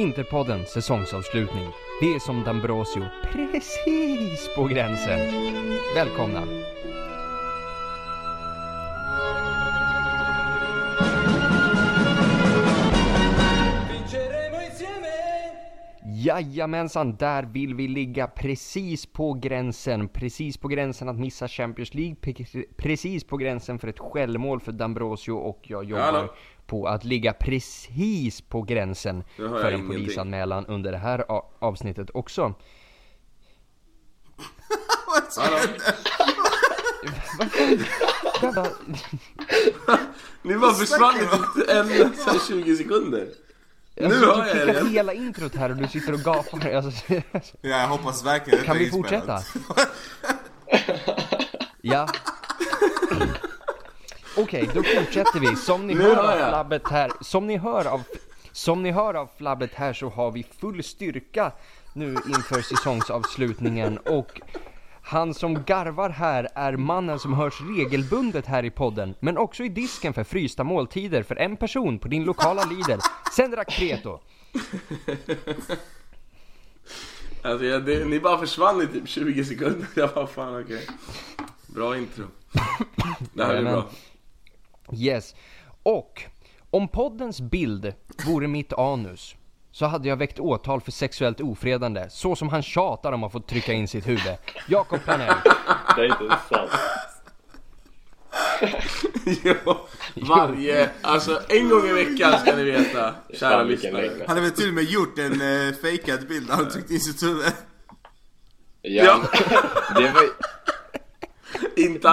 Interpodden 0.00 0.66
säsongsavslutning. 0.66 1.68
Det 2.00 2.06
är 2.06 2.18
som 2.18 2.44
D'Ambrosio 2.44 3.08
precis 3.32 4.54
på 4.56 4.64
gränsen. 4.64 5.18
Välkomna! 5.94 6.42
Jajamensan, 16.24 17.16
där 17.16 17.42
vill 17.42 17.74
vi 17.74 17.88
ligga 17.88 18.26
precis 18.26 19.06
på 19.06 19.32
gränsen. 19.32 20.08
Precis 20.08 20.56
på 20.56 20.68
gränsen 20.68 21.08
att 21.08 21.18
missa 21.18 21.48
Champions 21.48 21.94
League, 21.94 22.16
precis 22.76 23.24
på 23.24 23.36
gränsen 23.36 23.78
för 23.78 23.88
ett 23.88 23.98
självmål 23.98 24.60
för 24.60 24.72
D'Ambrosio 24.72 25.30
och 25.30 25.58
jag 25.62 25.84
jobbar 25.84 26.02
Hallå? 26.02 26.34
på 26.66 26.86
att 26.86 27.04
ligga 27.04 27.32
precis 27.32 28.40
på 28.40 28.62
gränsen 28.62 29.24
för 29.36 29.72
en 29.72 29.86
polisanmälan 29.88 30.66
under 30.66 30.92
det 30.92 30.98
här 30.98 31.24
avsnittet 31.58 32.10
också. 32.14 32.54
Bara, 38.42 38.66
Ni 40.42 40.56
bara 40.56 40.74
försvann 40.74 41.14
så 42.16 42.30
här 42.30 42.48
20 42.48 42.76
sekunder. 42.76 43.28
Nu 44.00 44.06
alltså, 44.06 44.26
hör 44.34 44.54
du 44.54 44.60
jag 44.60 44.68
igen. 44.68 44.92
hela 44.92 45.12
introt 45.12 45.54
här 45.54 45.70
och 45.70 45.76
du 45.76 45.88
sitter 45.88 46.12
och 46.12 46.20
gapar. 46.20 46.70
Alltså, 46.74 47.12
Ja, 47.12 47.20
jag 47.60 47.88
hoppas 47.88 48.24
verkligen 48.24 48.58
detta 48.58 48.72
kan 48.72 48.78
vi 48.78 48.90
fortsätta? 48.90 49.42
Ja. 51.80 52.08
Okej, 54.36 54.70
då 54.74 54.82
fortsätter 54.82 55.40
vi. 55.40 55.56
Som 55.56 55.86
ni 55.86 55.94
Nu 55.94 56.02
hör 56.02 56.14
hör 56.14 56.40
av 56.42 56.48
flabbet 56.48 56.88
här, 56.90 57.12
som 57.20 57.46
ni 57.46 57.56
hör 57.56 57.84
av, 57.86 58.02
som 58.52 58.82
ni 58.82 58.90
hör 58.90 59.14
av 59.14 59.28
flabbet 59.36 59.70
här 59.74 59.92
så 59.92 60.08
har 60.08 60.30
vi 60.30 60.46
full 60.60 60.82
styrka 60.82 61.52
nu 61.92 62.16
inför 62.26 62.62
säsongsavslutningen 62.62 63.98
och 63.98 64.40
han 65.10 65.34
som 65.34 65.64
garvar 65.64 66.10
här 66.10 66.48
är 66.54 66.76
mannen 66.76 67.18
som 67.18 67.34
hörs 67.34 67.60
regelbundet 67.60 68.46
här 68.46 68.64
i 68.64 68.70
podden, 68.70 69.14
men 69.20 69.38
också 69.38 69.64
i 69.64 69.68
disken 69.68 70.12
för 70.12 70.24
frysta 70.24 70.64
måltider 70.64 71.22
för 71.22 71.36
en 71.36 71.56
person 71.56 71.98
på 71.98 72.08
din 72.08 72.24
lokala 72.24 72.64
Lidl, 72.64 73.00
Sendrak 73.36 73.78
Preto. 73.78 74.20
Alltså, 77.42 77.66
jag, 77.66 77.84
det, 77.84 78.04
ni 78.04 78.20
bara 78.20 78.38
försvann 78.38 78.82
i 78.82 78.86
typ 78.86 79.08
20 79.08 79.44
sekunder. 79.44 79.86
Jag 79.96 80.14
bara 80.14 80.26
fan 80.26 80.62
okej. 80.62 80.86
Bra 81.66 81.98
intro. 81.98 82.24
Det 83.32 83.44
här 83.44 83.54
är 83.54 83.62
bra. 83.62 83.90
Yes. 84.92 85.34
Och 85.82 86.22
om 86.70 86.88
poddens 86.88 87.40
bild 87.40 87.94
vore 88.26 88.48
mitt 88.48 88.72
anus 88.72 89.36
så 89.72 89.86
hade 89.86 90.08
jag 90.08 90.16
väckt 90.16 90.40
åtal 90.40 90.80
för 90.80 90.92
sexuellt 90.92 91.40
ofredande, 91.40 92.06
så 92.10 92.36
som 92.36 92.48
han 92.48 92.62
tjatar 92.62 93.12
om 93.12 93.24
att 93.24 93.32
få 93.32 93.40
trycka 93.40 93.72
in 93.72 93.88
sitt 93.88 94.08
huvud. 94.08 94.36
Jakob 94.68 95.04
Planell. 95.04 95.34
Det 95.96 96.02
är 96.02 96.06
inte 96.06 96.38
sant. 96.48 96.70
jo, 99.42 99.76
varje, 100.14 100.90
alltså 101.00 101.40
en 101.48 101.68
gång 101.68 101.86
i 101.86 101.92
veckan 101.92 102.38
ska 102.40 102.56
ni 102.56 102.64
veta, 102.64 103.14
kära 103.34 103.62
lyssnare. 103.62 104.10
Han 104.26 104.36
har 104.36 104.44
väl 104.44 104.52
till 104.52 104.68
och 104.68 104.74
med 104.74 104.84
gjort 104.84 105.18
en 105.18 105.42
uh, 105.42 105.74
fejkad 105.74 106.28
bild 106.28 106.46
där 106.46 106.54
han 106.54 106.68
tryckt 106.68 106.90
in 106.90 107.00
sitt 107.00 107.22
huvud. 107.22 107.52
Ja, 108.82 109.22
det 109.94 110.10
var 110.10 110.22
Inte 111.76 112.08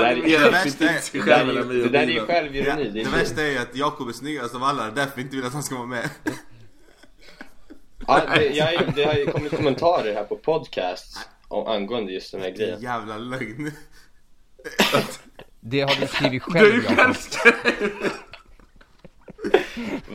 sig 0.70 0.72
det 0.80 1.20
där 1.20 1.22
själv 1.22 1.58
det 1.68 1.90
där 1.90 2.00
är 2.00 2.08
ju. 2.08 2.14
Ja, 2.14 2.26
självironi. 2.26 3.04
Det 3.04 3.10
värsta 3.10 3.42
är 3.42 3.52
ju 3.52 3.58
att 3.58 3.76
Jakob 3.76 4.10
är 4.10 4.14
snyggast 4.14 4.56
av 4.56 4.64
alla, 4.64 4.92
därför 4.92 5.12
vi 5.16 5.22
inte 5.22 5.36
vill 5.36 5.46
att 5.46 5.54
han 5.54 5.64
ska 5.64 5.76
vara 5.76 5.88
med. 5.88 6.10
Ja, 8.08 8.22
det, 8.36 8.46
jag, 8.46 8.74
är- 8.74 8.92
det 8.96 9.04
har 9.04 9.14
ju 9.14 9.26
kommit 9.26 9.56
kommentarer 9.56 10.14
här 10.14 10.24
på 10.24 10.36
podcast 10.38 11.18
om, 11.48 11.68
angående 11.68 12.12
just 12.12 12.32
den 12.32 12.42
här 12.42 12.50
grejen. 12.50 12.82
Jävla 12.82 13.18
lögn. 13.18 13.72
Det 15.60 15.82
har 15.82 15.96
du 16.02 16.08
skrivit 16.08 16.44
Du 16.46 16.52
själv 16.52 16.86
är 16.86 16.98
Jakob. 16.98 17.16
själv. 17.16 18.12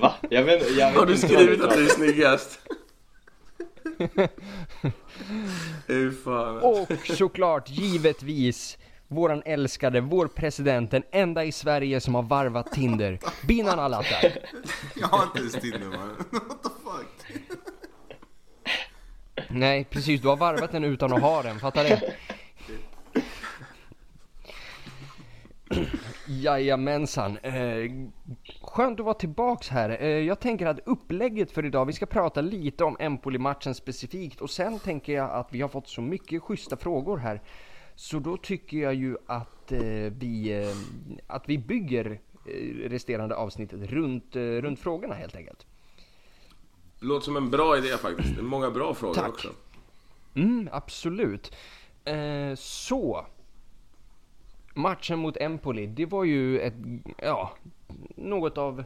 Va? 0.01 0.15
Jag 0.31 0.43
vet, 0.43 0.71
jag 0.77 0.89
vet 0.91 0.99
Har 0.99 1.07
du 1.07 1.17
skrivit 1.17 1.61
att 1.63 1.75
du 1.77 1.85
är 1.85 1.89
snyggast? 1.89 2.59
Och 6.63 6.93
såklart, 7.17 7.69
givetvis, 7.71 8.79
våran 9.09 9.43
älskade, 9.45 10.01
vår 10.01 10.27
president, 10.27 10.91
den 10.91 11.03
enda 11.13 11.45
i 11.45 11.53
Sverige 11.53 12.01
som 12.01 12.15
har 12.15 12.23
varvat 12.23 12.73
Tinder, 12.73 13.19
Binan 13.47 13.79
Alata. 13.79 14.15
Jag 14.97 15.09
har 15.09 15.23
inte 15.23 15.39
ens 15.39 15.53
Tinder 15.53 15.79
man. 15.87 15.99
What 16.31 16.63
the 16.63 16.69
fuck? 16.85 17.12
Nej, 19.53 19.85
precis, 19.85 20.21
du 20.21 20.29
har 20.29 20.37
varvat 20.37 20.73
den 20.73 20.85
utan 20.85 21.13
att 21.13 21.23
ha 21.23 21.43
den, 21.43 21.59
fattar 21.59 21.85
du? 21.85 21.99
Jajamensan. 26.27 27.39
Eh, 27.39 27.91
skönt 28.63 29.01
att 29.01 29.05
vara 29.05 29.15
tillbaks 29.15 29.69
här. 29.69 30.03
Eh, 30.03 30.09
jag 30.09 30.41
tänker 30.41 30.67
att 30.67 30.79
upplägget 30.87 31.53
för 31.53 31.65
idag, 31.65 31.85
vi 31.85 31.93
ska 31.93 32.07
prata 32.07 32.41
lite 32.41 32.85
om 32.85 32.97
Empoli-matchen 33.01 33.75
specifikt 33.75 34.41
och 34.41 34.51
sen 34.51 34.79
tänker 34.79 35.13
jag 35.13 35.31
att 35.31 35.49
vi 35.53 35.61
har 35.61 35.69
fått 35.69 35.89
så 35.89 36.01
mycket 36.03 36.43
schyssta 36.43 36.77
frågor 36.77 37.17
här. 37.19 37.41
Så 37.95 38.19
då 38.19 38.37
tycker 38.37 38.77
jag 38.77 38.95
ju 38.95 39.17
att 39.27 39.73
eh, 39.73 39.81
vi, 40.19 40.63
eh, 40.63 40.77
att 41.27 41.49
vi 41.49 41.59
bygger 41.59 42.21
eh, 42.47 42.89
resterande 42.89 43.35
avsnittet 43.35 43.91
runt, 43.91 44.37
eh, 44.37 44.41
runt 44.41 44.81
frågorna 44.81 45.15
helt 45.15 45.37
enkelt. 45.37 45.67
Låter 47.03 47.25
som 47.25 47.37
en 47.37 47.51
bra 47.51 47.79
idé 47.79 47.99
faktiskt. 47.99 48.35
Det 48.35 48.41
är 48.41 48.45
många 48.45 48.71
bra 48.71 48.95
frågor 48.95 49.15
Tack. 49.15 49.29
också. 49.29 49.49
Mm, 50.35 50.69
absolut. 50.73 51.55
Eh, 52.05 52.55
så. 52.57 53.27
Matchen 54.75 55.19
mot 55.19 55.37
Empoli, 55.37 55.87
det 55.87 56.07
var 56.07 56.25
ju 56.25 56.61
ett, 56.61 56.75
ja, 57.19 57.53
något 58.17 58.59
av 58.59 58.85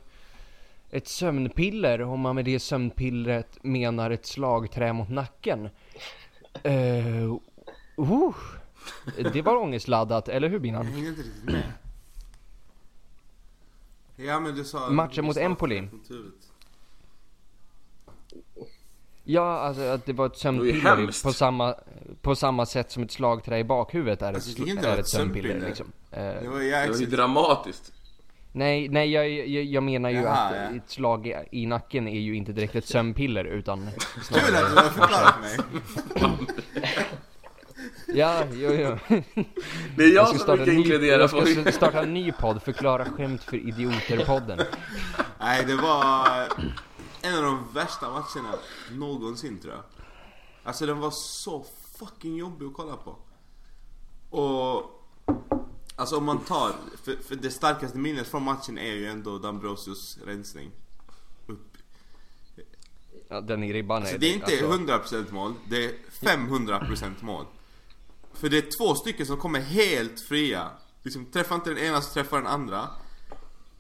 ett 0.91 1.09
sömnpiller 1.09 2.03
om 2.03 2.21
man 2.21 2.35
med 2.35 2.45
det 2.45 2.61
sömnpillret 2.61 3.59
menar 3.63 4.11
ett 4.11 4.27
slagträ 4.27 4.93
mot 4.93 5.11
nacken. 5.11 5.69
Eh, 6.63 7.33
uh, 7.99 8.35
det 9.33 9.43
var 9.43 9.57
ångestladdat, 9.57 10.29
eller 10.29 10.49
hur 10.49 10.55
Jag 10.55 10.63
Binan? 10.63 10.87
hänger 10.87 11.09
inte 11.09 11.23
riktigt 11.23 11.45
med. 11.45 11.73
Ja 14.17 14.41
men 14.41 14.55
du 14.55 14.65
sa... 14.65 14.91
Matchen 14.91 15.25
mot 15.25 15.37
Empoli. 15.37 15.89
huvudet. 16.09 16.53
Ja, 19.29 19.59
alltså 19.59 19.83
att 19.83 20.07
det 20.07 20.13
var 20.13 20.27
ett 20.27 20.37
sömnpiller 20.37 20.99
ju 20.99 21.07
på 21.07 21.33
samma, 21.33 21.75
på 22.23 22.35
samma 22.37 22.67
sätt 22.67 22.91
som 22.91 23.03
ett 23.03 23.13
slagträ 23.13 23.59
i 23.59 23.65
bakhuvudet 23.65 24.23
är 24.23 24.29
ett, 24.31 24.35
Alltså, 24.35 24.67
inte 24.67 24.89
är 24.89 24.93
ett 24.93 24.99
ett 24.99 25.09
sömnpiller 25.09 25.63
liksom. 25.67 25.93
Eh, 26.11 26.19
Det 26.23 26.49
var 26.49 26.59
Det 26.87 26.89
var 26.93 26.97
ju 27.01 27.07
dramatiskt. 27.07 27.93
Nej, 28.53 28.89
nej 28.89 29.11
jag, 29.13 29.29
jag, 29.31 29.65
jag 29.65 29.83
menar 29.83 30.11
ju 30.11 30.17
Jaha, 30.17 30.33
att 30.33 30.55
ja. 30.57 30.77
ett 30.77 30.91
slag 30.91 31.27
i, 31.27 31.35
i 31.63 31.67
nacken 31.67 32.09
är 32.09 32.21
ju 32.21 32.37
inte 32.37 32.53
direkt 32.53 32.75
ett 32.77 32.87
sömnpiller 32.87 33.45
utan 33.45 33.79
Kul 34.33 34.55
att 34.57 34.71
du 34.71 34.77
har 34.77 34.91
förklarat 34.91 35.35
för 35.35 35.41
mig. 36.29 36.39
Ja, 38.15 38.43
jo, 38.53 38.71
jo. 38.73 38.99
Det 39.97 40.05
är 40.05 40.15
jag, 40.15 40.29
ska 40.29 40.37
som 40.37 40.39
starta 40.39 40.57
brukar 40.57 40.73
en 40.73 40.77
ny, 40.77 40.83
inkludera 40.83 41.21
jag 41.21 41.31
ska 41.31 41.41
folk. 41.45 41.75
starta 41.75 42.03
en 42.03 42.15
ny 42.15 42.33
podd, 42.33 42.63
Förklara 42.63 43.05
skämt 43.05 43.43
för 43.43 43.57
idioter-podden. 43.57 44.61
Nej, 45.41 45.65
det 45.65 45.75
var 45.77 46.29
en 47.27 47.37
av 47.37 47.43
de 47.43 47.73
värsta 47.73 48.11
matcherna 48.11 48.59
någonsin 48.93 49.59
tror 49.59 49.75
jag. 49.75 49.83
Alltså 50.63 50.87
den 50.87 50.99
var 50.99 51.11
så 51.11 51.67
fucking 51.99 52.37
jobbig 52.37 52.67
att 52.67 52.75
kolla 52.75 52.97
på. 52.97 53.17
Och... 54.31 54.93
Alltså 55.99 56.17
om 56.17 56.25
man 56.25 56.39
tar, 56.39 56.73
för, 57.05 57.17
för 57.17 57.37
det 57.37 57.51
starkaste 57.51 57.99
minnet 57.99 58.27
från 58.27 58.43
matchen 58.43 58.79
är 58.79 58.93
ju 58.93 59.07
ändå 59.07 59.39
Dambrosius 59.39 60.19
rensning. 60.25 60.71
Upp. 61.47 61.77
Ja, 63.29 63.41
den 63.41 63.63
i 63.63 63.73
ribban 63.73 64.03
är 64.03 64.07
Så 64.07 64.19
det 64.19 64.27
är 64.27 64.35
inte 64.35 64.45
alltså, 64.45 65.23
100% 65.23 65.33
mål, 65.33 65.55
det 65.69 65.85
är 65.85 65.93
500% 66.21 67.15
mål. 67.21 67.45
För 68.33 68.49
det 68.49 68.59
är 68.59 68.79
två 68.79 68.95
stycken 68.95 69.27
som 69.27 69.37
kommer 69.37 69.61
helt 69.61 70.21
fria. 70.21 70.71
Liksom 71.03 71.27
träffar 71.27 71.55
inte 71.55 71.71
den 71.71 71.79
ena 71.79 72.01
så 72.01 72.13
träffar 72.13 72.37
den 72.37 72.47
andra. 72.47 72.89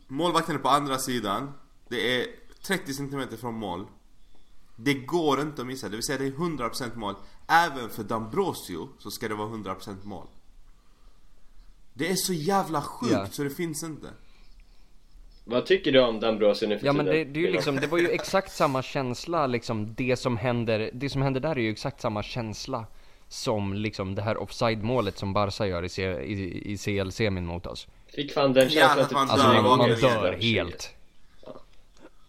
Målvakten 0.06 0.54
är 0.54 0.58
på 0.58 0.68
andra 0.68 0.98
sidan. 0.98 1.52
Det 1.88 2.20
är 2.20 2.26
30 2.66 2.94
cm 2.94 3.28
från 3.40 3.54
mål. 3.54 3.86
Det 4.76 4.94
går 4.94 5.40
inte 5.40 5.60
att 5.62 5.66
missa, 5.66 5.88
det 5.88 5.96
vill 5.96 6.02
säga 6.02 6.18
det 6.18 6.26
är 6.26 6.30
100% 6.30 6.96
mål. 6.96 7.14
Även 7.48 7.90
för 7.90 8.02
Dambrosio 8.02 8.88
så 8.98 9.10
ska 9.10 9.28
det 9.28 9.34
vara 9.34 9.48
100% 9.48 10.04
mål. 10.04 10.26
Det 11.94 12.10
är 12.10 12.14
så 12.14 12.32
jävla 12.32 12.82
sjukt 12.82 13.12
Ja. 13.12 13.26
så 13.26 13.42
det 13.42 13.50
finns 13.50 13.82
inte. 13.84 14.06
Vad 15.44 15.66
tycker 15.66 15.92
du 15.92 16.00
om 16.00 16.20
Dambrosio 16.20 16.68
nu 16.68 16.78
för 16.78 16.86
Ja 16.86 16.92
men 16.92 17.06
det, 17.06 17.24
det 17.24 17.40
är 17.40 17.46
ju 17.46 17.52
liksom, 17.52 17.76
det 17.76 17.86
var 17.86 17.98
ju 17.98 18.08
exakt 18.10 18.52
samma 18.52 18.82
känsla 18.82 19.46
liksom, 19.46 19.94
det 19.94 20.16
som 20.16 20.36
händer, 20.36 20.90
det 20.94 21.10
som 21.10 21.22
händer 21.22 21.40
där 21.40 21.50
är 21.50 21.60
ju 21.60 21.70
exakt 21.70 22.00
samma 22.00 22.22
känsla 22.22 22.86
som 23.28 23.74
liksom 23.74 24.14
det 24.14 24.22
här 24.22 24.36
offside-målet 24.36 25.18
som 25.18 25.32
Barca 25.32 25.66
gör 25.66 25.82
i, 25.82 25.88
C, 25.88 26.02
i, 26.22 26.72
i 26.72 26.78
CL-semin 26.78 27.46
mot 27.46 27.66
oss. 27.66 27.88
Fick 28.06 28.32
fan 28.32 28.52
den 28.52 28.68
Ja, 28.70 28.80
känslan 28.80 29.04
att 29.04 29.12
man 29.12 29.30
Alltså 29.30 29.46
dör 29.48 29.62
man, 29.62 29.78
man 29.78 29.88
dör 29.88 30.38
helt. 30.40 30.95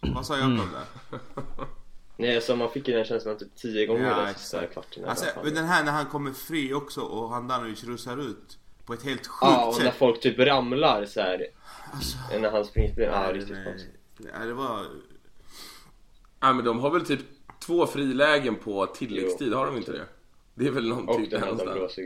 Vad 0.00 0.26
sa 0.26 0.38
Jakob 0.38 0.68
där? 0.72 1.18
Nej, 2.16 2.36
alltså 2.36 2.56
man 2.56 2.70
fick 2.70 2.88
ju 2.88 2.94
den 2.94 3.04
känslan 3.04 3.38
typ 3.38 3.54
tio 3.56 3.86
gånger 3.86 4.08
Ja, 4.08 4.16
den 4.16 4.34
sista 4.34 4.66
kvarten. 4.66 5.04
Alltså, 5.04 5.26
men 5.44 5.54
den 5.54 5.64
här 5.64 5.84
när 5.84 5.92
han 5.92 6.06
kommer 6.06 6.32
fri 6.32 6.74
också 6.74 7.00
och 7.00 7.30
Handanovic 7.30 7.84
rusar 7.84 8.16
ut 8.30 8.58
på 8.86 8.92
ett 8.94 9.02
helt 9.02 9.26
sjukt 9.26 9.52
Ja, 9.52 9.66
och 9.66 9.78
när 9.78 9.84
sätt. 9.84 9.94
folk 9.94 10.20
typ 10.20 10.38
ramlar 10.38 11.04
så 11.04 11.20
här. 11.20 11.46
Alltså, 11.92 12.18
När 12.40 12.50
han 12.50 12.64
springer 12.64 12.88
förbi. 12.88 13.04
Ja, 13.04 13.32
riktigt. 13.32 13.86
Ja, 14.18 14.44
det 14.44 14.54
var... 14.54 14.86
Ja, 16.40 16.52
men 16.52 16.64
de 16.64 16.78
har 16.80 16.90
väl 16.90 17.06
typ 17.06 17.20
två 17.60 17.86
frilägen 17.86 18.56
på 18.56 18.86
tilläggstid, 18.86 19.52
har 19.52 19.66
de 19.66 19.76
inte 19.76 19.92
det? 19.92 20.04
Det 20.54 20.66
är 20.66 20.70
väl 20.70 20.92
Och 20.92 20.98
någonting 20.98 21.28
den 21.30 21.40
här 21.40 21.46
någonstans. 21.46 21.98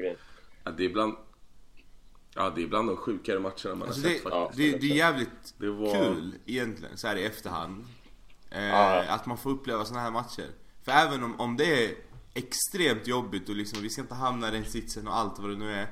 Ja, 0.64 0.70
det 0.70 0.84
är 0.84 0.88
bland... 0.88 1.16
Ja, 2.34 2.50
det 2.50 2.62
är 2.62 2.67
bland 2.67 2.88
de 2.88 2.96
sjukare 2.96 3.38
matcherna 3.38 3.75
man 3.75 3.82
Alltså 3.88 4.02
har 4.02 4.08
det, 4.08 4.14
sett 4.14 4.23
faktiskt. 4.23 4.56
det, 4.58 4.79
det 4.88 4.93
är 4.93 4.96
jävligt 4.96 5.55
Det 5.58 5.70
var- 5.70 5.94
kul 5.94 6.34
egentligen, 6.46 6.99
så 6.99 7.06
här 7.08 7.17
i 7.17 7.25
efterhand. 7.25 7.84
Eh, 8.50 8.64
Ja. 8.64 9.05
Att 9.08 9.26
man 9.26 9.38
får 9.38 9.50
uppleva 9.50 9.84
såna 9.84 10.00
här 10.00 10.11
matcher. 10.11 10.46
För 10.82 10.93
även 10.93 11.23
om, 11.25 11.40
om 11.40 11.56
det 11.56 11.84
är 11.87 11.94
extremt 12.34 13.06
jobbigt 13.06 13.49
och 13.49 13.56
liksom 13.56 13.82
vi 13.82 13.90
ska 13.90 14.00
inte 14.02 14.14
hamna 14.14 14.49
i 14.49 14.50
den 14.50 14.64
sitsen 14.64 15.08
och 15.08 15.17
allt 15.17 15.38
vad 15.38 15.50
det 15.50 15.56
nu 15.56 15.73
är. 15.73 15.87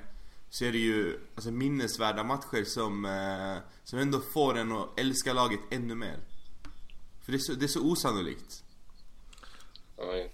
Så 0.51 0.65
är 0.65 0.73
det 0.73 0.79
ju 0.79 1.21
alltså, 1.35 1.51
minnesvärda 1.51 2.25
matcher 2.25 2.65
som, 2.65 3.05
eh, 3.05 3.57
som 3.85 3.99
ändå 3.99 4.21
får 4.21 4.59
en 4.59 4.73
att 4.73 4.99
älska 5.01 5.33
laget 5.33 5.61
ännu 5.71 5.95
mer. 5.95 6.17
För 7.25 7.33
det 7.33 7.37
är 7.37 7.39
så, 7.39 7.53
det 7.53 7.65
är 7.67 7.69
så 7.69 7.81
osannolikt. 7.91 8.65
Oj. 9.97 10.33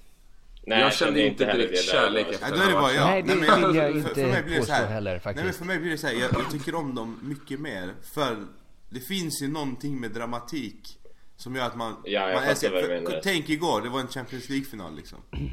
Nej, 0.69 0.81
Jag 0.81 0.95
kände 0.95 1.27
inte 1.27 1.45
heller 1.45 1.67
direkt 1.69 1.85
kärlek 1.91 2.27
efter 2.31 2.51
då 2.57 2.63
är 2.63 2.67
det 2.67 2.73
bara 2.73 2.93
jag. 2.93 3.07
Nej, 3.07 3.23
det 3.23 3.35
men- 3.37 3.41
vill 3.41 3.77
jag 3.77 3.93
för- 3.93 3.99
inte 3.99 4.15
för 4.15 4.27
mig 4.27 4.43
blir 4.43 4.57
det 4.61 4.67
så 4.67 4.73
här- 4.73 4.87
heller, 4.87 5.11
Nej 5.11 5.21
men 5.25 5.35
faktiskt. 5.35 5.59
för 5.59 5.65
mig 5.65 5.79
blir 5.79 5.91
det 5.91 5.99
så 5.99 6.07
här, 6.07 6.15
jag, 6.15 6.31
jag 6.35 6.51
tycker 6.51 6.75
om 6.75 6.95
dem 6.95 7.19
mycket 7.23 7.61
mer. 7.61 7.95
För 8.15 8.47
det 8.91 9.01
finns 9.01 9.43
ju 9.43 9.49
någonting 9.49 10.01
med 10.01 10.11
dramatik 10.11 10.99
som 11.37 11.57
gör 11.57 11.67
att 11.67 11.77
man... 11.77 11.97
Ja, 12.05 12.11
jag 12.29 12.35
man 12.35 12.45
älskar- 12.45 12.71
vad 12.71 12.83
du 12.83 12.87
för- 12.87 12.95
menar. 13.01 13.21
Tänk 13.23 13.49
igår, 13.49 13.81
det 13.83 13.89
var 13.89 14.01
en 14.01 14.09
Champions 14.09 14.49
League-final 14.49 14.97
liksom. 14.97 15.19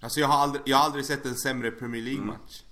Alltså 0.00 0.20
jag 0.20 0.26
har 0.28 0.38
aldrig, 0.42 0.62
jag 0.66 0.76
har 0.76 0.84
aldrig 0.84 1.04
sett 1.04 1.26
en 1.26 1.34
sämre 1.36 1.70
Premier 1.70 2.02
League-match. 2.02 2.62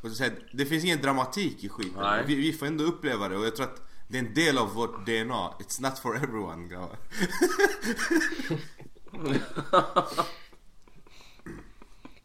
Och 0.00 0.08
så 0.08 0.14
säger, 0.14 0.34
det 0.52 0.66
finns 0.66 0.84
ingen 0.84 1.00
dramatik 1.02 1.64
i 1.64 1.68
skiten. 1.68 2.00
Nej. 2.02 2.24
Vi, 2.26 2.34
vi 2.34 2.52
får 2.52 2.66
ändå 2.66 2.84
uppleva 2.84 3.28
det 3.28 3.36
och 3.36 3.46
jag 3.46 3.56
tror 3.56 3.66
att 3.66 3.82
det 4.08 4.18
är 4.18 4.22
en 4.22 4.34
del 4.34 4.58
av 4.58 4.72
vårt 4.74 5.06
DNA. 5.06 5.50
It's 5.58 5.80
not 5.82 5.98
for 5.98 6.16
everyone 6.16 6.68
grabbar. 6.68 6.96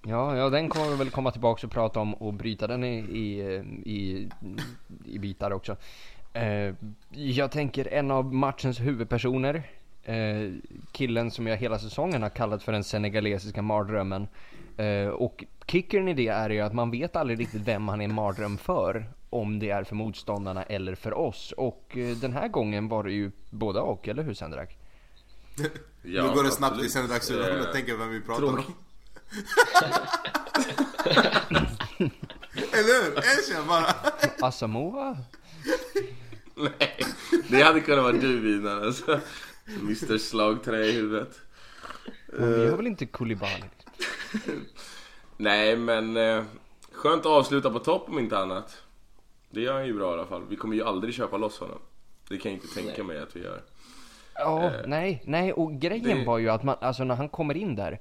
Ja, 0.07 0.37
ja, 0.37 0.49
den 0.49 0.69
kommer 0.69 0.89
vi 0.89 0.95
väl 0.95 1.09
komma 1.09 1.31
tillbaka 1.31 1.67
och 1.67 1.73
prata 1.73 1.99
om 1.99 2.13
och 2.13 2.33
bryta 2.33 2.67
den 2.67 2.83
i, 2.83 2.97
i, 2.97 3.41
i, 3.85 4.29
i 5.05 5.19
bitar 5.19 5.51
också. 5.51 5.77
Eh, 6.33 6.73
jag 7.09 7.51
tänker 7.51 7.93
en 7.93 8.11
av 8.11 8.33
matchens 8.33 8.79
huvudpersoner, 8.79 9.63
eh, 10.03 10.51
killen 10.91 11.31
som 11.31 11.47
jag 11.47 11.57
hela 11.57 11.79
säsongen 11.79 12.21
har 12.21 12.29
kallat 12.29 12.63
för 12.63 12.71
den 12.71 12.83
senegalesiska 12.83 13.61
mardrömmen. 13.61 14.27
Eh, 14.77 15.07
och 15.07 15.43
kickern 15.67 16.07
i 16.07 16.13
det 16.13 16.27
är 16.27 16.49
ju 16.49 16.61
att 16.61 16.73
man 16.73 16.91
vet 16.91 17.15
aldrig 17.15 17.39
riktigt 17.39 17.61
vem 17.61 17.87
han 17.87 18.01
är 18.01 18.07
mardröm 18.07 18.57
för. 18.57 19.05
Om 19.29 19.59
det 19.59 19.69
är 19.69 19.83
för 19.83 19.95
motståndarna 19.95 20.63
eller 20.63 20.95
för 20.95 21.13
oss. 21.13 21.51
Och 21.57 21.97
eh, 21.97 22.17
den 22.17 22.33
här 22.33 22.47
gången 22.47 22.87
var 22.87 23.03
det 23.03 23.11
ju 23.11 23.31
båda 23.49 23.81
och, 23.81 24.07
eller 24.07 24.23
hur 24.23 24.33
Sendrak? 24.33 24.77
Ja, 26.01 26.27
nu 26.27 26.35
går 26.35 26.43
det 26.43 26.51
snabbt 26.51 26.73
i 26.73 26.75
absolut. 26.75 26.91
sändardagsrundan 26.91 27.51
Eh, 27.51 27.67
och 27.67 27.73
tänker 27.73 27.97
vem 27.97 28.09
vi 28.09 28.21
pratar 28.21 28.43
om. 28.43 28.57
Eller 32.71 33.03
hur? 33.03 33.17
Erkänn 33.17 33.67
bara! 33.67 33.95
Asamoah? 34.47 35.17
Nej, 36.55 37.05
det 37.49 37.61
hade 37.61 37.81
kunnat 37.81 38.03
vara 38.03 38.13
du 38.17 38.55
innan 38.55 38.83
alltså. 38.83 39.19
Mr 39.79 40.17
Slagträ 40.17 40.85
i 40.85 40.91
huvudet. 40.91 41.39
Men 42.25 42.59
vi 42.59 42.69
har 42.69 42.77
väl 42.77 42.87
inte 42.87 43.05
Koulibaly? 43.05 43.63
Nej, 45.37 45.77
men 45.77 46.17
eh, 46.17 46.43
skönt 46.91 47.19
att 47.19 47.25
avsluta 47.25 47.71
på 47.71 47.79
topp 47.79 48.09
om 48.09 48.19
inte 48.19 48.37
annat. 48.37 48.83
Det 49.49 49.61
gör 49.61 49.73
han 49.73 49.85
ju 49.85 49.93
bra 49.93 50.11
i 50.11 50.13
alla 50.13 50.27
fall. 50.27 50.43
Vi 50.49 50.55
kommer 50.55 50.75
ju 50.75 50.83
aldrig 50.83 51.13
köpa 51.13 51.37
loss 51.37 51.59
honom. 51.59 51.79
Det 52.29 52.37
kan 52.37 52.51
jag 52.51 52.61
inte 52.61 52.73
tänka 52.73 52.93
Nej. 52.97 53.03
mig 53.03 53.19
att 53.19 53.35
vi 53.35 53.43
gör. 53.43 53.61
Ja, 54.43 54.71
nej, 54.85 55.21
nej 55.25 55.53
och 55.53 55.73
grejen 55.73 56.17
det- 56.19 56.25
var 56.25 56.37
ju 56.37 56.49
att 56.49 56.63
man, 56.63 56.75
alltså 56.81 57.03
när 57.03 57.15
han 57.15 57.29
kommer 57.29 57.57
in 57.57 57.75
där 57.75 57.99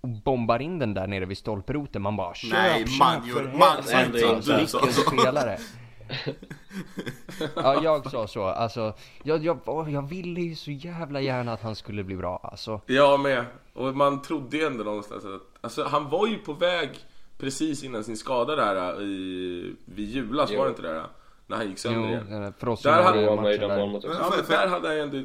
och 0.00 0.08
bombar 0.08 0.58
in 0.62 0.78
den 0.78 0.94
där 0.94 1.06
nere 1.06 1.24
vid 1.24 1.38
stolproten, 1.38 2.02
man 2.02 2.16
bara 2.16 2.34
köp, 2.34 2.52
Nej, 2.52 2.86
köp 2.86 2.98
man 2.98 3.22
helvete. 3.22 3.56
man 3.58 3.82
sa 3.82 4.02
inte 4.04 4.28
Alltså, 4.28 4.78
så. 4.86 5.10
spelare. 5.10 5.58
ja, 7.56 7.82
jag 7.82 8.10
sa 8.10 8.26
så. 8.26 8.44
Alltså, 8.44 8.94
jag, 9.22 9.44
jag, 9.44 9.58
åh, 9.66 9.92
jag 9.92 10.02
ville 10.08 10.40
ju 10.40 10.54
så 10.54 10.70
jävla 10.70 11.20
gärna 11.20 11.52
att 11.52 11.62
han 11.62 11.74
skulle 11.76 12.04
bli 12.04 12.16
bra 12.16 12.40
alltså. 12.42 12.80
Jag 12.86 13.20
med. 13.20 13.44
Och 13.72 13.96
man 13.96 14.22
trodde 14.22 14.56
ju 14.56 14.66
ändå 14.66 14.84
någonstans 14.84 15.24
att... 15.24 15.40
Alltså 15.60 15.84
han 15.84 16.08
var 16.10 16.26
ju 16.26 16.38
på 16.38 16.52
väg 16.52 16.88
precis 17.38 17.84
innan 17.84 18.04
sin 18.04 18.16
skada 18.16 18.56
där 18.56 19.02
i, 19.02 19.74
vid 19.84 20.08
julas, 20.08 20.50
Jo. 20.52 20.58
var 20.58 20.64
det 20.66 20.70
inte 20.70 20.82
det? 20.82 20.92
Där, 20.94 21.06
när 21.46 21.56
han 21.56 21.66
gick 21.66 21.78
Jo, 21.84 21.90
sönder 21.90 22.08
igen. 22.08 22.44
eh, 22.44 22.52
för 22.58 22.68
oss 22.68 22.82
Där 22.82 23.02
hade- 23.02 23.20
ju 23.20 23.26
matchen 23.36 23.60
där. 23.60 24.48
Ja, 24.50 24.68
hade 24.68 24.88
han 24.88 24.98
ändå... 24.98 25.22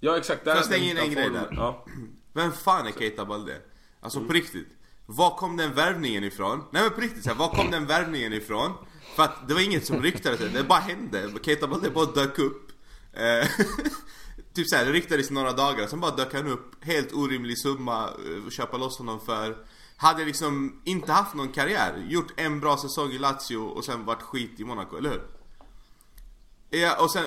Ja 0.00 0.16
exakt, 0.16 0.44
där 0.44 0.52
Får 0.52 0.58
jag 0.58 0.64
hade 0.64 0.76
slänga 0.76 0.90
in 0.90 0.98
en 0.98 1.14
grej 1.14 1.30
där? 1.30 1.48
Ja. 1.50 1.84
Vem 2.32 2.52
fan 2.52 2.86
är 2.86 2.92
Keita 2.92 3.24
Balde? 3.24 3.56
Alltså 4.00 4.24
på 4.24 4.32
riktigt. 4.32 4.68
Var 5.06 5.30
kom 5.30 5.56
den 5.56 5.74
värvningen 5.74 6.24
ifrån? 6.24 6.64
Nej 6.70 6.82
men 6.82 6.90
på 6.92 7.00
riktigt, 7.00 7.24
så 7.24 7.30
här, 7.30 7.36
var 7.36 7.48
kom 7.48 7.70
den 7.70 7.86
värvningen 7.86 8.32
ifrån? 8.32 8.72
För 9.16 9.22
att 9.22 9.48
det 9.48 9.54
var 9.54 9.60
inget 9.60 9.86
som 9.86 10.02
ryktades, 10.02 10.52
det 10.52 10.62
bara 10.62 10.78
hände. 10.78 11.30
Keita 11.42 11.66
Balde 11.66 11.90
bara 11.90 12.06
dök 12.06 12.38
upp. 12.38 12.70
Eh, 13.12 13.48
typ 14.54 14.68
såhär, 14.68 14.84
det 14.84 14.92
ryktades 14.92 15.30
i 15.30 15.34
några 15.34 15.52
dagar, 15.52 15.86
sen 15.86 16.00
bara 16.00 16.16
dök 16.16 16.34
han 16.34 16.46
upp. 16.46 16.84
Helt 16.84 17.12
orimlig 17.12 17.58
summa 17.58 18.04
eh, 18.04 18.46
att 18.46 18.52
köpa 18.52 18.76
loss 18.76 18.98
honom 18.98 19.20
för. 19.20 19.56
Hade 19.96 20.24
liksom 20.24 20.82
inte 20.84 21.12
haft 21.12 21.34
någon 21.34 21.48
karriär. 21.48 22.06
Gjort 22.08 22.32
en 22.36 22.60
bra 22.60 22.76
säsong 22.76 23.10
i 23.10 23.18
Lazio 23.18 23.56
och 23.56 23.84
sen 23.84 24.04
varit 24.04 24.22
skit 24.22 24.60
i 24.60 24.64
Monaco, 24.64 24.96
eller 24.96 25.10
hur? 25.10 25.22
Ja, 26.70 27.02
och 27.02 27.10
sen... 27.10 27.24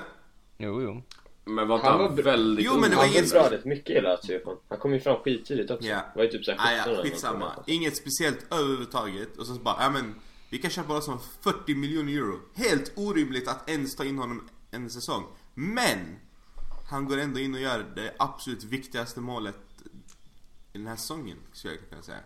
Jo, 0.58 0.82
jo. 0.82 1.04
Men 1.46 1.68
var 1.68 1.76
inte 1.76 1.88
Han 1.88 2.00
han, 2.02 2.16
var 2.16 2.24
väldigt 2.24 2.66
Jo, 2.66 2.72
men 2.78 2.90
det 2.90 2.96
var 2.96 3.04
Han 3.04 3.12
var 3.14 3.20
inget- 3.20 3.32
bra 3.32 3.52
rätt 3.52 3.66
mycket 3.66 3.90
i 3.98 4.02
Lazio. 4.02 4.60
Han 4.70 4.78
kom 4.80 4.94
ju 4.94 5.00
fram 5.00 5.16
skittidigt 5.24 5.72
också. 5.72 5.88
Ja. 5.88 5.96
Det 5.96 6.18
var 6.20 6.24
ju 6.24 6.30
typ 6.32 6.46
såhär 6.46 6.58
17 6.58 6.94
Ah, 6.94 6.98
ja, 6.98 7.04
skitsamma. 7.04 7.64
Inget 7.68 7.98
speciellt 7.98 8.54
överhuvudtaget. 8.54 9.38
Och 9.38 9.46
sen 9.46 9.56
så 9.56 9.62
bara, 9.62 9.84
ja 9.84 9.90
men 9.90 10.16
vi 10.50 10.58
kan 10.58 10.72
köpa 10.72 10.94
honom 10.94 11.20
för 11.42 11.52
40 11.52 11.76
miljoner 11.76 12.14
euro. 12.14 12.40
Helt 12.56 12.92
orimligt 12.96 13.48
att 13.48 13.70
ens 13.70 13.96
ta 13.96 14.04
in 14.06 14.18
honom 14.18 14.50
en 14.72 14.90
säsong. 14.90 15.24
Men! 15.54 16.20
Han 16.90 17.06
går 17.06 17.18
ändå 17.18 17.40
in 17.40 17.54
och 17.54 17.60
gör 17.62 17.86
det 17.96 18.14
absolut 18.20 18.64
viktigaste 18.64 19.20
målet 19.22 19.58
i 20.74 20.78
den 20.78 20.88
här 20.88 20.96
säsongen, 20.96 21.38
skulle 21.54 21.74
jag 21.74 21.90
kunna 21.90 22.02
säga. 22.02 22.20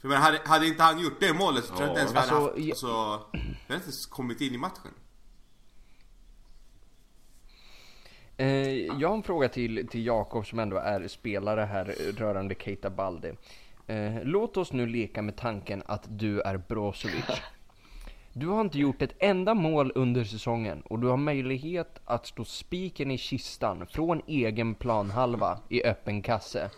För 0.00 0.08
men 0.08 0.22
hade, 0.22 0.40
hade 0.44 0.66
inte 0.66 0.82
han 0.82 0.98
gjort 0.98 1.20
det 1.20 1.32
målet 1.32 1.64
så 1.64 1.68
tror 1.70 1.80
jag 1.82 1.90
inte 1.90 2.00
ens 2.00 2.12
vi 2.12 2.18
hade 2.18 2.32
Alltså, 2.32 2.46
haft, 2.48 2.58
jag- 2.58 2.70
alltså, 2.70 3.26
vi 3.32 3.38
hade 3.38 3.74
inte 3.74 3.84
ens 3.84 4.06
kommit 4.06 4.40
in 4.40 4.54
i 4.54 4.58
matchen. 4.58 4.92
Eh, 8.14 8.25
jag 8.98 9.08
har 9.08 9.16
en 9.16 9.22
fråga 9.22 9.48
till, 9.48 9.88
till 9.88 10.06
Jakob 10.06 10.46
som 10.46 10.58
ändå 10.58 10.76
är 10.76 11.08
spelare 11.08 11.60
här 11.60 11.88
eh, 11.88 12.12
rörande 12.12 12.54
Keita 12.54 12.90
Balde. 12.90 13.34
Eh, 13.86 14.14
låt 14.22 14.56
oss 14.56 14.72
nu 14.72 14.86
leka 14.86 15.22
med 15.22 15.36
tanken 15.36 15.82
att 15.86 16.06
du 16.08 16.40
är 16.40 16.56
Brozovic. 16.56 17.24
Du 18.38 18.46
har 18.46 18.60
inte 18.60 18.78
gjort 18.78 19.02
ett 19.02 19.14
enda 19.18 19.54
mål 19.54 19.92
under 19.94 20.24
säsongen 20.24 20.80
och 20.80 20.98
du 20.98 21.06
har 21.06 21.16
möjlighet 21.16 22.00
att 22.04 22.26
stå 22.26 22.44
spiken 22.44 23.10
i 23.10 23.18
kistan 23.18 23.86
från 23.86 24.22
egen 24.26 24.74
planhalva 24.74 25.58
i 25.68 25.84
öppen 25.84 26.22
kasse. 26.22 26.70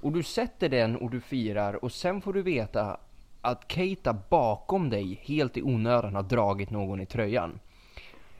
Och 0.00 0.12
du 0.12 0.22
sätter 0.22 0.68
den 0.68 0.96
och 0.96 1.10
du 1.10 1.20
firar 1.20 1.84
och 1.84 1.92
sen 1.92 2.20
får 2.20 2.32
du 2.32 2.42
veta 2.42 3.00
att 3.40 3.72
Keita 3.72 4.16
bakom 4.28 4.90
dig 4.90 5.20
helt 5.22 5.56
i 5.56 5.62
onödan 5.62 6.14
har 6.14 6.22
dragit 6.22 6.70
någon 6.70 7.00
i 7.00 7.06
tröjan. 7.06 7.58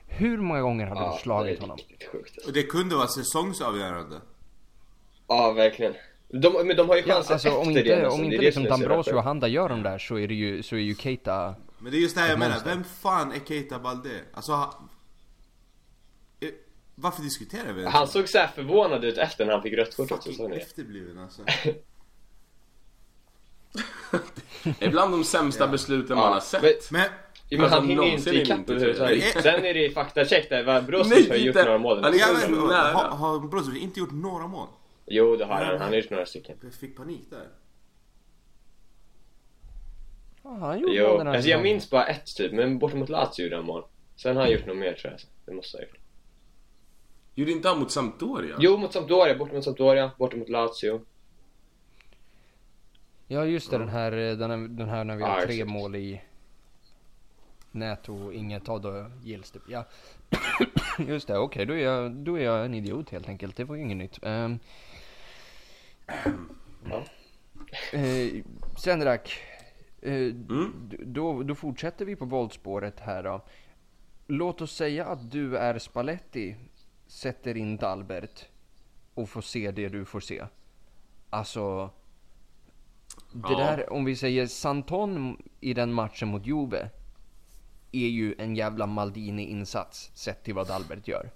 Hur 0.07 0.37
många 0.37 0.61
gånger 0.61 0.87
har 0.87 0.95
du 0.95 1.01
Ja, 1.01 1.19
slagit 1.23 1.51
det 1.51 1.57
är 1.57 1.61
honom? 1.61 1.77
sjukt 2.11 2.31
alltså. 2.35 2.47
Och 2.49 2.53
det 2.53 2.63
kunde 2.63 2.95
vara 2.95 3.07
säsongsavgörande. 3.07 4.21
Ja, 5.27 5.51
verkligen. 5.51 5.93
De, 6.29 6.67
men 6.67 6.75
de 6.77 6.89
har 6.89 6.95
ju 6.95 7.01
Ja, 7.05 7.13
chansen 7.15 7.33
alltså 7.33 7.49
om 7.51 7.67
efter 7.69 7.73
det 7.73 7.79
inte, 7.95 8.07
om 8.07 8.17
Det 8.19 8.23
inte 8.25 8.35
är 8.35 8.39
det 8.39 8.45
liksom 8.45 8.63
Dambrosio 8.63 9.13
och. 9.13 9.23
Handa 9.23 9.47
gör 9.47 9.69
de 9.69 9.83
där 9.83 9.97
så 9.97 10.17
är 10.19 10.27
det 10.27 10.33
ju, 10.33 10.63
så 10.63 10.75
är 10.75 10.79
ju 10.79 10.95
Keita 10.95 11.55
Men 11.79 11.91
det 11.91 11.97
är 11.97 12.01
just 12.01 12.15
det 12.15 12.21
här 12.21 12.29
jag 12.29 12.39
menar, 12.39 12.57
vem 12.65 12.83
fan 12.83 13.31
är 13.31 13.39
Keita 13.47 13.79
Balde? 13.79 14.09
Alltså, 14.33 14.51
eh, 16.39 16.49
varför 16.95 17.21
diskuterar 17.23 17.73
vi 17.73 17.79
ens? 17.81 17.93
Han 17.95 18.07
såg 18.07 18.29
så 18.29 18.37
här 18.37 18.47
förvånad 18.47 19.03
ut 19.05 19.17
efter 19.17 19.45
när 19.45 19.53
han 19.53 19.61
fick 19.61 19.73
rött 19.73 19.95
kort 19.95 20.11
också, 20.11 20.33
såg 20.33 20.49
ni 20.49 20.55
det? 20.55 20.61
efterbliven 20.61 21.19
alltså. 21.19 21.41
Det 24.79 24.85
är 24.85 24.89
bland 24.89 25.11
de 25.13 25.23
sämsta 25.23 25.67
besluten 25.67 26.17
man 26.17 26.33
har 26.33 26.39
sett. 26.39 26.91
Men, 26.91 27.03
jo, 27.49 27.57
men 27.57 27.65
Alltså, 27.65 27.79
han 27.79 27.89
hinner 27.89 28.03
ju 28.03 28.11
inte 28.11 28.29
ikapp 28.29 28.57
inte, 28.59 28.73
överhuvudtaget. 28.73 29.35
jag. 29.35 29.43
Sen 29.43 29.65
är 29.65 29.73
det 29.73 29.89
faktacheck 29.89 30.49
där, 30.49 30.63
vad 30.63 30.85
Brozovic 30.85 31.29
har 31.29 31.35
ju 31.35 31.45
gjort 31.45 31.55
några 31.55 31.77
mål. 31.77 32.03
Han 32.03 32.13
är 32.13 32.17
ja, 32.17 32.25
så 32.25 32.51
men 32.51 32.59
har, 32.59 33.09
har 33.09 33.39
Brozovic 33.39 33.83
inte 33.83 33.99
gjort 33.99 34.11
några 34.11 34.47
mål? 34.47 34.67
Jo, 35.05 35.35
det 35.35 35.45
har 35.45 35.55
han. 35.55 35.81
Han 35.81 35.89
har 35.89 35.95
gjort 35.95 36.09
några 36.09 36.25
stycken. 36.25 36.57
Jag 36.63 36.73
fick 36.73 36.97
panik 36.97 37.27
där. 37.29 37.47
Ja, 40.43 40.57
han 40.59 40.79
gjorde 40.79 40.93
Jo, 40.95 41.17
den 41.17 41.27
här 41.27 41.33
alltså 41.33 41.49
jag 41.49 41.63
minns 41.63 41.89
bara 41.89 42.05
ett 42.05 42.35
typ, 42.35 42.51
men 42.51 42.79
bortom 42.79 42.99
mot 42.99 43.09
Lazio 43.09 43.43
gjorde 43.43 43.55
han 43.55 43.65
mål. 43.65 43.83
Sen 44.15 44.35
har 44.35 44.43
han 44.43 44.51
gjort 44.51 44.65
något 44.65 44.77
mer 44.77 44.93
tror 44.93 45.13
jag. 45.13 45.21
Det 45.45 45.51
måste 45.51 45.77
jag 45.77 45.81
ha 45.81 45.87
gjort. 45.87 45.97
Gjorde 47.35 47.51
inte 47.51 47.67
han 47.67 47.79
mot 47.79 47.91
Sampdoria? 47.91 48.55
Jo, 48.59 48.77
mot 48.77 48.93
Sampdoria, 48.93 49.35
borta 49.37 49.53
mot 49.53 49.63
Sampdoria, 49.63 50.11
borta 50.17 50.37
mot 50.37 50.49
Lazio. 50.49 51.01
Ja 53.27 53.45
just 53.45 53.71
det, 53.71 53.77
den 53.77 53.89
här, 53.89 54.11
eh, 54.11 54.37
den 54.37 54.51
här, 54.51 54.57
den 54.67 54.89
här 54.89 55.03
när 55.03 55.15
vi 55.15 55.23
har 55.23 55.41
tre 55.41 55.53
exakt. 55.53 55.69
mål 55.71 55.95
i 55.95 56.21
nät 57.79 58.09
och 58.09 58.33
inget 58.33 58.69
av 58.69 58.81
då 58.81 59.05
gills 59.23 59.51
typ. 59.51 59.61
Ja. 59.67 59.85
just 61.07 61.27
det, 61.27 61.37
okej 61.37 61.65
då, 61.65 61.73
är 61.73 61.83
jag, 61.83 62.11
då 62.11 62.39
är 62.39 62.43
jag 62.43 62.65
en 62.65 62.73
idiot 62.73 63.09
helt 63.09 63.29
enkelt. 63.29 63.55
Det 63.55 63.63
var 63.63 63.75
ju 63.75 63.81
inget 63.81 63.97
nytt. 63.97 64.19
Um, 64.21 64.59
Ja. 66.89 67.03
eh, 67.93 68.43
Sendrak, 68.77 69.39
eh, 70.01 70.13
Mm. 70.13 70.89
då, 71.05 71.43
då 71.43 71.55
fortsätter 71.55 72.05
vi 72.05 72.15
på 72.15 72.25
våldsspåret 72.25 72.99
här 72.99 73.23
då. 73.23 73.41
Låt 74.27 74.61
oss 74.61 74.75
säga 74.75 75.05
att 75.05 75.31
du 75.31 75.57
är 75.57 75.79
Spalletti, 75.79 76.55
sätter 77.07 77.57
in 77.57 77.77
Dalbert 77.77 78.45
och 79.13 79.29
får 79.29 79.41
se 79.41 79.71
det 79.71 79.89
du 79.89 80.05
får 80.05 80.19
se. 80.19 80.43
Alltså, 81.29 81.89
det 83.33 83.51
Ja. 83.51 83.57
där, 83.57 83.93
om 83.93 84.05
vi 84.05 84.15
säger 84.15 84.47
Santon 84.47 85.41
i 85.59 85.73
den 85.73 85.93
matchen 85.93 86.27
mot 86.27 86.45
Juve, 86.45 86.89
är 87.91 88.07
ju 88.07 88.35
en 88.37 88.55
jävla 88.55 88.85
Maldini-insats 88.85 90.11
sett 90.13 90.43
till 90.43 90.53
vad 90.53 90.67
Dalbert 90.67 91.07
gör. 91.07 91.29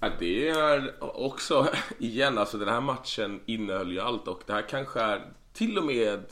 Ja, 0.00 0.10
det 0.18 0.48
är 0.48 0.94
också, 1.00 1.68
igen, 1.98 2.38
alltså 2.38 2.58
den 2.58 2.68
här 2.68 2.80
matchen 2.80 3.40
innehöll 3.46 3.92
ju 3.92 4.00
allt 4.00 4.28
och 4.28 4.42
det 4.46 4.52
här 4.52 4.68
kanske 4.68 5.00
är 5.00 5.32
till 5.52 5.78
och 5.78 5.84
med 5.84 6.24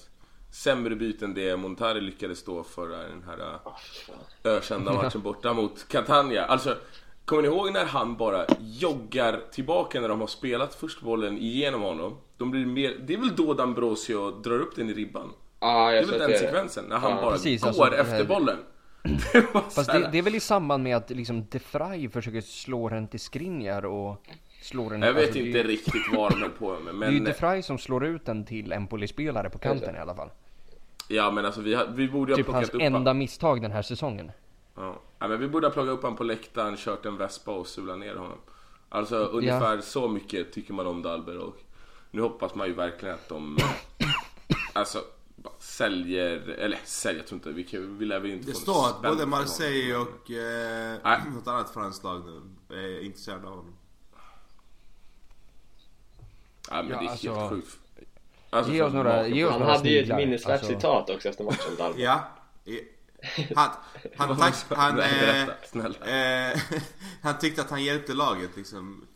sämre 0.54 0.96
byte 0.96 1.24
än 1.24 1.34
det 1.34 1.56
Montari 1.56 2.00
lyckades 2.00 2.38
stå 2.38 2.62
för 2.62 3.06
i 3.06 3.08
den 3.08 3.22
här 3.22 3.38
äh, 3.40 4.52
ökända 4.52 4.92
matchen 5.02 5.22
borta 5.22 5.52
mot 5.52 5.88
Catania. 5.88 6.44
Alltså, 6.44 6.76
kommer 7.24 7.42
ni 7.42 7.48
ihåg 7.48 7.72
när 7.72 7.84
han 7.84 8.16
bara 8.16 8.46
joggar 8.60 9.40
tillbaka 9.52 10.00
när 10.00 10.08
de 10.08 10.20
har 10.20 10.26
spelat 10.26 10.74
först 10.74 11.00
bollen 11.00 11.38
igenom 11.38 11.82
honom? 11.82 12.16
De 12.36 12.50
blir 12.50 12.66
mer, 12.66 12.96
det 13.06 13.14
är 13.14 13.18
väl 13.18 13.36
då 13.36 13.54
D'Ambrosio 13.54 14.42
drar 14.42 14.58
upp 14.58 14.76
den 14.76 14.90
i 14.90 14.94
ribban? 14.94 15.32
Ja, 15.64 15.88
Det 15.90 15.94
jag 15.94 16.02
är 16.02 16.06
väl 16.06 16.18
den 16.18 16.28
det 16.28 16.34
det. 16.34 16.38
sekvensen, 16.38 16.84
när 16.84 16.96
han 16.98 17.10
Ja, 17.10 17.20
bara 17.22 17.32
precis, 17.32 17.60
går 17.62 17.68
alltså, 17.68 17.84
det 17.84 17.96
efter 17.96 18.14
här- 18.16 18.24
bollen. 18.24 18.58
Det 19.32 19.42
Fast 19.70 19.86
det, 19.92 20.08
det 20.12 20.18
är 20.18 20.22
väl 20.22 20.34
i 20.34 20.40
samband 20.40 20.82
med 20.82 20.96
att 20.96 21.10
liksom 21.10 21.46
De 21.50 21.60
Vrij 21.72 22.08
försöker 22.08 22.40
slå 22.40 22.88
den 22.88 23.08
till 23.08 23.20
Skriniar 23.20 23.84
och 23.84 24.22
slår 24.62 24.90
den... 24.90 25.02
Jag 25.02 25.12
vet 25.12 25.22
alltså, 25.22 25.38
det 25.38 25.46
inte 25.46 25.58
ju- 25.58 25.64
riktigt 25.68 26.02
vad 26.16 26.32
de 26.32 26.40
höll 26.40 26.50
på 26.50 26.70
med, 26.80 26.94
Det 27.00 27.06
är 27.06 27.10
ju 27.10 27.20
men... 27.20 27.24
De 27.24 27.32
Vrij 27.46 27.62
som 27.62 27.78
slår 27.78 28.04
ut 28.06 28.26
den 28.26 28.44
till 28.44 28.72
Empoli-spelare 28.72 29.50
på 29.50 29.58
kanten 29.58 29.96
i 29.96 29.98
alla 29.98 30.14
fall. 30.14 30.30
Ja 31.08 31.30
men 31.30 31.46
alltså 31.46 31.60
vi, 31.60 31.74
har, 31.74 31.86
vi 31.86 32.08
borde 32.08 32.32
ju 32.32 32.34
ha 32.34 32.36
Typ 32.36 32.46
plockat 32.46 32.54
hans 32.62 32.74
upp 32.74 32.80
enda 32.82 33.10
han. 33.10 33.18
misstag 33.18 33.62
den 33.62 33.72
här 33.72 33.82
säsongen. 33.82 34.30
Ja. 34.76 34.94
ja 35.18 35.28
men 35.28 35.40
vi 35.40 35.48
borde 35.48 35.66
ha 35.66 35.72
plockat 35.72 35.92
upp 35.92 36.02
han 36.02 36.16
på 36.16 36.24
läktaren, 36.24 36.76
kört 36.76 37.06
en 37.06 37.16
vespa 37.16 37.50
och 37.52 37.66
sulat 37.66 37.98
ner 37.98 38.14
honom. 38.14 38.38
Alltså 38.88 39.16
ungefär 39.16 39.80
så 39.80 40.08
mycket 40.08 40.52
tycker 40.52 40.72
man 40.74 40.86
om 40.86 41.02
Dalber 41.02 41.38
och 41.38 41.56
nu 42.10 42.22
hoppas 42.22 42.54
man 42.54 42.66
ju 42.66 42.72
verkligen 42.74 43.14
att 43.14 43.28
de 43.28 43.56
alltså 44.72 44.98
säljer, 45.58 46.48
eller 46.48 46.78
säljer, 46.84 47.20
jag 47.20 47.26
tror 47.26 47.36
inte, 47.38 47.50
vi, 47.50 47.64
kan, 47.64 47.98
vi 47.98 48.04
lär 48.04 48.20
väl 48.20 48.30
inte 48.30 48.46
Det 48.46 48.54
står 48.54 48.86
att 48.88 49.02
både 49.02 49.26
Marseille 49.26 49.96
och 49.96 50.30
eh, 50.30 50.98
Nej. 51.04 51.18
något 51.34 51.46
annat 51.48 51.70
franskt 51.74 52.04
lag 52.04 52.22
nu 52.24 52.76
är 52.76 53.00
intresserade 53.04 53.42
av 53.46 53.50
honom. 53.50 53.74
Ja 56.70 56.82
men 56.82 56.88
Ja, 56.90 56.98
det 56.98 57.04
är 57.06 57.10
alltså- 57.10 57.34
helt 57.34 57.50
sjukt. 57.50 57.78
Alltså, 58.50 58.72
Ge 58.72 58.82
oss 58.82 58.92
några- 58.92 59.26
ge 59.28 59.44
oss 59.44 59.50
Han 59.50 59.60
några 59.60 59.72
hade 59.76 59.88
ju 59.88 60.02
ett 60.02 60.16
minnesvärt 60.16 60.50
alltså. 60.60 60.66
citat 60.66 61.10
också 61.10 61.28
efter 61.28 61.44
matchen, 61.44 61.76
Dalby. 61.78 62.02
Ja. 62.02 62.28
Han, 63.56 63.70
han, 64.16 64.36
tack, 64.38 64.54
han, 64.68 64.96
Nej, 64.96 65.48
eh, 66.04 66.50
eh, 66.52 66.58
han 67.22 67.38
tyckte 67.38 67.62
att 67.62 67.70
han 67.70 67.84
hjälpte 67.84 68.14
laget 68.14 68.56
liksom. 68.56 69.06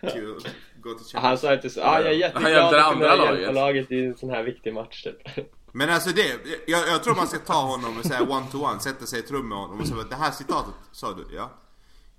Till 0.00 0.36
gå 0.80 0.94
till 0.94 1.18
Han 1.18 1.22
Champions 1.22 1.40
sa 1.40 1.52
inte 1.54 1.70
så, 1.70 1.80
ah, 1.82 2.00
jag 2.00 2.02
är 2.02 2.04
Han 2.10 2.18
jätteglad 2.18 2.52
hjälpte 2.52 2.84
att 2.84 2.92
kunna 2.92 3.14
laget." 3.14 3.40
hjälpa 3.40 3.52
laget 3.52 3.92
i 3.92 4.04
en 4.04 4.16
sån 4.16 4.30
här 4.30 4.42
viktig 4.42 4.74
match 4.74 5.02
typ. 5.02 5.46
Men 5.76 5.90
alltså 5.90 6.10
det, 6.10 6.40
jag, 6.66 6.88
jag 6.88 7.04
tror 7.04 7.14
man 7.14 7.26
ska 7.26 7.38
ta 7.38 7.62
honom 7.62 7.98
och 7.98 8.04
säga 8.04 8.22
one 8.22 8.46
to 8.52 8.64
one, 8.64 8.80
sätta 8.80 9.06
sig 9.06 9.18
i 9.18 9.22
rum 9.22 9.48
med 9.48 9.58
honom 9.58 9.80
och 9.80 9.86
säga 9.86 10.02
det 10.10 10.16
här 10.16 10.30
citatet 10.30 10.74
sa 10.92 11.12
du, 11.14 11.36
ja. 11.36 11.50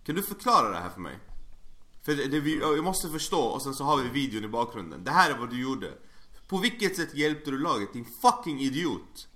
Kan 0.06 0.16
du 0.16 0.22
förklara 0.24 0.70
det 0.70 0.76
här 0.78 0.90
för 0.90 1.00
mig? 1.02 1.16
För 2.06 2.12
det, 2.16 2.28
det, 2.28 2.40
vi- 2.40 2.60
jag 2.60 2.84
måste 2.84 3.10
förstå 3.10 3.40
och 3.40 3.62
sen 3.62 3.74
så 3.74 3.84
har 3.84 3.98
vi 3.98 4.10
videon 4.10 4.44
i 4.44 4.48
bakgrunden. 4.48 5.04
Det 5.04 5.12
här 5.12 5.32
är 5.32 5.38
vad 5.38 5.50
du 5.50 5.62
gjorde. 5.62 5.88
På 6.48 6.58
vilket 6.58 6.96
sätt 6.96 7.16
hjälpte 7.16 7.52
du 7.52 7.58
laget? 7.60 7.94
Din 7.94 8.06
fucking 8.22 8.60
idiot! 8.60 9.28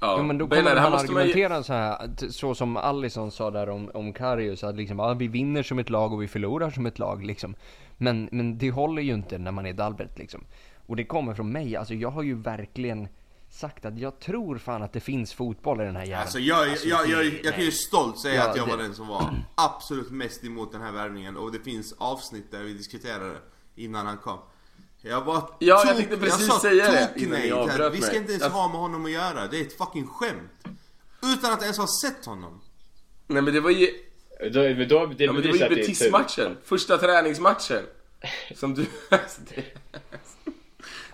Ja, 0.00 0.14
Jo 0.18 0.24
men 0.24 0.38
då 0.38 0.48
kommer 0.48 0.62
här 0.62 0.76
han 0.76 0.92
måste 0.92 1.12
man 1.12 1.22
argumentera 1.22 1.62
så 1.62 1.72
här, 1.72 2.30
så 2.30 2.54
som 2.54 2.76
Allison 2.76 3.30
sa 3.30 3.50
där 3.50 3.68
om, 3.68 3.90
om 3.94 4.12
Karius, 4.12 4.64
att 4.64 4.76
liksom, 4.76 4.98
ja, 4.98 5.14
vi 5.14 5.28
vinner 5.28 5.62
som 5.62 5.78
ett 5.78 5.90
lag 5.90 6.12
och 6.12 6.22
vi 6.22 6.28
förlorar 6.28 6.70
som 6.70 6.86
ett 6.86 6.98
lag 6.98 7.24
liksom. 7.24 7.54
Men, 7.96 8.28
men 8.32 8.58
det 8.58 8.70
håller 8.70 9.02
ju 9.02 9.14
inte 9.14 9.38
när 9.38 9.52
man 9.52 9.66
är 9.66 9.72
Dalbert 9.72 10.18
liksom. 10.18 10.44
Och 10.86 10.96
det 10.96 11.04
kommer 11.04 11.34
från 11.34 11.52
mig, 11.52 11.76
alltså 11.76 11.94
jag 11.94 12.10
har 12.10 12.22
ju 12.22 12.34
verkligen 12.34 13.08
sagt 13.50 13.84
att 13.84 13.98
jag 13.98 14.20
tror 14.20 14.58
fan 14.58 14.82
att 14.82 14.92
det 14.92 15.00
finns 15.00 15.32
fotboll 15.34 15.80
i 15.80 15.84
den 15.84 15.96
här 15.96 16.02
jäveln. 16.04 16.20
Alltså 16.22 16.38
jag, 16.38 16.70
Alltså, 16.70 16.88
jag, 16.88 17.08
jag, 17.08 17.18
det- 17.18 17.40
jag, 17.44 17.54
kan 17.54 17.64
ju 17.64 17.70
stolt 17.72 18.18
säga 18.18 18.34
Ja, 18.34 18.50
att 18.50 18.56
jag 18.56 18.66
det- 18.66 18.70
var 18.70 18.82
den 18.82 18.94
som 18.94 19.06
var 19.08 19.44
absolut 19.54 20.10
mest 20.10 20.44
emot 20.44 20.72
den 20.72 20.80
här 20.82 20.92
värvningen 20.92 21.36
och 21.36 21.52
det 21.52 21.58
finns 21.60 21.94
avsnitt 21.98 22.50
där 22.50 22.62
vi 22.62 22.72
diskuterade 22.72 23.28
det 23.28 23.38
innan 23.82 24.06
han 24.06 24.18
kom. 24.18 24.38
Jag 25.00 25.24
var 25.24 25.34
Ja, 25.36 25.46
jag 25.58 25.86
tok- 25.86 25.96
tänkte 25.96 26.16
precis 26.16 26.46
sa 26.46 26.58
säga 26.60 26.90
det 26.92 27.12
innan 27.20 27.30
nej 27.38 27.48
jag 27.48 27.58
avbröt 27.58 27.94
Vi 27.94 28.00
ska 28.00 28.16
inte 28.16 28.32
ens 28.32 28.42
Jag- 28.44 28.50
ha 28.50 28.68
med 28.68 28.76
honom 28.80 29.04
att 29.04 29.10
göra, 29.10 29.46
det 29.46 29.58
är 29.58 29.62
ett 29.62 29.78
fucking 29.78 30.06
skämt. 30.06 30.78
Utan 31.22 31.52
att 31.52 31.62
ens 31.62 31.78
ha 31.78 31.86
sett 32.02 32.24
honom. 32.26 32.60
Nej 33.26 33.42
men 33.42 33.54
det 33.54 33.60
var 33.60 33.70
ju, 33.70 33.88
Då, 34.40 34.48
då, 34.50 35.06
det 35.06 35.24
ja, 35.24 35.32
men 35.32 35.42
det 35.42 35.48
var 35.48 35.56
ju. 35.56 35.74
Betis-matchen, 35.74 36.56
första 36.64 36.98
träningsmatchen. 36.98 37.82
Som 38.54 38.74
du, 38.74 38.86
alltså, 39.10 39.40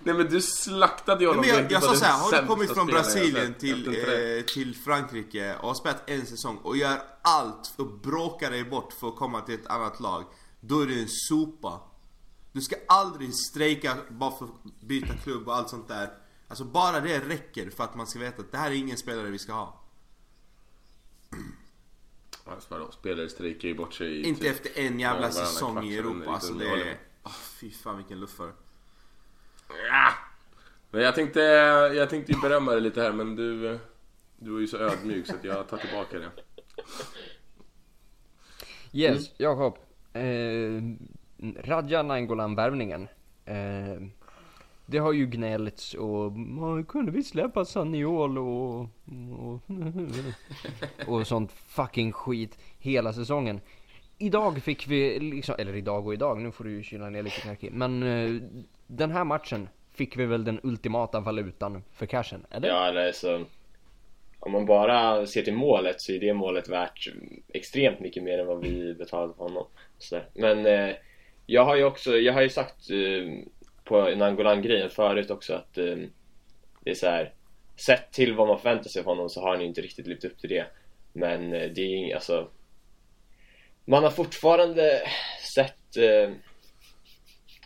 Nej 0.05 0.15
men 0.15 0.27
du 0.27 0.41
slaktade 0.41 1.25
ju 1.25 1.29
honom. 1.29 1.41
Men 1.47 1.51
jag, 1.51 1.73
jag 1.73 1.83
sa 1.83 1.95
såhär, 1.95 2.19
har 2.19 2.43
du 2.43 2.47
kommit 2.47 2.71
från 2.71 2.87
Brasilien 2.87 3.55
till, 3.55 3.89
eh, 3.89 4.45
till 4.45 4.77
Frankrike 4.77 5.57
och 5.57 5.69
har 5.69 5.75
spelat 5.75 6.11
en 6.11 6.27
säsong 6.27 6.59
och 6.63 6.77
gör 6.77 6.99
allt 7.23 7.67
för 7.77 7.83
att 7.83 8.03
bråka 8.03 8.51
dig 8.51 8.65
bort 8.65 8.93
för 8.93 9.09
att 9.09 9.17
komma 9.17 9.41
till 9.41 9.55
ett 9.55 9.67
annat 9.67 10.01
lag. 10.01 10.25
Då 10.61 10.81
är 10.81 10.87
du 10.87 11.01
en 11.01 11.09
sopa. 11.09 11.81
Du 12.53 12.61
ska 12.61 12.77
aldrig 12.89 13.35
strejka 13.35 13.97
bara 14.09 14.39
för 14.39 14.45
att 14.45 14.81
byta 14.81 15.15
klubb 15.17 15.49
och 15.49 15.57
allt 15.57 15.71
sånt 15.71 15.89
där. 15.89 16.11
Alltså 16.49 16.65
bara 16.65 17.01
det 17.01 17.19
räcker 17.19 17.71
för 17.71 17.85
att 17.85 17.95
man 17.95 18.07
ska 18.07 18.19
veta 18.19 18.43
att 18.43 18.53
det 18.53 18.59
här 18.59 18.71
är 18.71 18.75
ingen 18.75 18.97
spelare 18.97 19.31
vi 19.31 19.39
ska 19.39 19.53
ha. 19.53 19.83
Vadå, 22.69 22.91
Spelare 22.91 23.29
strejkar 23.29 23.69
ju 23.69 23.75
bort 23.75 23.95
sig 23.95 24.23
Inte 24.23 24.41
typ 24.41 24.51
efter 24.51 24.81
en 24.81 25.01
jävla 25.01 25.31
säsong 25.31 25.85
i 25.85 25.97
Europa. 25.97 26.31
Alltså 26.31 26.55
det 26.55 26.69
är... 26.69 27.01
Oh, 27.23 27.33
fy 27.61 27.71
fan 27.71 27.97
vilken 27.97 28.21
luffare. 28.21 28.53
Ja. 29.89 30.13
Men 30.91 31.03
jag 31.03 31.15
tänkte, 31.15 31.41
jag 31.95 32.11
tänkte 32.11 32.33
ju 32.33 32.41
berömma 32.41 32.73
dig 32.73 32.81
lite 32.81 33.03
här 33.03 33.13
men 33.13 33.37
du, 33.37 33.79
du 34.37 34.51
var 34.51 34.61
ju 34.61 34.67
så 34.67 34.77
ödmjuk 34.77 35.27
så 35.27 35.35
att 35.35 35.45
jag 35.45 35.69
tar 35.69 35.77
tillbaka 35.77 36.19
det. 36.19 36.31
Yes, 38.93 39.31
Jakob. 39.37 39.79
Eh, 40.13 40.83
Radja 41.65 42.03
Nainggolan-värvningen. 42.03 43.09
Eh, 43.45 44.03
det 44.87 44.99
har 44.99 45.13
ju 45.13 45.27
gnällts 45.27 45.95
och 45.95 46.33
kunde 46.89 47.13
vi 47.13 47.23
släppa 47.23 47.65
Saniol 47.65 48.39
och, 48.39 48.81
och, 49.39 49.61
och 51.07 51.27
sånt 51.27 51.53
fucking 51.53 52.13
skit 52.13 52.59
hela 52.79 53.13
säsongen. 53.13 53.61
Idag 54.19 54.63
fick 54.63 54.89
vi 54.89 55.21
liksom, 55.21 55.55
eller 55.59 55.77
idag 55.77 56.07
och 56.07 56.15
idag, 56.15 56.41
nu 56.41 56.53
får 56.53 56.65
du 56.65 56.71
ju 56.71 56.83
kyla 56.83 57.11
ner 57.11 57.23
lite 57.23 57.41
knarkig. 57.41 57.73
Men 57.73 58.03
eh, 58.03 58.43
den 58.97 59.11
här 59.11 59.25
matchen 59.25 59.69
fick 59.93 60.17
vi 60.17 60.27
väl 60.27 60.45
den 60.45 60.61
ultimata 60.63 61.21
valutan 61.21 61.83
för 61.93 62.07
cashen, 62.07 62.47
eller? 62.51 62.69
Ja, 62.69 62.89
eller 62.89 63.13
så... 63.13 63.45
Om 64.39 64.53
man 64.53 64.67
bara 64.67 65.27
ser 65.27 65.43
till 65.43 65.55
målet 65.55 66.01
så 66.01 66.13
är 66.13 66.19
det 66.21 66.35
målet 66.35 66.69
värt 66.69 67.13
extremt 67.49 68.01
mycket 68.01 68.23
mer 68.23 68.39
än 68.39 68.47
vad 68.47 68.61
vi 68.61 68.95
betalade 68.95 69.35
för 69.35 69.45
honom. 69.45 69.67
Så, 69.99 70.21
men 70.35 70.67
eh, 70.67 70.95
jag 71.47 71.65
har 71.65 71.77
ju 71.77 71.85
också, 71.85 72.17
jag 72.17 72.33
har 72.33 72.43
ju 72.43 72.49
sagt 72.49 72.91
eh, 72.91 73.45
på 73.85 74.11
Nangolan-grejen 74.17 74.91
förut 74.91 75.31
också 75.31 75.55
att 75.55 75.79
eh, 75.79 75.97
det 76.81 76.91
är 76.91 76.95
så 76.95 77.07
här. 77.07 77.33
Sett 77.77 78.13
till 78.13 78.35
vad 78.35 78.49
man 78.49 78.59
förväntar 78.59 78.91
sig 78.91 79.01
av 79.01 79.07
honom 79.07 79.29
så 79.29 79.41
har 79.41 79.49
han 79.49 79.61
ju 79.61 79.67
inte 79.67 79.81
riktigt 79.81 80.07
lyft 80.07 80.25
upp 80.25 80.39
till 80.39 80.51
det. 80.51 80.67
Men 81.13 81.53
eh, 81.53 81.71
det 81.71 81.81
är 81.81 82.07
ju 82.07 82.13
alltså... 82.13 82.49
Man 83.85 84.03
har 84.03 84.11
fortfarande 84.11 85.03
sett... 85.55 85.97
Eh, 85.97 86.31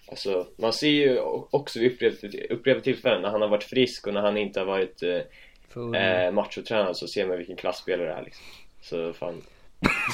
Alltså, 0.09 0.47
man 0.59 0.73
ser 0.73 0.89
ju 0.89 1.21
också 1.51 1.79
vid 1.79 1.93
upprepade, 2.51 2.81
tillfällen 2.81 3.23
när 3.23 3.29
han 3.31 3.41
har 3.43 3.49
varit 3.49 3.65
frisk 3.65 4.07
och 4.07 4.15
när 4.15 4.21
han 4.21 4.37
inte 4.37 4.61
har 4.61 4.67
varit 4.67 5.03
eh, 5.03 6.01
eh, 6.03 6.33
machotränad 6.33 6.97
så 6.97 7.09
ser 7.09 7.27
man 7.27 7.37
vilken 7.39 7.57
klassspelare 7.57 8.09
det 8.09 8.15
är 8.15 8.23
liksom. 8.23 8.45
Så 8.83 9.13
fan. 9.13 9.43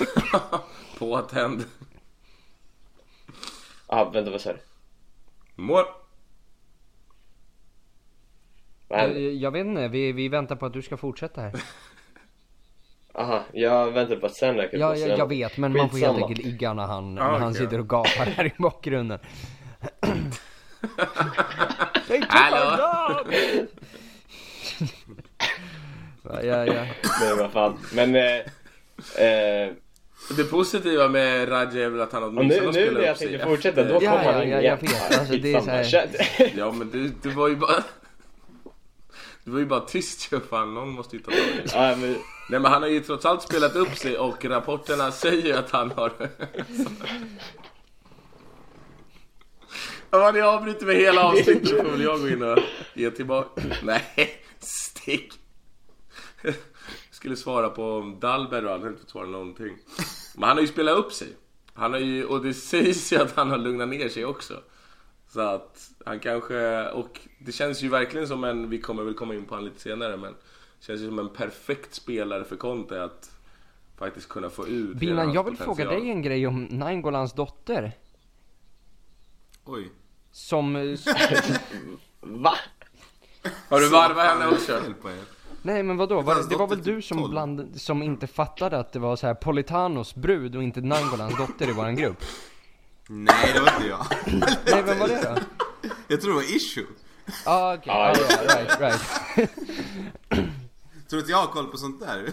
Påtänd. 0.98 1.64
Ah, 3.86 4.04
vänta 4.04 4.30
vad 4.30 4.40
sa 4.40 4.52
du? 4.52 4.58
Mål. 5.54 5.84
Vad 8.88 9.00
Eh, 9.00 9.18
jag 9.18 9.50
vet 9.50 9.66
inte, 9.66 9.88
vi, 9.88 10.12
vi 10.12 10.28
väntar 10.28 10.56
på 10.56 10.66
att 10.66 10.72
du 10.72 10.82
ska 10.82 10.96
fortsätta 10.96 11.40
här. 11.40 11.52
Aha, 13.14 13.44
jag 13.52 13.90
väntar 13.90 14.16
på 14.16 14.26
att 14.26 14.34
sen 14.34 14.54
räcker 14.56 14.78
Ja, 14.78 14.96
jag, 14.96 15.18
jag 15.18 15.28
vet, 15.28 15.56
men 15.56 15.72
man 15.72 15.90
får 15.90 15.98
helt 15.98 16.10
Skitsamma. 16.12 16.26
enkelt 16.26 16.46
igga 16.46 16.74
när 16.74 16.86
han, 16.86 17.16
Ja, 17.16 17.22
när 17.32 17.38
han 17.38 17.42
okej. 17.50 17.54
sitter 17.54 17.78
och 17.78 17.88
gapar 17.88 18.26
här 18.26 18.46
i 18.46 18.52
bakgrunden. 18.58 19.18
They 22.08 22.20
took 22.20 22.28
Hallå? 22.30 22.56
our 22.56 23.18
job! 23.18 23.34
ja, 26.22 26.42
ja, 26.42 26.64
ja. 26.66 26.86
Men 27.20 27.38
vad 27.38 27.52
fan. 27.52 27.78
Men... 27.92 28.14
Eh, 28.16 28.36
eh, 29.26 29.72
Det 30.36 30.44
positiva 30.44 31.08
med 31.08 31.50
Radja 31.50 31.84
är 31.84 31.88
väl 31.88 32.00
att 32.00 32.12
han 32.12 32.22
och 32.22 32.28
åtminstone 32.28 32.60
nu, 32.60 32.66
nu 32.66 32.72
skulle 32.86 32.98
när 33.00 33.06
jag 33.06 33.12
upp 33.12 33.18
sig 33.18 33.28
tänkte 33.28 33.46
fortsätta, 33.46 33.84
då 33.84 33.94
efter- 33.94 34.06
Ja, 34.06 34.12
kom 34.16 34.24
ja, 34.26 34.32
han 34.32 34.42
in 34.42 34.50
ja, 34.50 34.60
igen. 34.60 34.78
jag 34.82 34.88
vet. 34.88 35.18
Alltså, 35.18 35.34
det 35.36 35.54
är 35.54 35.60
så 35.60 35.70
här- 35.70 35.84
Skitsamma. 35.84 36.50
Ja 36.56 36.72
men 36.72 36.90
det, 36.90 37.10
det 37.28 37.34
var 37.34 37.48
ju 37.48 37.56
bara... 37.56 37.82
Det 39.44 39.50
var 39.50 39.58
ju 39.58 39.66
bara 39.66 39.80
tyst 39.80 40.32
ju 40.32 40.40
fan, 40.40 40.74
någon 40.74 40.88
måste 40.88 41.16
ju 41.16 41.22
ta 41.22 41.30
tag 41.30 41.40
i 41.40 41.60
det. 41.64 41.72
Ja, 41.74 41.96
men, 41.96 42.16
Nej 42.50 42.60
men 42.60 42.64
han 42.72 42.82
har 42.82 42.88
ju 42.88 43.00
trots 43.00 43.24
allt 43.26 43.42
spelat 43.42 43.76
upp 43.76 43.96
sig 43.96 44.18
och 44.18 44.44
rapporterna 44.44 45.10
säger 45.12 45.42
ju 45.46 45.52
att 45.52 45.70
han 45.70 45.90
har... 45.90 46.12
Ja, 50.12 50.30
ni 50.34 50.40
avbryter 50.40 50.86
med 50.86 50.96
hela 50.96 51.22
avsnittet 51.22 51.68
får 51.70 51.90
väl 51.90 52.02
jag 52.02 52.20
gå 52.20 52.28
in 52.28 52.42
och 52.42 52.58
ge 52.94 53.10
tillbaka. 53.10 53.62
Nej, 53.82 54.02
stick! 54.58 55.32
Jag 56.42 56.54
skulle 57.10 57.36
svara 57.36 57.68
på 57.68 57.84
om 57.84 58.20
Dalberg 58.20 58.64
och 58.64 58.72
han 58.72 58.82
har 58.82 58.88
inte 58.88 59.10
svarat 59.10 59.28
någonting. 59.28 59.76
Men 60.34 60.48
han 60.48 60.56
har 60.56 60.62
ju 60.62 60.66
spelat 60.68 60.98
upp 60.98 61.12
sig. 61.12 61.28
Han 61.74 61.92
har 61.92 62.00
ju, 62.00 62.24
och 62.24 62.44
det 62.44 62.54
sägs 62.54 63.12
ju 63.12 63.16
att 63.16 63.36
han 63.36 63.50
har 63.50 63.58
lugnat 63.58 63.88
ner 63.88 64.08
sig 64.08 64.24
också. 64.24 64.54
Så 65.28 65.40
att 65.40 65.90
han 66.04 66.20
kanske, 66.20 66.88
och 66.88 67.20
det 67.38 67.52
känns 67.52 67.82
ju 67.82 67.88
verkligen 67.88 68.28
som 68.28 68.44
en, 68.44 68.70
vi 68.70 68.80
kommer 68.80 69.02
väl 69.02 69.14
komma 69.14 69.34
in 69.34 69.44
på 69.44 69.54
han 69.54 69.64
lite 69.64 69.80
senare 69.80 70.16
men 70.16 70.34
Känns 70.80 71.00
ju 71.00 71.06
som 71.06 71.18
en 71.18 71.28
perfekt 71.28 71.94
spelare 71.94 72.44
för 72.44 72.56
Conte 72.56 73.04
att 73.04 73.30
faktiskt 73.96 74.28
kunna 74.28 74.50
få 74.50 74.66
ut 74.66 74.96
Binan, 74.96 75.18
hans 75.18 75.34
jag 75.34 75.44
vill 75.44 75.56
fråga 75.56 75.68
potential. 75.84 76.00
dig 76.02 76.10
en 76.10 76.22
grej 76.22 76.46
om 76.46 76.64
Naingolans 76.64 77.32
dotter. 77.32 77.92
Oj. 79.64 79.90
Som... 80.32 80.76
eh, 80.76 80.82
va? 82.20 82.54
Har 83.68 83.80
du 83.80 83.88
varvat 83.88 84.26
henne 84.26 84.46
också? 84.46 84.80
Nej 85.62 85.82
men 85.82 85.96
vadå? 85.96 86.20
Var, 86.20 86.48
det 86.48 86.56
var 86.56 86.66
väl 86.66 86.82
du 86.82 87.02
som, 87.02 87.18
12? 87.18 87.30
bland, 87.30 87.80
som 87.80 88.02
inte 88.02 88.26
fattade 88.26 88.78
att 88.78 88.92
det 88.92 88.98
var 88.98 89.16
så 89.16 89.26
här 89.26 89.34
Politanos 89.34 90.14
brud 90.14 90.56
och 90.56 90.62
inte 90.62 90.80
Nangolans 90.80 91.36
dotter 91.36 91.68
i 91.68 91.72
våran 91.72 91.96
grupp? 91.96 92.24
Nej, 93.08 93.52
det 93.54 93.60
var 93.60 93.72
inte 93.76 93.88
jag. 93.88 94.06
Nej, 94.66 94.82
vem 94.82 94.98
var 94.98 95.08
det 95.08 95.22
då? 95.22 95.40
Jag 96.08 96.20
tror 96.20 96.30
det 96.30 96.36
var 96.36 96.56
issue. 96.56 96.86
Ah, 97.44 97.74
okej, 97.74 97.84
Ja, 97.86 97.94
ah, 97.94 98.14
ja. 98.16 98.36
ja, 98.48 98.56
right, 98.56 98.80
right. 98.80 99.00
Tror 101.10 101.18
du 101.18 101.18
att 101.18 101.28
jag 101.28 101.36
har 101.36 101.46
koll 101.46 101.66
på 101.66 101.76
sånt 101.76 102.00
där? 102.00 102.18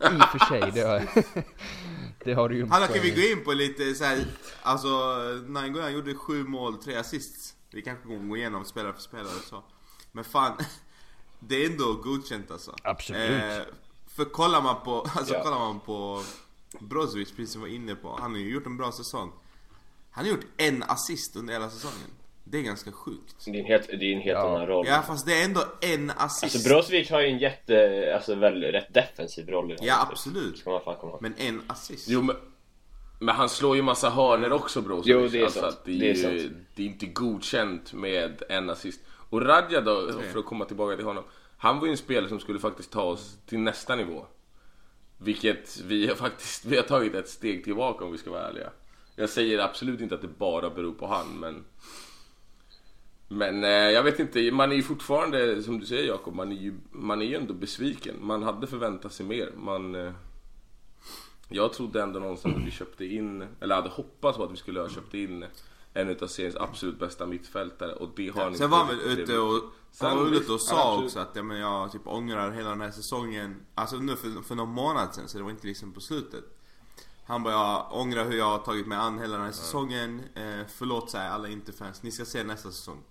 I 0.00 0.20
och 0.20 0.28
för 0.28 0.46
sig, 0.48 0.70
det 0.74 0.80
har, 0.80 1.02
det 2.24 2.34
har 2.34 2.48
du 2.48 2.56
ju 2.56 2.66
Hallå, 2.66 2.86
kan 2.86 3.02
vi 3.02 3.10
gå 3.10 3.20
in 3.20 3.44
på 3.44 3.52
lite 3.52 3.94
så 3.94 4.04
här, 4.04 4.24
alltså 4.62 4.88
Nainggolan 5.46 5.92
gjorde 5.92 6.14
sju 6.14 6.44
mål, 6.44 6.76
tre 6.82 6.96
assists. 6.96 7.54
Vi 7.70 7.82
kanske 7.82 8.02
kommer 8.08 8.28
gå 8.28 8.36
igenom 8.36 8.64
spelare 8.64 8.92
för 8.92 9.00
spelare 9.00 9.36
och 9.36 9.44
så. 9.48 9.62
Men 10.12 10.24
fan, 10.24 10.52
det 11.38 11.64
är 11.64 11.70
ändå 11.70 11.94
godkänt 11.94 12.50
alltså. 12.50 12.74
Absolut. 12.82 13.42
för 14.06 14.24
kollar 14.24 14.62
man 14.62 14.84
på, 14.84 15.00
alltså 15.14 15.34
Ja. 15.34 15.42
kollar 15.42 15.58
man 15.58 15.80
på 15.80 16.22
Brozovic, 16.80 17.30
precis 17.30 17.52
som 17.52 17.62
vi 17.62 17.68
var 17.70 17.74
inne 17.76 17.94
på. 17.94 18.16
Han 18.20 18.30
har 18.30 18.38
ju 18.38 18.50
gjort 18.50 18.66
en 18.66 18.76
bra 18.76 18.92
säsong. 18.92 19.32
Han 20.10 20.24
har 20.24 20.32
gjort 20.32 20.46
en 20.56 20.82
assist 20.82 21.36
under 21.36 21.52
hela 21.52 21.70
säsongen. 21.70 22.10
Det 22.50 22.58
är 22.58 22.62
ganska 22.62 22.92
sjukt. 22.92 23.44
Det 23.44 23.50
är 23.50 23.54
en 23.60 23.64
helt, 23.64 23.86
det 23.86 23.94
är 23.94 24.12
en 24.12 24.20
helt 24.20 24.38
Ja. 24.38 24.48
annan 24.56 24.66
roll. 24.66 24.86
Ja 24.88 25.02
fast 25.06 25.26
det 25.26 25.40
är 25.40 25.44
ändå 25.44 25.60
en 25.80 26.10
assist. 26.16 26.42
Alltså 26.56 26.68
Brozovic 26.68 27.10
har 27.10 27.20
ju 27.20 27.26
en 27.26 27.38
jätte, 27.38 28.10
alltså 28.14 28.34
väl 28.34 28.62
rätt 28.62 28.94
defensiv 28.94 29.48
roll 29.48 29.70
i 29.72 29.76
här 29.80 29.86
Ja 29.86 30.08
absolut. 30.10 30.58
Ska 30.58 30.70
man 30.70 30.80
fan 30.84 30.96
komma 30.96 31.12
ihåg. 31.12 31.22
Men 31.22 31.34
en 31.38 31.62
assist. 31.66 32.08
Jo 32.08 32.22
men, 32.22 32.36
men 33.18 33.34
han 33.34 33.48
slår 33.48 33.76
ju 33.76 33.82
massa 33.82 34.10
hörner 34.10 34.52
också 34.52 34.80
Brozovic. 34.80 35.06
Jo, 35.06 35.28
det 35.28 35.40
är 35.40 35.44
alltså, 35.44 35.60
sant. 35.60 35.78
det, 35.84 35.92
är 35.94 35.98
Det 35.98 36.10
är 36.10 36.32
ju, 36.32 36.40
sant. 36.42 36.56
det 36.74 36.82
är 36.82 36.86
inte 36.86 37.06
godkänt 37.06 37.92
med 37.92 38.42
en 38.48 38.70
assist. 38.70 39.00
Och 39.30 39.42
Radja 39.46 39.80
då, 39.80 40.12
för 40.32 40.38
att 40.38 40.46
komma 40.46 40.64
tillbaka 40.64 40.96
till 40.96 41.04
honom. 41.04 41.24
Han 41.58 41.78
var 41.78 41.86
ju 41.86 41.90
en 41.90 41.96
spelare 41.96 42.28
som 42.28 42.40
skulle 42.40 42.58
faktiskt 42.58 42.90
ta 42.92 43.02
oss 43.02 43.38
till 43.46 43.58
nästa 43.58 43.96
nivå. 43.96 44.26
Vilket 45.18 45.80
vi 45.80 46.06
har 46.06 46.14
faktiskt, 46.14 46.64
vi 46.64 46.76
har 46.76 46.82
tagit 46.82 47.14
ett 47.14 47.28
steg 47.28 47.64
tillbaka 47.64 48.04
om 48.04 48.12
vi 48.12 48.18
ska 48.18 48.30
vara 48.30 48.48
ärliga. 48.48 48.70
Jag 49.16 49.28
säger 49.28 49.58
absolut 49.58 50.00
inte 50.00 50.14
att 50.14 50.22
det 50.22 50.38
bara 50.38 50.70
beror 50.70 50.92
på 50.92 51.06
han 51.06 51.26
men 51.40 51.64
Men 53.32 53.64
eh, 53.64 53.70
jag 53.70 54.02
vet 54.02 54.18
inte, 54.18 54.50
man 54.52 54.72
är 54.72 54.76
ju 54.76 54.82
fortfarande, 54.82 55.62
som 55.62 55.80
du 55.80 55.86
säger 55.86 56.08
Jakob, 56.08 56.34
man 56.34 56.52
är 56.52 56.56
ju, 56.56 56.74
man 56.90 57.22
är 57.22 57.26
ju 57.26 57.34
ändå 57.34 57.54
besviken. 57.54 58.16
Man 58.20 58.42
hade 58.42 58.66
förväntat 58.66 59.12
sig 59.12 59.26
mer. 59.26 59.52
Man, 59.56 59.94
eh, 59.94 60.12
jag 61.48 61.72
trodde 61.72 62.02
ändå 62.02 62.20
någonstans 62.20 62.56
att 62.56 62.66
vi 62.66 62.70
köpte 62.70 63.04
in, 63.04 63.46
eller 63.60 63.74
hade 63.74 63.88
hoppats 63.88 64.38
på 64.38 64.44
att 64.44 64.52
vi 64.52 64.56
skulle 64.56 64.80
ha 64.80 64.88
köpt 64.88 65.14
in 65.14 65.44
en 65.94 66.08
utav 66.08 66.26
seriens 66.26 66.56
absolut 66.56 66.98
bästa 66.98 67.26
mittfältare 67.26 67.92
och 67.92 68.08
det 68.16 68.28
har 68.28 68.50
ni 68.50 68.56
Sen 68.56 68.70
var 68.70 68.78
han 68.78 68.88
väl 68.88 69.00
ute 69.00 69.38
och, 69.38 69.62
Sen 69.90 70.08
han 70.08 70.18
var 70.18 70.24
väl 70.24 70.34
ute 70.34 70.52
och 70.52 70.60
ja, 70.60 70.64
sa 70.64 70.92
absolut. 70.92 71.06
också 71.06 71.18
att 71.18 71.36
ja, 71.36 71.42
men 71.42 71.58
jag 71.58 71.92
typ 71.92 72.06
ångrar 72.06 72.50
hela 72.50 72.68
den 72.68 72.80
här 72.80 72.90
säsongen. 72.90 73.56
Alltså 73.74 73.96
nu 73.96 74.16
för, 74.16 74.42
för 74.42 74.54
någon 74.54 74.68
månad 74.68 75.14
sen 75.14 75.28
så 75.28 75.38
det 75.38 75.44
var 75.44 75.50
inte 75.50 75.66
liksom 75.66 75.92
på 75.92 76.00
slutet. 76.00 76.44
Han 77.24 77.42
bara 77.42 77.52
jag 77.52 77.86
ångrar 77.92 78.24
hur 78.24 78.38
jag 78.38 78.50
har 78.50 78.58
tagit 78.58 78.86
mig 78.86 78.98
an 78.98 79.18
hela 79.18 79.36
den 79.36 79.44
här 79.44 79.52
säsongen. 79.52 80.22
Eh, 80.34 80.66
förlåt 80.68 81.10
säger 81.10 81.30
alla 81.30 81.48
inte-fans. 81.48 82.02
Ni 82.02 82.10
ska 82.10 82.24
se 82.24 82.44
nästa 82.44 82.70
säsong. 82.70 83.02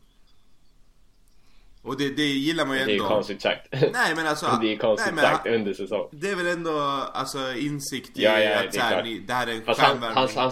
Och 1.82 1.98
det, 1.98 2.10
det 2.10 2.24
gillar 2.24 2.66
man 2.66 2.78
ju 2.78 2.86
Det 2.86 2.92
är 2.92 2.94
ju 2.94 3.02
ändå. 3.02 3.10
konstigt 3.10 3.42
sagt. 3.42 3.68
Nej 3.72 4.16
men 4.16 4.28
alltså. 4.28 4.46
det 4.62 4.74
är 4.74 4.78
konstigt 4.78 5.16
nej, 5.16 5.24
men, 5.24 5.36
sagt 5.36 5.48
under 5.48 5.74
säsong. 5.74 6.10
Det 6.12 6.30
är 6.30 6.36
väl 6.36 6.48
ändå 6.48 6.80
alltså 7.14 7.54
insikt 7.54 8.18
i 8.18 8.24
Ja, 8.24 8.40
ja, 8.40 8.60
att 8.60 8.72
det 8.72 8.82
här, 8.82 9.04
ni, 9.04 9.20
det 9.20 9.34
här 9.34 9.48
är 9.48 9.52
en 9.52 9.66
Fast 9.66 9.82
han, 9.82 10.04
han, 10.04 10.30
han, 10.36 10.52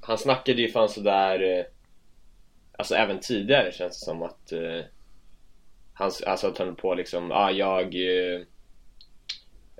han, 0.00 0.18
snackade 0.18 0.62
ju 0.62 0.68
fan 0.68 0.88
sådär, 0.88 1.58
eh, 1.58 1.64
alltså 2.78 2.94
även 2.94 3.20
tidigare 3.20 3.72
känns 3.72 4.00
det 4.00 4.04
som 4.04 4.22
att 4.22 4.52
eh, 4.52 4.84
han, 5.94 6.10
alltså 6.26 6.46
att 6.46 6.58
han 6.58 6.76
på 6.76 6.94
liksom, 6.94 7.32
ah, 7.32 7.50
jag 7.50 7.84
eh, 7.84 8.40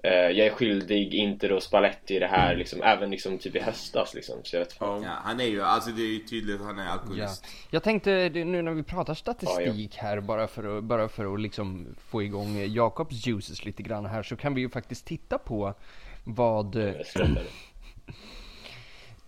jag 0.02 0.38
är 0.38 0.50
skyldig 0.50 1.14
Inter 1.14 1.52
och 1.52 1.62
Spalletti 1.62 2.18
det 2.18 2.26
här 2.26 2.56
liksom, 2.56 2.82
även 2.82 3.10
liksom 3.10 3.38
typ 3.38 3.56
i 3.56 3.60
höstas 3.60 4.14
liksom. 4.14 4.40
Så 4.42 4.56
jag 4.56 4.60
vet. 4.60 4.76
Ja. 4.80 5.00
Ja, 5.04 5.10
han 5.24 5.40
är 5.40 5.44
ju, 5.44 5.62
alltså 5.62 5.90
det 5.90 6.02
är 6.02 6.12
ju 6.12 6.18
tydligt 6.18 6.60
att 6.60 6.66
han 6.66 6.78
är 6.78 6.84
Ja. 6.84 6.90
alkoholist. 6.90 7.44
Jag 7.70 7.82
tänkte 7.82 8.30
nu 8.34 8.62
när 8.62 8.72
vi 8.72 8.82
pratar 8.82 9.14
statistik 9.14 9.96
här 9.96 10.20
bara 10.20 10.48
för 10.48 10.78
att, 10.78 10.84
bara 10.84 11.08
för 11.08 11.34
att 11.34 11.40
liksom 11.40 11.86
få 11.98 12.22
igång 12.22 12.56
eh, 12.56 12.66
Jakobs 12.66 13.26
juices 13.26 13.64
lite 13.64 13.82
grann 13.82 14.06
här 14.06 14.22
så 14.22 14.36
kan 14.36 14.54
vi 14.54 14.60
ju 14.60 14.68
faktiskt 14.70 15.06
titta 15.06 15.38
på 15.38 15.74
vad, 16.24 16.76
eh, 16.76 16.94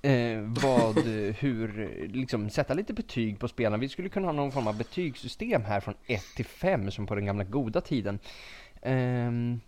eh, 0.02 0.40
vad, 0.62 0.98
eh, 0.98 1.34
hur, 1.34 1.80
eh, 1.80 2.08
liksom 2.10 2.50
sätta 2.50 2.74
lite 2.74 2.92
betyg 2.92 3.38
på 3.38 3.48
spelarna. 3.48 3.76
Vi 3.76 3.88
skulle 3.88 4.08
kunna 4.08 4.26
ha 4.28 4.32
någon 4.32 4.52
form 4.52 4.66
av 4.66 4.76
betygssystem 4.78 5.62
här 5.64 5.80
från 5.80 5.94
1 6.06 6.22
till 6.36 6.44
5 6.46 6.90
som 6.90 7.06
på 7.06 7.14
den 7.14 7.26
gamla 7.26 7.44
goda 7.44 7.80
tiden. 7.80 8.18
Ehm, 8.82 9.60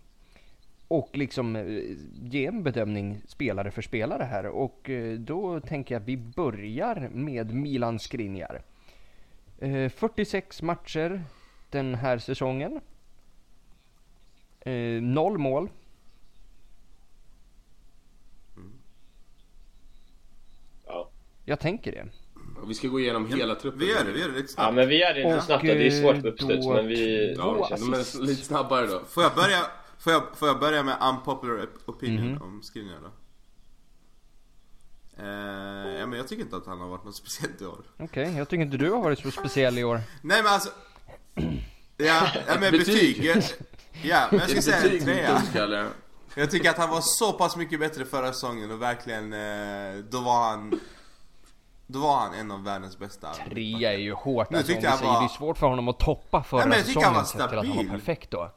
och 0.91 1.17
liksom 1.17 1.55
eh, 1.55 1.97
ge 2.21 2.45
en 2.45 2.63
bedömning 2.63 3.21
spelare 3.27 3.71
för 3.71 3.81
spelare 3.81 4.23
här 4.23 4.45
och 4.45 4.89
eh, 4.89 5.13
då 5.19 5.59
tänker 5.59 5.95
jag 5.95 6.01
att 6.01 6.07
vi 6.07 6.17
börjar 6.17 7.09
med 7.13 7.53
Milan 7.53 7.99
Skriniar. 7.99 8.61
Eh, 9.59 9.89
46 9.89 10.61
matcher 10.61 11.23
den 11.69 11.95
här 11.95 12.17
säsongen. 12.17 12.81
Eh, 14.59 15.01
noll 15.01 15.37
mål. 15.37 15.69
Ja. 20.85 21.09
Jag 21.45 21.59
tänker 21.59 21.91
det. 21.91 22.07
Vi 22.67 22.73
ska 22.73 22.87
gå 22.87 22.99
igenom 22.99 23.27
hela 23.33 23.55
truppen. 23.55 23.79
Vi 23.79 23.89
gör 23.89 24.05
det, 24.05 24.11
vi 24.11 24.19
gör 24.19 24.27
det 24.27 24.33
lite 24.35 24.53
ja 24.57 24.63
snabbt. 24.63 24.75
men 24.75 24.87
vi 24.89 24.99
gör 24.99 25.13
det 25.13 25.35
Och, 25.35 25.43
snabbt 25.43 25.63
det 25.63 25.87
är 25.87 25.89
svårt 26.01 26.15
eh, 26.15 26.25
uppstuds 26.25 26.67
men 26.67 26.87
vi... 26.87 27.33
Ja, 27.37 27.67
det 27.71 27.77
känns- 27.77 28.19
lite 28.19 28.45
snabbare 28.45 28.87
då. 28.87 28.99
Får 29.05 29.23
jag 29.23 29.35
börja, 29.35 29.59
får 30.03 30.13
jag, 30.13 30.23
får 30.37 30.47
jag 30.47 30.59
börja 30.59 30.83
med 30.83 30.97
unpopular 31.01 31.67
opinion 31.85 32.31
Mhm. 32.31 32.41
om 32.41 32.63
Skriniar 32.63 32.97
då? 33.01 33.11
Eh, 35.23 35.99
ja 35.99 36.05
men 36.05 36.13
jag 36.19 36.27
tycker 36.27 36.43
inte 36.43 36.55
att 36.55 36.65
han 36.65 36.79
har 36.79 36.87
varit 36.87 37.03
något 37.05 37.15
speciellt 37.15 37.61
i 37.61 37.65
år. 37.65 37.83
Okej, 37.99 38.37
jag 38.37 38.49
tycker 38.49 38.63
inte 38.63 38.77
du 38.77 38.91
har 38.91 39.01
varit 39.01 39.19
så 39.19 39.31
speciell 39.31 39.77
i 39.77 39.83
år. 39.83 40.01
Nej 40.21 40.43
men 40.43 40.53
alltså... 40.53 40.69
Ja, 41.97 42.27
ja 42.47 42.59
men 42.59 42.71
Betyg. 42.71 43.17
betyg. 43.21 43.41
Ja, 44.03 44.27
men 44.31 44.39
jag 44.39 44.49
ska 44.49 44.57
Ett 44.57 44.63
säga 44.63 44.93
en 44.93 45.47
trea. 45.53 45.87
Jag 46.35 46.51
tycker 46.51 46.69
att 46.69 46.77
han 46.77 46.89
var 46.89 47.01
så 47.01 47.33
pass 47.33 47.55
mycket 47.55 47.79
bättre 47.79 48.05
förra 48.05 48.33
säsongen 48.33 48.71
och 48.71 48.81
verkligen, 48.81 49.33
eh, 49.33 50.03
då 50.09 50.19
var 50.21 50.49
han... 50.49 50.79
Då 51.87 51.99
var 51.99 52.17
han 52.17 52.33
en 52.33 52.51
av 52.51 52.63
världens 52.63 52.99
bästa. 52.99 53.33
Trea 53.33 53.93
är 53.93 53.97
ju 53.97 54.13
hårt 54.13 54.49
Nu 54.49 54.57
alltså, 54.57 54.71
tyckte 54.73 54.87
jag 54.87 54.97
var- 54.97 55.19
det 55.19 55.25
är 55.25 55.29
svårt 55.29 55.57
för 55.57 55.67
honom 55.67 55.87
att 55.87 55.99
toppa 55.99 56.43
förra 56.43 56.59
Nej, 56.59 56.69
men 56.69 56.77
jag 56.77 56.87
tycker 56.87 57.01
han 57.01 57.25
säsongen 57.25 57.41
var 57.41 57.47
sett 57.47 57.49
till 57.49 57.59
att 57.59 57.65
han 57.65 57.75
var 57.77 57.83
stabil. 57.83 57.89
perfekt 57.89 58.31
då. 58.31 58.51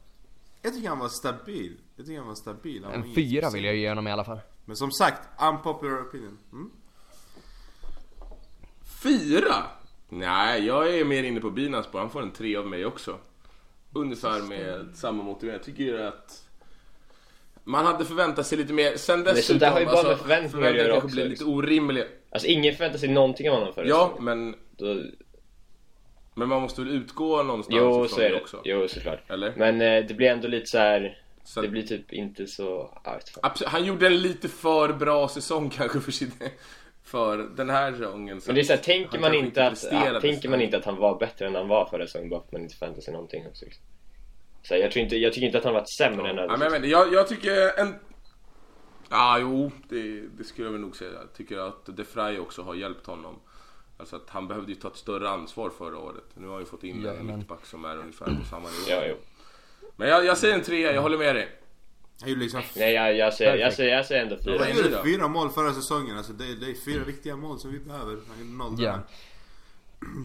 Jag 0.65 0.73
tycker 0.73 0.89
han 0.89 0.99
var 0.99 1.09
stabil. 1.09 1.77
Jag 1.95 2.05
tycker 2.05 2.19
han 2.19 2.27
var 2.27 2.35
stabil. 2.35 2.83
Han 2.83 2.91
var 2.91 2.99
En 2.99 3.05
inget 3.05 3.15
fyra 3.15 3.49
vill 3.49 3.63
jag 3.63 3.75
ge 3.75 3.89
honom 3.89 4.07
i 4.07 4.11
alla 4.11 4.23
fall. 4.23 4.39
Men 4.65 4.75
som 4.75 4.91
sagt, 4.91 5.41
unpopular 5.41 6.01
opinion. 6.01 6.37
Mm? 6.51 6.71
Fyra? 9.03 9.55
Nej, 10.09 10.65
jag 10.65 10.95
är 10.95 11.05
mer 11.05 11.23
inne 11.23 11.39
på 11.41 11.49
Binans 11.49 11.85
spår. 11.85 11.99
Han 11.99 12.09
får 12.09 12.21
en 12.21 12.31
tre 12.31 12.55
av 12.55 12.67
mig 12.67 12.85
också. 12.85 13.17
ungefär 13.93 14.41
med 14.41 14.85
samma 14.95 15.23
motivering. 15.23 15.57
Jag 15.57 15.63
tycker 15.65 15.99
att 15.99 16.43
man 17.63 17.85
hade 17.85 18.05
förväntat 18.05 18.47
sig 18.47 18.57
lite 18.57 18.73
mer. 18.73 18.97
Sen 18.97 19.23
dessutom, 19.23 19.59
där 19.59 19.71
har 19.71 19.79
ju 19.79 19.85
bara 19.85 20.07
med 20.07 20.19
förväntningar 20.19 20.69
att 20.69 20.75
göra 20.75 20.95
också, 20.97 21.07
blir 21.07 21.15
lite 21.15 21.29
liksom. 21.29 21.53
orimliga. 21.53 22.05
Alltså 22.29 22.47
ingen 22.47 22.75
förväntar 22.75 22.99
sig 22.99 23.09
någonting 23.09 23.49
av 23.49 23.55
honom 23.59 23.73
förra 23.73 23.87
Ja, 23.87 24.17
men, 24.19 24.55
Då, 24.77 25.01
men 26.35 26.49
man 26.49 26.61
måste 26.61 26.81
väl 26.81 26.91
utgå 26.91 27.43
någonstans 27.43 27.77
jo, 27.79 27.89
ifrån 28.05 28.09
så 28.09 28.21
är 28.21 28.29
det. 28.29 28.41
också. 28.41 28.61
Jo, 28.63 28.87
såklart. 28.87 29.31
Eller? 29.31 29.53
Men 29.57 29.81
eh, 29.81 30.05
det 30.07 30.13
blir 30.13 30.27
ändå 30.29 30.47
lite 30.47 30.65
så 30.65 30.77
här. 30.77 31.21
Så- 31.43 31.61
Det 31.61 31.67
blir 31.67 31.81
typ 31.81 32.13
inte 32.13 32.47
så... 32.47 32.99
Absolut, 33.41 33.71
han 33.71 33.85
gjorde 33.85 34.07
en 34.07 34.21
lite 34.21 34.47
för 34.47 34.93
bra 34.93 35.27
säsong 35.27 35.69
kanske 35.69 35.99
för 35.99 36.11
sin, 36.11 36.31
för 37.03 37.37
den 37.37 37.69
här 37.69 37.91
säsongen. 37.91 38.41
så 38.41 38.49
Men 38.49 38.55
det 38.55 38.61
är 38.61 38.63
så 38.63 38.73
här, 38.73 38.79
tänker 38.79 39.19
man, 39.19 39.33
inte 39.33 39.67
att, 39.67 39.85
ja, 39.91 40.19
tänker 40.21 40.49
man 40.49 40.61
inte 40.61 40.77
att 40.77 40.85
han 40.85 40.95
var 40.95 41.19
bättre 41.19 41.47
än 41.47 41.55
han 41.55 41.67
var 41.67 41.85
förra 41.85 42.07
säsongen 42.07 42.29
bara 42.29 42.39
för 42.39 42.45
att 42.47 42.51
man 42.51 42.61
inte 42.61 42.75
förväntar 42.75 43.01
sig 43.01 43.13
någonting 43.13 43.47
också. 43.47 43.65
Liksom. 43.65 43.83
Så 44.63 44.75
jag, 44.75 44.91
tror 44.91 45.03
inte, 45.03 45.17
jag 45.17 45.33
tycker 45.33 45.45
inte 45.45 45.57
att 45.57 45.63
han 45.63 45.73
varit 45.73 45.89
sämre 45.89 46.29
än 46.29 46.35
Ja, 46.35 46.43
övriga 46.43 46.69
men 46.69 46.89
jag, 46.89 47.13
jag, 47.13 47.27
tycker 47.27 47.79
en... 47.79 47.95
Ja, 49.09 49.37
jo, 49.39 49.71
det, 49.89 50.21
det 50.37 50.43
skulle 50.43 50.67
jag 50.67 50.71
väl 50.71 50.81
nog 50.81 50.95
säga. 50.95 51.11
Jag 51.11 51.33
tycker 51.33 51.57
att 51.57 51.85
De 51.85 52.03
Frey 52.05 52.39
också 52.39 52.61
har 52.61 52.75
hjälpt 52.75 53.07
honom. 53.07 53.39
Alltså 53.97 54.15
att 54.15 54.29
han 54.29 54.47
behövde 54.47 54.71
ju 54.71 54.75
ta 54.75 54.87
ett 54.87 54.97
större 54.97 55.29
ansvar 55.29 55.69
förra 55.77 55.97
året. 55.97 56.23
Nu 56.33 56.45
har 56.45 56.53
han 56.53 56.61
ju 56.61 56.65
fått 56.65 56.83
in 56.83 57.05
en 57.05 57.25
men- 57.25 57.37
mittback 57.37 57.65
som 57.65 57.85
är 57.85 57.97
ungefär 57.97 58.25
på 58.25 58.45
samma 58.49 58.69
nivå. 58.69 58.85
Ja, 58.89 59.03
jo. 59.09 59.15
Men 59.95 60.09
jag, 60.09 60.25
jag 60.25 60.37
säger 60.37 60.55
en 60.55 60.63
trea, 60.63 60.93
jag 60.93 61.01
håller 61.01 61.17
med 61.17 61.35
dig. 61.35 61.49
Liksom... 62.25 62.61
Nej, 62.75 62.93
jag, 62.93 63.17
jag, 63.17 63.33
säger, 63.33 63.55
jag, 63.55 63.73
säger, 63.73 63.95
jag 63.95 64.05
säger 64.05 64.23
ändå 64.23 64.37
fyra. 64.37 64.57
vad 64.57 64.67
är 64.67 64.73
Han 64.73 64.83
gjorde 64.83 65.03
fyra 65.03 65.27
mål 65.27 65.49
förra 65.49 65.73
säsongen. 65.73 66.17
Alltså 66.17 66.33
det, 66.33 66.55
det 66.55 66.65
är 66.71 66.85
fyra 66.85 67.03
viktiga 67.03 67.35
mål 67.35 67.59
som 67.59 67.71
vi 67.71 67.79
behöver. 67.79 68.17
Han 68.27 68.39
gjorde 68.39 68.57
noll 68.57 68.77
där. 68.77 68.99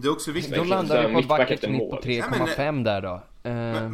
Det 0.03 0.09
är 0.09 0.13
också 0.13 0.33
viktigt. 0.33 0.55
Då 0.55 0.65
landar 0.65 1.09
vi 1.09 1.23
på 1.23 1.29
vackert 1.29 1.69
mål. 1.69 2.03
på 2.03 2.11
Ja, 2.11 2.25
men, 2.31 2.41
3,5 2.41 2.85
där 2.85 3.03
då. 3.03 3.23
Eh, 3.51 3.93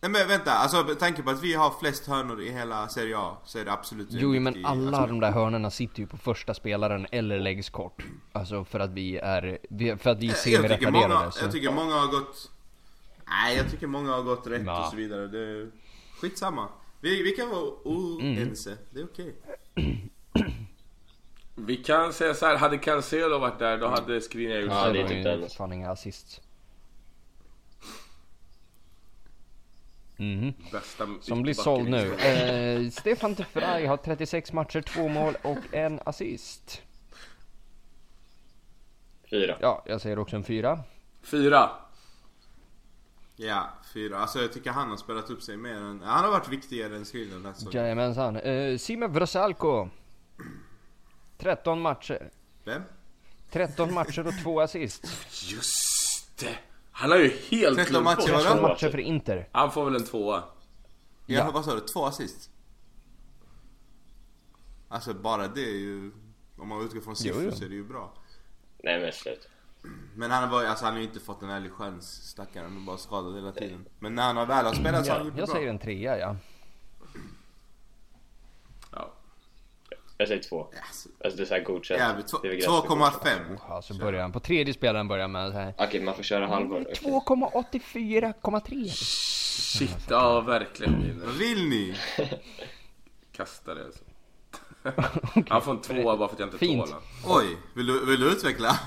Nej 0.00 0.10
men 0.10 0.28
vänta, 0.28 0.52
alltså 0.52 0.84
med 0.84 0.98
tanke 0.98 1.22
på 1.22 1.30
att 1.30 1.42
vi 1.42 1.54
har 1.54 1.74
flest 1.80 2.06
hörnor 2.06 2.40
i 2.42 2.50
hela 2.52 2.88
Serie 2.88 3.18
A 3.18 3.36
så 3.44 3.58
är 3.58 3.64
det 3.64 3.72
absolut 3.72 4.08
Jo, 4.10 4.40
men 4.40 4.64
alla 4.66 4.86
alltså, 4.98 5.06
de 5.06 5.20
där 5.20 5.30
hörnorna 5.32 5.70
sitter 5.70 6.00
ju 6.00 6.06
på 6.06 6.16
första 6.16 6.54
spelaren 6.54 7.06
eller 7.12 7.40
läggs 7.40 7.70
kort. 7.70 8.02
Alltså 8.32 8.64
för 8.64 8.80
att 8.80 8.90
vi 8.90 9.16
är, 9.18 9.58
för 9.96 10.10
att 10.10 10.18
vi 10.18 10.26
är 10.26 10.30
jag, 10.30 10.42
tycker 10.42 10.58
semi-retarderade. 10.58 11.08
många, 11.08 11.30
så- 11.30 11.44
jag 11.44 11.52
tycker 11.52 11.72
många 11.72 11.94
har 11.94 12.06
gått... 12.06 12.50
Nej, 13.28 13.56
jag 13.56 13.70
tycker 13.70 13.86
många 13.86 14.10
har 14.12 14.22
gått 14.22 14.46
rätt 14.46 14.62
Ja. 14.66 14.84
och 14.84 14.90
så 14.90 14.96
vidare. 14.96 15.26
Det, 15.26 15.70
skitsamma. 16.20 16.68
Vi, 17.00 17.22
vi 17.22 17.30
kan 17.30 17.48
vara 17.50 17.62
oense. 17.84 18.70
Mm. 18.70 18.82
Det 18.90 19.00
är 19.00 19.04
okej. 19.04 19.34
Vi 21.54 21.76
kan 21.76 22.12
säga 22.12 22.34
så 22.34 22.46
här, 22.46 22.56
hade 22.56 22.78
Cancelo 22.78 23.38
varit 23.38 23.58
där 23.58 23.78
då 23.78 23.88
hade 23.88 24.20
Skriniar 24.20 24.58
gjort 24.60 24.72
Ja, 24.72 24.92
det 24.92 25.00
är 25.00 25.08
typ 25.08 25.16
ju 25.16 25.22
den. 25.22 25.48
fan 25.50 25.72
inga 25.72 25.90
assist. 25.90 26.40
Bästa 30.72 31.08
Som 31.20 31.42
blir 31.42 31.54
såld 31.54 31.88
nu. 31.88 32.14
Eh, 32.14 32.90
Stefan 32.90 33.34
de 33.34 33.44
Vrij 33.52 33.86
har 33.86 33.96
36 33.96 34.52
matcher, 34.52 34.80
två 34.82 35.08
mål 35.08 35.36
och 35.42 35.58
en 35.72 36.00
assist. 36.04 36.82
Fyra. 39.30 39.56
Ja, 39.60 39.84
jag 39.86 40.00
säger 40.00 40.18
också 40.18 40.36
en 40.36 40.44
fyra. 40.44 40.80
Fyra. 41.22 41.70
Ja, 43.36 43.70
fyra. 43.94 44.18
Alltså 44.18 44.40
jag 44.40 44.52
tycker 44.52 44.70
han 44.70 44.90
har 44.90 44.96
spelat 44.96 45.30
upp 45.30 45.42
sig 45.42 45.56
mer 45.56 45.74
än... 45.74 46.02
Han 46.04 46.24
har 46.24 46.30
varit 46.30 46.48
viktigare 46.48 46.96
än 46.96 47.04
Skriniar 47.04 47.34
den 47.34 47.44
här 47.46 47.52
säsongen. 47.52 47.82
Jajamensan. 47.82 48.36
Eh, 48.36 48.78
Sime 48.78 49.06
Vrsalko. 49.06 49.88
13 51.38 51.80
matcher. 51.80 52.30
Vem? 52.64 52.82
13 53.50 53.94
matcher 53.94 54.26
och 54.26 54.34
två 54.42 54.60
assist. 54.60 55.04
Just 55.30 56.38
det! 56.38 56.58
Han 57.00 57.10
har 57.10 57.18
ju 57.18 57.28
helt 57.28 57.76
13 57.76 57.84
glömt 57.90 58.04
matcher, 58.04 58.32
vadå? 58.32 58.42
13 58.44 58.62
matcher 58.62 58.90
för 58.90 58.98
Inter. 58.98 59.48
Han 59.52 59.72
får 59.72 59.84
väl 59.84 59.94
en 59.94 60.04
tvåa. 60.04 60.42
Ja, 61.26 61.38
Ja. 61.38 61.50
vad 61.50 61.64
sa 61.64 61.74
du? 61.74 61.80
Två 61.80 62.04
assist? 62.06 62.50
Alltså 64.88 65.14
bara 65.14 65.48
det 65.48 65.60
är 65.64 65.76
ju... 65.78 66.10
Om 66.58 66.68
man 66.68 66.82
utgår 66.84 67.00
från 67.00 67.16
siffror 67.16 67.42
Jo, 67.42 67.48
jo. 67.52 67.56
så 67.56 67.64
är 67.64 67.68
det 67.68 67.74
ju 67.74 67.84
bra. 67.84 68.12
Nej 68.84 69.00
men 69.00 69.12
slut. 69.12 69.48
Men 70.14 70.30
han 70.30 70.48
har, 70.48 70.64
alltså, 70.64 70.84
han 70.84 70.94
har 70.94 71.00
ju 71.00 71.06
inte 71.06 71.20
fått 71.20 71.42
en 71.42 71.50
ärlig 71.50 71.72
chans, 71.72 72.28
stackaren. 72.30 72.72
Han 72.72 72.82
är 72.82 72.86
bara 72.86 72.96
skadad 72.98 73.34
hela 73.34 73.52
tiden. 73.52 73.84
Men 73.98 74.14
när 74.14 74.22
han 74.22 74.36
har 74.36 74.46
väl 74.46 74.66
har 74.66 74.72
spelat 74.74 75.06
så 75.06 75.12
har 75.12 75.18
han 75.18 75.26
gjort 75.26 75.34
det 75.34 75.40
Jag 75.40 75.48
bra. 75.48 75.56
säger 75.56 75.68
en 75.70 75.78
trea. 75.78 76.18
Ja. 76.18 76.36
Jag 80.20 80.28
säger 80.28 80.42
två. 80.42 80.60
Alltså, 80.86 81.08
Alltså 81.24 81.36
det 81.36 81.42
är 81.42 81.46
såhär 81.46 81.60
godkänt. 81.64 82.00
jävligt. 82.00 82.28
Två- 82.28 82.38
Det 82.42 82.48
är 82.48 82.50
väl 82.50 82.58
gränsen 82.60 82.82
för 82.82 82.88
godkänt. 82.88 83.22
2,5. 83.24 83.58
Ja, 83.68 83.82
så 83.82 83.94
börjar 83.94 84.22
han 84.22 84.32
på 84.32 84.40
tredje 84.40 84.74
spelaren 84.74 85.08
börjar 85.08 85.28
med 85.28 85.52
så 85.52 85.58
här. 85.58 85.74
Okej, 85.78 86.00
man 86.02 86.14
får 86.14 86.22
köra 86.22 86.46
halvår. 86.46 86.80
Okej. 86.80 86.94
2,84,3. 86.94 88.88
Shit, 88.88 89.96
ja 90.10 90.40
verkligen. 90.40 91.20
Vad 91.24 91.34
vill 91.34 91.68
ni? 91.68 91.96
Kasta 93.32 93.74
det 93.74 93.84
alltså. 93.84 94.04
Han 95.48 95.62
får 95.62 95.72
en 95.72 95.80
tvåa 95.80 96.16
bara 96.16 96.28
för 96.28 96.34
att 96.34 96.40
jag 96.40 96.46
inte 96.46 96.58
Fint. 96.58 96.80
tål 96.86 96.92
han. 96.92 97.02
Oj, 97.38 97.56
vill 97.74 97.86
du, 97.86 98.06
vill 98.06 98.20
du 98.20 98.26
utveckla? 98.30 98.78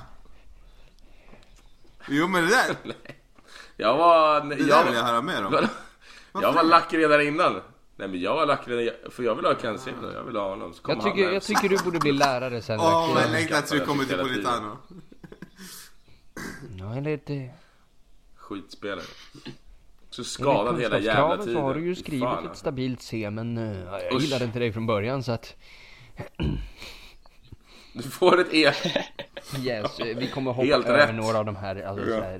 Jo 2.08 2.28
men 2.28 2.44
det 2.44 2.50
där, 2.50 2.76
Jag 3.78 3.98
var... 3.98 4.42
det 4.42 4.56
Jag, 4.56 4.68
där 4.68 4.86
vill 4.86 4.94
jag 4.94 5.04
höra 5.04 5.22
mer 5.22 5.46
om. 5.46 5.68
jag 6.34 6.54
var 6.54 6.64
lack 6.64 6.94
redan 6.94 7.22
innan. 7.22 7.62
Nej 7.96 8.08
men 8.08 8.20
jag 8.20 8.36
var 8.36 8.46
lack 8.46 8.68
redan, 8.68 9.12
för 9.12 9.24
jag 9.24 9.36
vill 9.36 9.46
ha 9.46 9.54
Cancelo, 9.54 10.12
jag 10.12 10.24
vill 10.24 10.36
ha 10.36 10.50
honom. 10.50 10.74
Så 10.74 10.82
kom 10.82 10.96
Jag 10.96 11.04
tycker, 11.04 11.32
jag 11.32 11.44
tycker 11.44 11.70
du 11.70 11.78
borde 11.78 12.00
bli 12.00 12.12
lärare 12.12 12.62
sen. 12.62 12.80
Åh, 12.80 12.86
verkligen. 12.86 13.16
vad 13.16 13.24
jag 13.24 13.32
längtar 13.32 13.62
tills 13.62 13.82
vi 13.82 13.86
kommer 13.86 14.06
till. 14.06 14.18
Politano. 14.18 14.78
Ja, 16.80 16.96
eller 16.96 17.20
det... 17.26 17.52
Skitspelare. 18.36 19.06
Så 20.10 20.24
skadad 20.24 20.80
hela 20.80 21.00
jävla 21.00 21.38
tiden. 21.38 21.54
så 21.54 21.62
har 21.62 21.74
du 21.76 21.86
ju 21.86 21.96
skrivit 21.96 22.24
fan, 22.24 22.46
ett 22.46 22.58
stabilt 22.58 23.02
C, 23.02 23.30
men 23.30 23.58
eh, 23.58 23.80
jag 23.80 24.14
Usch. 24.14 24.22
gillade 24.22 24.46
inte 24.46 24.60
dig 24.60 24.74
från 24.74 24.86
början 24.86 25.24
så 25.24 25.32
att... 25.32 25.56
Du 27.94 28.04
får 28.04 28.40
ett 28.42 28.54
E. 28.54 28.74
Yes, 29.60 30.00
vi 30.00 30.28
kommer 30.28 30.52
hoppa 30.52 30.66
Helt 30.68 30.86
över 30.86 31.08
rätt. 31.08 31.16
några 31.16 31.38
av 31.40 31.46
de 31.46 31.56
här, 31.56 31.82
alltså, 31.84 32.06
så 32.06 32.22
här 32.22 32.40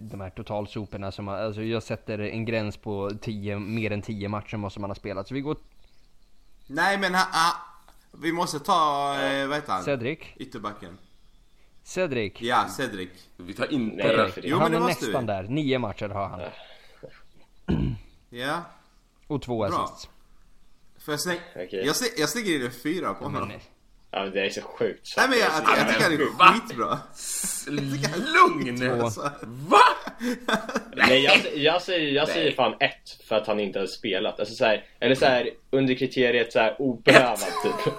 de- 0.00 0.20
här 0.20 0.30
totalsoporna 0.30 1.12
som 1.12 1.28
har, 1.28 1.36
alltså 1.36 1.62
jag 1.62 1.82
sätter 1.82 2.18
en 2.18 2.44
gräns 2.44 2.76
på 2.76 3.10
10, 3.20 3.58
mer 3.58 3.90
än 3.90 4.02
10 4.02 4.28
matcher 4.28 4.56
måste 4.56 4.80
man 4.80 4.90
ha 4.90 4.94
spelat. 4.94 5.28
Så 5.28 5.34
vi 5.34 5.40
går 5.40 5.56
Nej 6.66 6.98
men 6.98 7.14
ha, 7.14 7.20
ha, 7.20 7.56
vi 8.22 8.32
måste 8.32 8.58
ta, 8.60 9.16
eh, 9.22 9.46
vad 9.48 9.56
heter 9.56 9.72
han? 9.72 9.82
Cedric. 9.82 10.18
Ytterbacken. 10.36 10.98
Cedric. 11.82 12.32
Ja, 12.40 12.68
Cedric. 12.68 13.10
Vi 13.36 13.54
tar 13.54 13.72
inte 13.72 13.96
Nej, 14.06 14.16
det- 14.16 14.32
Jo, 14.44 14.56
men 14.56 14.60
han 14.62 14.74
är 14.74 14.80
måste 14.80 15.04
nästan 15.06 15.26
vi. 15.26 15.32
där, 15.32 15.42
nio 15.42 15.78
matcher 15.78 16.08
har 16.08 16.28
han. 16.28 16.40
Ja. 18.30 18.62
Och 19.26 19.42
två 19.42 19.58
Bra. 19.68 19.84
assists. 19.84 20.08
För 20.98 21.12
jag, 21.12 21.20
släng, 21.20 21.38
Okej. 21.56 21.82
jag, 21.86 21.96
släng, 21.96 22.10
jag 22.18 22.28
slänger 22.28 22.54
in 22.56 22.62
en 22.62 22.70
fyra 22.72 23.14
på 23.14 23.24
honom. 23.24 23.52
Ja, 24.14 24.22
men 24.24 24.32
det 24.32 24.46
är 24.46 24.50
så 24.50 24.60
sjukt. 24.62 25.14
Nej 25.16 25.28
men 25.28 25.38
jag, 25.38 25.48
jag, 25.48 25.78
jag 25.78 25.88
tycker 25.88 26.02
han 26.02 26.12
är 26.12 26.60
skitbra. 26.60 26.98
Lugn! 28.34 29.00
Alltså, 29.02 29.30
Va? 29.42 29.78
Nej, 30.96 31.22
jag, 31.24 31.38
jag, 31.56 31.82
säger, 31.82 32.12
jag 32.12 32.28
säger 32.28 32.52
fan 32.52 32.74
ett 32.80 33.26
för 33.28 33.36
att 33.36 33.46
han 33.46 33.60
inte 33.60 33.78
har 33.78 33.86
spelat. 33.86 34.40
Alltså 34.40 34.54
så 34.54 34.64
här, 34.64 34.84
eller 35.00 35.14
så 35.14 35.24
här 35.24 35.50
under 35.70 35.94
kriteriet 35.94 36.52
så 36.52 36.58
här 36.58 36.76
oprövad 36.78 37.38
typ. 37.38 37.94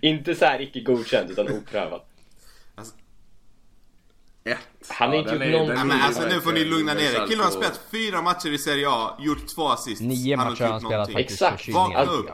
inte 0.02 0.34
så 0.34 0.44
här 0.44 0.60
icke 0.60 0.80
godkänt 0.80 1.30
utan 1.30 1.48
oprövad. 1.48 2.00
Ett. 4.44 4.58
Han 4.88 5.08
har 5.08 5.16
inte 5.16 5.32
gjort 5.32 5.42
är- 5.42 5.50
någon- 5.50 5.68
Nej, 5.68 5.78
är 5.78 5.84
men 5.84 6.00
alltså 6.00 6.28
nu 6.28 6.40
får 6.40 6.52
ni 6.52 6.64
lugna 6.64 6.94
ner 6.94 7.02
er. 7.22 7.26
Killen 7.26 7.44
har 7.44 7.50
spelat 7.50 7.80
fyra 7.90 8.22
matcher 8.22 8.48
i 8.52 8.58
Serie 8.58 8.88
A, 8.90 9.16
gjort 9.20 9.48
två 9.54 9.68
assist. 9.68 10.00
nio 10.02 10.36
matcher 10.36 10.64
har 10.64 10.70
han 10.70 10.80
spelat 10.80 11.12
faktiskt. 11.12 11.42
Exakt. 11.42 11.64
för 11.64 11.72
Vakna 11.72 12.02
upp. 12.04 12.30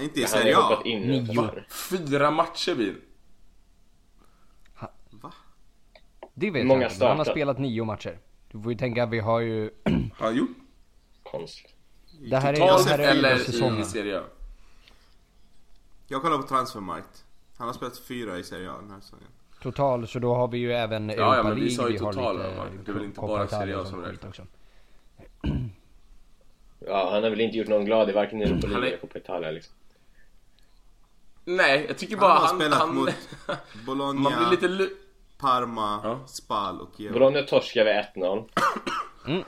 Ja, 0.00 0.08
Men, 0.08 0.08
Men 0.08 0.08
inte 0.08 0.20
i 0.20 0.26
Serie 0.26 0.58
A. 0.58 0.82
Nio. 0.84 1.64
Fyra 1.90 2.30
matcher 2.30 2.74
bil. 2.74 2.94
Va? 5.10 5.32
Det 6.34 6.50
vet 6.50 6.66
Många 6.66 6.82
jag 6.82 6.92
inte, 6.92 7.06
han 7.06 7.16
har 7.16 7.24
startat. 7.24 7.34
spelat 7.34 7.58
nio 7.58 7.84
matcher. 7.84 8.18
Du 8.52 8.62
får 8.62 8.72
ju 8.72 8.78
tänka, 8.78 9.06
vi 9.06 9.18
har 9.18 9.40
ju... 9.40 9.70
Har 10.18 10.26
han 10.26 10.36
gjort? 10.36 10.50
Konstigt. 11.22 11.74
det 12.30 12.36
här 12.36 12.52
är, 12.52 12.56
Totalt 12.56 12.84
det 12.84 12.90
här 12.90 12.98
är 12.98 13.08
eller 13.08 13.36
säsongen. 13.36 13.80
i 13.80 13.84
Serie 13.84 14.18
A? 14.20 14.22
Jag 16.08 16.22
kollar 16.22 16.36
på 16.38 16.42
Transfermarkt. 16.48 17.24
Han 17.56 17.66
har 17.66 17.74
spelat 17.74 17.98
fyra 17.98 18.38
i 18.38 18.44
Serie 18.44 18.70
A 18.70 18.74
den 18.80 18.90
här 18.90 19.00
säsongen. 19.00 19.26
Total, 19.62 20.08
så 20.08 20.18
då 20.18 20.34
har 20.34 20.48
vi 20.48 20.58
ju 20.58 20.72
även 20.72 21.08
ja, 21.08 21.14
Europa 21.34 21.42
men 21.42 21.54
vi 21.54 21.60
League, 21.60 21.76
sa 21.76 21.86
ju 21.88 21.92
vi 21.92 22.04
har 22.04 22.12
total? 22.12 22.38
Det 22.38 22.90
är 22.90 22.94
väl 22.94 23.04
inte 23.04 23.20
Coppa 23.20 23.32
bara 23.32 23.48
Serie 23.48 23.78
A 23.78 23.84
som 23.84 24.00
räknas. 24.02 24.24
också. 24.28 24.42
Ja, 26.86 27.10
han 27.12 27.22
har 27.22 27.30
väl 27.30 27.40
inte 27.40 27.56
gjort 27.58 27.68
någon 27.68 27.84
glad 27.84 28.10
i 28.10 28.12
varken 28.12 28.42
Europa 28.42 28.66
League 28.66 28.84
är- 28.84 28.88
eller 28.88 28.96
Copa 29.00 29.18
Italia 29.18 29.50
liksom. 29.50 29.74
Nej, 31.44 31.84
jag 31.88 31.98
tycker 31.98 32.16
Han 32.16 32.20
bara 32.20 32.32
har 32.38 32.46
han... 32.46 32.56
spelat 32.56 32.78
han 32.78 32.94
mot 32.94 33.10
man 33.46 33.56
Bologna, 33.86 34.48
blir 34.50 34.70
lite... 34.70 34.94
Parma, 35.38 36.00
Ja. 36.04 36.20
Spal 36.26 36.80
och 36.80 36.90
Kiev. 36.96 37.12
Bologna 37.12 37.42
torskar 37.42 37.84
med 37.84 38.06
1-0. 38.16 38.44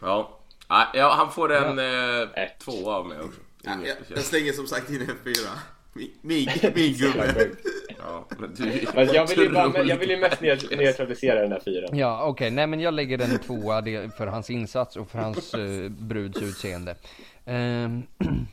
Ja. 0.00 0.38
Nej, 0.68 0.86
ja, 0.94 1.14
han 1.18 1.32
får 1.32 1.52
en 1.52 1.78
eh, 1.78 2.28
Ett. 2.42 2.58
tvåa 2.58 2.94
av 2.96 3.06
mig 3.06 3.18
också. 3.20 3.40
Ja, 3.62 3.72
jag, 3.84 3.96
jag 4.08 4.18
slänger 4.24 4.52
som 4.52 4.66
sagt 4.66 4.90
in 4.90 5.00
en 5.00 5.06
fyra. 5.24 5.50
Min, 5.92 6.10
min, 6.22 6.48
min 6.74 6.92
gubbe. 6.94 7.48
Ja. 7.88 7.94
Ja, 7.98 8.26
men 8.38 8.54
du 8.54 8.86
Men 8.94 9.06
jag 9.14 9.26
vill 9.26 9.38
ju, 9.38 9.48
bara, 9.50 9.82
jag 9.84 9.96
vill 9.96 10.10
ju 10.10 10.16
mest 10.16 10.40
neu- 10.40 10.76
neutralisera 10.76 11.40
den 11.40 11.52
här 11.52 11.60
fyran. 11.64 11.98
Ja, 11.98 12.24
okej. 12.24 12.50
Nej, 12.50 12.66
men 12.66 12.80
jag 12.80 12.94
lägger 12.94 13.18
den 13.18 13.38
tvåa 13.38 13.82
för 14.16 14.26
hans 14.26 14.50
insats 14.50 14.96
och 14.96 15.10
för 15.10 15.18
hans 15.18 15.54
uh, 15.54 15.88
bruds 15.90 16.42
utseende. 16.42 16.96
Ehm, 17.44 18.02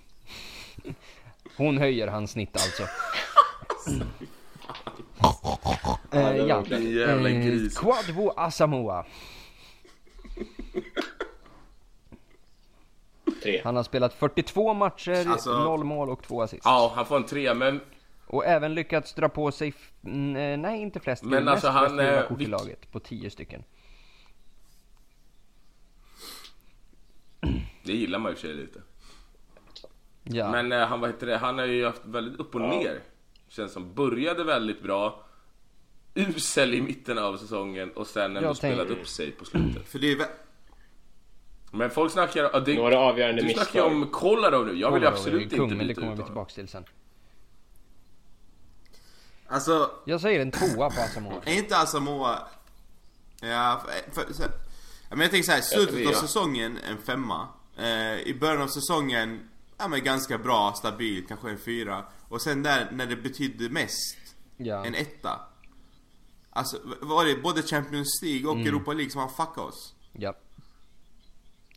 hon 1.57 1.77
höjer 1.77 2.07
hans 2.07 2.31
snitt 2.31 2.53
alltså. 2.53 2.83
Eh, 6.11 6.35
ja, 6.37 6.63
jävla 6.69 7.29
Eh, 7.29 7.45
gris. 7.45 7.77
Kwadwo 7.77 8.33
Asamoah. 8.37 9.05
Tre. 13.43 13.61
Han 13.63 13.75
har 13.75 13.83
spelat 13.83 14.13
42 14.13 14.73
matcher, 14.73 15.27
Alltså- 15.29 15.63
0 15.63 15.83
mål 15.83 16.09
och 16.09 16.23
2 16.23 16.41
assist. 16.41 16.61
Ja, 16.65 16.91
han 16.95 17.05
får 17.05 17.15
en 17.15 17.23
trea, 17.25 17.53
men 17.53 17.81
Och 18.27 18.45
även 18.45 18.73
lyckats 18.75 19.13
dra 19.13 19.29
på 19.29 19.51
sig, 19.51 19.67
f- 19.77 19.91
eh, 20.07 20.11
nej 20.57 20.81
inte 20.81 20.99
flest, 20.99 21.23
Men 21.23 21.31
men 21.43 21.47
alltså, 21.47 21.67
han, 21.67 21.89
flest 21.89 21.95
gula 21.99 22.21
eh, 22.21 22.27
kort 22.27 22.41
i 22.41 22.45
vilk- 22.45 22.49
laget 22.49 22.91
på 22.91 22.99
10 22.99 23.29
stycken. 23.29 23.63
det 27.83 27.93
gillar 27.93 28.19
man 28.19 28.31
ju 28.31 28.35
för 28.35 28.41
sig 28.47 28.53
lite. 28.55 28.81
Ja. 30.23 30.51
Men 30.51 30.71
eh, 30.71 30.88
han, 30.88 30.99
vad 30.99 31.09
heter 31.09 31.27
det, 31.27 31.38
han 31.38 31.57
har 31.57 31.65
ju 31.65 31.86
haft 31.86 32.05
väldigt 32.05 32.39
upp 32.39 32.55
och 32.55 32.62
ner. 32.62 32.99
Känns 33.47 33.73
som. 33.73 33.93
Började 33.93 34.43
väldigt 34.43 34.83
bra. 34.83 35.25
Usel 36.15 36.73
i 36.73 36.81
mitten 36.81 37.17
av 37.17 37.38
säsongen 37.38 37.91
och 37.91 38.07
sen 38.07 38.38
ändå 38.38 38.55
spelat 38.55 38.88
upp 38.88 39.07
sig 39.07 39.31
på 39.31 39.45
slutet. 39.45 39.89
För 39.89 39.99
det 39.99 40.12
är 40.12 40.27
Men 41.71 41.89
folk 41.89 42.12
snackar... 42.12 42.49
Ja, 42.53 42.59
det, 42.59 42.75
Några 42.75 42.99
avgörande 42.99 43.41
du 43.41 43.47
misstag. 43.47 43.86
om 43.91 44.07
Kolarov 44.07 44.65
nu. 44.67 44.73
Jag 44.79 44.91
vill 44.91 45.01
ju 45.03 45.07
Kolarov 45.07 45.13
absolut 45.13 45.53
kung, 45.53 45.63
inte 45.71 45.75
byta 45.75 45.93
kommer 46.01 46.12
ut 46.13 46.17
vi 46.17 46.21
honom. 46.21 46.25
tillbaks 46.25 46.53
till 46.53 46.67
sen. 46.67 46.86
Alltså, 49.47 49.91
Jag 50.05 50.21
säger 50.21 50.39
en 50.39 50.51
tvåa 50.51 50.89
på 50.89 51.01
Asamoah. 51.01 51.38
är 51.45 51.53
inte 51.57 51.77
Asamoah... 51.77 52.38
Ja, 53.41 53.83
för, 53.86 54.12
för, 54.23 54.33
så, 54.33 54.43
ja, 54.43 54.49
men 55.09 55.19
jag 55.19 55.31
tänker 55.31 55.45
så 55.45 55.51
här, 55.51 55.62
slutet 55.62 56.07
av 56.07 56.12
säsongen 56.13 56.77
en 56.89 56.97
femma. 56.97 57.47
Eh, 57.77 58.19
I 58.19 58.38
början 58.39 58.62
av 58.62 58.67
säsongen, 58.67 59.49
ja 59.77 59.88
men 59.88 60.03
ganska 60.03 60.38
bra, 60.38 60.73
stabil, 60.77 61.23
kanske 61.27 61.49
en 61.49 61.57
fyra. 61.57 62.05
Och 62.29 62.41
sen 62.41 62.63
där, 62.63 62.88
när 62.91 63.05
det 63.05 63.15
betydde 63.15 63.69
mest, 63.69 64.17
Ja. 64.57 64.86
en 64.86 64.95
etta. 64.95 65.39
Alltså, 66.49 66.77
var 67.01 67.25
det 67.25 67.36
både 67.36 67.62
Champions 67.62 68.21
League 68.23 68.51
Mm. 68.51 68.62
och 68.62 68.67
Europa 68.67 68.93
League 68.93 69.09
som 69.12 69.19
han 69.21 69.29
fuckade 69.29 69.67
oss? 69.67 69.93
Ja. 70.13 70.33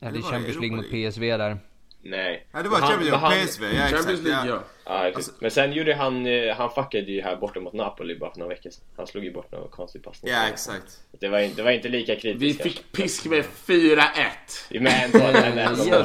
Eller 0.00 0.12
det 0.12 0.22
Champions 0.22 0.61
League 0.61 0.76
mot? 0.76 0.90
PSV 0.90 1.37
där. 1.37 1.59
Nej. 2.02 2.46
Ja 2.52 2.62
det 2.62 2.68
var 2.68 2.80
Men 2.80 2.88
han- 2.88 2.90
Champions 2.90 3.11
men 3.11 3.20
League 3.20 3.38
han- 3.38 3.46
PSV, 3.46 3.64
ja 3.66 3.80
Champions 3.82 4.06
exakt. 4.06 4.22
League, 4.24 4.48
ja. 4.48 4.62
ja. 4.85 5.02
Ja, 5.02 5.09
exakt. 5.09 5.40
Men 5.40 5.50
sen 5.50 5.72
gjorde 5.72 5.94
han, 5.94 6.26
eh, 6.26 6.56
han 6.56 6.70
fuckade 6.70 7.12
ju 7.12 7.22
här 7.22 7.37
borta 7.37 7.61
mot 7.61 7.72
Napoli 7.72 8.18
bara 8.18 8.30
för 8.32 8.38
några 8.38 8.54
veckor 8.54 8.70
sedan. 8.70 8.85
Han 8.96 9.06
slog 9.06 9.24
ju 9.24 9.32
bort 9.32 9.52
någon 9.52 9.68
konstig 9.70 10.02
passning. 10.04 10.32
Ja 10.32 10.48
exakt. 10.48 11.00
Det 11.20 11.28
var, 11.28 11.38
inte- 11.40 11.56
det 11.56 11.62
var 11.62 11.70
inte 11.70 11.88
lika 11.88 12.16
kritiskt 12.16 12.42
Vi 12.42 12.54
fick 12.70 12.92
pisk 12.92 13.24
med 13.26 13.44
4-1. 13.44 14.80
Men 14.80 15.11
ta 15.11 15.32
den 15.32 15.59
ändå. 15.59 16.04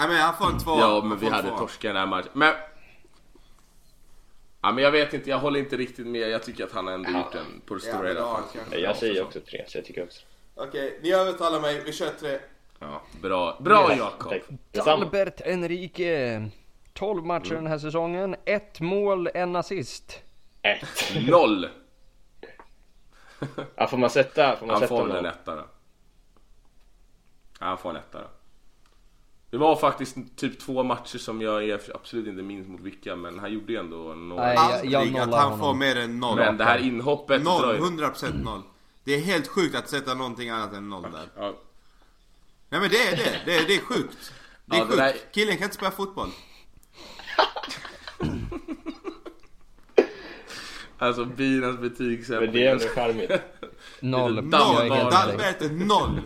Nej 0.00 0.08
men 0.08 0.16
han 0.18 0.34
får 0.36 0.46
en 0.46 0.58
två. 0.58 0.70
Ja, 0.78 1.02
men 1.04 1.18
vi 1.18 1.28
hade 1.28 1.48
två. 1.48 1.56
torskat 1.58 1.82
den 1.88 1.96
här 1.96 2.06
matchen. 2.06 2.30
Men... 2.32 2.54
Ja, 4.62 4.72
men 4.72 4.84
jag 4.84 4.90
vet 4.90 5.14
inte, 5.14 5.30
jag 5.30 5.38
håller 5.38 5.60
inte 5.60 5.76
riktigt 5.76 6.06
med. 6.06 6.30
Jag 6.30 6.42
tycker 6.42 6.64
att 6.64 6.72
han 6.72 6.88
ändå 6.88 7.10
gjort 7.10 7.34
en 7.34 7.60
på 7.66 7.74
det 7.74 7.86
Ja, 7.86 7.92
stora 7.94 8.08
hela. 8.08 8.40
kanske. 8.54 8.78
Jag 8.78 8.96
säger 8.96 9.22
också 9.24 9.40
tre, 9.40 9.64
så 9.68 9.78
jag 9.78 9.84
tycker 9.84 10.02
också. 10.02 10.20
Okej, 10.54 11.00
ni 11.02 11.12
övertalar 11.12 11.60
mig, 11.60 11.82
vi 11.84 11.92
kör 11.92 12.10
tre. 12.20 12.38
Ja, 12.78 13.02
bra. 13.22 13.56
Bra 13.60 13.86
Ja, 13.90 13.96
Jakob. 13.96 14.30
tack. 14.30 14.42
Detsamma. 14.72 15.04
Albert 15.04 15.40
Enrique. 15.44 16.48
12 16.92 17.24
matcher 17.26 17.54
den 17.54 17.66
här 17.66 17.78
säsongen, 17.78 18.36
ett 18.44 18.80
mål, 18.80 19.28
en 19.34 19.56
assist. 19.56 20.22
Ett. 20.62 21.28
Noll. 21.28 21.68
Ja, 23.76 23.86
får 23.86 23.96
man 23.98 24.10
sätta, 24.10 24.56
får 24.56 24.66
man 24.66 24.74
Han 24.74 24.80
sätta 24.80 24.96
får 24.96 25.06
väl 25.06 25.16
en 25.16 25.26
etta 25.26 25.54
då. 25.54 25.62
Ja, 27.60 27.66
han 27.66 27.78
får 27.78 27.90
en 27.90 27.96
etta 27.96 28.18
då. 28.20 28.26
Det 29.50 29.58
var 29.58 29.76
faktiskt 29.76 30.16
typ 30.36 30.58
två 30.60 30.82
matcher 30.82 31.18
som 31.18 31.40
jag 31.40 31.64
är 31.64 31.80
absolut 31.94 32.26
inte 32.26 32.42
minns 32.42 32.68
mot 32.68 32.80
vilka, 32.80 33.16
men 33.16 33.38
han 33.38 33.52
gjorde 33.52 33.72
ju 33.72 33.78
ändå 33.78 33.96
några. 33.96 34.42
Nej, 34.44 34.56
jag- 34.84 34.84
jag 34.86 35.16
att 35.18 35.34
han 35.34 35.42
honom. 35.42 35.58
får 35.58 35.74
mer 35.74 35.96
än 35.96 36.20
noll. 36.20 36.36
Men 36.36 36.56
det 36.56 36.64
här 36.64 36.78
inhoppet 36.78 37.42
Noll, 37.42 37.74
ju... 37.74 37.80
100% 37.80 38.42
noll. 38.44 38.62
Det 39.04 39.14
är 39.14 39.20
helt 39.20 39.48
sjukt 39.48 39.74
att 39.76 39.88
sätta 39.88 40.14
någonting 40.14 40.50
annat 40.50 40.72
än 40.72 40.88
noll 40.88 41.02
där. 41.02 41.28
Ja, 41.36 41.54
Nej 42.68 42.80
men 42.80 42.90
det 42.90 42.96
är 43.06 43.16
det, 43.16 43.40
det 43.46 43.56
är, 43.56 43.66
det 43.66 43.74
är 43.74 43.80
sjukt. 43.80 44.32
Det 44.64 44.76
är 44.76 44.78
Ja, 44.78 44.84
det 44.84 44.90
sjukt. 44.90 44.98
där- 44.98 45.32
Killen 45.32 45.56
kan 45.56 45.64
inte 45.64 45.76
spela 45.76 45.90
fotboll. 45.90 46.28
alltså 50.98 51.24
binans 51.24 51.78
Men 51.80 51.88
betygsättning. 51.88 52.52
det 52.52 52.66
är 52.66 52.72
ändå 52.72 52.84
charmigt. 52.84 53.30
Noll. 54.00 54.34
Noll, 54.34 54.44
Noll! 54.44 54.76
dig. 54.88 54.88
Dalbert 55.10 55.70
noll! 55.70 56.20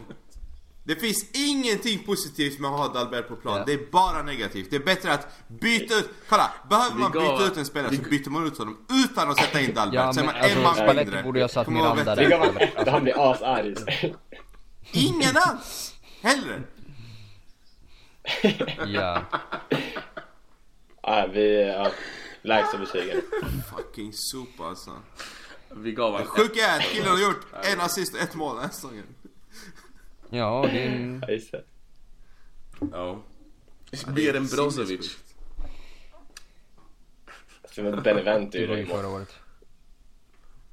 Det 0.87 0.97
finns 0.97 1.31
ingenting 1.33 2.05
positivt 2.05 2.61
med 2.61 2.71
att 2.71 2.79
ha 2.79 2.89
Dalbert 2.89 3.29
på 3.29 3.37
plan. 3.37 3.57
Ja. 3.59 3.65
Det 3.67 3.73
är 3.73 3.91
bara 3.91 4.23
negativt. 4.23 4.71
Det 4.71 4.77
är 4.77 4.81
bättre 4.81 5.13
att 5.13 5.49
byta 5.49 5.95
ut... 5.95 6.11
Kolla! 6.29 6.53
Behöver 6.71 6.97
man 6.97 7.13
byta 7.13 7.47
ut 7.47 7.57
en 7.57 7.65
spelare 7.65 7.97
så 7.97 8.03
byter 8.03 8.31
man 8.31 8.47
ut 8.47 8.59
honom 8.59 8.87
utan 9.05 9.31
att 9.31 9.39
sätta 9.39 9.61
in 9.61 9.75
Dalbert. 9.75 9.95
Ja, 9.95 10.13
så 10.13 10.21
är 10.21 10.25
man 10.25 10.35
alltså, 10.35 10.59
en 10.59 10.87
man 10.87 10.97
mindre. 10.97 11.23
borde 11.23 11.41
ha 11.41 11.49
satt 11.49 11.69
Miranda. 11.69 12.15
Det 12.15 12.29
där. 12.29 12.39
man, 12.77 12.89
han 12.89 13.03
blir 13.03 13.33
asarg. 13.33 13.75
Ingen 14.93 15.37
alls! 15.37 15.95
Hellre! 16.23 16.63
Ja. 18.87 19.23
Ja, 21.03 21.29
vi... 21.33 21.67
Ja, 21.67 21.91
lägsta 22.43 22.79
betygen. 22.79 23.21
Fucking 23.77 24.13
sopa 24.13 24.65
alltså. 24.65 24.91
Vi 25.77 25.93
gav 25.93 26.13
honom 26.13 26.27
Sjuka 26.27 26.67
är 26.67 26.79
att 26.79 26.85
killen 26.85 27.09
har 27.09 27.19
gjort 27.19 27.47
en 27.63 27.81
assist 27.81 28.15
och 28.15 28.21
ett 28.21 28.35
mål 28.35 28.55
den 28.55 28.65
här 28.65 28.73
säsongen. 28.73 29.05
Ja, 30.35 30.69
det 30.73 30.83
är 30.85 30.87
en... 30.89 31.25
Ja. 32.93 33.19
Mer 34.15 34.37
än 34.37 34.47
Brozovic. 34.47 35.17
Var 37.77 38.03
gjorde 38.61 38.79
ju 38.81 38.87
förra 38.87 39.09
året. 39.09 39.35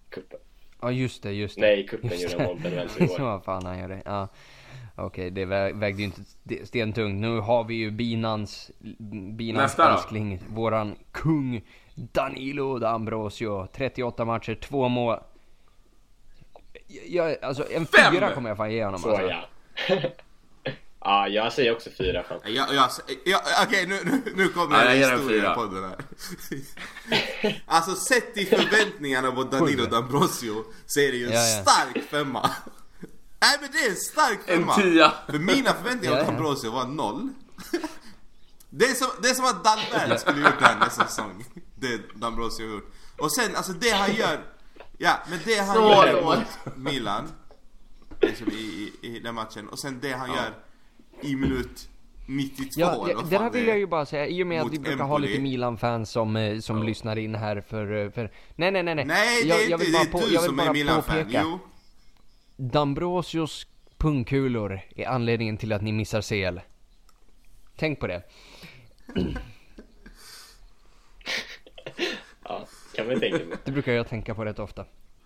Kuppen. 0.09 0.39
Ja, 0.81 0.91
just 0.91 1.23
det, 1.23 1.31
just 1.31 1.55
det. 1.55 1.61
Nej, 1.61 1.87
kuppen 1.87 2.09
Just 2.09 2.23
gjorde 2.33 2.37
det. 2.37 2.47
mål. 2.47 2.59
Benevento 2.63 3.03
igår. 3.03 3.19
Vad 3.25 3.43
fan 3.43 3.65
han 3.65 3.79
gör 3.79 3.87
det. 3.87 4.01
Ja. 4.05 4.27
Okej, 4.95 5.31
det 5.31 5.45
vä- 5.45 5.79
vägde 5.79 5.99
ju 5.99 6.05
inte 6.05 6.21
st- 6.21 6.65
stentungt. 6.65 7.21
Nu 7.21 7.39
har 7.39 7.63
vi 7.63 7.75
ju 7.75 7.91
Binans, 7.91 8.71
Binans 9.37 9.79
älskling, 9.79 10.39
våran 10.49 10.95
kung 11.11 11.61
Danilo 11.95 12.79
D'Ambrosio. 12.79 13.67
38 13.67 14.25
matcher, 14.25 14.55
två 14.55 14.87
mål. 14.87 15.17
Jag, 17.07 17.43
alltså 17.43 17.71
en 17.71 17.85
Fem! 17.85 18.13
fyra 18.13 18.31
kommer 18.33 18.49
jag 18.49 18.57
fan 18.57 18.71
ge 18.71 18.85
honom 18.85 19.01
Så 19.01 19.09
alltså. 19.09 19.27
ja. 19.87 19.97
Ja, 21.03 21.27
jag 21.27 21.53
säger 21.53 21.71
också 21.75 21.89
fyra. 21.97 22.23
Fan. 22.23 22.39
Ja, 22.45 22.65
ja, 22.73 22.89
ja, 23.23 23.41
Okej, 23.67 23.85
nu, 23.87 23.99
nu, 24.03 24.21
nu 24.35 24.47
kommer 24.47 24.85
Ja, 24.85 24.93
jag 24.93 25.11
en 25.11 25.19
historia 25.19 25.41
fyra. 25.41 25.55
på 25.55 25.65
den 25.65 25.83
här. 25.83 25.95
alltså 27.65 27.95
sett 27.95 28.37
i 28.37 28.45
förväntningarna 28.45 29.31
på 29.31 29.43
Danilo 29.43 29.83
D'Ambrosio 29.85 30.63
så 30.85 30.99
är 30.99 31.11
det 31.11 31.17
ju 31.17 31.25
en 31.27 31.33
Ja, 31.33 31.39
ja. 31.47 31.61
stark 31.63 32.03
femma. 32.09 32.49
Nej 33.41 33.57
men 33.61 33.69
det 33.71 33.77
är 33.77 33.89
en 33.89 33.95
stark 33.95 34.39
En 34.45 34.59
femma. 34.59 34.75
tia. 34.75 35.13
För 35.29 35.39
mina 35.39 35.73
förväntningar 35.73 36.23
på. 36.25 36.31
D'Ambrosio 36.31 36.71
var 36.71 36.85
noll. 36.85 37.29
Det 38.69 38.85
är 38.85 38.93
som, 38.93 39.07
det 39.21 39.29
är 39.29 39.33
som 39.33 39.45
att 39.45 39.63
Dalbert 39.63 40.19
skulle 40.19 40.41
gjort 40.41 40.59
det 40.59 40.65
här 40.65 40.79
nästa 40.79 41.07
säsong. 41.07 41.45
Det 41.75 41.87
D'Ambrosio 42.15 42.67
har 42.67 42.73
gjort. 42.73 42.93
Och 43.17 43.31
sen 43.33 43.55
alltså 43.55 43.71
det 43.73 43.89
han 43.91 44.15
gör. 44.15 44.43
Ja 45.03 45.19
men 45.29 45.39
det 45.45 45.59
han 45.59 45.75
Så 45.75 45.81
gör 45.81 46.23
mot 46.23 46.77
Milan. 46.77 47.31
Liksom 48.21 48.47
i, 48.47 48.91
i, 49.01 49.07
i 49.15 49.19
den 49.19 49.35
matchen. 49.35 49.67
Och 49.67 49.79
sen 49.79 49.99
det 50.01 50.11
han 50.13 50.29
gör 50.29 50.53
i 51.21 51.35
minut 51.35 51.89
92 52.27 52.67
Ja, 52.75 53.03
det, 53.07 53.13
det 53.29 53.37
där 53.37 53.49
vill 53.49 53.63
är. 53.63 53.67
jag 53.67 53.77
ju 53.77 53.87
bara 53.87 54.05
säga, 54.05 54.27
i 54.27 54.43
och 54.43 54.47
med 54.47 54.61
att 54.61 54.73
vi 54.73 54.79
brukar 54.79 54.97
ha 55.03 55.15
Empoli. 55.15 55.27
lite 55.27 55.41
Milan-fans 55.41 56.11
som, 56.11 56.35
eh, 56.35 56.59
som 56.59 56.83
lyssnar 56.83 57.17
in 57.17 57.35
här 57.35 57.61
för, 57.61 58.05
eh, 58.05 58.11
för... 58.11 58.31
Nej, 58.55 58.71
nej, 58.71 58.83
nej, 58.83 58.95
nej. 58.95 59.05
Nej 59.05 59.43
det 59.43 59.47
jag, 59.49 59.63
är 59.63 59.69
jag 59.69 59.81
inte, 59.81 59.85
vill 59.85 59.93
det 59.93 59.97
bara, 59.99 60.07
är 60.07 60.11
på, 60.11 60.27
du 60.27 60.33
jag 60.33 60.41
vill 60.41 60.49
som 60.49 60.59
är 60.59 60.63
bara 60.65 60.73
Milan-fan. 60.73 61.17
påpeka. 61.23 61.41
Jo. 61.45 61.59
Dambrosios 62.57 63.67
pungkulor 63.97 64.79
är 64.95 65.07
anledningen 65.07 65.57
till 65.57 65.73
att 65.73 65.81
ni 65.81 65.91
missar 65.91 66.21
CL. 66.21 66.59
Tänk 67.75 67.99
på 67.99 68.07
det. 68.07 68.23
Ja, 72.43 72.67
kan 73.03 73.11
man 73.11 73.19
tänka 73.19 73.37
mig. 73.45 73.57
Det 73.65 73.71
brukar 73.71 73.91
jag 73.93 74.07
tänka 74.07 74.35
på 74.35 74.45
rätt 74.45 74.59
ofta. 74.59 74.85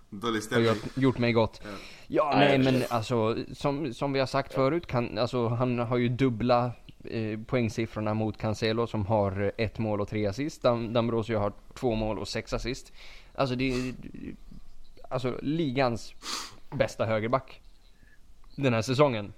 Dålig 0.10 0.34
har 0.34 0.42
stämning. 0.42 0.68
gjort, 0.68 0.98
gjort 0.98 1.18
mig 1.18 1.34
gott. 1.34 1.62
Ja, 1.64 1.70
Ja, 2.08 2.34
nej 2.38 2.58
men 2.58 2.84
alltså 2.90 3.36
som, 3.54 3.94
som 3.94 4.14
vi 4.14 4.20
har 4.20 4.28
sagt 4.28 4.54
förut, 4.54 4.88
kan, 4.88 5.18
alltså, 5.18 5.48
han 5.48 5.80
har 5.80 5.98
ju 5.98 6.10
dubbla 6.10 6.72
eh, 7.04 7.40
poängsiffrorna 7.48 8.14
mot 8.14 8.38
Cancelo 8.38 8.88
som 8.88 9.06
har 9.06 9.42
eh, 9.44 9.66
ett 9.66 9.80
mål 9.80 10.02
och 10.02 10.08
tre 10.08 10.26
assist. 10.26 10.62
Dam, 10.62 10.94
Dambrosio 10.94 11.38
har 11.38 11.54
två 11.80 11.96
mål 11.96 12.20
och 12.20 12.28
sex 12.28 12.54
assist. 12.54 12.94
Alltså 13.36 13.56
det 13.56 13.72
är 13.74 13.94
alltså 15.10 15.40
ligans 15.42 16.14
bästa 16.72 17.06
högerback. 17.06 17.62
Den 18.56 18.74
här 18.74 18.82
säsongen. 18.82 19.34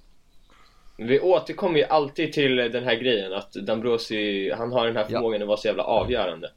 Vi 0.97 1.19
återkommer 1.19 1.77
ju 1.77 1.83
alltid 1.85 2.33
till 2.33 2.55
den 2.55 2.83
här 2.83 2.95
grejen 2.95 3.33
att 3.33 3.53
Dambrosi, 3.53 4.51
han 4.57 4.71
har 4.71 4.85
den 4.85 4.95
här 4.95 5.03
Ja. 5.03 5.09
förmågan 5.09 5.41
att 5.41 5.47
vara 5.47 5.57
så 5.57 5.67
jävla 5.67 5.83
avgörande. 5.83 6.51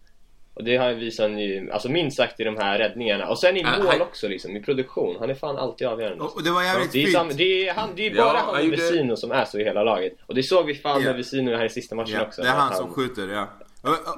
Och 0.61 0.64
det 0.66 0.77
har 0.77 0.92
visat 0.92 1.31
ju, 1.31 1.70
alltså 1.70 1.88
minst 1.88 2.16
sagt 2.16 2.40
i 2.40 2.44
de 2.44 2.57
här 2.57 2.79
räddningarna. 2.79 3.29
Och 3.29 3.38
sen 3.38 3.57
i 3.57 3.62
mål 3.64 3.73
han- 3.87 4.01
också 4.01 4.29
liksom, 4.29 4.57
i 4.57 4.62
produktion. 4.62 5.16
Han 5.20 5.31
är 5.31 5.35
fan 5.35 5.57
alltid 5.59 5.87
avgörande. 5.87 6.25
Och, 6.25 6.42
det 6.44 6.51
var 6.51 6.62
jävligt 6.62 6.92
Det 6.92 7.03
är, 7.03 7.07
sam, 7.07 7.29
det 7.37 7.68
är, 7.68 7.75
han, 7.75 7.88
det 7.96 8.07
är 8.07 8.11
Ja, 8.16 8.25
bara 8.25 8.38
han 8.38 8.46
han 8.46 8.55
och 8.55 8.64
gjorde- 8.64 8.77
Vesino 8.77 9.16
som 9.16 9.31
är 9.33 9.44
så 9.44 9.59
i 9.59 9.64
hela 9.64 9.83
laget. 9.85 10.12
Och 10.27 10.35
det 10.35 10.42
såg 10.42 10.66
vi 10.66 10.75
fan 10.75 11.01
Ja. 11.03 11.07
med 11.09 11.16
Vesino 11.16 11.57
här 11.57 11.64
i 11.64 11.68
sista 11.68 11.94
matchen 11.94 12.14
Ja, 12.14 12.23
också. 12.27 12.42
det 12.42 12.49
är 12.49 12.53
att 12.53 12.59
han 12.59 12.75
som 12.77 12.92
skjuter, 12.94 13.29
ja. 13.29 13.49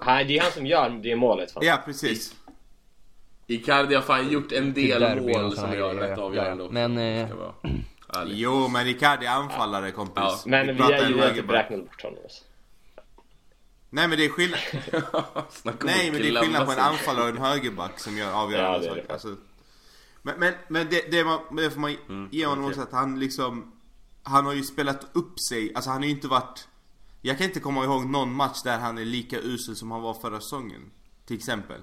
Nej, 0.07 0.25
det 0.25 0.39
är 0.39 0.43
han 0.43 0.53
som 0.53 0.67
gör 0.67 0.91
det 1.03 1.17
målet 1.17 1.53
fan. 1.53 1.63
Ja, 1.67 1.79
precis. 1.85 2.35
Icardi 3.47 3.95
har 3.95 4.03
fan 4.03 4.33
gjort 4.33 4.53
en 4.53 4.75
Till 4.75 4.89
del 4.91 5.21
mål 5.21 5.57
som 5.57 5.73
gör 5.75 5.95
rätt 5.95 6.15
ja. 6.19 6.23
avgörande 6.25 6.63
Ja, 6.63 6.67
också. 6.67 6.73
men, 6.89 6.99
eh. 6.99 7.29
Jo, 8.27 8.69
men 8.69 8.89
Icardi 8.89 9.27
är 9.27 9.31
anfallare 9.31 9.91
kompis. 9.91 10.15
Ja. 10.17 10.39
Men 10.47 10.67
vi, 10.77 10.83
har 10.83 10.93
en 10.93 11.09
ju 11.09 11.15
inte 11.15 11.53
räknat 11.53 11.81
bort 11.81 12.03
honom. 12.03 12.19
Alltså. 12.23 12.45
Nej 13.95 14.09
men 14.09 14.19
det 14.19 14.25
är 14.25 14.29
skillnad. 14.29 14.61
Nej 15.85 16.11
men 16.11 16.23
det 16.23 16.29
är 16.29 16.41
skillnad 16.43 16.67
på 16.67 16.73
en 16.73 16.79
anfallare 16.79 17.23
och 17.25 17.31
en 17.37 17.39
högerback 17.43 17.99
som 18.01 18.17
gör 18.17 18.33
avgörande 18.33 18.87
Ja, 18.87 18.95
det 18.95 19.01
är 19.01 19.03
det 19.03 19.03
saker. 19.03 19.13
Alltså, 19.13 19.37
men 20.23 20.35
men, 20.39 20.55
men 20.69 20.87
det, 20.91 21.11
det, 21.11 21.25
man, 21.25 21.41
det 21.57 21.71
får 21.71 21.81
man 21.81 21.97
Mm, 22.09 22.29
ge 22.33 22.47
honom 22.47 22.65
okej. 22.65 22.71
också 22.71 22.83
att 22.83 22.93
han 23.01 23.21
liksom 23.21 23.73
Han 24.23 24.47
har 24.47 24.53
ju 24.53 24.63
spelat 24.63 25.07
upp 25.13 25.41
sig, 25.41 25.73
alltså 25.75 25.91
han 25.91 25.99
har 25.99 26.05
ju 26.05 26.11
inte 26.11 26.29
varit 26.29 26.69
Jag 27.21 27.39
kan 27.39 27.47
inte 27.47 27.61
komma 27.61 27.85
ihåg 27.85 28.07
någon 28.07 28.33
match 28.35 28.63
där 28.65 28.79
han 28.79 28.99
är 28.99 29.05
lika 29.05 29.37
usel 29.39 29.77
som 29.77 29.91
han 29.91 30.03
var 30.03 30.15
förra 30.15 30.41
säsongen 30.41 30.91
Till 31.27 31.37
exempel 31.37 31.81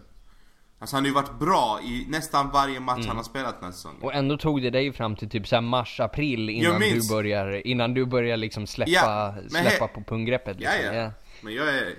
Alltså 0.82 0.96
han 0.96 1.04
har 1.04 1.08
ju 1.08 1.14
varit 1.14 1.40
bra 1.40 1.80
i 1.84 2.06
nästan 2.10 2.50
varje 2.50 2.80
match 2.80 2.96
Mm. 2.98 3.08
han 3.08 3.18
har 3.18 3.24
spelat 3.24 3.56
den 3.56 3.64
här 3.66 3.72
säsongen 3.72 4.02
Och 4.02 4.14
ändå 4.14 4.38
tog 4.38 4.62
det 4.62 4.70
dig 4.70 4.94
fram 4.94 5.16
till 5.16 5.30
typ 5.30 5.48
så 5.48 5.56
här 5.56 5.62
mars, 5.62 6.00
april 6.00 6.50
innan 6.50 6.80
du 6.80 7.10
börjar, 7.10 7.68
innan 7.68 7.94
du 7.94 8.06
börjar 8.06 8.38
liksom 8.38 8.68
släppa, 8.68 8.92
Ja, 8.92 9.36
släppa 9.50 9.88
på 9.88 10.04
punggreppet 10.04 10.58
Ja, 10.60 10.72
liksom. 10.78 10.96
ja. 10.96 11.12
Men 11.42 11.54
jag 11.54 11.68
är... 11.70 11.96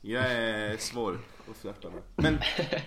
Jag 0.00 0.32
är 0.32 0.76
svår 0.76 1.20
att 1.50 1.56
flörta 1.56 1.90
med. 1.90 2.02
Men 2.16 2.38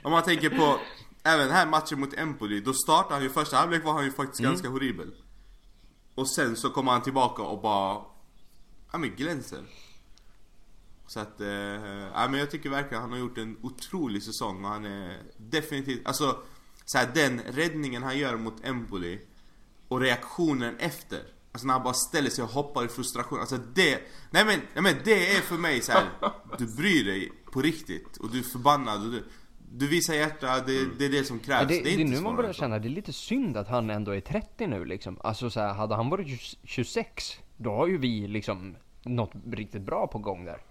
om 0.03 0.11
man 0.11 0.23
tänker 0.23 0.49
på 0.49 0.79
även 1.23 1.47
den 1.47 1.55
här 1.55 1.67
matchen 1.67 1.99
mot 1.99 2.13
Empoli, 2.13 2.59
då 2.61 2.73
startade 2.73 3.13
han 3.15 3.23
ju 3.23 3.29
första 3.29 3.57
halvlek 3.57 3.83
var 3.83 3.93
han 3.93 4.05
ju 4.05 4.11
faktiskt 4.11 4.39
Mm. 4.39 4.51
ganska 4.51 4.69
horribel. 4.69 5.11
Och 6.15 6.29
sen 6.29 6.55
så 6.55 6.69
kommer 6.69 6.91
han 6.91 7.01
tillbaka 7.01 7.41
och 7.41 7.61
bara... 7.61 8.01
Ja 8.91 8.97
men 8.97 9.15
glänser. 9.15 9.63
Så 11.07 11.19
att, 11.19 11.41
eh, 11.41 11.47
ja 11.47 12.27
men 12.29 12.33
jag 12.39 12.51
tycker 12.51 12.69
verkligen 12.69 13.01
han 13.01 13.11
har 13.11 13.19
gjort 13.19 13.37
en 13.37 13.57
otrolig 13.61 14.23
säsong 14.23 14.65
och 14.65 14.71
han 14.71 14.85
är 14.85 15.17
definitivt, 15.37 16.07
alltså 16.07 16.39
så 16.85 16.97
här, 16.97 17.11
den 17.13 17.39
räddningen 17.41 18.03
han 18.03 18.17
gör 18.17 18.37
mot 18.37 18.65
Empoli 18.65 19.21
och 19.87 19.99
reaktionen 19.99 20.77
efter. 20.77 21.23
Alltså 21.57 21.67
när 21.67 21.73
han 21.73 21.83
bara 21.83 21.93
ställer 21.93 22.29
sig 22.29 22.43
och 22.43 22.49
hoppar 22.49 22.85
i 22.85 22.87
frustration. 22.87 23.39
Alltså 23.39 23.57
det, 23.57 24.01
nej 24.31 24.45
men, 24.45 24.59
nej 24.73 24.83
men 24.83 24.95
det 25.03 25.35
är 25.35 25.41
för 25.41 25.55
mig 25.55 25.81
så 25.81 25.91
här. 25.91 26.09
Du 26.57 26.75
bryr 26.75 27.05
dig 27.05 27.31
på 27.51 27.61
riktigt 27.61 28.17
och 28.17 28.31
du 28.31 28.39
är 28.39 28.43
förbannad 28.43 29.05
och 29.05 29.11
du, 29.11 29.23
du 29.71 29.87
visar 29.87 30.13
hjärta, 30.13 30.59
det, 30.59 30.85
det 30.99 31.05
är 31.05 31.09
det 31.09 31.23
som 31.23 31.39
krävs. 31.39 31.61
Ja, 31.61 31.67
det, 31.67 31.83
det 31.83 31.89
är 31.89 31.99
inte 31.99 32.15
nu 32.15 32.21
man 32.21 32.35
börjar 32.35 32.53
känna, 32.53 32.79
det 32.79 32.87
är 32.87 32.89
lite 32.89 33.13
synd 33.13 33.57
att 33.57 33.67
han 33.67 33.89
ändå 33.89 34.11
är 34.11 34.21
30 34.21 34.67
nu 34.67 34.85
liksom. 34.85 35.17
Alltså 35.23 35.49
så 35.49 35.59
här, 35.59 35.73
hade 35.73 35.95
han 35.95 36.09
varit 36.09 36.27
20 36.27 36.57
26, 36.63 37.39
då 37.57 37.71
har 37.71 37.87
ju 37.87 37.97
vi 37.97 38.27
liksom 38.27 38.75
något 39.03 39.31
riktigt 39.51 39.81
bra 39.81 40.07
på 40.07 40.19
gång 40.19 40.45
där. 40.45 40.61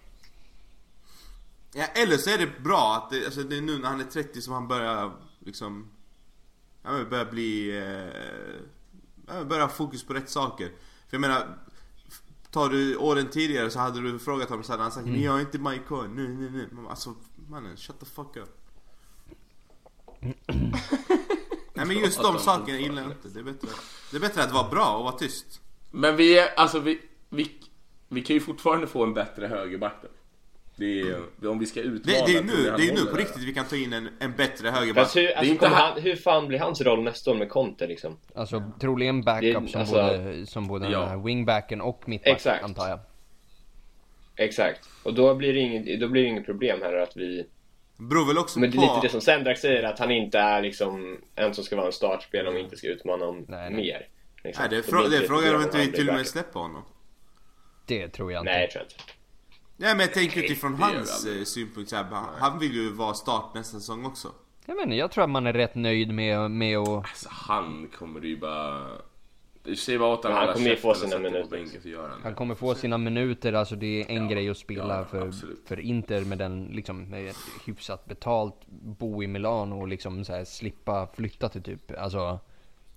Ja, 1.75 1.85
eller 1.85 2.17
så 2.17 2.31
är 2.31 2.39
det 2.39 2.63
bra 2.63 2.95
att 2.97 3.11
det, 3.11 3.25
alltså 3.25 3.43
det 3.43 3.57
är 3.57 3.63
nu 3.63 3.79
när 3.79 3.89
han 3.89 4.01
är 4.01 4.05
30 4.05 4.43
som 4.43 4.55
han 4.55 4.69
börjar 4.69 5.13
liksom 5.39 5.91
Ja 6.83 6.93
men 6.93 7.09
börjar 7.09 7.25
bli 7.25 7.79
eh, 7.79 8.61
ja, 9.27 9.45
börjar 9.45 9.63
ha 9.63 9.69
fokus 9.69 10.07
på 10.07 10.15
rätt 10.15 10.31
saker. 10.31 10.67
För 11.09 11.17
jag 11.17 11.21
menar 11.21 11.59
Tar 12.51 12.69
du 12.69 12.97
åren 12.97 13.31
tidigare 13.31 13.71
så 13.71 13.79
hade 13.79 14.01
du 14.01 14.19
frågat 14.19 14.49
honom 14.49 14.65
så 14.65 14.73
hade 14.73 14.83
han 14.83 14.93
sagt 14.93 15.07
Men 15.07 15.23
jag 15.23 15.37
är 15.37 15.41
inte 15.41 15.59
Mike 15.59 15.85
Cohen, 15.89 16.15
nej 16.15 16.29
nej 16.29 16.51
nej 16.51 16.69
Men 16.71 16.87
Alltså 16.87 17.15
mannen, 17.49 17.77
shut 17.77 18.01
the 18.01 18.07
fuck 18.07 18.37
up. 18.37 18.49
Nej 21.75 21.87
men 21.87 21.99
just 21.99 22.23
de 22.23 22.39
sakerna 22.39 22.79
gillar 22.79 23.03
jag 23.03 23.11
inte, 23.13 23.29
det 23.29 23.41
är 23.41 23.45
bättre 23.45 23.69
Det 24.11 24.17
är 24.17 24.21
bättre 24.21 24.43
att 24.43 24.53
vara 24.53 24.69
bra 24.69 24.97
och 24.97 25.05
vara 25.05 25.19
tyst. 25.19 25.61
Men 25.91 26.17
vi 26.17 26.39
är, 26.39 26.55
alltså 26.55 26.79
vi, 26.79 27.01
vi, 27.29 27.61
vi 28.09 28.23
kan 28.23 28.35
ju 28.35 28.41
fortfarande 28.41 28.87
få 28.87 29.03
en 29.03 29.15
bättre 29.15 29.47
högerback 29.47 29.95
då. 30.03 30.09
Det 30.79 31.01
är, 31.01 31.49
om 31.49 31.59
vi 31.59 31.67
ska 31.67 31.81
utmana 31.81 32.19
Det, 32.27 32.33
det 32.33 32.39
är 32.39 32.43
nu, 32.43 32.53
det 32.77 32.89
är 32.89 32.95
nu 32.95 33.01
på 33.05 33.11
där. 33.11 33.19
riktigt 33.19 33.43
vi 33.43 33.55
kan 33.55 33.65
ta 33.65 33.77
in 33.77 33.93
en, 33.93 34.09
en 34.21 34.33
bättre 34.37 34.69
högerback 34.69 35.17
hur, 35.17 35.33
alltså, 35.37 35.53
inte 35.53 35.67
han, 35.69 36.01
hur 36.01 36.17
fan 36.17 36.49
blir 36.49 36.59
hans 36.59 36.81
roll 36.81 37.03
nästa 37.03 37.31
år 37.31 37.35
med 37.35 37.49
Conte 37.49 37.87
liksom? 37.87 38.17
Alltså 38.35 38.63
troligen 38.81 39.23
backup 39.23 39.63
Det- 39.63 39.69
som 39.71 39.81
alltså- 39.81 39.95
både, 39.95 40.47
som 40.47 40.67
både 40.69 40.89
Ja. 40.91 41.17
wingbacken 41.25 41.81
och 41.81 42.09
mittback 42.09 42.33
Exakt. 42.37 42.65
antar 42.65 42.89
jag. 42.89 42.99
Exakt. 44.37 44.89
Och 45.03 45.15
då 45.15 45.35
blir 45.35 45.53
det 45.55 45.61
inget, 45.61 46.01
då 46.01 46.09
blir 46.09 46.23
det 46.23 46.29
inget 46.29 46.47
problem 46.47 46.79
här 46.83 46.97
att 46.97 47.17
vi... 47.17 47.47
Beror 47.99 48.27
väl 48.27 48.39
också 48.39 48.61
Men 48.61 48.71
det 48.71 48.77
är 48.77 48.87
på 48.87 48.95
lite 48.95 49.07
det 49.07 49.11
som 49.11 49.21
Sendrak 49.21 49.59
säger, 49.59 49.83
att 49.83 49.99
han 49.99 50.11
inte 50.11 50.39
är 50.39 50.63
liksom 50.63 51.21
en 51.35 51.55
som 51.55 51.65
ska 51.65 51.77
vara 51.77 51.87
en 51.87 51.93
startspelare 51.93 52.49
om 52.49 52.55
vi 52.55 52.61
inte 52.61 52.77
ska 52.77 52.87
utmana 52.87 53.25
om 53.27 53.45
Nej, 53.49 53.71
nej. 53.71 53.77
mer. 53.85 54.09
Liksom. 54.45 54.63
Nej 54.63 54.71
det, 54.71 54.77
är 54.89 54.93
frå- 54.93 55.09
det 55.11 55.17
är 55.17 55.21
frågan 55.21 55.55
om 55.57 55.63
inte 55.63 55.79
vi 55.79 55.93
till 55.93 56.09
och 56.09 56.15
med 56.15 56.27
släpper 56.27 56.61
honom 56.61 56.83
Det 57.87 58.09
tror 58.09 58.33
jag 58.33 58.41
inte. 58.43 58.53
Nej, 58.53 58.61
jag 58.61 58.71
tror 58.71 58.81
jag 58.85 58.93
inte. 58.93 59.05
Ja 59.77 59.89
men 59.89 60.01
jag 60.01 60.13
tänker 60.15 60.43
utifrån 60.43 60.71
gör 60.81 60.89
vi 60.91 60.95
hans 60.97 61.27
eh, 61.27 61.45
synpunkt 61.45 61.91
så 61.91 61.97
här, 61.97 62.05
han- 62.05 62.35
Han 62.41 62.59
vill 62.59 62.75
ju 62.75 62.93
vara 62.93 63.15
start 63.15 63.55
nästa 63.55 63.79
säsong 63.79 64.05
också 64.07 64.33
Jag 64.67 64.77
menar, 64.77 64.95
jag 64.97 65.11
tror 65.11 65.25
att 65.25 65.31
man 65.31 65.47
är 65.47 65.53
rätt 65.53 65.75
nöjd 65.75 66.13
med, 66.13 66.51
med 66.51 66.79
att... 66.79 66.89
Alltså 66.89 67.29
han 67.31 67.89
kommer 67.99 68.21
ju 68.21 68.37
bara... 68.37 68.87
Du 69.63 69.77
säger 69.77 69.99
bara 69.99 70.13
åt 70.13 70.23
Men 70.25 70.33
honom 70.33 70.47
han 70.47 70.55
kommer 70.57 70.71
ju 70.71 70.77
få 70.77 70.95
sina 70.95 71.19
minuter. 71.19 71.99
han 72.09 72.21
Han 72.23 72.35
kommer 72.35 72.55
få 72.55 72.75
sina 72.75 72.99
minuter, 72.99 73.53
alltså 73.53 73.77
det 73.77 73.87
är 74.03 74.11
en 74.17 74.23
Ja, 74.25 74.31
grej 74.31 74.51
att 74.51 74.57
spela 74.59 74.99
ja, 74.99 75.05
för, 75.05 75.27
absolut. 75.29 75.63
för 75.69 75.81
Inter 75.81 76.25
med 76.25 76.39
den 76.39 76.65
liksom, 76.65 77.03
med 77.05 77.27
ett 77.29 77.37
hyfsat 77.67 78.05
betalt, 78.07 78.55
bo 78.69 79.23
i 79.23 79.27
Milano 79.27 79.81
och 79.81 79.89
liksom 79.89 80.25
så 80.25 80.33
här, 80.33 80.45
slippa 80.45 81.07
flytta 81.15 81.49
till 81.49 81.63
typ, 81.63 81.93
alltså 81.99 82.39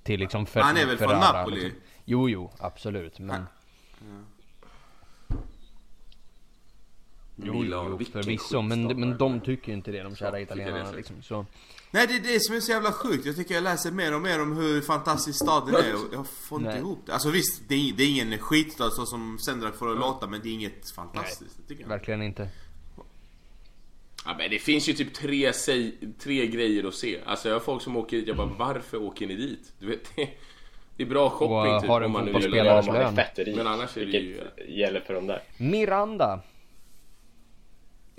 till 0.04 0.20
liksom 0.20 0.46
Fer- 0.46 0.62
Han 0.62 0.78
är 0.78 0.86
väl 0.86 0.98
från 0.98 1.08
Ferrara, 1.10 1.32
Napoli? 1.40 1.56
Liksom. 1.64 1.80
Jo, 2.06 2.30
jo, 2.30 2.52
absolut, 2.60 3.20
men 3.20 3.44
jo, 7.44 7.64
jo 7.64 8.00
förvisso, 8.12 8.62
men, 8.62 9.00
men 9.00 9.18
de 9.18 9.42
tycker 9.42 9.68
ju 9.68 9.74
inte 9.74 9.92
det, 9.92 10.04
de 10.04 10.16
kära 10.16 10.42
italienarna 10.42 10.92
liksom, 10.92 11.22
så. 11.22 11.46
Nej 11.92 12.08
det 12.08 12.16
är 12.16 12.34
det 12.34 12.40
som 12.42 12.56
är 12.56 12.60
så 12.60 12.72
jävla 12.72 12.92
sjukt, 12.92 13.26
jag 13.26 13.36
tycker 13.36 13.56
jag 13.56 13.64
läser 13.64 13.92
mer 13.92 14.16
och 14.16 14.22
mer 14.22 14.42
om 14.42 14.58
hur 14.58 14.82
fantastisk 14.82 15.40
staden 15.44 15.76
är 15.76 15.94
och 15.94 16.14
jag 16.14 16.28
får 16.28 16.60
inte 16.60 16.72
Nej. 16.72 16.80
ihop 16.80 17.00
det 17.06 17.14
Alltså 17.14 17.30
visst, 17.30 17.62
det 17.68 17.76
är, 17.76 17.94
det 17.94 18.04
är 18.04 18.10
ingen 18.10 18.38
skitstad 18.40 18.90
så 18.90 19.06
som 19.06 19.40
Sendrak 19.40 19.76
får 19.76 19.88
det 19.88 19.94
att 19.94 20.00
låta 20.00 20.28
men 20.28 20.42
det 20.44 20.50
är 20.50 20.54
inget 20.54 20.92
fantastiskt 20.96 21.58
det 21.58 21.68
tycker 21.68 21.82
jag. 21.82 21.90
Verkligen 21.90 22.22
inte. 22.22 22.50
Ja, 24.26 24.36
men 24.38 24.50
det 24.50 24.60
finns 24.60 24.90
ju 24.90 24.94
typ 24.94 25.14
tre, 25.14 25.52
tre 26.20 26.48
grejer 26.48 26.88
att 26.88 26.94
se. 26.94 27.20
Alltså 27.26 27.48
jag 27.48 27.56
har 27.56 27.60
folk 27.60 27.82
som 27.82 27.98
åker 27.98 28.18
dit, 28.18 28.28
jag 28.28 28.38
bara 28.38 28.52
varför 28.58 29.02
åker 29.04 29.28
ni 29.28 29.36
dit? 29.36 29.74
Du 29.80 29.88
vet, 29.88 30.16
det, 30.16 30.30
det 30.98 31.04
är 31.04 31.08
bra 31.08 31.30
shopping 31.30 31.74
Och 31.74 31.82
typ 31.82 31.90
har 31.90 32.02
en 32.02 32.06
om 32.06 32.12
man 32.12 32.26
nu 32.26 32.32
vill 32.32 32.42
fotbollsspelare 32.42 32.68
göra 32.68 32.84
Spelares 32.84 33.04
Ja, 33.18 33.24
man 33.26 33.46
är 33.46 33.46
lön. 33.46 33.56
Men 33.58 33.68
annars 33.68 33.98
är 33.98 34.06
det 34.06 34.12
ju- 34.12 34.28
Vilket 34.58 34.70
gäller 34.78 35.00
för 35.00 35.14
dem 35.14 35.28
där. 35.28 35.42
Miranda! 35.58 36.42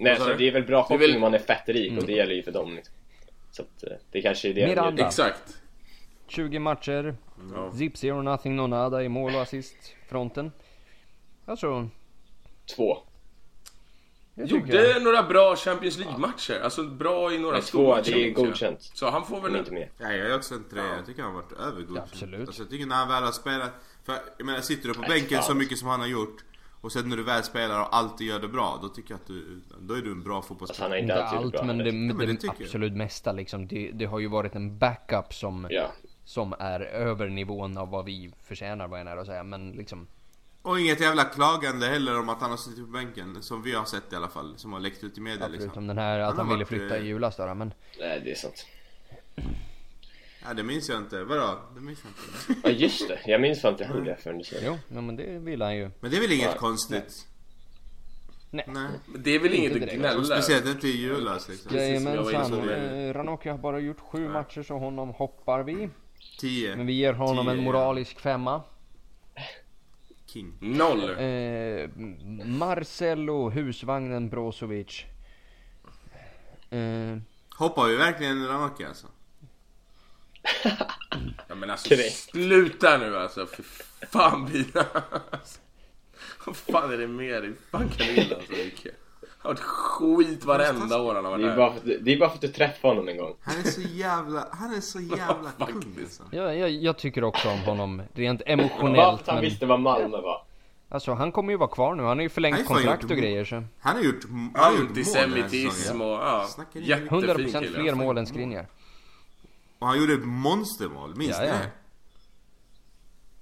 Nej, 0.01 0.17
så 0.17 0.29
du? 0.29 0.37
det 0.37 0.49
är 0.49 0.53
väl 0.53 0.63
bra 0.63 0.77
Det 0.79 0.83
shopping 0.83 0.99
väl- 0.99 1.15
om 1.15 1.21
man 1.21 1.35
är 1.35 1.39
fett 1.39 1.69
rik 1.69 1.99
och 2.01 2.07
det 2.07 2.13
gäller 2.13 2.35
ju 2.35 2.43
för 2.43 2.53
dem 2.53 2.75
liksom. 2.75 2.95
Så 3.51 3.63
att 3.63 3.83
eh, 3.83 3.93
det 4.11 4.23
kanske 4.23 4.49
är 4.49 4.55
det 4.55 4.67
Miranda. 4.67 5.07
Exakt. 5.07 5.57
20 6.29 6.59
matcher, 6.59 7.17
Ja. 7.55 7.73
zip 7.73 7.97
zero 7.97 8.23
nothing 8.23 8.57
no 8.57 8.67
nada 8.67 9.03
i 9.05 9.09
mål 9.09 9.35
och 9.35 9.41
assist 9.43 9.77
fronten. 10.09 10.53
Alltså, 11.47 11.89
Två. 12.77 12.99
jag 14.35 14.49
Gjorde 14.49 15.01
några 15.01 15.23
bra 15.23 15.57
Champions 15.57 15.99
League-matcher. 15.99 16.61
Alltså 16.63 16.83
bra 16.85 17.33
i 17.33 17.39
några 17.39 17.57
Men 17.57 17.63
två, 17.63 17.95
det 18.05 18.13
är 18.13 18.19
jag. 18.27 18.35
godkänt. 18.35 18.83
Så 18.83 19.11
han 19.11 19.27
får 19.27 19.41
väl 19.41 19.57
inte 19.57 19.71
mer. 19.73 19.91
Ja, 19.99 20.13
jag 20.13 20.27
är 20.31 20.37
också 20.37 20.55
en 20.55 20.65
trea, 20.69 20.97
jag 20.97 21.07
tycker 21.07 21.23
han 21.23 21.35
har 21.35 21.43
varit 21.43 21.53
övergodkänd 21.53 22.09
Absolut. 22.13 22.49
Alltså 22.49 22.63
jag 22.63 22.71
tycker 22.71 22.87
när 22.87 22.97
han 22.97 23.09
väl 23.09 23.23
har 23.23 23.33
spelat 23.33 23.73
För 24.05 24.17
jag 24.39 24.47
menar 24.47 24.61
sitter 24.61 24.89
du 24.89 24.95
på 24.95 25.01
Nej, 25.01 25.11
bänken 25.11 25.43
så 25.43 25.55
mycket 25.55 25.79
som 25.79 25.89
han 25.89 26.01
har 26.01 26.07
gjort 26.07 26.45
Och 26.81 26.93
sen 26.93 27.09
när 27.09 27.17
du 27.17 27.23
väl 27.23 27.43
spelar 27.43 27.81
och 27.81 27.97
alltid 27.97 28.27
gör 28.27 28.41
det 28.41 28.49
bra 28.49 28.79
Då 28.83 28.89
tycker 28.89 29.11
jag 29.11 29.21
att 29.21 29.27
du, 29.27 29.61
då 29.81 29.95
är 29.95 30.03
du 30.03 30.11
en 30.13 30.23
bra 30.23 30.37
Alltså, 30.37 30.49
fotbollsspelare 30.49 30.91
har 30.91 30.97
inte 30.97 31.25
allt, 31.25 31.53
bra 31.53 31.63
men 31.65 31.79
det, 31.79 31.85
heller. 31.85 31.99
men 32.15 32.19
det, 32.19 32.27
det 32.27 32.35
tycker 32.35 32.55
jag. 32.59 32.65
absolut 32.65 32.93
mesta 32.93 33.33
liksom. 33.33 33.67
Det, 33.67 33.91
det 33.95 34.05
har 34.05 34.19
ju 34.19 34.27
varit 34.29 34.55
en 34.55 34.79
backup 34.79 35.35
som, 35.35 35.67
Ja. 35.71 35.91
som 36.25 36.55
är 36.59 36.81
över 36.81 37.29
nivån 37.29 37.79
av 37.79 37.91
vad 37.91 38.05
vi 38.05 38.33
förtjänar, 38.43 38.89
vad 38.89 39.01
jag 39.01 39.07
är 39.09 39.17
att 39.17 39.27
säga. 39.27 39.43
Men 39.45 39.71
liksom, 39.71 40.07
Och 40.63 40.81
inget 40.81 41.01
jävla 41.01 41.25
klagande 41.25 41.87
heller 41.87 42.19
om 42.21 42.29
att 42.29 42.41
han 42.41 42.51
har 42.51 42.59
suttit 42.59 42.85
på 42.85 42.91
bänken 42.91 43.43
Som 43.43 43.63
vi 43.63 43.73
har 43.75 43.85
sett 43.85 44.13
i 44.13 44.17
alla 44.17 44.29
fall, 44.29 44.55
som 44.57 44.73
har 44.73 44.81
läckt 44.81 45.05
ut 45.05 45.19
i 45.19 45.21
media 45.21 45.47
förutom 45.47 45.65
liksom 45.65 45.87
den 45.87 45.99
här 45.99 46.19
att 46.19 46.29
Han 46.29 46.37
han 46.37 46.49
ville 46.49 46.65
flytta 46.65 46.97
eh, 46.97 47.03
i 47.03 47.07
julas 47.07 47.37
då, 47.37 47.55
men 47.55 47.73
Nej, 48.01 48.21
det 48.25 48.31
är 48.31 48.35
sant. 48.35 48.67
Ja 50.45 50.55
det 50.55 50.63
minns 50.63 50.89
jag 50.89 50.99
inte, 50.99 51.25
vadå? 51.25 51.59
Det 51.75 51.81
minns 51.81 51.99
jag 52.05 52.11
inte 52.53 52.69
Ja, 52.69 52.75
just 52.75 53.09
det. 53.09 53.21
Jag 53.27 53.41
minns 53.41 53.61
fan 53.61 53.73
inte 53.73 53.85
han 53.85 54.05
det 54.05 54.17
förrän 54.17 54.39
du 54.39 54.45
det. 54.45 54.67
jo, 54.67 54.79
ja, 54.89 55.01
men 55.01 55.17
det 55.17 55.39
vill 55.39 55.63
han 55.63 55.77
ju. 55.77 55.91
Men 56.01 56.11
det 56.11 56.17
är 56.17 56.21
väl 56.21 56.33
inget 56.33 56.49
Nej. 56.49 56.59
konstigt? 56.59 57.27
Nej. 58.51 58.65
Nej 58.69 58.89
Det 59.19 59.31
är 59.31 59.39
väl 59.39 59.55
inget 59.55 59.83
att 59.83 59.95
gnälla 59.95 60.25
Speciellt 60.25 60.67
inte 60.67 60.89
i 60.89 60.97
julas 61.01 61.49
liksom 61.49 61.77
Jajamensan, 61.77 62.69
eh, 62.69 63.13
Ranocchi 63.13 63.49
har 63.49 63.59
bara 63.59 63.81
gjort 63.81 64.01
sju 64.01 64.29
matcher 64.29 64.63
så 64.63 64.79
honom 64.79 65.09
hoppar 65.11 65.63
vi. 65.63 65.75
Men 65.75 65.91
10 66.41 66.77
vi 66.77 66.93
ger 66.93 67.13
honom 67.13 67.49
en 67.49 67.57
Tio, 67.57 67.65
moralisk 67.65 68.21
femma. 68.21 68.63
King 70.27 70.53
Noll. 70.61 71.11
Eh, 71.11 71.89
Marcelo, 72.47 73.51
husvagnen 73.51 74.29
Brozovic. 74.29 75.05
Eh, 76.71 77.19
Hoppar 77.57 77.89
vi 77.89 77.97
verkligen 77.97 78.47
Ranocchi 78.49 78.85
alltså? 78.85 79.07
Ja, 81.49 81.55
men 81.55 81.71
alltså 81.71 81.89
Korrekt. 81.89 82.13
sluta 82.13 82.99
nu 82.99 83.17
alltså. 83.19 83.47
För 83.47 83.63
fan 84.07 84.47
Bina. 84.47 84.87
Vad 86.47 86.57
fan 86.57 86.93
är 86.93 86.99
det 86.99 87.07
med 87.09 87.43
dig? 87.43 87.53
Fan 87.71 87.89
kan 87.89 88.07
du 88.07 88.13
gilla 88.15 88.37
alltså 88.37 88.53
Micke? 88.53 88.87
har 89.43 89.51
varit 89.51 89.61
skit 89.61 90.45
varenda 90.45 91.03
år 91.03 91.15
han 91.15 91.25
har 91.25 91.39
Det 91.39 91.45
varit 91.45 91.53
är, 91.53 91.57
bara 91.57 91.71
här. 91.71 91.81
för 91.81 91.91
att, 91.95 92.05
det 92.05 92.13
är 92.13 92.19
bara 92.19 92.29
för 92.29 92.35
att 92.37 92.41
du 92.41 92.49
träffade 92.49 92.95
honom 92.95 93.09
en 93.09 93.17
gång. 93.17 93.37
Han 93.41 93.59
är 93.59 93.63
så 93.63 93.81
jävla, 93.81 94.49
han 94.53 94.75
är 94.75 94.81
så 94.81 95.01
jävla 95.17 95.51
kung 95.59 95.97
alltså. 96.03 96.23
jag, 96.31 96.57
jag, 96.59 96.71
jag 96.71 96.99
tycker 96.99 97.25
också 97.25 97.49
om 97.49 97.59
honom 97.59 98.03
rent 98.15 98.41
Bara 98.41 98.45
för 98.47 98.53
emotionellt. 98.53 99.21
att 99.21 99.27
han 99.27 99.35
Men, 99.37 99.45
visste 99.45 99.67
vad 99.67 99.81
Malmö 99.81 100.21
var. 100.21 100.43
alltså 100.89 101.13
han 101.15 101.33
kommer 101.33 101.51
ju 101.53 101.57
vara 101.59 101.71
kvar 101.71 101.95
nu. 101.95 102.03
Han 102.03 102.09
har 102.19 102.23
ju 102.23 102.29
Han 102.29 102.31
förlängt 102.31 102.57
har 102.57 102.65
fan 102.65 102.77
kontrakt 102.77 103.03
gjort 103.03 103.11
och 103.11 103.17
mål. 103.17 103.25
grejer 103.25 103.45
så. 103.45 103.65
Han 103.81 103.97
har 103.97 104.03
gjort, 104.03 104.25
han 104.29 104.51
har 104.55 104.71
gjort 104.73 104.81
mål 104.81 104.95
den 104.95 105.05
här 105.15 105.21
Antisemitism 105.29 105.71
säsongen. 105.71 106.03
och 106.03 106.09
ja, 106.19 106.47
Snackar 106.49 106.81
ni? 106.81 106.87
jättefin 106.87 107.21
100% 107.21 107.61
kille. 107.61 107.81
fler 107.81 107.95
mål 107.95 108.19
än 108.19 108.27
Skriniar. 108.27 108.67
Och 109.81 109.87
han 109.87 109.99
gjorde 110.01 110.13
ett 110.15 110.25
monstermål, 110.25 111.17
minns 111.17 111.37
Ja, 111.39 111.43
ni 111.43 111.49
ja. 111.49 111.55
det? 111.55 111.71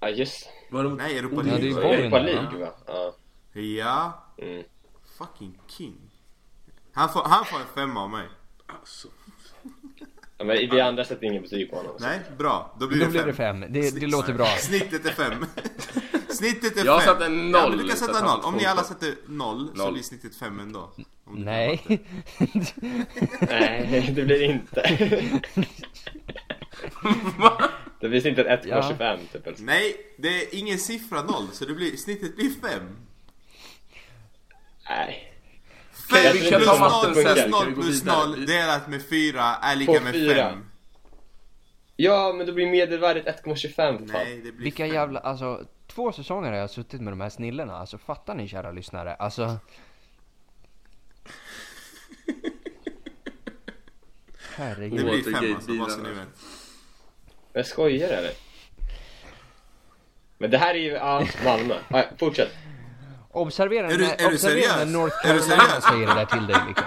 Ja 0.01 0.09
just 0.09 0.49
Nej, 0.71 1.19
Europa 1.19 1.43
Ja, 1.47 1.57
det 1.57 1.63
League. 1.63 1.95
Europa 1.95 2.19
League 2.19 2.59
va? 2.61 2.73
Ja. 2.87 3.15
Ja, 3.61 4.25
Mm. 4.43 4.63
fucking 5.19 5.59
king. 5.67 5.97
Han 6.93 7.09
får, 7.09 7.23
han 7.25 7.45
får 7.45 7.59
en 7.59 7.67
femma 7.75 8.03
av 8.03 8.11
mig. 8.11 8.29
Alltså, 8.67 9.09
ja 10.39 10.45
men 10.45 10.57
vi 10.71 10.81
andra 10.81 11.05
sätter 11.05 11.27
ingen 11.27 11.43
betyg 11.43 11.71
på 11.71 11.77
honom. 11.77 11.93
så. 11.99 12.05
Nej, 12.05 12.21
bra. 12.39 12.77
Då 12.81 12.87
blir 12.87 12.99
Då 12.99 13.05
det 13.05 13.11
blir 13.11 13.21
fem. 13.33 13.61
det 13.61 13.67
fem. 13.67 13.73
Det, 13.73 14.01
det 14.01 14.07
låter 14.07 14.33
bra. 14.35 14.47
Snittet 14.47 15.07
är 15.07 15.11
fem. 15.13 15.47
snittet 16.29 16.77
är 16.79 16.85
Jag 16.85 17.03
fem. 17.03 17.07
satte 17.15 17.27
en 17.27 17.33
Ja, 17.33 17.43
men 17.43 17.51
noll, 17.51 17.79
du 17.79 17.89
kan 17.89 17.97
så 17.97 18.05
sätta 18.07 18.25
noll. 18.27 18.41
Om 18.45 18.55
ni 18.55 18.65
alla 18.67 18.83
sätter 18.85 19.15
noll, 19.27 19.69
så 19.69 19.75
Noll. 19.83 19.93
blir 19.93 20.03
snittet 20.03 20.37
fem 20.37 20.61
ändå. 20.61 20.91
Nej. 21.25 21.83
Nej, 23.41 24.13
det 24.17 24.23
blir 24.25 24.43
inte. 24.43 24.83
det 28.01 28.09
blir 28.09 28.27
inte 28.27 28.43
ett 28.43 28.65
1,25 28.65 29.19
typ. 29.33 29.47
eller. 29.47 29.59
Nej, 29.61 29.97
det 30.19 30.29
är 30.29 30.59
ingen 30.59 30.79
siffra 30.79 31.23
noll, 31.23 31.49
så 31.53 31.65
det 31.65 31.75
blir, 31.75 31.97
snittet 31.97 32.37
blir 32.37 32.51
fem. 32.51 32.97
Nej. 34.89 35.33
Fem 36.11 36.33
plus 36.37 36.67
noll 36.67 37.13
plus 37.15 37.47
noll 37.47 37.75
plus 37.75 38.05
noll 38.05 38.47
delat 38.47 38.89
med 38.89 39.03
fyra 39.09 39.43
är 39.43 39.77
lika 39.77 40.01
med 40.01 40.15
fem. 40.37 40.65
Ja, 41.97 42.33
men 42.37 42.47
då 42.47 42.53
blir 42.53 42.71
medelvärdet 42.71 43.27
1,25 43.45 43.55
för 43.59 43.69
fan. 43.69 44.05
Nej, 44.07 44.37
det 44.45 44.53
blir 44.53 44.65
Vilka 44.65 44.85
fem. 44.85 44.95
jävla, 44.95 45.21
alltså 45.21 45.65
två 45.87 46.13
säsonger 46.13 46.51
har 46.51 46.59
jag 46.59 46.71
suttit 46.71 47.01
med 47.01 47.13
de 47.13 47.21
här 47.21 47.31
snillena. 47.31 47.77
Alltså 47.77 47.99
fattar 47.99 48.35
ni 48.35 48.49
kära 48.49 48.73
lyssnare? 48.73 49.15
Alltså. 49.15 49.59
Det 54.57 54.63
Herregud. 54.65 55.05
blir 55.05 55.17
Watergate 55.17 55.47
fem 55.47 55.55
alltså, 55.55 55.73
bara 55.79 55.89
så 55.91 55.97
ni 55.97 56.03
bilarna. 56.09 56.27
Jag 57.59 57.67
skojar 57.67 58.09
eller? 58.09 58.31
Men 60.39 60.51
det 60.51 60.59
här 60.59 60.75
är 60.75 60.79
ju, 60.79 60.91
ja, 60.93 61.27
Malmö. 61.45 61.75
Ja, 61.89 62.05
fortsätt. 62.19 62.53
Observera, 63.31 63.87
Är 63.91 63.99
du- 63.99 64.05
när, 64.05 64.13
är 64.13 64.31
du 64.31 64.61
när? 64.67 64.87
North 64.87 65.27
Är 65.27 65.35
du 65.35 65.41
Carolina 65.41 65.65
seriös? 65.65 65.85
säger 65.85 66.07
det 66.07 66.15
där 66.15 66.25
till 66.25 66.47
dig 66.47 66.57
liksom. 66.69 66.87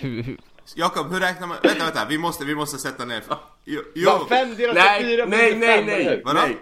Hur, 0.00 0.22
hur, 0.22 0.38
Jakob, 0.74 1.12
hur 1.12 1.20
räknar 1.20 1.46
man? 1.46 1.56
Vänta, 1.62 1.84
vänta, 1.84 2.06
vi 2.08 2.18
måste, 2.18 2.44
vi 2.44 2.54
måste 2.54 2.78
sätta 2.78 3.04
ner. 3.04 3.22
Jo, 3.64 3.80
jo. 3.94 4.10
Va, 4.10 4.26
fem 4.28 4.56
delat 4.56 4.76
på 4.76 4.82
nej, 4.82 5.02
fyra 5.02 5.26
blir 5.26 5.38
nej, 5.38 5.52
inte 5.52 5.66
nej, 5.66 5.76
fem, 5.78 5.88
eller 5.88 6.04
nej, 6.04 6.16
hur? 6.16 6.22
Vadå? 6.24 6.40
nej. 6.40 6.56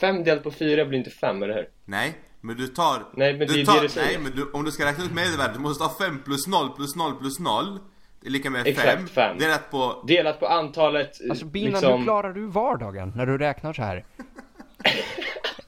Fem 0.00 0.24
delat 0.24 0.42
på 0.42 0.50
fyra 0.50 0.84
blir 0.84 0.98
inte 0.98 1.10
fem, 1.10 1.42
eller 1.42 1.54
hur? 1.54 1.68
Nej, 1.84 2.18
men 2.40 2.56
du 2.56 2.66
tar... 2.66 3.04
Nej, 3.14 3.32
men 3.38 3.48
det 3.48 3.54
du 3.54 3.60
är 3.60 3.64
tar, 3.64 3.74
det 3.74 3.82
du 3.82 3.88
säger. 3.88 4.06
Nej, 4.06 4.18
men 4.18 4.32
du, 4.32 4.50
om 4.50 4.64
du 4.64 4.70
ska 4.70 4.84
räkna 4.86 5.04
ut 5.04 5.12
medelvärdet, 5.12 5.54
du 5.54 5.60
måste 5.60 5.84
ta 5.84 5.94
5 5.98 6.22
plus 6.24 6.46
0 6.46 6.76
plus 6.76 6.96
0 6.96 7.14
plus 7.20 7.38
0. 7.38 7.78
Det 8.20 8.26
är 8.28 8.30
lika 8.30 8.50
med 8.50 8.62
5. 8.64 8.70
Exakt, 8.72 9.10
fem. 9.10 9.38
Delat 9.38 9.70
på... 9.70 10.04
Delat 10.06 10.40
på 10.40 10.46
antalet, 10.46 11.18
alltså 11.30 11.44
Binan, 11.44 11.70
liksom... 11.72 11.98
hur 11.98 12.04
klarar 12.04 12.32
du 12.32 12.46
vardagen 12.46 13.12
när 13.16 13.26
du 13.26 13.38
räknar 13.38 13.72
så 13.72 13.82
här? 13.82 14.04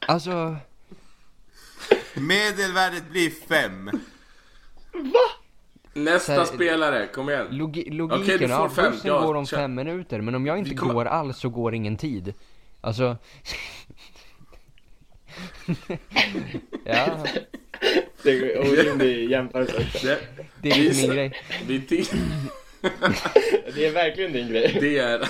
Alltså, 0.06 0.56
Medelvärdet 2.14 3.10
blir 3.10 3.30
5. 3.30 3.90
Nästa 5.92 6.34
Så 6.34 6.40
här- 6.40 6.44
spelare, 6.44 7.06
kom 7.06 7.28
igen. 7.30 7.46
logi, 7.50 7.90
logiken, 7.90 8.38
du 8.38 8.38
får 8.38 8.48
ja, 8.50 8.68
fem. 8.68 8.92
bussen 8.92 9.08
Ja, 9.10 9.20
går 9.20 9.34
om 9.34 9.46
kör. 9.46 9.56
fem 9.56 9.74
minuter, 9.74 10.20
men 10.20 10.34
om 10.34 10.46
jag 10.46 10.58
inte 10.58 10.74
kommer- 10.74 10.94
går 10.94 11.04
alls 11.04 11.38
så 11.38 11.48
går 11.48 11.74
ingen 11.74 11.96
tid. 11.96 12.34
Alltså... 12.80 13.16
ja, 16.84 17.06
Det 18.22 18.30
är 18.30 18.58
orimlig 18.60 19.30
jämförelse 19.30 19.76
också. 19.76 20.06
Det, 20.06 20.18
det 20.62 20.70
är 20.70 20.78
lite 20.78 21.06
min 21.06 21.16
grej. 21.16 21.32
vi 21.66 21.80
till, 21.80 22.06
Det 23.74 23.86
är 23.86 23.92
verkligen 23.92 24.32
din 24.32 24.48
grej. 24.48 24.78
det 24.80 24.98
är... 24.98 25.28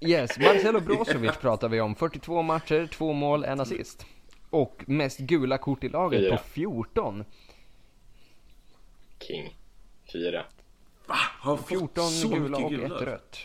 Yes, 0.00 0.38
Marcelo 0.38 0.80
Brozovic 0.80 1.36
pratar 1.36 1.68
vi 1.68 1.80
om. 1.80 1.94
42 1.94 2.42
matcher, 2.42 2.88
2 2.92 3.12
mål, 3.12 3.44
en 3.44 3.60
assist. 3.60 4.06
Och 4.50 4.84
mest 4.86 5.18
gula 5.18 5.58
kort 5.58 5.84
i 5.84 5.88
laget 5.88 6.20
Fyra. 6.20 6.36
på 6.36 6.42
14. 6.42 7.24
King. 9.20 9.56
Fyra. 10.12 10.44
Va? 11.06 11.14
Har 11.38 11.56
fått 11.56 11.68
14 11.68 12.10
så 12.10 12.28
gula 12.28 12.58
och 12.58 12.70
gula? 12.70 12.96
ett 12.96 13.02
rött. 13.02 13.38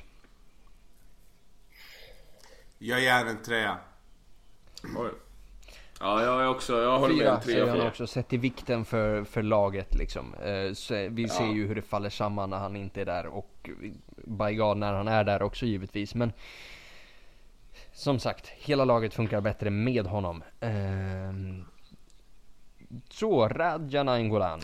Jag 2.77 3.01
ger 3.01 3.25
en 3.25 3.43
trea. 3.43 3.77
Oj. 4.97 5.11
Ja, 5.99 6.23
jag 6.23 6.41
är 6.41 6.47
också, 6.49 6.81
jag 6.81 6.99
håller 6.99 7.15
med 7.15 7.23
Fyra 7.23 7.35
en 7.35 7.41
säger 7.41 7.65
trea. 7.65 7.77
han 7.77 7.87
också, 7.87 8.07
sett 8.07 8.33
i 8.33 8.37
vikten 8.37 8.85
för, 8.85 9.23
för 9.23 9.41
laget 9.43 9.95
liksom. 9.95 10.33
Eh, 10.33 10.73
Så 10.73 10.93
vi 11.09 11.29
ser 11.29 11.43
Ja. 11.45 11.53
ju 11.53 11.67
hur 11.67 11.75
det 11.75 11.81
faller 11.81 12.09
samman 12.09 12.49
när 12.49 12.57
han 12.57 12.75
inte 12.75 13.01
är 13.01 13.05
där 13.05 13.25
och 13.25 13.69
by 14.15 14.53
God 14.53 14.77
när 14.77 14.93
han 14.93 15.07
är 15.07 15.23
där 15.23 15.41
också 15.41 15.65
givetvis. 15.65 16.15
Men 16.15 16.33
som 17.93 18.19
sagt, 18.19 18.47
hela 18.47 18.85
laget 18.85 19.13
funkar 19.13 19.41
bättre 19.41 19.69
med 19.69 20.05
honom. 20.05 20.43
Ehm, 20.59 21.65
Så, 23.09 23.47
Radja 23.47 24.03
Nainggolan. 24.03 24.61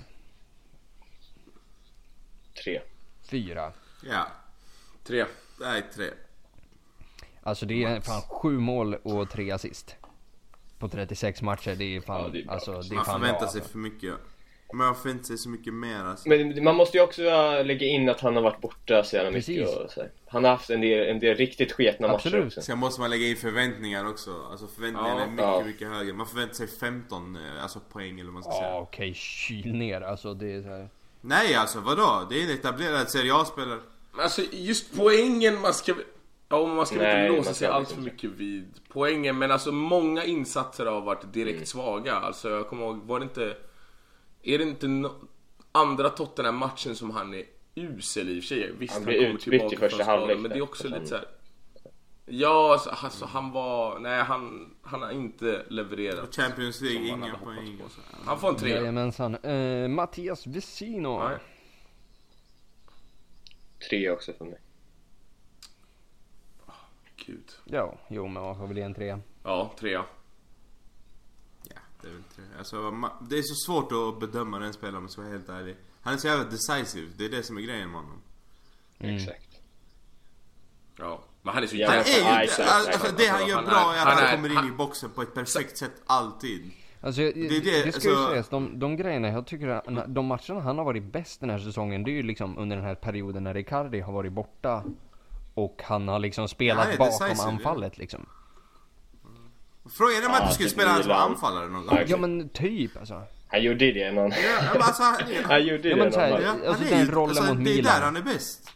Tre. 2.63 2.81
Fyra. 3.23 3.71
Ja, 4.09 4.27
Tre. 5.03 5.25
nej 5.59 5.83
tre. 5.95 6.05
Alltså 7.43 7.65
det 7.65 7.83
är 7.83 7.99
fan 8.01 8.21
sju 8.21 8.59
mål 8.59 8.95
och 9.03 9.29
tre 9.29 9.51
assist. 9.51 9.95
På 10.83 10.89
36 10.89 11.41
matcher, 11.41 11.75
det 11.75 11.95
är 11.95 12.01
fan, 12.01 12.21
Ja, 12.21 12.29
det 12.33 12.39
är 12.39 12.43
bra. 12.43 12.53
alltså 12.53 12.71
det 12.71 12.93
är 12.93 12.95
Man 12.95 13.05
fan 13.05 13.19
förväntar 13.19 13.39
bra, 13.39 13.49
sig 13.49 13.59
alltså. 13.59 13.71
för 13.71 13.79
mycket. 13.79 14.13
Man 14.73 14.95
förväntar 14.95 15.23
sig 15.25 15.37
så 15.37 15.49
mycket 15.49 15.73
mer 15.73 15.99
alltså. 16.03 16.29
Men 16.29 16.63
man 16.63 16.75
måste 16.75 16.97
ju 16.97 17.03
också 17.03 17.21
lägga 17.63 17.87
in 17.87 18.09
att 18.09 18.19
han 18.21 18.35
har 18.35 18.43
varit 18.43 18.61
borta 18.61 19.03
så 19.03 19.15
jävla 19.15 19.31
mycket 19.31 19.67
och 19.67 19.91
så. 19.91 20.03
Han 20.27 20.43
har 20.43 20.51
haft 20.51 20.69
en 20.69 20.81
del, 20.81 21.07
en 21.09 21.19
del 21.19 21.35
riktigt 21.37 21.71
sketna 21.71 22.07
matcher 22.07 22.15
Absolut. 22.15 22.45
också. 22.45 22.61
Sen 22.61 22.77
måste 22.79 23.01
man 23.01 23.09
lägga 23.09 23.27
in 23.27 23.35
förväntningar 23.35 24.07
också. 24.09 24.31
Alltså 24.51 24.67
förväntningarna 24.67 25.15
Ja. 25.19 25.23
är 25.23 25.27
mycket, 25.29 25.43
Ja. 25.45 25.63
mycket 25.65 25.87
högre. 25.87 26.13
Man 26.13 26.27
förväntar 26.27 26.53
sig 26.55 26.67
15 26.67 27.35
eh, 27.35 27.63
alltså 27.63 27.79
poäng 27.79 28.13
eller 28.19 28.23
vad 28.23 28.33
man 28.33 28.43
ska 28.43 28.51
Ja 28.51 28.59
säga. 28.59 28.75
okej, 28.75 29.13
kyl 29.13 29.73
ner 29.75 30.01
alltså 30.01 30.33
det 30.33 30.53
är 30.53 30.61
så 30.61 30.67
här. 30.69 30.89
Nej 31.21 31.55
alltså 31.55 31.79
vadå? 31.79 32.27
Det 32.29 32.39
är 32.41 32.43
en 32.43 32.53
etablerad 32.53 33.09
Serie 33.09 33.35
A-spelare. 33.35 33.79
Alltså 34.17 34.41
just 34.51 34.97
poängen, 34.97 35.61
man 35.61 35.73
ska 35.73 35.93
Ja, 36.53 36.65
man 36.67 36.85
ska 36.85 36.95
Nej, 36.95 37.25
inte 37.25 37.37
låsa 37.37 37.43
ska 37.43 37.53
sig 37.53 37.67
allt 37.67 37.91
för 37.91 38.01
mycket 38.01 38.29
vid 38.29 38.79
poängen. 38.89 39.37
Men 39.37 39.51
alltså 39.51 39.71
många 39.71 40.23
insatser 40.23 40.85
har 40.85 41.01
varit 41.01 41.33
direkt 41.33 41.55
Mm. 41.55 41.65
svaga. 41.65 42.15
Alltså 42.15 42.49
jag 42.49 42.67
kommer 42.67 42.83
ihåg, 42.83 42.97
var 42.97 43.19
det 43.19 43.23
inte... 43.23 43.57
Är 44.43 44.57
det 44.57 44.63
inte 44.63 44.87
no, 44.87 45.11
andra 45.71 46.09
Tottenham-matchen 46.09 46.95
som 46.95 47.11
han 47.11 47.33
är 47.33 47.43
usel 47.75 48.29
i 48.29 48.39
och 48.39 48.43
för 48.43 48.47
sig? 48.47 48.71
Visst, 48.77 48.93
Han 48.93 49.03
han, 49.03 49.05
blir 49.05 49.19
kommer 49.19 49.29
utbytt 49.29 49.69
tillbaka 49.69 49.75
i 49.75 49.89
första 49.89 50.03
halvlek 50.03 50.39
Men 50.39 50.51
det 50.51 50.57
är 50.57 50.61
också 50.61 50.87
lite 50.87 51.05
så 51.05 51.15
här. 51.15 51.25
Ja, 52.25 52.73
alltså, 52.73 52.89
alltså 52.89 53.25
han 53.25 53.51
var... 53.51 53.99
Nej, 53.99 54.23
han, 54.23 54.73
han 54.81 55.01
har 55.01 55.11
inte 55.11 55.65
levererat. 55.69 56.35
Champions 56.35 56.81
League, 56.81 57.07
inga 57.07 57.37
poäng. 57.37 57.81
Han 58.25 58.39
får 58.39 58.49
en 58.49 58.55
tre. 58.55 58.69
Jajamensan. 58.69 59.35
Eh, 59.35 59.87
Mattias 59.87 60.47
Vesino. 60.47 61.29
Tre 63.89 64.09
också 64.09 64.33
för 64.33 64.45
mig. 64.45 64.59
Gud. 67.25 67.51
Ja, 67.65 67.97
jo 68.07 68.27
men 68.27 68.43
man 68.43 68.57
får 68.57 68.67
väl 68.67 68.77
ge 68.77 68.83
en 68.83 68.93
trea. 68.93 69.19
Ja, 69.43 69.73
trea. 69.79 70.05
Ja, 71.69 71.75
det 72.01 72.07
är 72.07 72.11
väl 72.11 72.23
tre. 72.35 72.43
Alltså, 72.57 72.91
det 73.29 73.37
är 73.37 73.41
så 73.41 73.55
svårt 73.55 73.91
att 73.91 74.19
bedöma 74.19 74.59
den 74.59 74.73
spelaren 74.73 74.97
om 74.97 75.03
jag 75.03 75.11
ska 75.11 75.21
vara 75.21 75.31
helt 75.31 75.49
ärlig. 75.49 75.75
Han 76.01 76.13
är 76.13 76.17
så 76.17 76.27
jävla 76.27 76.43
decisive, 76.45 77.07
det 77.17 77.25
är 77.25 77.29
det 77.29 77.43
som 77.43 77.57
är 77.57 77.61
grejen 77.61 77.91
med 77.91 78.01
honom. 78.01 78.21
Exakt. 78.99 79.59
Ja. 80.97 81.23
Men 81.41 81.53
han 81.53 81.63
är 81.63 81.67
så 81.67 81.75
Ja, 81.75 81.87
Han 81.89 81.97
jävla... 81.97 82.29
är 82.29 82.43
ju 82.43 82.49
alltså, 82.51 82.61
exakt. 82.89 83.17
det 83.17 83.25
han 83.27 83.47
gör 83.47 83.55
Han 83.55 83.65
bra 83.65 83.93
är- 83.95 84.01
att 84.01 84.13
han 84.13 84.23
han, 84.27 84.35
kommer 84.35 84.49
in 84.49 84.55
han- 84.55 84.67
i 84.67 84.71
boxen 84.71 85.09
på 85.09 85.21
ett 85.21 85.33
perfekt 85.33 85.77
sätt 85.77 86.01
alltid. 86.05 86.71
Alltså, 87.01 87.21
det, 87.21 87.27
är 87.29 87.49
det, 87.49 87.83
det, 87.83 87.91
ska 87.91 88.09
ju 88.09 88.15
alltså- 88.15 88.29
sägas, 88.29 88.49
de, 88.49 88.79
de 88.79 88.95
grejerna 88.97 89.27
jag 89.27 89.47
tycker, 89.47 90.07
de 90.07 90.25
matcherna 90.25 90.59
han 90.59 90.77
har 90.77 90.85
varit 90.85 91.03
bäst 91.03 91.39
den 91.39 91.49
här 91.49 91.59
säsongen, 91.59 92.03
det 92.03 92.11
är 92.11 92.13
ju 92.13 92.23
liksom 92.23 92.57
under 92.57 92.75
den 92.75 92.85
här 92.85 92.95
perioden 92.95 93.43
när 93.43 93.53
Ricardi 93.53 93.99
har 93.99 94.13
varit 94.13 94.31
borta. 94.33 94.83
Och 95.53 95.81
han 95.85 96.07
har 96.07 96.19
liksom 96.19 96.41
Ja, 96.43 96.47
spelat 96.47 96.87
är 96.87 96.97
bakom 96.97 97.39
anfallet 97.39 97.97
liksom. 97.97 98.25
Frågan 99.89 100.15
är 100.23 100.25
om 100.25 100.31
Ja, 100.33 100.41
att 100.41 100.47
du 100.49 100.53
skulle 100.53 100.69
spela 100.69 100.89
han 100.89 100.97
som 101.03 101.07
Milan. 101.07 101.31
anfallare 101.31 101.69
någon 101.69 101.85
Ja, 101.85 101.91
gång. 101.95 102.03
Ja 102.07 102.17
men 102.17 102.49
typ 102.49 102.97
alltså. 102.97 103.21
Han 103.47 103.63
gjorde 103.63 103.91
det 103.91 104.11
någon... 104.11 104.31
Ja, 104.31 104.37
men 104.73 104.81
alltså, 104.81 105.03
han, 105.03 105.21
är, 105.31 105.43
Han 105.49 105.65
gjorde 105.65 105.89
Ja, 105.89 105.95
det 105.95 106.03
men 106.03 106.13
här, 106.13 106.41
ja, 106.41 106.53
match. 106.53 106.63
alltså, 106.67 106.83
han 106.95 106.97
den 107.05 107.11
rollen 107.11 107.35
mot 107.47 107.65
Det 107.65 107.71
är 107.71 107.75
Milan. 107.75 107.83
där 107.95 108.01
han 108.01 108.15
är 108.17 108.21
bäst. 108.21 108.69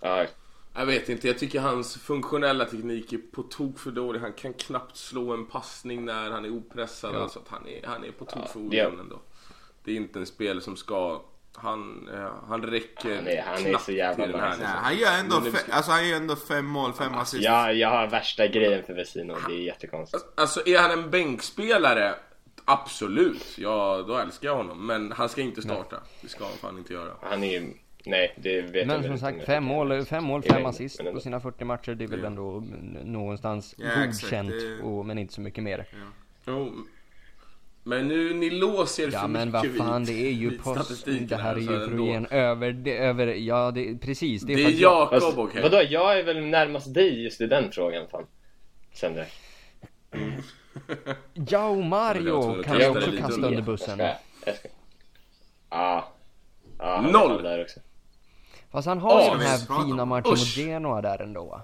Ja, 0.00 0.26
Jag 0.74 0.86
vet 0.86 1.08
inte, 1.08 1.26
jag 1.28 1.38
tycker 1.38 1.60
hans 1.60 1.96
funktionella 1.96 2.64
teknik 2.64 3.12
är 3.12 3.18
på 3.32 3.42
tok 3.42 3.78
för 3.78 3.90
dålig. 3.90 4.20
Han 4.20 4.32
kan 4.32 4.54
knappt 4.54 4.96
slå 4.96 5.32
en 5.34 5.46
passning 5.46 6.04
när 6.04 6.30
han 6.30 6.44
är 6.44 6.50
opressad. 6.50 7.16
Alltså 7.16 7.38
att 7.38 7.48
han 7.48 7.66
är, 7.68 7.86
han 7.86 8.04
är 8.04 8.12
på 8.12 8.24
tok 8.24 8.48
för 8.48 8.60
det- 8.60 8.66
ojämn 8.68 9.00
ändå. 9.00 9.20
Det 9.84 9.92
är 9.92 9.96
inte 9.96 10.18
en 10.18 10.26
spelare 10.26 10.60
som 10.60 10.76
ska... 10.76 11.20
Han, 11.62 12.08
eh, 12.14 12.32
han 12.48 12.62
räcker 12.62 13.16
Han 13.16 13.26
är- 13.28 13.42
han 13.42 13.54
är 13.66 13.68
knappt 13.70 13.84
så 13.84 13.92
jävla 13.92 14.24
till 14.24 14.32
den 14.32 14.40
här. 14.40 14.50
nice. 14.50 14.62
Ja, 14.62 14.68
liksom. 14.68 14.84
han 14.84 14.96
gör 14.96 15.20
ändå, 15.20 15.50
fe, 15.50 15.72
alltså, 15.72 15.90
han 15.90 16.08
gör 16.08 16.16
ändå 16.16 16.36
fem 16.36 16.66
mål, 16.66 16.92
fem 16.92 17.14
assist. 17.14 17.44
jag, 17.44 17.74
jag 17.74 17.88
har 17.88 18.06
värsta 18.06 18.46
grejen 18.46 18.82
för 18.86 18.94
Vesino, 18.94 19.36
det 19.48 19.54
är 19.54 19.58
jättekonstigt. 19.62 20.24
Alltså 20.36 20.66
är 20.68 20.78
han 20.78 20.90
en 20.90 21.10
bänkspelare? 21.10 22.14
Absolut, 22.64 23.58
ja 23.58 24.04
då 24.08 24.16
älskar 24.16 24.48
jag 24.48 24.56
honom. 24.56 24.86
Men 24.86 25.12
han 25.12 25.28
ska 25.28 25.40
inte 25.40 25.62
starta. 25.62 25.96
Det 26.22 26.28
ska 26.28 26.44
han 26.44 26.52
fan 26.52 26.78
inte 26.78 26.92
göra. 26.92 27.12
Han 27.22 27.44
är 27.44 27.60
ju... 27.60 27.72
Nej, 28.06 28.34
det 28.36 28.60
vet 28.62 28.74
jag 28.76 28.86
Men 28.86 29.00
väl 29.00 29.10
som 29.10 29.18
sagt, 29.18 29.36
jag 29.38 29.46
fem 29.46 29.64
mål, 29.64 30.04
fem 30.04 30.24
mål, 30.24 30.42
fem 30.42 30.66
assist 30.66 31.00
på 31.12 31.20
sina 31.20 31.40
40 31.40 31.64
matcher. 31.64 31.94
Det 31.94 32.04
är 32.04 32.08
väl 32.08 32.24
ändå 32.24 32.64
någonstans 33.04 33.74
Ja, 33.78 33.86
exakt. 34.04 34.22
godkänt, 34.22 34.52
och, 34.82 35.06
men 35.06 35.18
inte 35.18 35.34
så 35.34 35.40
mycket 35.40 35.64
mer. 35.64 35.86
Jo. 36.46 36.72
Men 37.88 38.08
nu, 38.08 38.34
ni 38.34 38.50
låser 38.50 39.02
er 39.08 39.10
Ja 39.12 39.20
för 39.20 39.28
men 39.28 39.48
mycket 39.48 39.76
vad 39.78 39.86
fan, 39.86 40.04
vid- 40.04 40.16
det 40.16 40.28
är 40.28 40.32
ju 40.32 40.58
statistiken 40.58 41.26
det 41.26 41.36
här 41.36 41.54
är 41.54 41.58
ju 41.58 41.66
för 41.66 41.94
att 41.94 42.04
ge 42.04 42.12
en 42.12 42.26
över, 42.26 42.72
det, 42.72 42.98
över, 42.98 43.26
ja 43.26 43.70
det, 43.70 43.98
precis. 43.98 44.42
Det 44.42 44.52
är, 44.52 44.56
Det 44.56 44.62
är 44.62 44.70
jag, 44.70 45.08
Jakob 45.12 45.38
okej. 45.38 45.62
Vadå, 45.62 45.82
jag 45.88 46.18
är 46.18 46.22
väl 46.22 46.44
närmast 46.44 46.94
dig 46.94 47.22
just 47.22 47.40
i 47.40 47.46
den 47.46 47.72
frågan 47.72 48.08
fan. 48.08 48.26
Sen 48.94 49.14
direkt. 49.14 49.34
Jao 51.34 51.74
Ja, 51.74 51.74
men 51.74 51.88
Mario 51.88 52.54
jag 52.56 52.64
kan 52.64 52.74
jag 52.74 52.82
jag 52.82 52.96
också 52.96 53.10
kasta 53.10 53.34
under. 53.34 53.52
Jag 53.52 53.64
bussen. 53.64 53.98
jag 53.98 54.16
skojar. 54.56 54.74
Ja. 55.70 56.12
Ja, 56.78 56.96
han 56.96 57.04
är 57.06 57.12
Noll. 57.12 57.42
Där 57.42 57.62
också. 57.62 57.80
Fast 58.70 58.88
han 58.88 58.98
har 58.98 59.22
ju 59.22 59.28
Åh, 59.28 59.38
den 59.38 59.46
här 59.46 59.84
fina 59.84 60.04
matchen 60.04 60.30
mot. 60.30 60.56
Genoa 60.56 61.02
där 61.02 61.22
ändå. 61.22 61.60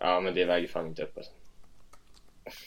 Ja, 0.00 0.20
men 0.20 0.34
det 0.34 0.44
väger 0.44 0.68
fan 0.68 0.86
inte 0.86 1.02
upp 1.02 1.16
alltså. 1.16 1.32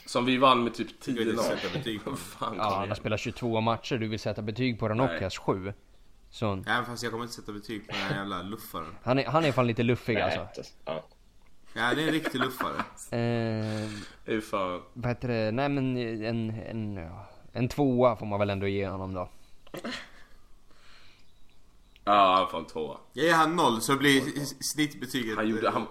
Som 0.06 0.26
vi 0.26 0.38
vann 0.38 0.64
med 0.64 0.74
typ 0.74 0.88
Jag 1.06 1.14
vill 1.14 1.28
10-0. 1.28 1.32
inte 1.32 1.44
sätta 1.44 1.78
betyg 1.78 2.04
på 2.04 2.10
Vad 2.10 2.20
honom. 2.20 2.26
fan, 2.40 2.56
Ja, 2.58 2.76
han 2.80 2.88
har 2.90 2.96
spelat 2.96 3.20
22 3.20 3.62
matcher, 3.62 3.98
du 3.98 4.08
vill 4.08 4.20
sätta 4.20 4.42
betyg 4.42 4.80
på 4.80 4.90
Ranocchias 4.90 5.38
7. 5.38 5.74
Så 6.30 6.64
Ja, 6.68 6.84
fast 6.88 7.04
jag 7.04 7.12
kommer 7.12 7.24
inte 7.24 7.36
sätta 7.36 7.52
betyg 7.52 7.88
på 7.88 7.92
den 7.92 8.02
här 8.02 8.16
jävla 8.18 8.42
luffaren. 8.42 8.96
han 9.04 9.20
är, 9.20 9.26
han 9.26 9.46
är 9.46 9.52
fan 9.52 9.68
lite 9.68 9.84
luffig 9.84 10.14
Nej, 10.14 10.24
alltså. 10.24 10.40
alltså. 10.40 10.62
Ja. 10.86 11.04
Ja, 11.74 11.94
det 11.96 12.04
är 12.04 12.08
en 12.08 12.14
riktig 12.14 12.40
luffare. 12.40 12.78
Eh, 14.26 14.40
fan... 14.42 14.82
vad 14.94 15.08
heter 15.12 15.28
det? 15.28 15.52
Nej 15.52 15.70
men 15.70 15.98
en, 15.98 16.50
en, 16.50 17.10
en 17.54 17.70
tvåa 17.70 18.16
får 18.16 18.26
man 18.26 18.40
väl 18.40 18.50
ändå 18.50 18.68
ge 18.68 18.88
honom 18.88 19.14
då. 19.14 19.30
Ja, 22.06 22.36
han 22.36 22.50
får 22.52 22.58
en 22.58 22.66
tvåa. 22.66 22.98
Jag 23.14 23.26
ger 23.26 23.34
han 23.34 23.56
noll 23.56 23.82
så 23.82 23.96
blir 23.98 24.22
snittbetyget... 24.64 25.36
Han 25.38 25.48
gjorde... 25.50 25.70
Han... 25.70 25.88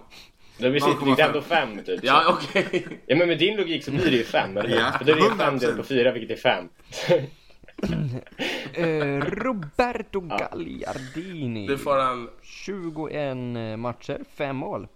Då 0.59 0.69
blir 0.69 0.79
sitt 0.79 0.97
0,5. 0.97 1.21
ändå 1.27 1.41
fem 1.41 1.83
typ. 1.85 1.99
Ja, 2.03 2.23
okej. 2.27 2.87
Ja 3.05 3.15
men 3.15 3.27
med 3.27 3.39
din 3.39 3.57
logik 3.57 3.83
så 3.83 3.91
blir 3.91 4.05
det 4.11 4.17
ju 4.17 4.23
fem, 4.23 4.57
eller? 4.57 4.69
Ja, 4.79 4.91
För 4.97 5.05
då 5.05 5.11
är 5.11 5.15
det 5.15 5.21
ju 5.21 5.29
fem 5.29 5.55
100%. 5.55 5.59
delat 5.59 5.77
på 5.77 5.83
fyra, 5.83 6.11
vilket 6.11 6.37
är 6.37 6.41
fem. 6.41 6.69
Eh, 8.73 9.21
Roberto 9.21 10.19
Gagliardini. 10.19 11.67
Det 11.67 11.77
får 11.77 11.97
han... 11.97 12.29
21 12.41 13.79
matcher, 13.79 14.23
5 14.33 14.55
mål. 14.55 14.87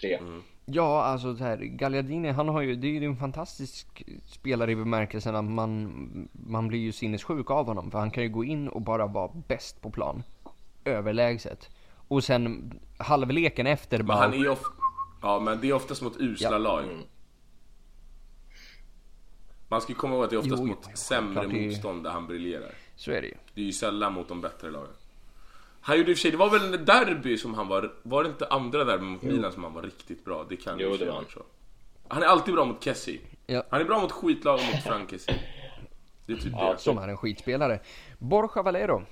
Tre. 0.00 0.18
Ja, 0.64 1.02
alltså 1.02 1.36
så 1.36 1.44
här, 1.44 1.56
Gagliardini, 1.56 2.30
han 2.30 2.48
har 2.48 2.60
ju, 2.60 2.76
det 2.76 2.86
är 2.86 2.92
ju 3.00 3.06
en 3.06 3.16
fantastisk 3.16 4.02
spelare 4.26 4.72
i 4.72 4.76
bemärkelsen 4.76 5.36
att 5.36 5.44
man, 5.44 6.28
man 6.32 6.68
blir 6.68 6.78
ju 6.78 6.92
sinnessjuk 6.92 7.50
av 7.50 7.66
honom. 7.66 7.90
För 7.90 7.98
han 7.98 8.10
kan 8.10 8.22
ju 8.22 8.28
gå 8.28 8.44
in 8.44 8.68
och 8.68 8.82
bara 8.82 9.06
vara 9.06 9.30
bäst 9.48 9.82
på 9.82 9.90
plan. 9.90 10.22
Överlägset. 10.84 11.70
Och 12.08 12.24
sen 12.24 12.72
halvleken 12.98 13.66
efter 13.66 13.98
Men 13.98 14.06
bara... 14.06 14.18
han 14.18 14.32
är 14.34 14.38
ju 14.38 14.48
of... 14.48 14.62
Ja, 15.22 15.40
men 15.40 15.60
det 15.60 15.68
är 15.68 15.72
oftast 15.72 16.02
mot 16.02 16.16
usla 16.20 16.50
Ja. 16.52 16.58
lag. 16.58 16.84
Man 19.68 19.80
ska 19.80 19.92
ju 19.92 19.96
komma 19.98 20.14
ihåg 20.14 20.24
att 20.24 20.30
det 20.30 20.36
är 20.36 20.40
oftast 20.40 20.60
Jo, 20.62 20.66
mot 20.66 20.78
jo, 20.84 20.90
sämre 20.94 21.46
det 21.46 21.66
motstånd 21.66 22.04
där 22.04 22.10
han 22.10 22.26
briljerar. 22.26 22.70
Så 22.96 23.10
är 23.10 23.20
det 23.20 23.26
ju. 23.26 23.34
Det 23.54 23.60
är 23.60 23.64
ju 23.64 23.72
sällan 23.72 24.12
mot 24.12 24.28
de 24.28 24.40
bättre 24.40 24.70
lagen. 24.70 24.90
Han 25.80 25.98
gjorde 25.98 26.10
i 26.10 26.14
och 26.14 26.18
för 26.18 26.22
sig, 26.22 26.30
det 26.30 26.36
var 26.36 26.50
väl 26.50 26.74
en 26.74 26.84
derby 26.84 27.36
som 27.38 27.54
han 27.54 27.68
var, 27.68 27.92
var 28.02 28.22
det 28.22 28.28
inte 28.28 28.46
andra 28.48 28.84
derby 28.84 29.04
mot 29.04 29.22
Milan 29.22 29.52
som 29.52 29.64
han 29.64 29.72
var 29.74 29.82
riktigt 29.82 30.24
bra? 30.24 30.46
Det 30.48 30.56
kan 30.56 30.78
Jo, 30.78 30.90
ju 30.90 30.96
det 30.96 31.04
var 31.06 31.14
han. 31.14 31.24
så. 31.34 31.42
Han 32.08 32.22
är 32.22 32.26
alltid 32.26 32.54
bra 32.54 32.64
mot 32.64 32.84
Kessie. 32.84 33.20
Ja. 33.46 33.64
Han 33.70 33.80
är 33.80 33.84
bra 33.84 34.00
mot 34.00 34.12
skitlag 34.12 34.54
och 34.54 34.74
mot 34.74 34.82
Frankesi. 34.84 35.32
Det 36.26 36.32
är 36.32 36.36
typ 36.36 36.52
Ja, 36.52 36.72
det. 36.72 36.78
Som 36.78 36.98
är 36.98 37.08
en 37.08 37.16
skitspelare. 37.16 37.80
Borja 38.18 38.62
Valero. 38.62 39.02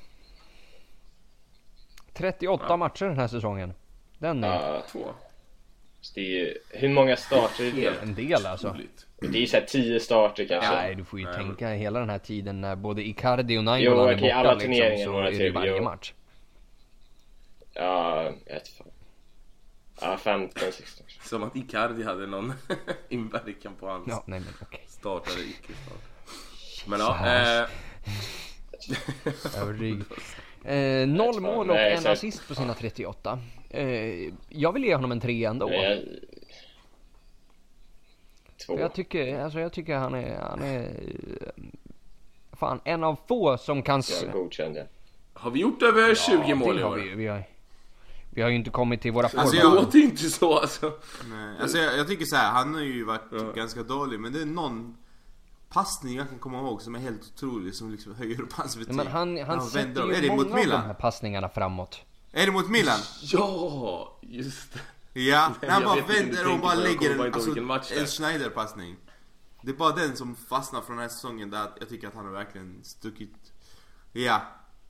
38 2.17 2.77
matcher 2.77 3.05
den 3.07 3.19
här 3.19 3.29
säsongen. 3.29 3.75
Den 4.19 4.45
är 4.45 4.49
Ja, 4.49 4.83
Två. 4.93 5.05
så 6.01 6.12
det 6.14 6.21
är 6.21 6.25
ju, 6.25 6.59
hur 6.71 6.89
många 6.89 7.17
starter 7.17 7.64
är 7.64 7.73
det? 7.73 8.03
en 8.03 8.14
del 8.14 8.47
alltså. 8.47 8.77
Det 9.21 9.27
är 9.39 9.41
ju 9.41 9.47
såhär 9.47 9.64
tio 9.64 10.01
starter 10.01 10.47
kanske. 10.47 10.75
Nej, 10.75 10.95
du 10.95 11.05
får 11.05 11.19
ju 11.19 11.25
Nej, 11.25 11.35
tänka 11.35 11.69
hela 11.71 12.01
den 12.01 12.11
här 12.11 12.19
tiden 12.19 12.61
när 12.61 12.77
både 12.77 13.03
Icardi 13.09 13.59
och 13.59 13.64
Nainggolan 13.64 14.09
är 14.09 14.14
borta 14.21 14.35
alla 14.35 14.55
liksom, 14.55 15.05
så 15.05 15.19
är 15.19 15.23
det 15.31 15.37
till, 15.39 15.53
varje 15.53 15.77
jo. 15.77 15.83
match. 15.85 16.12
Ja, 17.73 18.23
jag 18.23 18.55
vet 18.55 18.69
fan. 18.69 18.87
Ja, 20.01 20.17
15, 20.17 20.62
16. 20.73 21.07
Som 21.23 21.43
att 21.43 21.57
Icardi 21.57 22.03
hade 22.03 22.27
någon 22.27 22.53
inverkan 23.09 23.73
på 23.81 23.89
hans 23.89 24.09
Ja, 24.09 24.23
nej 24.27 24.41
men 24.41 24.55
okej. 24.62 24.85
startare 24.89 25.41
icke-start. 25.41 26.87
Men 26.87 27.01
ja, 27.01 27.27
eh, 27.27 27.69
Överdriv. 29.62 30.05
Eh, 30.67 31.09
noll 31.09 31.35
fan, 31.35 31.43
mål 31.43 31.71
och 31.71 31.77
nej, 31.77 31.93
en 31.95 32.07
assist 32.07 32.49
på 32.49 32.55
sina 32.55 32.75
38. 32.75 33.39
Eh, 33.71 33.87
jag 34.49 34.73
vill 34.73 34.85
ge 34.85 34.95
honom 34.95 35.12
en 35.12 35.21
trea 35.21 35.51
ändå. 35.51 35.73
Jag... 35.73 35.99
Två. 38.67 38.81
Jag 38.81 38.93
tycker, 38.95 39.41
alltså 39.41 39.61
jag 39.61 39.73
tycker 39.73 39.97
han 39.97 40.14
är, 40.14 40.39
han 40.39 40.62
är 40.62 40.83
eh, 40.83 41.64
fan 42.53 42.81
en 42.85 43.05
av 43.05 43.17
få 43.29 43.59
som 43.59 43.83
kan... 43.83 44.03
Jag 44.25 44.33
godkände. 44.33 44.87
har 45.35 45.51
vi 45.51 45.61
gjort 45.61 45.83
över 45.83 46.14
20 46.14 46.55
mål 46.55 46.75
det 46.75 46.81
i 46.81 46.83
har 46.85 46.91
år? 46.91 46.97
vi, 46.97 47.14
vi, 47.14 47.27
har, 47.27 47.43
vi 48.31 48.43
har 48.43 48.49
ju 48.49 48.57
inte 48.57 48.71
kommit 48.71 49.01
till 49.03 49.12
våra 49.12 49.25
Alltså, 49.25 49.39
former. 49.41 49.53
Det 49.53 49.59
jag- 49.62 49.75
låter 49.75 49.99
inte 49.99 50.23
så 50.31 50.59
alltså. 50.59 50.93
Nej, 51.31 51.57
alltså 51.61 51.79
jag, 51.79 51.99
jag 51.99 52.09
tycker 52.09 52.25
så 52.25 52.37
här, 52.37 52.51
han 52.53 52.75
har 52.75 52.83
ju 52.83 53.05
varit 53.05 53.55
ganska 53.55 53.83
dålig 53.83 54.21
men 54.21 54.33
det 54.33 54.41
är 54.41 54.47
någon 54.47 54.97
passning 55.77 56.16
jag 56.16 56.29
kan 56.29 56.39
komma 56.39 56.59
ihåg 56.59 56.83
som 56.83 56.95
är 56.95 56.99
helt 56.99 57.22
otrolig 57.35 57.74
som 57.74 57.91
liksom 57.91 58.14
höjer 58.14 58.41
upp 58.41 58.53
hans 58.53 58.77
betyg. 58.77 58.95
Men 58.95 59.07
han, 59.07 59.39
han 59.39 59.59
vänder 59.59 59.64
sätter 59.70 60.03
om. 60.03 60.11
Är 60.11 60.14
ju 60.14 60.20
det 60.20 60.29
många 60.29 60.43
mot 60.43 60.47
av 60.47 60.57
de 60.57 60.61
Milan? 60.62 60.83
här 60.83 60.95
passningarna 60.95 61.49
framåt. 61.49 62.01
Är 62.33 62.47
det 62.47 62.53
mot 62.53 62.68
Milan? 62.68 62.99
Ja, 63.22 64.18
just 64.22 64.72
det. 64.72 65.20
Ja, 65.20 65.55
när 65.62 65.70
han 65.70 65.83
bara 65.83 66.01
vänder 66.01 66.53
och 66.53 66.59
bara 66.61 66.74
lägger 66.74 67.11
en, 67.14 67.35
alltså, 67.35 67.95
en 67.95 68.07
Schneider-passning. 68.07 68.97
Det 69.62 69.70
är 69.70 69.74
bara 69.77 69.93
den 69.93 70.16
som 70.16 70.37
fastnar 70.37 70.81
från 70.81 70.97
den 70.97 71.03
här 71.03 71.09
säsongen 71.09 71.51
där 71.51 71.70
jag 71.81 71.89
tycker 71.89 72.09
att 72.09 72.14
han 72.14 72.24
har 72.24 72.33
verkligen 72.33 72.81
stuckit. 72.83 73.53
Ja. 74.12 74.41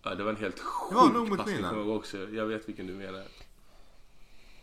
Ja, 0.03 0.15
det 0.15 0.25
var 0.25 0.31
en 0.31 0.37
helt 0.37 0.61
sjuk 0.61 1.15
mot 1.15 1.39
passning 1.39 1.57
Milan. 1.57 1.79
jag 1.79 1.97
också. 1.97 2.19
Jag 2.19 2.47
vet 2.47 2.69
vilken 2.69 2.87
du 2.87 2.95
menar. 2.95 3.23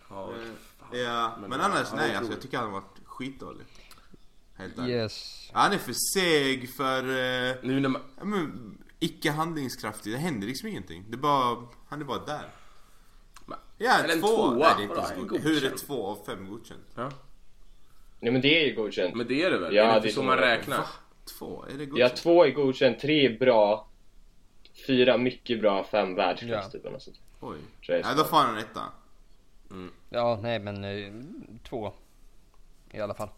Ja, 0.09 0.33
Eh. 0.33 0.99
Ja, 0.99 1.37
men, 1.39 1.49
Men 1.49 1.61
annars 1.61 1.87
han 1.89 1.97
nej 1.97 2.11
är 2.11 2.17
alltså 2.17 2.33
jag 2.33 2.41
tycker 2.41 2.57
han 2.57 2.65
har 2.65 2.73
varit 2.73 2.99
skitdålig. 3.05 3.65
Helt 4.55 4.77
ärligt. 4.79 4.89
Yes. 4.89 5.49
Han 5.53 5.73
är 5.73 5.77
för 5.77 5.93
seg, 6.13 6.69
för... 6.69 6.99
Eh, 7.03 7.55
Nu 7.63 7.79
när 7.79 7.89
man... 7.89 8.01
ja, 8.17 8.25
men, 8.25 8.77
icke 8.99 9.31
handlingskraftig. 9.31 10.13
Det 10.13 10.17
händer 10.19 10.47
liksom 10.47 10.69
ingenting. 10.69 11.03
Det 11.09 11.15
är 11.15 11.17
bara... 11.17 11.67
Han 11.89 12.01
är 12.01 12.05
bara 12.05 12.25
där. 12.25 12.45
Men- 13.45 13.57
Ja, 13.77 13.99
Eller 14.03 14.13
en 14.13 14.21
två. 14.21 14.27
tvåa. 14.27 14.53
Nej, 14.57 14.73
det 14.77 14.81
är 14.81 14.83
inte 14.83 14.95
Vadå, 14.95 15.07
så 15.07 15.13
en 15.13 15.19
god. 15.19 15.29
godkänd? 15.29 15.47
Hur 15.55 15.65
är 15.65 15.77
två 15.77 16.07
av 16.07 16.25
fem 16.25 16.47
godkänt? 16.49 16.87
Ja. 16.95 17.11
Nej 18.19 18.31
men 18.31 18.41
det 18.41 18.63
är 18.63 18.67
ju 18.67 18.75
godkänt. 18.75 19.15
Men 19.15 19.27
det 19.27 19.43
är 19.43 19.51
det 19.51 19.57
väl? 19.59 19.75
Ja, 19.75 19.83
är 19.83 19.93
det 19.95 19.99
det 19.99 20.07
är 20.07 20.11
så 20.13 20.23
man 20.23 20.37
räknar? 20.37 20.77
Va? 20.77 20.83
Två? 21.39 21.65
Är 21.73 21.77
det 21.77 21.83
Ja, 21.83 21.89
godkänt? 21.89 22.15
två 22.15 22.45
är 22.45 22.51
godkänt, 22.51 22.99
tre 22.99 23.25
är 23.25 23.39
bra, 23.39 23.87
fyra 24.87 25.17
mycket 25.17 25.59
bra, 25.61 25.83
fem 25.83 26.15
världsklass 26.15 26.65
Ja. 26.65 26.69
typ. 26.71 26.85
eller 26.85 26.99
sånt. 26.99 27.19
Oj. 27.39 27.57
Nej, 27.89 28.03
då 28.17 28.23
får 28.23 28.37
han 28.37 28.57
en 28.57 28.63
etta. 28.63 28.81
Ja, 30.09 30.39
nej 30.41 30.59
men 30.59 30.83
eh, 30.83 31.13
två. 31.69 31.93
I 32.91 32.99
alla 32.99 33.13
fall. 33.13 33.29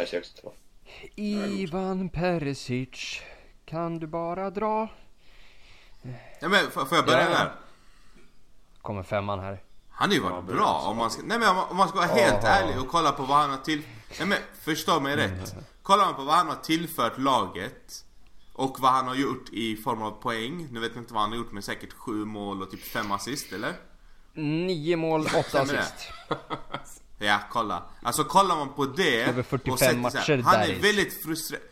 Också 0.00 0.16
två. 0.42 0.52
Ivan 1.16 2.08
Perisic. 2.08 3.20
Kan 3.64 3.98
du 3.98 4.06
bara 4.06 4.50
dra? 4.50 4.88
Ja, 6.40 6.48
men 6.48 6.70
får, 6.70 6.86
jag 6.90 7.06
börja 7.06 7.22
Ja. 7.22 7.28
där? 7.30 7.52
Kommer 8.82 9.02
femman 9.02 9.40
här. 9.40 9.62
Han 9.90 10.08
har 10.08 10.14
ju 10.14 10.20
varit 10.22 10.44
bra 10.44 10.82
om 10.86 10.96
man 10.96 11.10
ska, 11.10 11.22
nej 11.22 11.38
men 11.38 11.48
om 11.48 11.76
man- 11.76 11.88
ska 11.88 11.98
vara 11.98 12.08
helt 12.08 12.44
Aha. 12.44 12.54
ärlig 12.54 12.78
och 12.80 12.88
kolla 12.88 13.12
på 13.12 13.22
vad 13.22 13.36
han 13.38 13.50
har 13.50 13.56
till... 13.58 13.82
Nej 14.18 14.28
men 14.28 14.38
förstå 14.60 15.00
mig 15.00 15.16
rätt. 15.16 15.54
Kollar 15.82 16.04
man 16.04 16.14
på 16.14 16.22
vad 16.22 16.34
han 16.34 16.48
har 16.48 16.56
tillfört 16.56 17.18
laget 17.18 18.04
och 18.52 18.80
vad 18.80 18.92
han 18.92 19.08
har 19.08 19.14
gjort 19.14 19.48
i 19.52 19.76
form 19.76 20.02
av 20.02 20.10
poäng. 20.10 20.68
Nu 20.70 20.80
vet 20.80 20.92
jag 20.94 21.02
inte 21.02 21.14
vad 21.14 21.22
han 21.22 21.30
har 21.30 21.36
gjort 21.38 21.52
men 21.52 21.62
säkert 21.62 21.92
sju 21.92 22.24
mål 22.24 22.62
och 22.62 22.70
typ 22.70 22.82
fem 22.82 23.12
assist 23.12 23.52
eller? 23.52 23.72
Nio 24.34 24.96
mål, 24.96 25.20
åtta 25.38 25.60
assist. 25.60 25.94
Ja, 27.22 27.40
kolla. 27.50 27.82
Alltså 28.02 28.24
kollar 28.24 28.56
man 28.56 28.68
på 28.74 28.84
det 28.86 29.22
Över 29.22 29.42
45 29.42 29.72
och 29.72 29.78
sätter 29.78 29.96
matcher, 29.96 30.36
här, 30.36 30.42
Han 30.42 30.60
är 30.60 30.80
väldigt 30.80 31.22
frustrerande. 31.24 31.68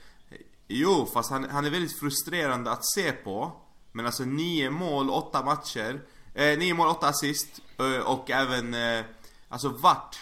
Jo, 0.68 1.08
fast 1.12 1.30
han, 1.30 1.50
han 1.50 1.64
är 1.64 1.70
väldigt 1.70 1.98
frustrerande 1.98 2.70
att 2.70 2.84
se 2.94 3.12
på. 3.12 3.52
Men 3.92 4.06
alltså 4.06 4.24
9 4.24 4.70
mål, 4.70 5.10
8 5.10 5.44
matcher. 5.44 6.00
Eh, 6.34 6.58
9 6.58 6.74
mål, 6.74 6.88
8 6.88 7.08
assist. 7.08 7.60
Eh, 7.78 8.10
och 8.10 8.30
även, 8.30 8.74
eh, 8.74 9.04
alltså 9.48 9.68
vart. 9.68 10.18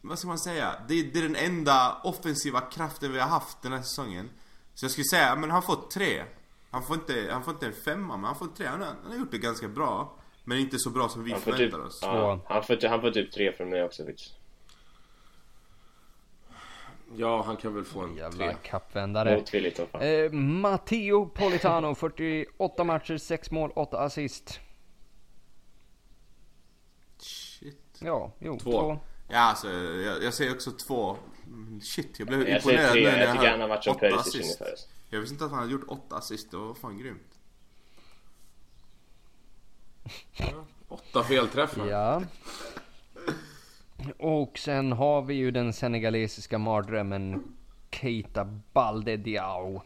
Vad 0.00 0.18
ska 0.18 0.28
man 0.28 0.38
säga? 0.38 0.74
Det, 0.88 1.02
det 1.02 1.18
är 1.18 1.22
den 1.22 1.36
enda 1.36 1.96
offensiva 2.04 2.60
kraften 2.60 3.12
vi 3.12 3.18
har 3.18 3.28
haft 3.28 3.62
den 3.62 3.72
här 3.72 3.82
säsongen. 3.82 4.30
Så 4.74 4.84
jag 4.84 4.92
skulle 4.92 5.04
säga, 5.04 5.36
men 5.36 5.50
han 5.50 5.62
får 5.62 5.76
tre. 5.92 6.22
Han 6.70 6.82
får 6.82 6.96
inte, 6.96 7.28
han 7.32 7.44
får 7.44 7.54
inte 7.54 7.66
en 7.66 7.72
femma, 7.84 8.16
men 8.16 8.24
han 8.24 8.36
får 8.36 8.46
tre. 8.46 8.66
Han 8.66 8.80
har, 8.80 8.86
han 9.02 9.12
har 9.12 9.18
gjort 9.18 9.30
det 9.30 9.38
ganska 9.38 9.68
bra. 9.68 10.14
Men 10.44 10.58
inte 10.58 10.78
så 10.78 10.90
bra 10.90 11.08
som 11.08 11.24
vi 11.24 11.32
Han 11.32 11.40
får 11.40 11.52
typ, 11.52 11.58
förväntar 11.58 11.86
oss. 11.86 11.98
ja, 12.02 12.40
han, 12.48 12.64
får, 12.64 12.88
han 12.88 13.00
får 13.00 13.10
typ 13.10 13.32
tre 13.32 13.52
från 13.52 13.70
mig 13.70 13.82
också 13.82 14.04
faktiskt. 14.04 14.37
Ja, 17.16 17.42
han 17.42 17.56
kan 17.56 17.74
väl 17.74 17.84
få 17.84 18.00
en 18.00 18.16
Jävla 18.16 18.46
tre. 18.46 18.56
kappvändare. 18.62 19.36
Motvilligt 19.36 19.76
som 19.76 19.86
fan. 19.86 20.02
Eh, 20.02 20.30
Matteo 20.32 21.26
Politano, 21.26 21.94
48 21.94 22.84
matcher, 22.84 23.16
6 23.16 23.50
mål, 23.50 23.70
8 23.74 23.98
assist. 23.98 24.60
Shit. 27.18 27.98
Ja, 28.00 28.32
jo, 28.38 28.58
Två. 28.58 28.70
två. 28.70 28.98
Ja, 29.28 29.38
alltså, 29.38 29.70
jag, 29.70 30.22
jag 30.22 30.34
säger 30.34 30.54
också 30.54 30.70
två. 30.70 31.16
Mm, 31.46 31.80
Shit, 31.80 32.18
jag 32.18 32.28
blev 32.28 32.48
Jag 32.48 32.56
imponerad 32.56 32.90
tre, 32.92 33.04
nu 33.04 33.10
när 33.10 33.18
jag 33.18 33.26
tycker 33.32 33.36
hörde 33.38 33.50
han 33.50 33.60
har 33.60 33.68
varit 33.68 33.84
som 33.84 33.96
åtta 33.96 34.14
assist. 34.16 34.36
ungefär. 34.60 34.74
Jag 35.10 35.20
visste 35.20 35.32
inte 35.34 35.44
att 35.44 35.50
han 35.50 35.60
hade 35.60 35.72
gjort 35.72 35.84
åtta 35.88 36.16
assist, 36.16 36.50
det 36.50 36.56
var 36.56 36.74
fan 36.74 36.98
grymt. 36.98 37.38
Åtta 40.88 41.22
felträffar. 41.24 41.86
Ja. 41.86 42.22
Och 44.18 44.58
sen 44.58 44.92
har 44.92 45.22
vi 45.22 45.34
ju 45.34 45.50
den 45.50 45.72
senegalesiska 45.72 46.58
mardrömmen 46.58 47.56
Keita 47.90 48.44
Balde 48.72 49.16
Diao. 49.16 49.82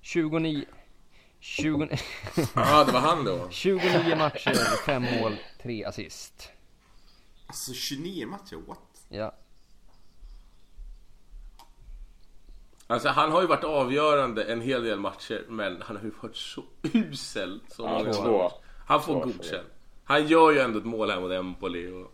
29... 0.00 0.64
20, 1.40 1.88
Ja, 2.54 2.84
det 2.84 2.92
var 2.92 3.00
han 3.00 3.24
då. 3.24 3.46
29 3.50 4.16
matcher, 4.16 4.54
5 4.86 5.02
mål, 5.02 5.36
3 5.62 5.84
assist. 5.84 6.50
Alltså 7.46 7.72
29 7.72 8.26
matcher, 8.26 8.56
what? 8.66 8.78
Ja. 9.08 9.34
Alltså 12.86 13.08
han 13.08 13.32
har 13.32 13.40
ju 13.40 13.46
varit 13.46 13.64
avgörande 13.64 14.44
en 14.44 14.60
hel 14.60 14.84
del 14.84 15.00
matcher 15.00 15.44
men 15.48 15.82
han 15.82 15.96
har 15.96 16.04
ju 16.04 16.12
varit 16.22 16.36
så 16.36 16.64
usel 16.82 17.60
så 17.68 17.82
Ja, 17.82 17.98
många 17.98 18.12
två. 18.12 18.50
Han 18.86 19.02
får 19.02 19.24
godkänt. 19.24 19.66
Han 20.04 20.26
gör 20.26 20.52
ju 20.52 20.58
ändå 20.58 20.78
ett 20.78 20.84
mål 20.84 21.10
här 21.10 21.20
mot 21.20 21.32
Empoli 21.32 21.90
och 21.90 22.13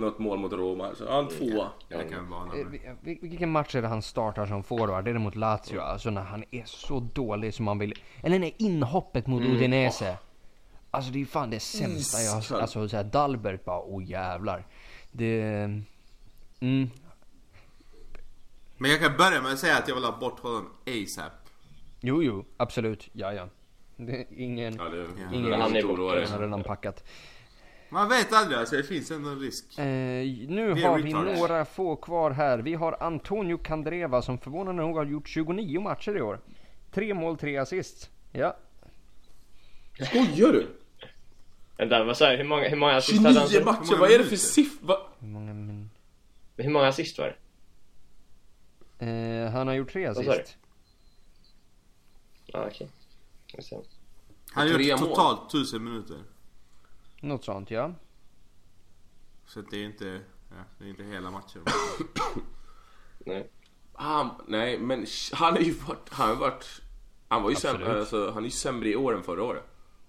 något 0.00 0.18
mål 0.18 0.38
mot 0.38 0.52
Roma. 0.52 0.94
Så 0.94 1.12
han 1.12 1.28
tvåa. 1.28 1.68
Det 1.88 2.04
kan 2.10 2.30
vara 2.30 2.40
Eh, 2.40 2.46
någon. 2.46 2.70
vi- 2.70 2.80
vi- 3.02 3.18
Vilken 3.28 3.50
match 3.50 3.74
är 3.74 3.82
det 3.82 3.88
han 3.88 4.02
startar 4.02 4.46
som 4.46 4.62
forward? 4.62 5.04
Det 5.04 5.10
är 5.10 5.14
det 5.14 5.20
mot 5.20 5.36
Lazio, 5.36 5.80
alltså 5.80 6.10
när 6.10 6.22
han 6.22 6.44
är 6.50 6.62
så 6.64 7.00
dålig 7.00 7.54
som 7.54 7.64
man 7.64 7.78
vill. 7.78 7.94
Eller 8.22 8.38
nej, 8.38 8.54
inhoppet 8.58 9.26
mot 9.26 9.42
Udinese. 9.42 10.16
Alltså 10.90 11.10
det 11.12 11.16
är 11.16 11.20
ju 11.20 11.26
fan 11.26 11.50
det 11.50 11.60
sämsta 11.60 12.18
jag 12.20 12.32
har 12.32 12.40
Iskall. 12.40 12.60
Alltså 12.60 12.88
såhär 12.88 13.04
Dalbert 13.04 13.64
bara, 13.64 13.80
oh 13.80 14.04
jävlar. 14.04 14.66
Det... 15.12 15.42
Mm, 16.60 16.90
Men 18.78 18.90
jag 18.90 19.00
kan 19.00 19.16
börja 19.16 19.42
med 19.42 19.52
att 19.52 19.58
säga 19.58 19.76
att 19.78 19.88
jag 19.88 19.94
vill 19.94 20.04
ha 20.04 20.18
bort 20.18 20.40
honom 20.40 20.68
ASAP. 20.86 21.32
jo 22.00 22.22
jo, 22.22 22.44
absolut, 22.56 23.08
ja 23.12 23.32
ja. 23.32 23.48
Det 23.96 24.12
är 24.20 24.26
ingen... 24.30 24.74
Ja, 24.76 24.84
det 24.84 24.98
är 24.98 25.06
Ingen- 25.34 25.60
Han 25.60 25.76
är. 25.76 25.82
Han 26.22 26.32
har 26.32 26.38
redan 26.40 26.62
packat. 26.62 27.04
Man 27.92 28.08
vet 28.08 28.32
aldrig, 28.32 28.58
alltså 28.58 28.76
det 28.76 28.82
finns 28.82 29.10
ändå 29.10 29.28
en 29.28 29.38
risk. 29.40 29.78
Eh, 29.78 29.84
nu 29.84 30.74
Det 30.74 30.82
är 30.82 30.88
har 30.88 30.98
vi 30.98 31.12
några 31.12 31.64
få 31.64 31.96
kvar 31.96 32.30
här. 32.30 32.58
Vi 32.58 32.74
har 32.74 32.96
Antonio 33.02 33.58
Candreva 33.58 34.22
som 34.22 34.38
förvånande 34.38 34.82
nog 34.82 34.96
har 34.96 35.04
gjort 35.04 35.28
29 35.28 35.80
matcher 35.80 36.16
i 36.16 36.20
år. 36.22 36.40
Tre 36.90 37.14
mål, 37.14 37.38
tre 37.38 37.56
assist. 37.56 38.10
Ja, 38.32 38.56
Skojar 40.06 40.52
du? 40.52 40.66
Vänta, 41.76 42.04
vad 42.04 42.16
sa 42.16 42.30
jag? 42.30 42.36
Hur 42.38 42.44
många, 42.44 42.68
hur 42.68 42.76
många 42.76 42.96
assist 42.96 43.22
hade 43.22 43.38
han? 43.40 43.48
29 43.48 43.64
sa- 43.64 43.72
matcher, 43.72 43.96
vad 44.00 44.10
är 44.10 44.18
det 44.18 44.24
för 44.24 44.36
siffra? 44.36 44.96
hur 45.18 45.28
många 45.28 45.54
min... 45.54 45.90
Hur 46.56 46.70
många 46.70 46.86
assist 46.88 47.18
var 47.18 47.36
det? 48.98 49.06
Eh, 49.06 49.50
han 49.52 49.66
har 49.66 49.74
gjort 49.74 49.92
tre 49.92 50.14
sa 50.14 50.22
du? 50.22 50.30
assist. 50.30 50.56
Ja, 52.46 52.66
okej. 52.66 52.88
Jag 53.52 53.64
ser. 53.64 53.80
Han 54.52 54.68
har 54.68 54.78
gjort 54.78 54.98
totalt 55.00 55.48
1000 55.48 55.84
minuter. 55.84 56.16
Något 57.20 57.44
sånt 57.44 57.70
ja. 57.70 57.92
Så 59.44 59.60
det 59.60 59.76
är 59.76 59.84
inte, 59.84 60.20
ja, 60.50 60.56
det 60.78 60.84
är 60.84 60.88
inte 60.88 61.02
hela 61.02 61.30
matchen. 61.30 61.62
Nej. 63.26 63.50
Han, 63.92 64.30
nej, 64.46 64.78
men 64.78 65.06
han 65.32 65.52
har 65.52 65.60
ju 65.60 65.72
varit... 65.72 66.08
Han 66.10 66.28
har 66.28 66.36
varit... 66.36 66.82
Han 67.28 67.42
var 67.42 67.50
ju 67.50 67.56
sämre, 67.56 67.98
alltså, 67.98 68.30
han 68.30 68.42
är 68.42 68.46
ju 68.46 68.50
sämre 68.50 68.88
i 68.88 68.96
år 68.96 69.16
än 69.16 69.22
förra 69.22 69.42
året. 69.42 69.64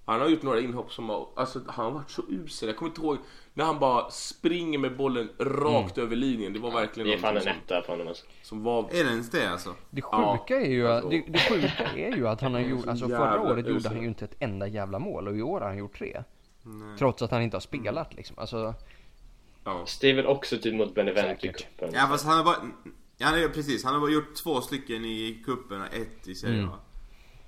Han 0.06 0.22
har 0.22 0.28
gjort 0.28 0.42
några 0.42 0.60
inhopp 0.60 0.92
som 0.92 1.10
har... 1.10 1.28
Alltså 1.36 1.62
han 1.68 1.86
har 1.86 1.92
varit 1.92 2.10
så 2.10 2.22
usel. 2.30 2.70
Jag 2.70 2.78
kommer 2.78 2.90
inte 2.90 3.02
ihåg 3.02 3.18
när 3.54 3.66
han 3.66 3.80
bara 3.80 4.10
springer 4.10 4.80
med 4.80 4.98
bollen 4.98 5.30
rakt 5.40 5.98
över 5.98 6.16
linjen. 6.16 6.54
Det 6.54 6.60
var 6.60 6.72
verkligen 6.72 7.10
Det 7.10 7.14
är 7.14 7.18
fan 7.18 7.30
en 7.30 7.34
någonting 7.34 7.64
som, 7.68 7.76
etta 7.76 7.86
på 7.86 7.92
honom 7.92 8.08
alltså. 8.08 8.26
som 8.42 8.64
var... 8.64 8.84
Är 8.84 9.04
det 9.04 9.10
ens 9.10 9.30
det 9.30 9.52
alltså? 9.52 9.76
Det 9.90 10.02
Ja, 10.12 10.38
sjuka 10.38 10.62
är 10.62 10.70
ju, 10.70 10.88
alltså. 10.88 11.10
det, 11.10 11.24
det 11.28 11.40
sjuka 11.40 11.84
är 11.96 12.16
ju 12.16 12.28
att 12.28 12.42
han 12.42 12.54
har 12.54 12.62
gjort, 12.62 12.88
alltså 12.88 13.08
förra 13.08 13.42
året 13.42 13.68
gjorde 13.68 13.90
han 13.90 14.02
ju 14.02 14.08
inte 14.08 14.26
ett 14.26 14.36
enda 14.40 14.68
jävla 14.68 15.00
mål 15.00 15.28
och 15.28 15.36
i 15.36 15.42
år 15.42 15.60
har 15.60 15.68
han 15.68 15.78
gjort 15.78 15.98
tre. 15.98 16.24
Trots 16.98 17.22
att 17.22 17.32
han 17.32 17.42
inte 17.42 17.56
har 17.56 17.62
spelat 17.62 18.14
liksom. 18.14 18.40
Alltså, 18.40 18.76
Ja. 19.64 19.86
Väl 20.02 20.26
också 20.26 20.58
typ 20.58 20.74
mot 20.74 20.96
Benevento 20.96 21.46
i 21.48 21.54
cupen. 21.54 21.90
Ja 21.94 22.08
fast 22.08 22.26
han 22.26 22.38
har 22.38 22.44
bara, 22.44 22.72
ja 23.18 23.28
han 23.28 23.40
är, 23.40 23.50
precis, 23.50 23.84
han 23.84 23.94
har 23.94 24.02
bara 24.02 24.12
gjort 24.12 24.36
två 24.44 24.62
stycken 24.62 25.06
i 25.06 25.44
cupen 25.46 25.82
och 25.82 25.94
ett 25.94 26.28
i 26.28 26.36
Serie 26.36 26.56
A. 26.56 26.58
Mm. 26.58 26.70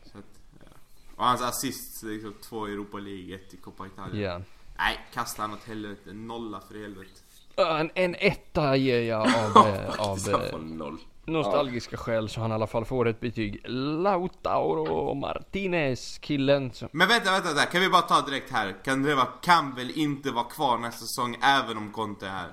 Så 0.03 0.17
att, 0.17 0.25
ja. 0.59 0.77
Och 1.15 1.25
hans 1.25 1.41
assist, 1.41 2.03
liksom, 2.03 2.33
två 2.41 2.69
i 2.69 2.71
Europa 2.71 2.97
League, 2.97 3.35
ett 3.35 3.53
i 3.53 3.57
Coppa 3.57 3.87
Italia. 3.87 4.31
ja. 4.31 4.41
Nej, 4.77 4.99
kasta 5.13 5.41
han 5.41 5.53
åt 5.53 5.63
helvete. 5.63 6.13
Nolla 6.13 6.59
för 6.59 6.81
helvete. 6.81 7.09
En, 7.55 7.91
en 7.95 8.15
etta 8.15 8.75
ger 8.75 9.01
jag 9.01 9.21
av, 9.21 9.67
eh, 9.67 9.99
av 9.99 10.19
han 10.31 10.71
eh, 10.71 10.77
noll. 10.77 10.97
Nostalgiska 11.25 11.97
skäl 11.97 12.29
så 12.29 12.41
han 12.41 12.51
i 12.51 12.53
alla 12.53 12.67
fall 12.67 12.85
får 12.85 13.07
ett 13.07 13.19
betyg. 13.19 13.61
Lautaro 13.69 15.13
Martinez, 15.13 16.17
killen 16.17 16.71
som... 16.73 16.89
Men 16.91 17.07
vänta, 17.07 17.31
vänta, 17.31 17.53
där. 17.53 17.65
kan 17.65 17.81
vi 17.81 17.89
bara 17.89 18.01
ta 18.01 18.21
direkt 18.21 18.51
här? 18.51 18.75
Candreva 18.83 19.25
kan 19.25 19.75
väl 19.75 19.91
inte 19.91 20.31
vara 20.31 20.45
kvar 20.45 20.77
nästa 20.77 21.05
säsong 21.05 21.37
även 21.41 21.77
om 21.77 21.91
Conte 21.91 22.25
är 22.27 22.31
här? 22.31 22.51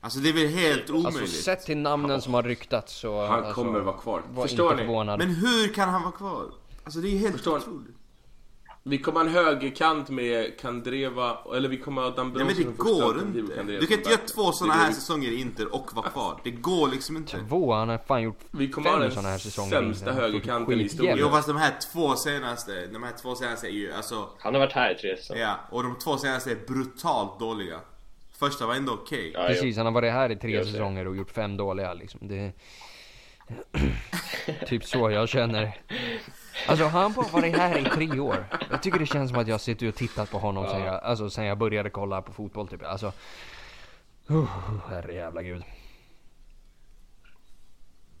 Alltså 0.00 0.18
det 0.18 0.28
är 0.28 0.32
väl 0.32 0.46
helt 0.48 0.90
omöjligt? 0.90 1.20
Alltså 1.22 1.42
sett 1.42 1.64
till 1.66 1.78
namnen 1.78 2.20
som 2.20 2.34
har 2.34 2.42
ryktats 2.42 2.92
så... 2.94 3.26
Han 3.26 3.38
alltså, 3.38 3.54
kommer 3.54 3.80
vara 3.80 3.96
kvar. 3.96 4.22
Var 4.30 4.42
Förstår 4.42 4.74
ni? 4.74 4.76
förvånad. 4.76 5.18
Men 5.18 5.34
hur 5.34 5.74
kan 5.74 5.88
han 5.88 6.02
vara 6.02 6.12
kvar? 6.12 6.44
Alltså 6.84 7.00
det 7.00 7.08
är 7.08 7.18
helt 7.18 7.32
Förstår 7.32 7.58
ni? 7.58 7.64
otroligt. 7.64 7.96
Vi 8.82 8.98
kommer 8.98 9.20
ha 9.20 9.26
en 9.26 9.32
högerkant 9.34 10.10
med 10.10 10.60
Kandreva, 10.60 11.38
eller 11.54 11.68
vi 11.68 11.76
kommer 11.76 12.02
ha 12.02 12.10
Dambrosio 12.10 12.44
Nej 12.44 12.54
men 12.56 12.66
det 12.66 12.78
går 12.78 13.18
inte. 13.18 13.54
Kandreva 13.56 13.80
Du 13.80 13.86
kan 13.86 13.98
inte 13.98 14.10
göra 14.10 14.20
två 14.34 14.52
sådana 14.52 14.74
här 14.74 14.92
säsonger 14.92 15.30
i 15.30 15.40
Inter 15.40 15.74
och 15.74 15.94
vara 15.94 16.08
kvar. 16.08 16.40
Det 16.44 16.50
går 16.50 16.88
liksom 16.88 17.16
inte. 17.16 17.38
Två, 17.48 17.72
han 17.72 17.88
har 17.88 17.98
fan 17.98 18.22
gjort 18.22 18.38
Vi 18.50 18.70
kommer 18.70 18.88
ha 18.90 18.96
fem 18.96 19.02
den 19.02 19.10
sådana 19.10 19.28
här 19.28 19.38
säsonger. 19.38 19.70
sämsta 19.70 20.12
högerkanten 20.12 20.80
i 20.80 20.82
historien. 20.82 21.18
Jo 21.20 21.28
fast 21.28 21.48
de 21.48 21.56
här 21.56 21.72
två 21.92 22.16
senaste, 22.16 22.86
de 22.86 23.02
här 23.02 23.12
två 23.22 23.34
senaste 23.34 23.66
är 23.66 23.70
ju 23.70 23.92
alltså, 23.92 24.28
Han 24.38 24.54
har 24.54 24.60
varit 24.60 24.72
här 24.72 24.94
i 24.94 24.98
tre 24.98 25.16
säsonger. 25.16 25.42
ja. 25.42 25.60
Och 25.70 25.82
de 25.82 25.98
två 25.98 26.16
senaste 26.16 26.50
är 26.50 26.58
brutalt 26.66 27.38
dåliga. 27.40 27.80
Första 28.38 28.66
var 28.66 28.74
ändå 28.74 28.92
okej. 28.92 29.30
Ja, 29.34 29.46
Precis, 29.46 29.76
han 29.76 29.86
har 29.86 29.92
varit 29.92 30.12
här 30.12 30.30
i 30.30 30.36
tre 30.36 30.64
säsonger 30.64 31.08
och 31.08 31.16
gjort 31.16 31.30
fem 31.30 31.56
dåliga 31.56 31.94
liksom. 31.94 32.20
Det... 32.28 32.52
typ 34.66 34.84
så 34.84 35.10
jag 35.10 35.28
känner. 35.28 35.78
Alltså 36.68 36.84
har 36.84 37.00
han 37.02 37.12
bara 37.12 37.26
varit 37.28 37.56
här 37.56 37.78
i 37.78 37.84
tre 37.84 38.20
år? 38.20 38.46
Jag 38.70 38.82
tycker 38.82 38.98
det 38.98 39.06
känns 39.06 39.30
som 39.30 39.38
att 39.40 39.48
jag 39.48 39.60
suttit 39.60 39.88
och 39.88 39.98
tittat 39.98 40.30
på 40.30 40.38
honom 40.38 40.66
sen, 40.70 40.80
jag, 40.80 40.94
alltså, 41.04 41.30
sen 41.30 41.44
jag 41.44 41.58
började 41.58 41.90
kolla 41.90 42.22
på 42.22 42.32
fotboll 42.32 42.68
typ. 42.68 42.82
Alltså... 42.84 43.12
Uh, 44.30 44.46
herrejävla 44.88 45.42
gud. 45.42 45.62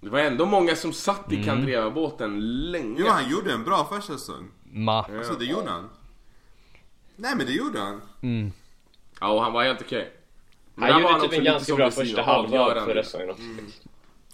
Det 0.00 0.08
var 0.08 0.18
ändå 0.18 0.46
många 0.46 0.76
som 0.76 0.92
satt 0.92 1.28
Mm. 1.28 1.40
i 1.40 1.44
Kandreva-båten 1.44 2.40
länge. 2.70 2.94
Jo 2.98 3.06
han 3.08 3.30
gjorde 3.30 3.52
en 3.52 3.64
bra 3.64 3.84
första 3.84 4.12
säsong. 4.12 4.48
Ma. 4.64 5.02
Alltså 5.18 5.34
det 5.34 5.44
gjorde 5.44 5.70
han. 5.70 5.88
Nej 7.16 7.34
men 7.36 7.46
det 7.46 7.52
gjorde 7.52 7.80
han. 7.80 8.00
Mm. 8.22 8.52
Ja, 9.20 9.28
och 9.28 9.42
han 9.42 9.52
var 9.52 9.64
helt 9.64 9.80
okej. 9.82 10.12
Men 10.74 10.92
Han 10.92 11.02
var 11.02 11.10
gjorde 11.12 11.22
typ 11.28 11.32
en 11.38 11.44
ganska 11.44 11.74
bra 11.74 11.90
första 11.90 12.24
avgörande. 12.24 12.80
förra 12.84 13.02
säsongen 13.02 13.30
också. 13.30 13.42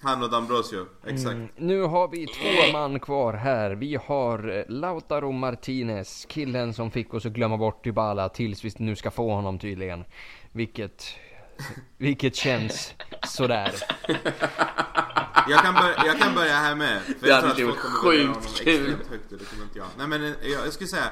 Han 0.07 0.23
och 0.23 0.31
D'Ambrosio, 0.31 0.87
exakt. 1.07 1.35
Mm, 1.35 1.49
nu 1.57 1.83
har 1.83 2.09
vi 2.09 2.27
två 2.27 2.73
man 2.73 3.01
kvar 3.01 3.33
här. 3.33 3.71
Vi 3.71 3.99
har 4.07 4.59
eh, 4.59 4.65
Lautaro 4.69 5.33
Martinez, 5.33 6.27
killen 6.29 6.75
som 6.75 6.91
fick 6.91 7.15
oss 7.15 7.27
att 7.27 7.33
glömma 7.33 7.57
bort 7.57 7.85
Dybala 7.85 8.29
tills 8.29 8.65
vi 8.65 8.73
nu 8.77 8.97
ska 8.97 9.11
få 9.11 9.35
honom 9.35 9.59
tydligen. 9.59 10.05
Vilket, 10.53 11.05
vilket 11.99 12.37
känns 12.37 12.95
sådär. 13.27 13.73
Jag 15.49 15.61
kan, 15.63 15.75
börja, 15.75 16.07
jag 16.07 16.19
kan 16.19 16.35
börja 16.35 16.55
här 16.55 16.75
med. 16.75 17.03
För 17.03 17.15
Det 17.21 17.29
jag 17.29 17.43
hade 17.43 17.65
varit 17.65 17.77
sjukt 17.77 18.59
kul. 18.65 18.97
högt 19.11 19.33
och 19.33 19.39
det 19.39 19.45
kommer 19.45 19.63
inte 19.63 19.79
jag. 19.79 19.87
Nej 19.99 20.07
men 20.07 20.25
eh, 20.25 20.33
jag, 20.43 20.67
jag 20.67 20.73
skulle 20.73 20.89
säga 20.89 21.11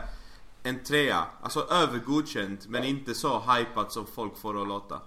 en 0.63 0.85
trea. 0.85 1.25
Alltså 1.43 1.61
över 1.61 1.99
godkänt 1.99 2.67
men 2.69 2.85
inte 2.85 3.15
så 3.15 3.41
hypat 3.41 3.93
som 3.93 4.07
folk 4.07 4.39
får 4.39 4.55
det 4.55 4.63
att 4.63 4.69
låta. 4.69 5.01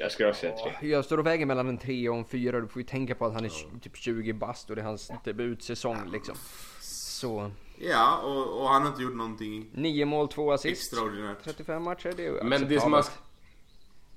Jag 0.00 0.12
skulle 0.12 0.28
också 0.28 0.40
säga 0.40 0.56
tre. 0.56 0.88
Jag 0.88 1.04
står 1.04 1.18
och 1.18 1.26
väger 1.26 1.46
mellan 1.46 1.68
en 1.68 1.78
3 1.78 2.08
och 2.08 2.16
en 2.16 2.24
4. 2.24 2.60
Du 2.60 2.68
får 2.68 2.82
ju 2.82 2.86
tänka 2.88 3.14
på 3.14 3.26
att 3.26 3.32
han 3.34 3.44
är 3.44 3.78
typ 3.80 3.96
20 3.96 4.32
bast 4.32 4.70
och 4.70 4.76
det 4.76 4.82
är 4.82 4.86
hans 4.86 5.10
debutsäsong 5.24 6.10
liksom. 6.12 6.34
Så 6.80 7.50
Ja, 7.78 8.16
och, 8.24 8.60
och 8.62 8.68
han 8.68 8.82
har 8.82 8.88
inte 8.88 9.02
gjort 9.02 9.14
någonting 9.16 9.70
9 9.72 10.04
mål, 10.04 10.28
2 10.28 10.52
assist. 10.52 10.92
extraordinärt. 10.92 11.44
35 11.44 11.82
matcher, 11.82 12.12
det 12.16 12.26
är 12.26 12.32
ju 12.32 12.42
Men 12.42 12.68
det 12.68 12.80
som 12.80 12.90
man... 12.90 13.02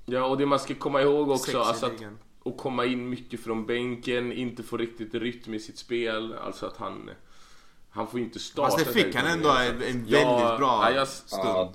Ja, 0.06 0.24
och 0.24 0.38
det 0.38 0.46
man 0.46 0.58
ska 0.58 0.74
komma 0.74 1.02
ihåg 1.02 1.30
också, 1.30 1.58
alltså 1.60 1.86
att, 1.86 1.92
att 2.44 2.56
komma 2.58 2.84
in 2.84 3.08
mycket 3.08 3.40
från 3.40 3.66
bänken, 3.66 4.32
inte 4.32 4.62
få 4.62 4.76
riktigt 4.76 5.14
rytm 5.14 5.54
i 5.54 5.60
sitt 5.60 5.78
spel, 5.78 6.34
alltså 6.34 6.66
att 6.66 6.76
han... 6.76 7.10
Han 7.90 8.06
får 8.06 8.20
inte 8.20 8.38
starta. 8.38 8.70
Fast 8.70 8.86
det 8.86 8.92
fick 8.92 9.14
han 9.14 9.26
ändå 9.26 9.50
en, 9.50 9.82
en 9.82 10.04
Ja, 10.08 10.18
väldigt 10.38 10.58
bra 10.58 10.90
ja, 10.90 10.90
jag- 10.90 11.08
stund. 11.08 11.70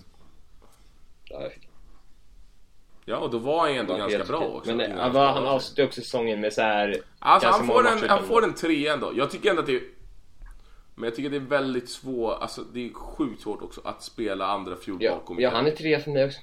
Ja. 1.29 1.49
Ja, 3.09 3.17
och 3.17 3.29
då 3.31 3.37
var 3.37 3.59
han 3.59 3.73
ju 3.73 3.79
ändå 3.79 3.93
var 3.93 3.99
ganska 3.99 4.23
bra 4.23 4.47
också. 4.47 4.75
Men 4.75 4.91
innan 4.91 5.07
eh, 5.07 5.13
vad, 5.13 5.33
han 5.33 5.45
avslutade 5.47 5.87
också 5.87 6.01
säsongen 6.01 6.41
med 6.41 6.53
så 6.53 6.61
här 6.61 6.95
Alltså 7.19 7.49
han 7.49 7.67
får, 7.67 7.87
en, 7.87 8.09
han 8.09 8.23
får 8.23 8.43
en 8.43 8.53
trea 8.53 8.93
ändå. 8.93 9.11
Jag 9.15 9.31
tycker 9.31 9.49
ändå 9.49 9.61
att 9.61 9.67
det 9.67 9.75
är... 9.75 9.81
Men 10.95 11.03
jag 11.03 11.15
tycker 11.15 11.29
det 11.29 11.35
är 11.35 11.39
väldigt 11.39 11.89
svårt, 11.89 12.41
alltså 12.41 12.61
det 12.73 12.85
är 12.85 12.93
sjukt 12.93 13.41
svårt 13.41 13.61
också 13.61 13.81
att 13.83 14.03
spela 14.03 14.45
andra 14.45 14.75
fjol 14.75 14.97
Ja, 15.01 15.11
bakom. 15.11 15.39
ja, 15.39 15.49
han 15.49 15.67
är 15.67 15.71
trea 15.71 15.99
för 15.99 16.11
mig 16.11 16.25
också. 16.25 16.39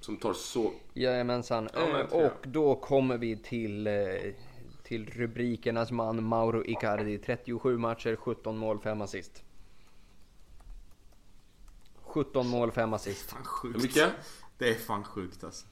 Som 0.00 0.16
tar 0.16 0.32
så... 0.32 0.72
Jajamensan. 0.94 1.68
Ja, 1.74 1.80
men 1.92 2.20
Eh, 2.20 2.26
och 2.26 2.46
då 2.46 2.74
kommer 2.74 3.18
vi 3.18 3.36
till, 3.36 3.86
eh, 3.86 3.94
till 4.82 5.06
rubrikernas 5.06 5.90
man 5.90 6.24
Mauro 6.24 6.64
Icardi. 6.64 7.18
37 7.18 7.78
matcher, 7.78 8.16
17 8.16 8.58
mål, 8.58 8.78
5 8.78 9.00
assist. 9.00 9.42
17 12.02 12.46
mål, 12.46 12.72
5 12.72 12.94
assist. 12.94 13.30
Fan 13.30 13.44
sjukt. 13.44 13.82
Mycket? 13.82 14.10
Det 14.58 14.68
är 14.68 14.74
fan 14.74 15.04
sjukt 15.04 15.44
alltså. 15.44 15.66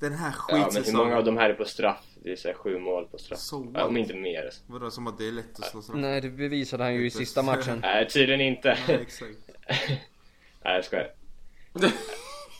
Den 0.00 0.12
här 0.12 0.34
Ja, 0.48 0.54
men 0.54 0.58
hur 0.58 0.64
skitsäsongen. 0.70 1.06
många 1.06 1.16
av 1.18 1.24
de 1.24 1.36
här 1.36 1.50
är 1.50 1.54
på 1.54 1.64
straff? 1.64 2.04
Det 2.22 2.32
är 2.32 2.36
så 2.36 2.48
här 2.48 2.54
sju 2.54 2.78
mål 2.78 3.06
på 3.06 3.18
straff. 3.18 3.38
So 3.38 3.72
ja, 3.74 3.84
om 3.84 3.96
inte 3.96 4.14
mer. 4.14 4.44
Alltså. 4.44 4.62
Vadå, 4.66 4.90
som 4.90 5.06
att 5.06 5.18
det 5.18 5.28
är 5.28 5.32
lätt 5.32 5.58
att 5.58 5.64
slå 5.64 5.82
straff? 5.82 5.96
Nej, 5.98 6.20
det 6.20 6.28
bevisade 6.30 6.84
han 6.84 6.94
ju 6.94 7.06
i 7.06 7.10
sista 7.10 7.42
matchen. 7.42 7.78
Nej, 7.82 8.08
tydligen 8.08 8.40
inte. 8.40 8.78
Nej, 8.88 8.98
exakt. 9.02 9.38
Nej, 10.64 10.74
jag 10.74 10.84
skojar. 10.84 11.10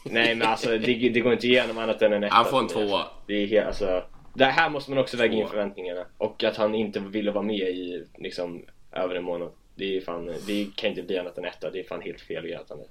Nej, 0.04 0.34
men 0.34 0.48
alltså 0.48 0.78
det, 0.78 1.08
det 1.08 1.20
går 1.20 1.32
inte 1.32 1.46
igenom 1.46 1.78
annat 1.78 2.02
än 2.02 2.12
en 2.12 2.24
etta. 2.24 2.34
Han 2.34 2.44
får 2.44 2.58
en 2.58 2.68
tvåa. 2.68 3.06
Det 3.26 3.34
är 3.34 3.46
helt, 3.46 3.66
alltså... 3.66 4.04
Det 4.34 4.44
här 4.44 4.70
måste 4.70 4.90
man 4.90 4.98
också 4.98 5.16
väga 5.16 5.34
in 5.34 5.48
förväntningarna. 5.48 6.06
Och 6.18 6.44
att 6.44 6.56
han 6.56 6.74
inte 6.74 7.00
ville 7.00 7.30
vara 7.30 7.44
med 7.44 7.68
i 7.68 8.06
liksom 8.18 8.64
över 8.92 9.14
en 9.14 9.24
månad. 9.24 9.50
Det 9.74 9.96
är 9.96 10.00
fan, 10.00 10.26
det 10.46 10.66
kan 10.76 10.90
inte 10.90 11.02
bli 11.02 11.18
annat 11.18 11.38
än 11.38 11.44
etta. 11.44 11.70
Det 11.70 11.80
är 11.80 11.84
fan 11.84 12.00
helt 12.00 12.20
fel 12.20 12.54
att 12.54 12.68
han 12.70 12.80
är. 12.80 12.86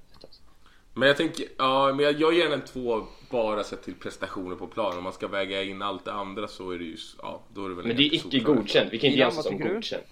Men 0.94 1.08
jag 1.08 1.16
tänker, 1.16 1.46
ja 1.58 1.92
men 1.96 2.04
jag, 2.04 2.20
jag 2.20 2.34
ger 2.34 2.44
den 2.44 2.60
en 2.60 2.66
två 2.66 3.06
bara 3.30 3.64
sett 3.64 3.82
till 3.82 3.94
prestationer 3.94 4.56
på 4.56 4.66
plan. 4.66 4.98
Om 4.98 5.04
man 5.04 5.12
ska 5.12 5.28
väga 5.28 5.62
in 5.62 5.82
allt 5.82 6.04
det 6.04 6.12
andra 6.12 6.48
så 6.48 6.70
är 6.70 6.78
det 6.78 6.84
ju, 6.84 6.96
ja 7.22 7.42
då 7.54 7.64
är 7.64 7.68
det 7.68 7.74
väl 7.74 7.86
Men 7.86 7.96
det 7.96 8.02
är 8.02 8.14
icke 8.14 8.38
godkänt. 8.38 8.92
Vi 8.92 8.98
kan 8.98 9.10
inte 9.10 9.18
ge 9.18 9.24
vad 9.24 9.44
som 9.44 9.58
godkänt. 9.58 10.06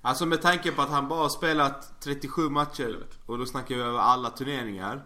Alltså 0.00 0.26
med 0.26 0.42
tanke 0.42 0.72
på 0.72 0.82
att 0.82 0.90
han 0.90 1.08
bara 1.08 1.28
spelat 1.28 2.00
37 2.00 2.48
matcher 2.48 2.96
och 3.26 3.38
då 3.38 3.46
snackar 3.46 3.74
vi 3.74 3.80
över 3.80 3.98
alla 3.98 4.30
turneringar 4.30 5.04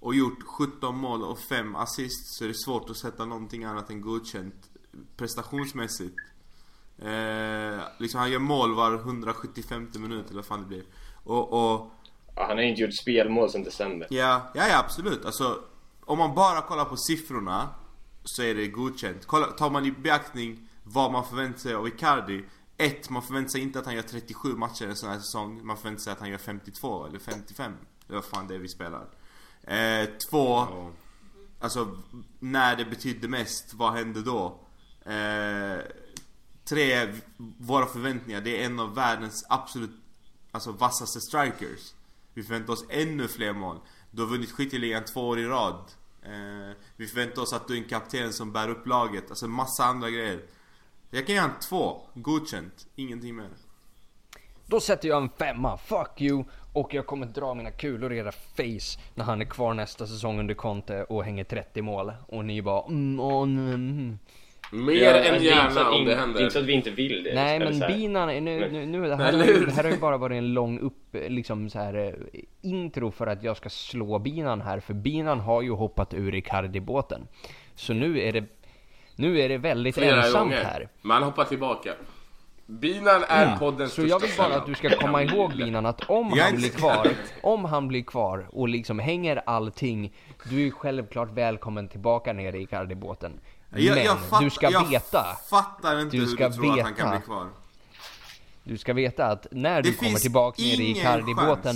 och 0.00 0.14
gjort 0.14 0.42
17 0.42 0.96
mål 0.96 1.22
och 1.22 1.38
5 1.38 1.76
assist 1.76 2.38
så 2.38 2.44
är 2.44 2.48
det 2.48 2.54
svårt 2.54 2.90
att 2.90 2.96
sätta 2.96 3.24
någonting 3.24 3.64
annat 3.64 3.90
än 3.90 4.00
godkänt 4.00 4.70
prestationsmässigt. 5.16 6.16
Eh, 6.98 7.80
liksom 7.98 8.20
han 8.20 8.30
gör 8.30 8.38
mål 8.38 8.74
var 8.74 8.94
175 8.94 9.88
minut 9.94 10.26
eller 10.26 10.36
vad 10.36 10.46
fan 10.46 10.60
det 10.60 10.66
blir. 10.66 10.84
Och, 11.24 11.52
och 11.52 11.92
Ja, 12.34 12.46
han 12.46 12.56
har 12.56 12.64
inte 12.64 12.80
gjort 12.82 12.94
spelmål 13.02 13.50
sedan 13.50 13.62
december. 13.64 14.08
Ja, 14.10 14.50
ja, 14.54 14.68
ja 14.68 14.78
absolut. 14.78 15.24
Alltså, 15.24 15.58
om 16.04 16.18
man 16.18 16.34
bara 16.34 16.62
kollar 16.62 16.84
på 16.84 16.96
siffrorna 16.96 17.68
så 18.24 18.42
är 18.42 18.54
det 18.54 18.66
godkänt. 18.66 19.26
Kolla, 19.26 19.46
tar 19.46 19.70
man 19.70 19.86
i 19.86 19.92
beaktning 19.92 20.68
vad 20.82 21.12
man 21.12 21.24
förväntar 21.26 21.58
sig 21.58 21.74
av 21.74 21.88
Icardi. 21.88 22.44
Ett, 22.76 23.10
man 23.10 23.22
förväntar 23.22 23.48
sig 23.48 23.60
inte 23.60 23.78
att 23.78 23.86
han 23.86 23.94
gör 23.94 24.02
37 24.02 24.48
matcher 24.56 24.86
en 24.88 24.96
sån 24.96 25.10
här 25.10 25.18
säsong. 25.18 25.66
Man 25.66 25.76
förväntar 25.76 26.00
sig 26.00 26.12
att 26.12 26.20
han 26.20 26.30
gör 26.30 26.38
52 26.38 27.06
eller 27.06 27.18
55. 27.18 27.72
Det 28.06 28.14
var 28.14 28.22
fan 28.22 28.48
det 28.48 28.58
vi 28.58 28.68
spelar. 28.68 29.06
Eh, 29.62 30.08
två, 30.30 30.46
Ja. 30.48 30.90
alltså 31.60 31.96
när 32.38 32.76
det 32.76 32.84
betydde 32.84 33.28
mest, 33.28 33.74
vad 33.74 33.92
hände 33.92 34.22
då? 34.22 34.60
Eh, 35.04 35.78
tre, 36.68 37.12
våra 37.58 37.86
förväntningar. 37.86 38.40
Det 38.40 38.62
är 38.62 38.66
en 38.66 38.80
av 38.80 38.94
världens 38.94 39.46
absolut 39.48 39.90
alltså, 40.50 40.72
vassaste 40.72 41.20
strikers. 41.20 41.94
Vi 42.40 42.44
förväntar 42.44 42.72
oss 42.72 42.84
ännu 42.90 43.28
fler 43.28 43.52
mål. 43.52 43.78
Du 44.10 44.22
har 44.22 44.28
vunnit 44.28 44.50
skytteligan 44.50 45.04
två 45.04 45.28
år 45.28 45.38
i 45.38 45.46
rad. 45.46 45.84
Eh, 46.22 46.76
vi 46.96 47.06
förväntar 47.06 47.42
oss 47.42 47.52
att 47.52 47.68
du 47.68 47.74
är 47.74 47.78
en 47.78 47.88
kapten 47.88 48.32
som 48.32 48.52
bär 48.52 48.68
upp 48.68 48.86
laget. 48.86 49.30
Alltså 49.30 49.48
massa 49.48 49.84
andra 49.84 50.10
grejer. 50.10 50.40
Jag 51.10 51.26
kan 51.26 51.34
ge 51.34 51.40
han 51.40 51.58
två. 51.68 52.00
Godkänt. 52.14 52.86
Ingenting 52.96 53.36
mer. 53.36 53.48
Då 54.66 54.80
sätter 54.80 55.08
jag 55.08 55.22
en 55.22 55.28
femma, 55.28 55.76
fuck 55.76 56.20
you! 56.20 56.44
Och 56.72 56.94
jag 56.94 57.06
kommer 57.06 57.26
dra 57.26 57.54
mina 57.54 57.70
kulor 57.70 58.12
i 58.12 58.18
era 58.18 58.32
face 58.32 59.00
när 59.14 59.24
han 59.24 59.40
är 59.40 59.44
kvar 59.44 59.74
nästa 59.74 60.06
säsong 60.06 60.40
under 60.40 60.54
Conte 60.54 61.04
och 61.04 61.24
hänger 61.24 61.44
30 61.44 61.82
mål. 61.82 62.12
Och 62.28 62.44
ni 62.44 62.62
bara 62.62 62.86
mm, 62.86 63.20
mm, 63.20 63.74
mm. 63.74 64.18
Mer 64.72 64.92
Ja, 64.94 65.14
än 65.14 65.42
gärna 65.42 65.80
att 65.80 65.86
om 65.88 65.94
in- 65.94 66.04
det 66.04 66.14
Det 66.14 66.20
är 66.20 66.26
inte 66.26 66.34
så 66.34 66.40
händer. 66.40 66.60
att 66.60 66.64
vi 66.66 66.72
inte 66.72 66.90
vill 66.90 67.24
det. 67.24 67.34
Nej 67.34 67.58
men 67.58 67.78
binan, 67.88 68.30
är- 68.30 68.40
nu, 68.40 68.68
nu, 68.72 68.86
nu 68.86 69.08
det, 69.08 69.16
här, 69.16 69.32
hur? 69.32 69.66
det 69.66 69.72
här 69.72 69.84
har 69.84 69.90
ju 69.90 69.98
bara 69.98 70.16
varit 70.16 70.36
en 70.36 70.52
lång 70.54 70.78
upp, 70.78 71.16
liksom 71.28 71.70
så 71.70 71.78
här 71.78 71.94
eh, 71.94 72.40
intro 72.62 73.10
för 73.10 73.26
att 73.26 73.42
jag 73.42 73.56
ska 73.56 73.68
slå 73.68 74.18
binan 74.18 74.60
här. 74.60 74.80
För 74.80 74.94
binan 74.94 75.40
har 75.40 75.62
ju 75.62 75.70
hoppat 75.70 76.14
ur 76.14 76.34
Icardi-båten. 76.34 77.26
Så 77.74 77.92
nu 77.92 78.20
är 78.20 78.32
det, 78.32 78.44
nu 79.16 79.40
är 79.40 79.48
det 79.48 79.58
väldigt 79.58 79.94
Flera 79.94 80.16
ensamt 80.16 80.50
gånger. 80.50 80.64
här. 80.64 80.88
Man 81.02 81.22
hoppar 81.22 81.44
tillbaka. 81.44 81.90
Binan 82.66 83.22
är 83.28 83.56
poddens 83.56 83.92
Så 83.92 84.02
jag 84.06 84.20
vill 84.20 84.30
bara 84.38 84.54
att 84.56 84.66
du 84.66 84.74
ska 84.74 84.90
komma 84.90 85.22
ihåg 85.22 85.56
Binan 85.56 85.86
att 85.86 86.10
om 86.10 86.32
han 86.38 86.56
blir 86.56 86.68
kvar, 86.68 87.08
om 87.42 87.64
han 87.64 87.88
blir 87.88 88.02
kvar 88.02 88.46
och 88.52 88.68
liksom 88.68 88.98
hänger 88.98 89.42
allting, 89.46 90.12
du 90.50 90.66
är 90.66 90.70
självklart 90.70 91.30
välkommen 91.32 91.88
tillbaka 91.88 92.32
ner 92.32 92.52
i 92.54 92.62
Icardi-båten. 92.62 93.32
Men 93.70 93.84
Jag, 93.84 94.04
jag 94.04 94.20
fatt- 94.20 94.40
du 94.42 94.50
ska 94.50 94.70
jag 94.70 94.88
veta, 94.88 95.24
fattar 95.50 96.00
inte 96.00 96.16
Du 96.16 96.20
hur 96.22 96.28
ska 96.28 96.48
du 96.48 96.54
tror 96.54 96.72
att 96.72 96.80
han 96.84 96.94
kan 96.94 97.06
veta. 97.10 97.18
bli 97.18 97.26
kvar. 97.26 97.46
du 98.64 98.78
ska 98.78 98.92
veta 98.92 99.26
att 99.26 99.46
när 99.50 99.82
du 99.82 99.90
Det 99.90 99.96
kommer 99.96 100.18
tillbaka 100.18 100.62
ner 100.62 100.80
i 100.80 100.90
Icardi-båten, 100.90 101.74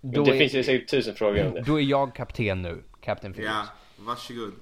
då 0.00 0.24
det 0.24 0.38
finns 0.38 0.54
ju 0.54 0.58
är, 0.58 0.62
säkert 0.62 0.90
tusen 0.90 1.14
frågor 1.14 1.46
om 1.46 1.54
det. 1.54 1.60
då 1.62 1.80
är 1.80 1.84
jag 1.84 2.14
kapten 2.14 2.62
nu, 2.62 2.82
Captain 3.00 3.32
Phillips. 3.32 3.52
Ja, 3.54 3.64
varsågod. 4.04 4.52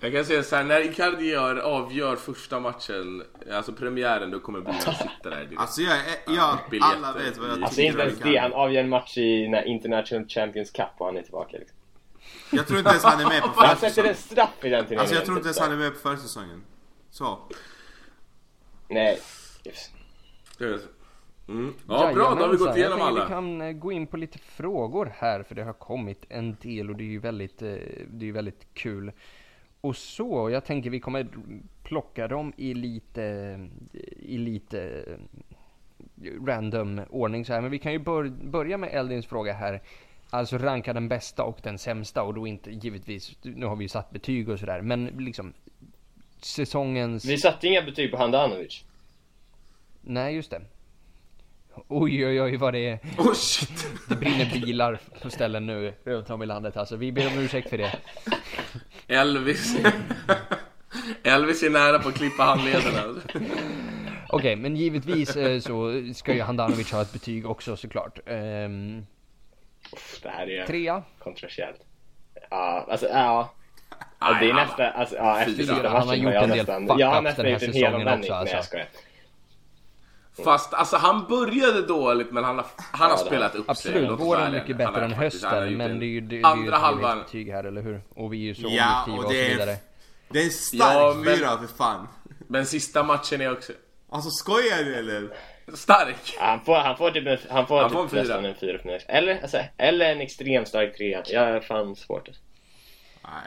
Jag 0.00 0.12
kan 0.12 0.24
säga 0.24 0.42
så 0.42 0.56
här, 0.56 0.64
när 0.64 0.80
Icardi 0.90 1.24
gör, 1.30 1.56
avgör 1.56 2.16
första 2.16 2.60
matchen, 2.60 3.22
alltså 3.52 3.72
premiären, 3.72 4.30
då 4.30 4.40
kommer 4.40 4.60
bilen 4.60 4.80
sitta 4.80 5.30
där 5.30 5.30
direkt. 5.30 5.60
Alltså 5.60 5.80
jag, 5.82 5.92
är- 5.98 6.34
jag 6.36 6.58
alla 6.80 7.12
vet 7.12 7.38
vad 7.38 7.48
jag 7.50 7.62
Alltså 7.62 7.76
tycker 7.76 7.88
inte 7.90 8.02
om 8.02 8.08
ens 8.08 8.20
det. 8.22 8.36
Han 8.38 8.52
avgör 8.52 8.80
en 8.82 8.88
match 8.88 9.18
i 9.18 9.42
den 9.44 9.54
här 9.54 9.64
International 9.64 10.28
Champions 10.28 10.70
Cup 10.70 10.86
och 10.98 11.06
han 11.06 11.16
är 11.16 11.22
tillbaka 11.22 11.56
liksom. 11.58 11.76
Jag 12.50 12.66
tror 12.66 12.78
inte 12.78 12.90
ens 12.90 13.04
han 13.04 13.20
är 13.20 13.28
med 13.28 13.42
på 13.42 13.48
Han 13.56 13.76
sätter 13.76 13.88
försäsongen. 13.88 14.10
en 14.10 14.16
straff 14.16 14.64
i 14.64 14.68
den 14.68 14.84
turneringen. 14.84 15.00
Alltså 15.00 15.14
jag 15.14 15.24
tror 15.24 15.36
inte 15.36 15.42
typ 15.42 15.46
ens 15.46 15.56
så. 15.56 15.62
han 15.62 15.72
är 15.72 15.76
med 15.76 15.92
på 15.92 15.98
försäsongen. 15.98 16.62
Så. 17.10 17.38
Nej. 18.88 19.20
Yes. 19.64 19.90
Mm. 21.48 21.74
Ja, 21.88 22.12
bra, 22.14 22.34
då 22.34 22.40
har 22.44 22.48
vi 22.48 22.56
gått 22.56 22.76
Jajamensan. 22.76 22.76
igenom 22.76 22.98
jag 22.98 22.98
tänker 22.98 23.06
alla. 23.06 23.24
Vi 23.24 23.28
kan 23.28 23.60
eh, 23.60 23.72
gå 23.72 23.92
in 23.92 24.06
på 24.06 24.16
lite 24.16 24.38
frågor 24.38 25.12
här 25.18 25.42
för 25.42 25.54
det 25.54 25.62
har 25.64 25.72
kommit 25.72 26.24
en 26.28 26.56
del 26.60 26.90
och 26.90 26.96
det 26.96 27.04
är 27.04 27.08
ju 27.08 27.18
väldigt, 27.18 27.62
eh, 27.62 27.68
det 28.08 28.24
är 28.24 28.26
ju 28.26 28.32
väldigt 28.32 28.66
kul. 28.74 29.12
Och 29.80 29.96
så, 29.96 30.50
jag 30.50 30.64
tänker 30.64 30.90
vi 30.90 31.00
kommer 31.00 31.28
plocka 31.82 32.28
dem 32.28 32.52
i 32.56 32.74
lite, 32.74 33.58
i 34.18 34.38
lite 34.38 35.04
eh, 36.22 36.30
random 36.46 37.00
ordning 37.10 37.44
så 37.44 37.52
här. 37.52 37.60
Men 37.60 37.70
vi 37.70 37.78
kan 37.78 37.92
ju 37.92 37.98
bör, 37.98 38.24
börja 38.28 38.78
med 38.78 38.90
Eldins 38.92 39.26
fråga 39.26 39.52
här. 39.52 39.82
Alltså 40.30 40.58
ranka 40.58 40.92
den 40.92 41.08
bästa 41.08 41.42
och 41.42 41.58
den 41.62 41.78
sämsta 41.78 42.22
och 42.22 42.34
då 42.34 42.46
inte 42.46 42.70
givetvis, 42.70 43.36
nu 43.42 43.66
har 43.66 43.76
vi 43.76 43.84
ju 43.84 43.88
satt 43.88 44.10
betyg 44.10 44.48
och 44.48 44.58
sådär, 44.58 44.80
men 44.80 45.06
liksom 45.06 45.52
säsongens... 46.40 47.24
Vi 47.24 47.38
satte 47.38 47.66
inga 47.66 47.82
betyg 47.82 48.10
på 48.10 48.16
Handanovic. 48.16 48.84
Nej, 50.00 50.34
just 50.34 50.50
det. 50.50 50.60
Oj, 51.88 52.26
oj, 52.26 52.42
oj 52.42 52.56
vad 52.56 52.74
det 52.74 52.88
är. 52.88 52.98
Oh 53.18 53.34
shit! 53.34 53.86
Det 54.08 54.16
brinner 54.16 54.50
bilar 54.52 55.00
på 55.22 55.30
ställen 55.30 55.66
nu 55.66 55.94
runt 56.04 56.30
om 56.30 56.42
i 56.42 56.46
landet 56.46 56.76
alltså. 56.76 56.96
Vi 56.96 57.12
ber 57.12 57.26
om 57.26 57.38
ursäkt 57.38 57.70
för 57.70 57.78
det. 57.78 57.98
Elvis. 59.06 59.76
Elvis 61.22 61.62
är 61.62 61.70
nära 61.70 61.98
på 61.98 62.08
att 62.08 62.14
klippa 62.14 62.42
handlederna. 62.42 63.20
Okej, 64.28 64.56
men 64.56 64.76
givetvis 64.76 65.36
eh, 65.36 65.60
så 65.60 66.02
ska 66.14 66.34
ju 66.34 66.40
Handanovic 66.40 66.92
ha 66.92 67.02
ett 67.02 67.12
betyg 67.12 67.46
också 67.46 67.76
såklart. 67.76 68.18
Uff, 68.18 69.04
det 70.22 70.28
här 70.28 70.50
är 70.50 70.66
trea. 70.66 71.02
kontroversiellt. 71.18 71.80
Ja, 72.50 72.86
alltså 72.90 73.06
ja. 73.06 73.52
Ja, 74.20 74.36
det 74.40 74.50
är 74.50 74.54
Nej, 74.54 74.64
nästa, 74.66 74.90
alltså, 74.90 75.16
ja, 75.16 75.38
efter 75.40 75.52
sista 75.54 75.74
Han 75.74 75.84
har 75.84 76.06
matchen 76.06 76.22
gjort 76.22 76.34
jag 76.34 76.42
en 76.42 76.48
del 76.48 76.58
nästan, 76.58 76.88
fuck-ups 76.88 76.98
jag 77.00 77.06
har 77.06 77.14
den 77.14 77.24
nästan 77.24 77.44
här 77.44 77.52
gjort 77.52 77.62
en 77.62 77.72
säsongen 77.72 77.94
också, 78.08 78.18
Nej 78.18 78.28
jag 78.28 78.38
alltså. 78.38 78.62
skojar. 78.68 78.86
Fast 80.44 80.74
alltså 80.74 80.96
han 80.96 81.26
började 81.28 81.82
dåligt 81.86 82.30
men 82.32 82.44
han 82.44 82.56
har, 82.56 82.66
han 82.92 83.10
har 83.10 83.16
spelat 83.18 83.54
upp 83.54 83.64
sig. 83.64 83.70
Absolut, 83.70 84.02
låt 84.08 84.20
oss 84.20 84.26
våren 84.26 84.42
är 84.42 84.50
mycket 84.60 84.76
bättre 84.76 85.04
än 85.04 85.12
hösten. 85.12 85.76
Men 85.76 85.90
en- 85.90 85.98
det 85.98 86.04
är 86.04 86.08
ju 86.08 86.20
det, 86.20 86.26
det 86.28 86.34
är 86.36 86.38
ju 86.38 86.44
Andra 86.44 86.76
ett 86.76 86.82
halvan. 86.82 87.18
betyg 87.18 87.50
här, 87.50 87.64
eller 87.64 87.82
hur? 87.82 88.02
Och 88.14 88.32
vi 88.32 88.36
är 88.38 88.42
ju 88.42 88.54
så 88.54 88.62
Ja, 88.70 89.02
objektiva 89.04 89.18
och 89.18 89.24
och 89.24 89.30
så 89.30 89.32
det 89.32 89.48
vidare. 89.48 89.70
är, 89.70 89.76
det 90.28 90.38
är 90.40 90.44
en 90.44 90.50
stark 90.50 90.94
Ja, 90.96 91.14
men- 91.16 91.36
fyra 91.36 91.58
för 91.58 91.66
fan. 91.76 92.08
Men 92.48 92.66
sista 92.66 93.02
matchen 93.02 93.40
är 93.40 93.52
också 93.52 93.72
Alltså 94.10 94.30
skojar 94.30 94.84
du 94.84 94.94
eller? 94.94 95.28
Stark. 95.74 96.36
Han 96.38 96.64
får, 96.64 96.74
han 96.76 96.96
får 96.96 97.10
typ, 97.10 97.26
en, 97.26 97.38
han 97.50 97.66
får 97.66 97.80
Han 97.80 97.90
får 97.90 97.98
en 98.02 98.04
typ 98.08 98.10
fyra. 98.12 98.22
nästan 98.22 98.44
en 98.44 98.54
fyra 98.54 98.78
för 98.78 98.88
mig. 98.88 99.04
Eller, 99.08 99.42
alltså, 99.42 99.58
eller 99.76 100.12
en 100.12 100.20
extremt 100.20 100.68
stark 100.68 100.96
trea. 100.96 101.22
Jag 101.26 101.48
är 101.48 101.60
fan 101.60 101.96
svårt. 101.96 102.28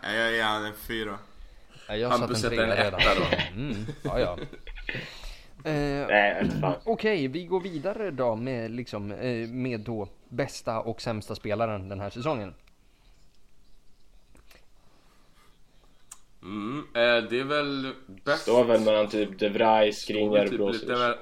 Nej, 0.03 0.17
jag 0.19 0.31
ger 0.31 0.43
han 0.43 0.65
en 0.65 0.73
fyra. 0.87 1.17
Ja, 1.87 1.95
jag 1.95 2.09
Hampus 2.09 2.41
satt 2.41 2.51
en 2.51 2.57
sätter 2.57 2.63
en 2.63 2.75
trea 2.75 2.85
redan. 2.85 2.99
etta 2.99 3.15
då. 3.15 3.59
Mm, 3.61 3.85
ja, 4.03 4.19
ja. 4.19 4.37
Eh, 5.63 6.07
Nej, 6.07 6.43
fan. 6.61 6.75
Okej, 6.85 7.27
vi 7.27 7.45
går 7.45 7.59
vidare 7.61 8.11
då 8.11 8.35
med, 8.35 8.71
liksom, 8.71 9.11
eh, 9.11 9.47
med 9.49 9.79
då 9.79 10.07
bästa 10.29 10.79
och 10.79 11.01
sämsta 11.01 11.35
spelaren 11.35 11.89
den 11.89 11.99
här 11.99 12.09
säsongen. 12.09 12.53
Mm, 16.41 16.79
eh, 16.95 17.29
det 17.29 17.39
är 17.39 17.43
väl 17.43 17.93
bäst. 18.25 18.41
Står 18.41 18.63
väl 18.63 18.81
mellan 18.81 19.07
typ 19.09 19.39
De 19.39 19.49
Vrij, 19.49 19.93
Skriniar 19.93 20.43
och 20.43 20.49
typ 20.49 20.57
Brozovic. 20.57 20.87
mer- 20.99 21.17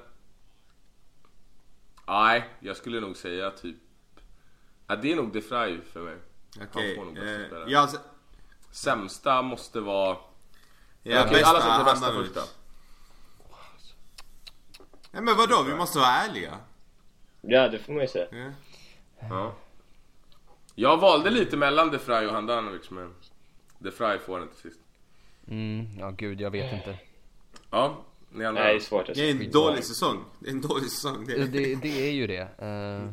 Nej, 2.07 2.49
jag 2.59 2.77
skulle 2.77 2.99
nog 2.99 3.17
säga 3.17 3.51
typ... 3.51 3.75
Ja, 4.87 4.95
det 4.95 5.11
är 5.11 5.15
nog 5.15 5.33
De 5.33 5.39
Vrij 5.39 5.81
för 5.93 6.01
mig. 6.01 6.17
Okej. 6.61 6.95
får 6.95 7.05
nog 7.05 7.13
bästa 7.13 7.63
eh, 7.63 7.71
jag, 7.71 7.89
Sämsta 8.71 9.41
måste 9.41 9.79
vara... 9.79 10.17
ja, 11.03 11.21
Okej, 11.21 11.33
bästa 11.33 11.49
alla 11.49 11.61
sätter 11.61 11.83
bästa 11.83 12.05
Handanovic. 12.05 12.33
först 12.33 12.47
då. 12.47 12.51
Nej 15.11 15.21
men 15.23 15.37
vadå, 15.37 15.63
vi 15.63 15.75
måste 15.75 15.99
vara 15.99 16.09
ärliga. 16.09 16.57
Ja, 17.41 17.67
det 17.67 17.79
får 17.79 17.93
man 17.93 18.01
ju 18.01 18.07
säga. 18.07 18.27
Ja. 18.31 18.51
Ja. 19.29 19.55
Jag 20.75 20.97
valde 20.97 21.29
lite 21.29 21.57
mellan 21.57 21.91
De 21.91 21.97
Vrij 21.97 22.27
och 22.27 22.33
Handanovic 22.33 22.89
men 22.89 23.15
De 23.79 23.89
Vrij 23.89 24.19
får 24.19 24.39
den 24.39 24.47
till 24.49 24.57
sist. 24.71 24.79
Mm, 25.47 25.99
ja 25.99 26.11
gud, 26.11 26.41
jag 26.41 26.51
vet 26.51 26.73
inte. 26.73 26.97
Ja, 27.69 27.97
ni? 28.37 28.59
Nej, 28.59 28.73
det 28.73 28.79
är 28.79 28.79
svårt. 28.79 29.05
Det 29.15 29.29
är 29.29 29.31
en 29.31 29.51
dålig 29.51 29.83
säsong. 29.83 30.23
Det 30.39 30.47
är 30.47 30.51
en 30.51 30.61
dålig 30.61 30.89
säsong. 30.91 31.25
Det 31.27 31.33
är... 31.33 31.45
Det, 31.47 31.75
det 31.75 32.07
är 32.07 32.11
ju 32.11 32.27
det. 32.27 32.47
Eh, 32.57 33.11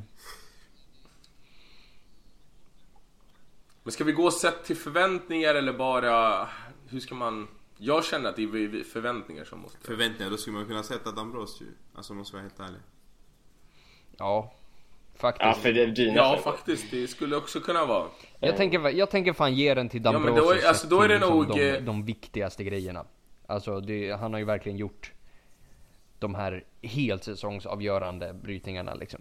Men 3.82 3.92
ska 3.92 4.04
vi 4.04 4.12
gå 4.12 4.30
sett 4.30 4.64
till 4.64 4.76
förväntningar 4.76 5.54
eller 5.54 5.72
bara... 5.72 6.48
Hur 6.88 7.00
ska 7.00 7.14
man... 7.14 7.48
Jag 7.76 8.04
känner 8.04 8.28
att 8.30 8.36
det 8.36 8.42
är 8.42 8.84
förväntningar 8.84 9.44
som 9.44 9.60
måste... 9.60 9.78
Förväntningar, 9.86 10.30
då 10.30 10.36
skulle 10.36 10.56
man 10.56 10.66
kunna 10.66 10.82
sätta 10.82 11.10
Dambros 11.12 11.60
ju. 11.60 11.66
Alltså 11.94 12.14
måste 12.14 12.36
vara 12.36 12.42
helt 12.42 12.60
ärlig. 12.60 12.80
ja, 14.18 14.54
faktiskt. 15.16 15.44
Ja, 15.46 15.54
för 15.54 15.72
det 15.72 15.82
är 15.82 15.86
dina 15.86 16.16
Ja, 16.16 16.38
faktiskt. 16.44 16.90
Det 16.90 17.08
skulle 17.08 17.36
också 17.36 17.60
kunna 17.60 17.86
vara. 17.86 18.08
Jag 18.40 18.56
tänker, 18.56 18.88
jag 18.88 19.10
tänker 19.10 19.32
fan 19.32 19.54
ge 19.54 19.74
den 19.74 19.88
till 19.88 20.02
Ja, 20.04 20.18
men 20.18 20.34
då 20.34 20.50
är- 20.50 20.66
alltså, 20.68 20.86
då 20.86 21.00
är 21.00 21.08
det 21.08 21.18
nog, 21.18 21.48
De, 21.48 21.60
eh, 21.70 21.82
de 21.82 22.04
viktigaste 22.04 22.64
grejerna. 22.64 23.04
Alltså, 23.52 23.80
det, 23.80 24.10
han 24.12 24.32
har 24.32 24.38
ju 24.40 24.44
verkligen 24.46 24.78
gjort 24.78 25.12
de 26.18 26.34
här 26.34 26.64
helt 26.82 27.24
säsongsavgörande 27.24 28.34
brytningarna 28.34 28.94
liksom. 28.94 29.20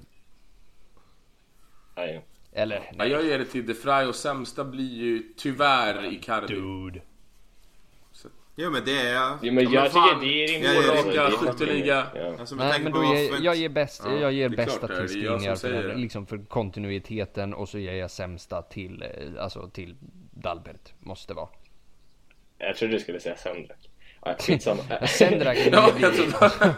Ja, 1.96 2.06
ja. 2.06 2.22
Eller, 2.54 2.76
Ja, 2.76 2.82
nej. 2.96 3.10
jag 3.10 3.26
ger 3.26 3.40
det 3.40 3.46
till 3.46 3.66
De 3.66 3.74
Vrij 3.74 4.06
och 4.06 4.16
sämsta 4.16 4.64
blir 4.64 4.94
ju 4.94 5.24
tyvärr 5.38 6.14
Icardi. 6.14 6.54
Dude. 6.54 7.02
Jo 8.56 8.72
men 8.72 8.86
det 8.86 8.98
är 9.02 9.14
jag. 9.14 9.38
Jo, 9.42 9.54
men 9.54 9.64
Ja, 9.64 9.72
jag 9.72 9.92
fan. 9.92 10.20
tycker 10.20 10.28
det 10.28 10.44
är 10.44 10.48
rimligt. 10.48 10.86
Ja, 10.86 11.14
ja, 11.14 11.30
det 11.30 11.34
är 11.34 11.52
Skytteliga. 11.52 12.08
Ja. 12.16 12.36
Alltså 12.40 12.56
Nej 12.56 12.82
men 12.82 12.92
då 12.92 13.04
ger, 13.04 13.42
jag 13.42 13.56
ger 13.56 13.70
bäst, 13.70 14.02
Ja, 14.06 14.14
jag 14.14 14.34
ger 14.34 14.50
bästa 14.50 14.88
till 14.88 14.98
jag 14.98 15.10
Skriniar 15.10 15.56
för, 15.56 15.96
liksom 15.96 16.26
för 16.26 16.38
kontinuiteten 16.38 17.54
och 17.54 17.70
så 17.70 17.78
ger 17.78 17.94
jag 17.94 18.12
sämsta 18.12 18.62
till, 18.62 19.02
eh, 19.04 19.44
alltså 19.44 19.70
till 19.70 19.96
Dalbert, 20.32 20.94
måste 21.00 21.34
vara. 21.34 21.50
Jag 22.58 22.76
trodde 22.76 22.94
du 22.94 23.00
skulle 23.00 23.20
säga 23.20 23.36
Sendrak. 23.36 23.90
Ja, 24.26 24.36
skitsamma. 24.40 25.08
Sendrak 25.08 25.58
är 25.58 25.72
Ja, 25.72 25.92
ju- 25.98 26.02
jag 26.02 26.16
trodde... 26.16 26.76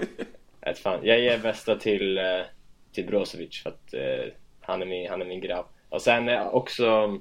Vet 0.60 0.78
fan. 0.78 1.00
Jag 1.02 1.20
ger 1.20 1.38
bästa 1.38 1.76
till, 1.76 2.18
eh, 2.18 2.24
till 2.92 3.06
Brozovic 3.06 3.62
för 3.62 3.70
att 3.70 3.94
eh, 3.94 4.32
han, 4.60 4.82
är 4.82 4.86
min, 4.86 5.10
han 5.10 5.20
är 5.22 5.26
min 5.26 5.40
grabb. 5.40 5.66
Och 5.88 6.02
sen 6.02 6.28
eh, 6.28 6.46
också 6.46 7.18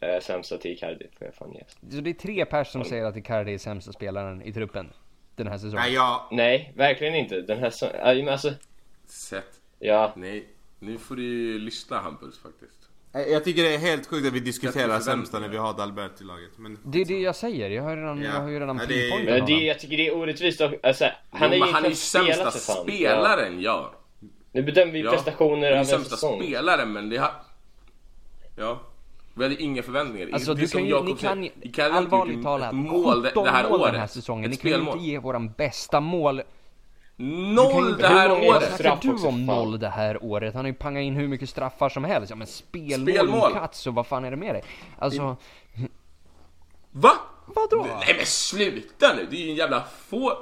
eh, 0.00 0.20
sämsta 0.20 0.58
till 0.58 0.70
Icardi 0.70 1.06
får 1.18 1.26
jag 1.26 1.34
fan 1.34 1.52
ge. 1.52 1.62
Så 1.90 2.00
det 2.00 2.10
är 2.10 2.14
tre 2.14 2.44
personer 2.44 2.84
som 2.84 2.90
säger 2.90 3.04
att 3.04 3.16
Icardi 3.16 3.54
är 3.54 3.58
sämsta 3.58 3.92
spelaren 3.92 4.42
i 4.42 4.52
truppen 4.52 4.90
den 5.36 5.46
här 5.46 5.58
säsongen. 5.58 5.76
Nej 5.84 5.92
jag... 5.94 6.28
Nej, 6.30 6.72
verkligen 6.76 7.14
inte. 7.14 7.40
Den 7.40 7.58
här 7.58 7.70
så, 7.70 7.86
ja, 7.98 8.14
men 8.14 8.28
alltså, 8.28 8.52
Sett. 9.06 9.60
ja. 9.78 10.12
Nej, 10.16 10.48
nu 10.78 10.98
får 10.98 11.16
du 11.16 11.22
ju 11.22 11.58
lyssna 11.58 11.98
Hampus 12.00 12.38
faktiskt. 12.42 12.79
Eh, 13.14 13.20
Jag 13.22 13.44
tycker 13.44 13.62
det 13.62 13.74
är 13.74 13.78
helt 13.78 14.06
sjukt 14.06 14.26
att 14.26 14.32
vi 14.32 14.40
diskuterar 14.40 15.00
sämsta 15.00 15.38
när 15.38 15.48
vi 15.48 15.56
har 15.56 15.74
Dalbert 15.74 16.20
i 16.20 16.24
laget. 16.24 16.50
Men... 16.56 16.78
Det 16.84 17.00
är 17.00 17.04
det 17.04 17.18
jag 17.20 17.36
säger, 17.36 17.70
jag 17.70 17.82
har, 17.82 17.96
redan, 17.96 18.22
Ja. 18.22 18.30
jag 18.34 18.40
har 18.40 18.48
ju 18.48 18.60
redan 18.60 18.76
Ja, 18.78 18.86
det 18.88 19.10
är- 19.10 19.46
det, 19.46 19.52
jag 19.52 19.78
tycker 19.80 19.96
det 19.96 20.06
är 20.06 20.16
orättvist. 20.16 20.60
och- 20.60 20.74
Alltså, 20.82 21.04
han 21.30 21.48
jo, 21.52 21.62
är 21.62 21.66
ju 21.66 21.72
han 21.72 21.84
är 21.84 21.88
ju 21.88 21.94
sämsta 21.94 22.50
spelaren, 22.50 23.60
ja. 23.62 23.90
Ja. 23.92 24.28
Nu 24.52 24.62
bedömer 24.62 24.92
vi 24.92 25.00
ja. 25.00 25.10
prestationer 25.10 25.54
Han 25.56 25.62
är 25.64 25.70
över 25.70 25.84
sämsta 25.84 26.16
säsong. 26.16 26.42
spelaren, 26.42 26.92
men 26.92 27.08
det 27.10 27.16
har... 27.16 27.30
Ja. 28.56 28.80
Vi 29.34 29.42
hade 29.42 29.62
inga 29.62 29.82
förväntningar. 29.82 30.28
Alltså 30.32 30.54
Det 30.54 30.60
är 30.60 30.62
du 30.62 30.68
kan 30.68 30.86
ju, 30.86 31.50
ni 31.62 31.68
kan 31.72 31.86
ju, 31.88 31.92
allvarligt 31.96 32.42
talat, 32.42 32.74
mål 32.74 33.22
det, 33.22 33.28
17 33.28 33.44
det 33.44 33.50
här 33.50 33.68
mål 33.68 33.80
året. 33.80 33.92
den 33.92 34.00
här 34.00 34.06
säsongen. 34.08 34.50
Ni 34.50 34.56
Ett 34.56 34.62
kan 34.62 34.70
ju 34.70 34.76
inte 34.76 34.98
ge 34.98 35.18
våran 35.18 35.52
bästa 35.52 36.00
mål. 36.00 36.42
Noll 37.54 37.96
det 37.98 38.08
här 38.08 38.28
hur 38.40 38.48
året! 38.48 38.76
snackar 38.76 39.12
du 39.12 39.26
om 39.26 39.46
noll 39.46 39.78
det 39.78 39.88
här 39.88 40.24
året? 40.24 40.54
Han 40.54 40.64
har 40.64 40.68
ju 40.68 40.74
pangat 40.74 41.00
in 41.02 41.14
hur 41.16 41.28
mycket 41.28 41.50
straffar 41.50 41.88
som 41.88 42.04
helst. 42.04 42.30
Ja 42.30 42.36
men 42.36 42.46
spelmål, 42.46 43.08
Spelmål. 43.14 43.52
Katso, 43.52 43.90
vad 43.90 44.06
fan 44.06 44.24
är 44.24 44.30
det 44.30 44.36
med 44.36 44.54
dig? 44.54 44.64
Alltså, 44.98 45.36
Va? 46.92 47.12
vadå? 47.46 47.86
Nej 48.00 48.14
men 48.16 48.26
sluta 48.26 49.14
nu, 49.16 49.26
det 49.30 49.36
är 49.36 49.44
ju 49.44 49.50
en 49.50 49.56
jävla 49.56 49.84
få... 50.08 50.32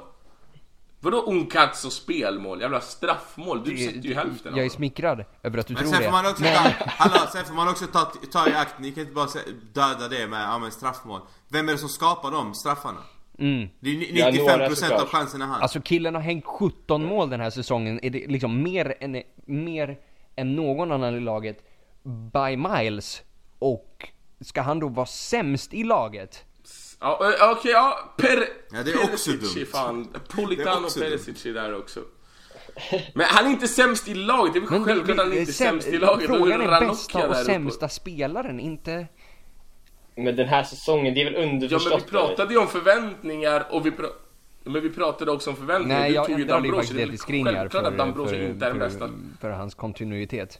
Vadå 1.01 1.21
Uncats 1.21 1.85
och 1.85 1.93
spelmål? 1.93 2.61
Jävla 2.61 2.81
straffmål? 2.81 3.63
Du 3.65 3.77
sätter 3.77 3.99
ju 3.99 4.13
hälften 4.15 4.55
Jag 4.55 4.65
är 4.65 4.69
smickrad 4.69 5.25
över 5.43 5.57
att 5.57 5.67
du 5.67 5.73
Men 5.73 5.83
tror 5.83 5.91
sen 5.91 5.99
det. 6.01 6.05
får 6.05 6.11
man 6.11 6.25
också 6.25 6.43
Men- 6.43 6.55
ta, 6.55 6.69
hallå, 6.85 7.27
sen 7.33 7.45
får 7.45 7.53
man 7.53 7.67
också 7.69 7.85
ta, 7.87 8.11
ta 8.31 8.47
i 8.49 8.53
akt, 8.53 8.75
ni 8.79 8.91
kan 8.91 9.01
inte 9.01 9.13
bara 9.13 9.27
döda 9.73 10.07
det 10.07 10.27
med, 10.27 10.41
ja 10.41 10.57
men 10.59 10.71
straffmål. 10.71 11.21
Vem 11.47 11.69
är 11.69 11.71
det 11.73 11.77
som 11.77 11.89
skapar 11.89 12.31
de 12.31 12.53
straffarna? 12.53 12.99
Mm. 13.39 13.69
Det 13.79 13.89
är 13.89 13.97
ni- 13.97 14.19
Ja, 14.19 14.29
95% 14.31 14.89
några 14.89 15.01
av 15.03 15.07
chanserna 15.09 15.45
han. 15.45 15.61
Alltså 15.61 15.81
killen 15.81 16.15
har 16.15 16.21
hängt 16.21 16.45
17 16.45 17.05
mål 17.05 17.29
den 17.29 17.39
här 17.39 17.49
säsongen. 17.49 17.99
Är 18.03 18.09
det 18.09 18.27
liksom 18.27 18.63
mer 18.63 18.95
än, 18.99 19.21
mer 19.45 19.97
än 20.35 20.55
någon 20.55 20.91
annan 20.91 21.15
i 21.15 21.19
laget 21.19 21.63
by 22.33 22.57
miles. 22.57 23.21
Och 23.59 24.09
ska 24.41 24.61
han 24.61 24.79
då 24.79 24.87
vara 24.87 25.05
sämst 25.05 25.73
i 25.73 25.83
laget? 25.83 26.45
Ja, 26.99 27.19
ö, 27.23 27.51
okej, 27.51 27.71
ja. 27.71 28.13
Per... 28.17 28.45
Ja, 28.71 28.83
det 28.83 28.91
är 28.91 29.03
också 29.13 29.31
Perisic 29.31 29.53
dumt. 29.55 29.61
är 29.61 29.65
Fan. 29.65 30.09
Är 30.13 30.19
Politano 30.19 30.85
också 30.85 30.99
Perisic 30.99 31.45
är 31.45 31.53
där 31.53 31.77
också. 31.77 31.99
Men 33.13 33.25
han 33.29 33.45
är 33.45 33.49
inte 33.49 33.67
sämst 33.67 34.07
i 34.07 34.13
laget, 34.13 34.53
det 34.53 34.59
är 34.59 34.61
väl 34.61 34.69
Men 34.71 34.83
självklart 34.83 35.17
han 35.17 35.31
är 35.31 35.39
inte 35.39 35.51
säm- 35.51 35.55
sämst 35.55 35.87
i 35.87 35.97
laget. 35.97 36.25
Frågan 36.27 36.61
är 36.61 36.79
bästa 36.87 37.27
och 37.29 37.35
sämsta 37.35 37.89
spelaren, 37.89 38.59
inte... 38.59 39.07
Men 40.23 40.35
den 40.35 40.47
här 40.47 40.63
säsongen, 40.63 41.13
det 41.13 41.21
är 41.21 41.25
väl 41.25 41.33
Ja 41.33 41.39
underförstått. 41.43 41.91
men 41.91 41.99
vi 42.05 42.11
pratade 42.11 42.53
ju 42.53 42.59
om 42.59 42.67
förväntningar 42.67 43.67
och 43.69 43.85
vi 43.85 43.91
pra... 43.91 44.07
Men 44.63 44.81
vi 44.81 44.89
pratade 44.89 45.31
också 45.31 45.49
om 45.49 45.55
förväntningar. 45.55 45.99
Nej, 45.99 46.09
Du 46.09 46.15
jag 46.15 46.25
tog 46.27 46.39
ju 46.39 46.45
Dambrosio. 46.45 46.93
Det 46.97 47.01
är 47.03 47.07
Självklart 47.17 47.71
för, 47.71 47.83
att 47.91 47.97
Dambrosio 47.97 48.29
för, 48.29 48.41
inte 48.49 48.65
är 48.65 48.69
den 48.69 48.79
för, 48.79 48.85
bästa. 48.89 49.09
för 49.41 49.49
hans 49.49 49.75
kontinuitet. 49.75 50.59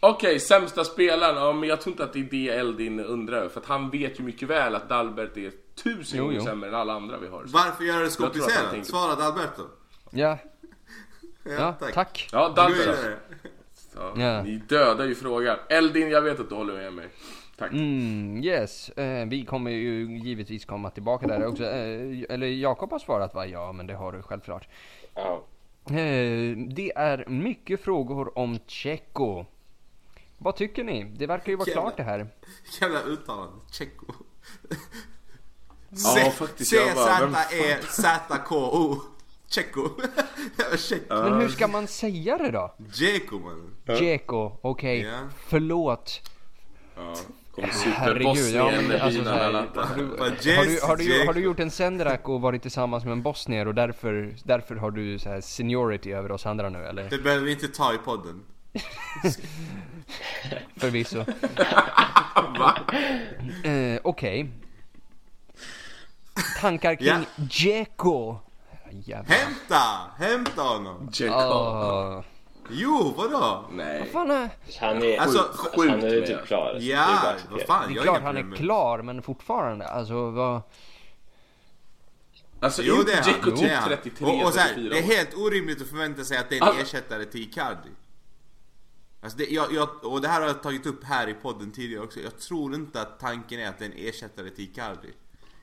Okej, 0.00 0.40
sämsta 0.40 0.84
spelaren. 0.84 1.36
Ja, 1.36 1.52
men 1.52 1.68
jag 1.68 1.80
tror 1.80 1.92
inte 1.92 2.04
att 2.04 2.12
det 2.12 2.18
är 2.18 2.28
det 2.30 2.48
Eldin 2.48 3.00
undrar 3.00 3.36
över. 3.38 3.48
För 3.48 3.60
att 3.60 3.66
han 3.66 3.90
vet 3.90 4.20
ju 4.20 4.24
mycket 4.24 4.48
väl 4.48 4.74
att 4.74 4.88
Dalbert 4.88 5.36
är 5.36 5.52
tusen 5.82 6.20
gånger 6.20 6.40
sämre 6.40 6.68
än 6.68 6.74
alla 6.74 6.92
andra 6.92 7.18
vi 7.18 7.28
har. 7.28 7.44
Varför 7.46 7.84
göra 7.84 8.00
det 8.00 8.10
så 8.10 8.22
komplicerat? 8.22 8.70
tänker- 8.70 8.86
Svara 8.88 9.14
Dalberto. 9.14 9.62
Ja, 10.10 10.38
ja, 11.58 11.74
tack. 11.94 12.28
Ja, 12.32 12.48
Dalbert. 12.56 12.80
vidare. 12.80 13.16
Ja, 13.94 14.12
Ja. 14.16 14.42
Ni 14.42 14.56
dödar 14.56 15.04
ju 15.04 15.14
frågan. 15.14 15.56
Eldin, 15.68 16.10
jag 16.10 16.22
vet 16.22 16.40
att 16.40 16.48
du 16.48 16.54
håller 16.54 16.74
med 16.74 16.92
mig. 16.92 17.08
Tack. 17.58 17.72
Mm, 17.72 18.44
yes. 18.44 18.88
Eh, 18.88 19.26
vi 19.26 19.44
kommer 19.44 19.70
ju 19.70 20.18
givetvis 20.18 20.64
komma 20.64 20.90
tillbaka 20.90 21.26
där 21.26 21.46
också. 21.46 21.64
Eh, 21.64 22.24
eller 22.28 22.46
Jakob 22.46 22.90
har 22.90 22.98
svarat 22.98 23.34
va? 23.34 23.46
Ja, 23.46 23.72
men 23.72 23.86
det 23.86 23.94
har 23.94 24.12
du 24.12 24.22
självklart. 24.22 24.68
Ja. 25.14 25.42
Eh, 25.86 26.56
det 26.56 26.92
är 26.96 27.24
mycket 27.28 27.80
frågor 27.80 28.38
om 28.38 28.58
Tjecko. 28.66 29.44
Vad 30.38 30.56
tycker 30.56 30.84
ni? 30.84 31.04
Det 31.04 31.26
verkar 31.26 31.52
ju 31.52 31.56
vara 31.56 31.68
Jävlar. 31.68 31.82
klart 31.82 31.96
det 31.96 32.02
här. 32.02 32.28
Jävla 32.80 33.02
uttalande. 33.02 33.52
Tjecko. 33.72 34.06
Ja, 35.90 36.30
faktiskt, 36.30 36.70
C-Z-E-Z-K-O. 37.80 38.96
Tjecko. 39.48 39.88
Jävla 40.58 40.76
Tjecko. 40.76 41.14
Men 41.14 41.40
hur 41.40 41.48
ska 41.48 41.68
man 41.68 41.86
säga 41.86 42.38
det 42.38 42.50
då? 42.50 42.74
Djeko 42.92 43.38
man. 43.38 43.74
Djeko, 44.00 44.52
okej. 44.60 45.00
Ja. 45.00 45.18
Förlåt. 45.36 46.20
Ja. 46.96 47.14
Kommer 47.56 47.68
Herregud, 47.68 48.26
ja 48.26 48.70
super-Bosnien 48.70 48.88
men 48.88 49.00
alltså 49.00 49.22
här, 49.22 49.38
Atalanta. 49.40 49.84
har, 49.84 49.96
du, 49.96 50.02
har, 50.02 50.16
du, 50.66 50.80
har, 50.82 50.96
du, 50.96 51.26
har 51.26 51.34
du 51.34 51.40
gjort 51.40 51.60
en 51.60 51.70
Senderak 51.70 52.28
och 52.28 52.40
varit 52.40 52.62
tillsammans 52.62 53.04
med 53.04 53.12
en 53.12 53.22
bosnier 53.22 53.68
och 53.68 53.74
därför, 53.74 54.34
därför 54.44 54.76
har 54.76 54.90
du 54.90 55.18
så 55.18 55.28
här 55.28 55.40
seniority 55.40 56.12
över 56.12 56.32
oss 56.32 56.46
andra 56.46 56.68
nu 56.68 56.84
eller? 56.84 57.10
Det 57.10 57.18
behöver 57.18 57.44
vi 57.44 57.52
inte 57.52 57.68
ta 57.68 57.94
i 57.94 57.98
podden. 57.98 58.42
Förvisso. 60.76 61.18
eh, 63.68 64.00
Okej. 64.02 64.50
Tankar 66.60 66.94
kring 66.94 67.26
Ja. 67.48 68.42
Jävlar. 68.90 69.36
Hämta! 69.36 70.10
Hämta 70.18 70.62
honom! 70.62 71.08
Dzeko. 71.12 71.34
Ah, 71.34 72.24
Jo, 72.70 73.14
vadå? 73.16 73.64
Nej. 73.72 74.10
fan 74.12 74.30
är... 74.30 74.50
Han 74.80 75.02
är, 75.02 75.18
Alltså, 75.18 75.38
alltså, 75.38 75.88
han 75.88 75.90
är 76.04 76.10
sjukt 76.10 76.26
typ 76.26 76.46
klar. 76.46 76.66
alltså. 76.74 76.88
Ja, 76.88 77.34
vad 77.50 77.60
fan. 77.62 77.92
Det 77.94 77.98
är 77.98 78.02
klart 78.02 78.22
han 78.22 78.36
är 78.36 78.56
klar 78.56 79.02
men 79.02 79.22
fortfarande, 79.22 79.88
alltså 79.88 80.30
vad... 80.30 80.62
Alltså 82.60 82.82
Jo, 82.82 83.02
det 83.06 83.12
är 83.12 83.22
han. 83.22 83.24
Dzeko 83.24 83.50
Jo, 83.50 83.56
typ 83.56 83.64
det 83.64 83.70
är 83.70 83.76
han. 83.80 83.88
33, 83.88 84.26
och, 84.26 84.46
och 84.46 84.52
så 84.52 84.58
här, 84.60 84.68
34 84.74 84.90
Det 84.94 84.98
är 84.98 85.02
helt 85.02 85.34
orimligt 85.36 85.82
att 85.82 85.88
förvänta 85.88 86.24
sig 86.24 86.38
att 86.38 86.50
det 86.50 86.56
är 86.56 86.62
en 86.62 86.68
Alltså- 86.68 86.82
ersättare 86.82 87.24
till 87.24 87.40
Icardi. 87.42 87.90
Alltså 89.22 89.38
det, 89.38 89.44
jag, 89.50 89.72
jag, 89.72 89.88
och 90.04 90.20
det 90.20 90.28
här 90.28 90.40
har 90.40 90.48
jag 90.48 90.62
tagit 90.62 90.86
upp 90.86 91.04
här 91.04 91.28
i 91.28 91.34
podden 91.34 91.72
tidigare 91.72 92.04
också. 92.04 92.20
Jag 92.20 92.38
tror 92.38 92.74
inte 92.74 93.00
att 93.00 93.20
tanken 93.20 93.60
är 93.60 93.68
att 93.68 93.78
det 93.78 93.84
är 93.84 93.90
en 93.90 93.96
ersättare 94.08 94.50
till 94.50 94.64
Icardi. 94.64 95.08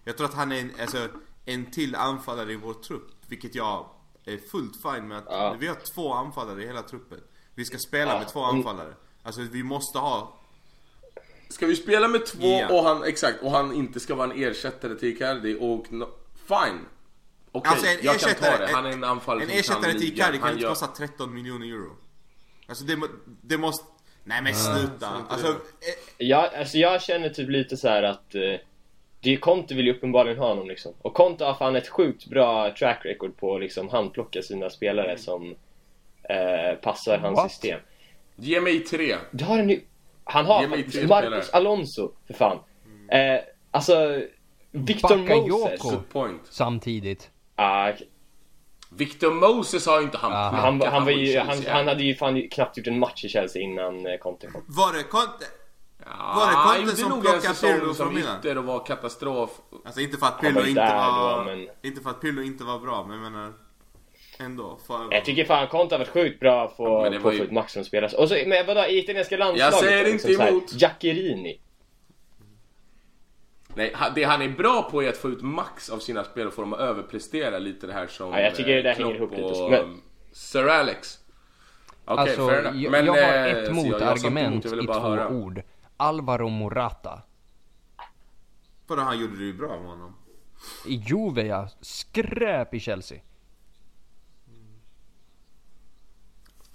Jag 0.04 0.18
tror 0.18 0.28
att 0.28 0.34
han 0.34 0.52
är 0.52 0.60
en, 0.62 0.72
alltså, 0.82 1.08
en 1.46 1.72
till 1.72 1.96
anfallare 1.96 2.54
i 2.54 2.56
vår 2.56 2.74
trupp. 2.74 3.10
Vilket 3.28 3.56
jag 3.56 3.86
är 4.32 4.38
fullt 4.38 4.82
fine 4.82 5.08
med 5.08 5.18
att 5.18 5.26
Ja. 5.30 5.56
vi 5.60 5.68
har 5.68 5.76
två 5.76 6.14
anfallare 6.14 6.64
i 6.64 6.68
hela 6.68 6.82
truppen. 6.82 7.20
Vi 7.56 7.66
ska 7.66 7.78
spela 7.78 8.14
Ja. 8.14 8.20
med 8.20 8.28
två 8.28 8.44
Mm. 8.44 8.56
anfallare. 8.56 8.94
Alltså 9.24 9.42
vi 9.42 9.64
måste 9.64 9.98
ha... 10.00 10.40
Ska 11.50 11.66
vi 11.68 11.76
spela 11.76 12.08
med 12.08 12.26
två 12.26 12.48
Ja. 12.48 12.68
och 12.80 12.84
han, 12.84 13.04
exakt, 13.04 13.42
och 13.44 13.52
han 13.52 13.74
inte 13.74 14.00
ska 14.00 14.16
vara 14.16 14.32
en 14.34 14.44
ersättare 14.44 14.96
till 14.96 15.10
Icardi 15.10 15.58
och 15.60 15.92
no, 15.92 16.06
fine. 16.48 16.80
Okej, 17.52 17.72
Alltså 17.72 17.88
en 17.88 17.98
jag 18.02 18.20
kan 18.20 18.34
ta 18.36 18.58
det. 18.58 18.70
Han 18.74 18.86
är 18.86 18.90
en 18.92 19.04
anfallare 19.04 19.44
en 19.46 19.50
ersättare 19.60 19.92
till. 19.94 20.04
Icardi 20.14 20.34
kan 20.38 20.42
Han 20.42 20.52
inte 20.52 20.64
gör- 20.64 20.70
kosta 20.70 20.88
13 20.88 21.34
miljoner 21.34 21.68
euro. 21.68 21.96
Alltså 22.68 22.84
det, 22.84 23.00
det 23.42 23.58
måste... 23.58 23.86
Nej 24.24 24.42
men 24.42 24.56
sluta. 24.56 25.08
Alltså, 25.30 25.48
det. 25.48 25.88
eh, 26.24 26.28
Jag, 26.30 26.56
alltså 26.56 26.78
jag 26.78 27.02
känner 27.02 27.30
typ 27.30 27.50
lite 27.50 27.78
så 27.78 27.88
här 27.88 28.04
att 28.04 28.36
eh, 28.36 28.42
det 29.24 29.38
Conte 29.38 29.76
vill 29.76 29.86
ju 29.86 29.94
uppenbarligen 29.94 30.38
ha 30.38 30.48
honom 30.48 30.68
liksom. 30.68 30.94
Och 31.02 31.14
Conte 31.14 31.46
har 31.46 31.54
fan 31.54 31.76
ett 31.76 31.88
sjukt 31.88 32.26
bra 32.26 32.76
track 32.76 33.02
record 33.06 33.38
på 33.38 33.56
att 33.56 33.62
liksom 33.62 33.90
handplocka 33.90 34.42
sina 34.42 34.70
spelare 34.70 35.18
som 35.18 35.56
eh, 36.30 36.76
passar 36.82 37.18
hans 37.18 37.38
What? 37.38 37.52
system. 37.52 37.80
Ge 38.36 38.62
mig 38.62 38.80
tre. 38.80 39.16
Du 39.32 39.44
har 39.46 39.60
en 39.60 39.68
ny... 39.68 39.80
Han 40.24 40.46
har 40.46 40.62
Ge 40.62 40.68
mig 40.68 40.84
tre 40.92 41.08
Marcus 41.08 41.28
spelare. 41.28 41.44
Alonso, 41.52 42.12
för 42.28 42.34
fan. 42.34 42.58
Eh, 43.12 43.40
alltså, 43.72 44.22
Victor. 44.72 45.18
Moses. 45.50 45.82
Point. 46.12 46.42
Samtidigt. 46.50 47.30
Ah, 47.56 47.92
Victor 48.90 49.32
Moses 49.34 49.86
har 49.88 49.98
ju 50.00 50.04
inte 50.06 50.18
han 50.18 50.32
Ah. 50.34 50.50
plockat, 50.50 50.64
han, 50.64 50.94
han, 50.94 51.06
var 51.06 51.12
ju, 51.12 51.40
han, 51.40 51.58
han 51.68 51.88
hade 51.88 52.04
ju 52.04 52.16
fan 52.16 52.48
knappt 52.52 52.78
gjort 52.78 52.88
en 52.88 53.00
match 53.00 53.26
i 53.26 53.30
Chelsea 53.30 53.62
innan 53.62 54.06
eh, 54.06 54.18
Conte 54.18 54.48
kom. 54.48 54.64
var 54.68 54.94
det 54.94 55.04
Conte? 55.04 55.46
Ja, 56.06 56.34
Var 56.36 56.48
det 56.76 56.80
Conte 56.86 56.96
som 57.02 57.22
plockade 57.22 57.54
Pirlo 57.62 57.94
som 57.94 58.06
från 58.06 58.16
Milan? 58.16 58.58
och 58.58 58.64
var 58.64 58.86
katastrof. 58.86 59.50
Alltså 59.86 60.02
inte 60.02 60.18
för 60.18 60.26
att 60.26 60.42
Pirlo 60.42 60.62
ju 60.62 60.70
inte 60.70 60.82
var... 60.82 61.38
då, 61.38 61.44
men- 61.44 61.68
Inte 61.82 62.02
för 62.02 62.10
att 62.10 62.22
Pirlo 62.22 62.42
inte 62.42 62.64
var 62.64 62.80
bra, 62.80 63.06
men 63.08 63.22
jag 63.24 63.32
menar... 63.32 63.54
Ändå. 64.40 64.80
För... 64.88 65.08
Jag 65.12 65.26
tycker 65.26 65.46
fan 65.46 65.68
Conte 65.68 65.96
har 65.96 66.00
varit 66.00 66.10
sjukt 66.14 66.40
bra 66.40 66.68
på, 66.68 66.84
Ja, 66.84 67.08
att 67.08 67.14
ju- 67.14 67.20
få 67.20 67.34
ut 67.34 67.52
maximum 67.52 67.86
spelare. 67.86 68.18
Och 68.18 68.30
så, 68.30 68.38
men 68.48 68.66
vadå, 68.66 68.86
i 68.86 69.00
italienska 69.00 69.38
landslaget? 69.38 69.74
Jag 69.74 69.84
säger 69.84 70.04
då, 70.04 70.10
inte 70.10 70.34
emot. 70.34 70.74
Jackerini. 70.82 71.60
Nej, 73.76 73.96
det 74.16 74.24
han 74.24 74.42
är 74.42 74.50
bra 74.50 74.82
på 74.92 75.04
är 75.04 75.10
att 75.10 75.18
få 75.18 75.30
ut 75.30 75.42
max 75.42 75.90
av 75.90 75.98
sina 76.00 76.24
spel 76.24 76.48
och 76.48 76.54
få 76.54 76.62
dem 76.62 76.74
att 76.74 76.80
överprestera 76.80 77.60
lite 77.60 77.88
det 77.88 77.94
här 77.94 78.08
som 78.08 78.32
Ja, 78.32 78.40
jag 78.40 78.56
tycker 78.56 78.76
det 78.76 78.82
där 78.82 78.90
eh, 78.92 78.96
hänger 78.98 79.16
Klopp 79.18 79.34
ihop 79.34 79.52
lite, 79.52 79.70
men- 79.70 80.02
Sir 80.32 80.68
Alex. 80.68 81.18
Okej, 82.06 82.22
alltså, 82.22 82.52
jag, 82.76 82.92
Men, 82.92 83.06
jag 83.06 83.14
har 83.14 83.22
eh, 83.22 83.46
ett 83.46 83.74
motargument 83.74 84.66
i 84.66 84.70
två 84.70 84.94
höra. 84.94 85.30
ord. 85.30 85.62
Alvaro 85.98 86.50
Morata. 86.50 87.22
För 88.88 88.98
han 88.98 89.20
gjorde 89.20 89.38
det 89.38 89.44
ju 89.44 89.54
bra 89.54 89.80
med 89.80 89.88
honom. 89.90 90.16
I 90.88 90.94
Juve 90.96 91.46
ja, 91.46 91.70
skräp 91.82 92.74
i 92.74 92.80
Chelsea. 92.80 93.20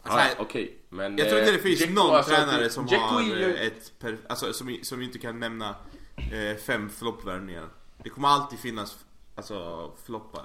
Alltså, 0.03 0.19
här- 0.19 0.35
Okej, 0.39 0.79
men... 0.89 1.19
Jag 1.19 1.29
tror 1.29 1.41
inte 1.41 1.51
det 1.53 1.57
eh, 1.57 1.63
finns 1.63 1.79
Dzeko, 1.79 1.93
någon 1.93 2.15
alltså, 2.15 2.35
tränare 2.35 2.71
som 2.71 2.87
Dzeko 2.87 3.01
har 3.03 3.21
är 3.21 3.25
ju- 3.25 3.55
ett 3.57 3.93
per, 3.99 4.19
alltså, 4.29 4.53
som, 4.53 4.79
som 4.83 5.03
inte 5.03 5.19
kan 5.19 5.41
nämna 5.41 5.77
eh, 6.17 6.57
fem 6.57 6.91
floppvärvningar. 6.91 7.69
Det 8.03 8.09
kommer 8.11 8.29
alltid 8.29 8.59
finnas 8.59 9.05
alltså, 9.35 9.91
floppar. 10.05 10.45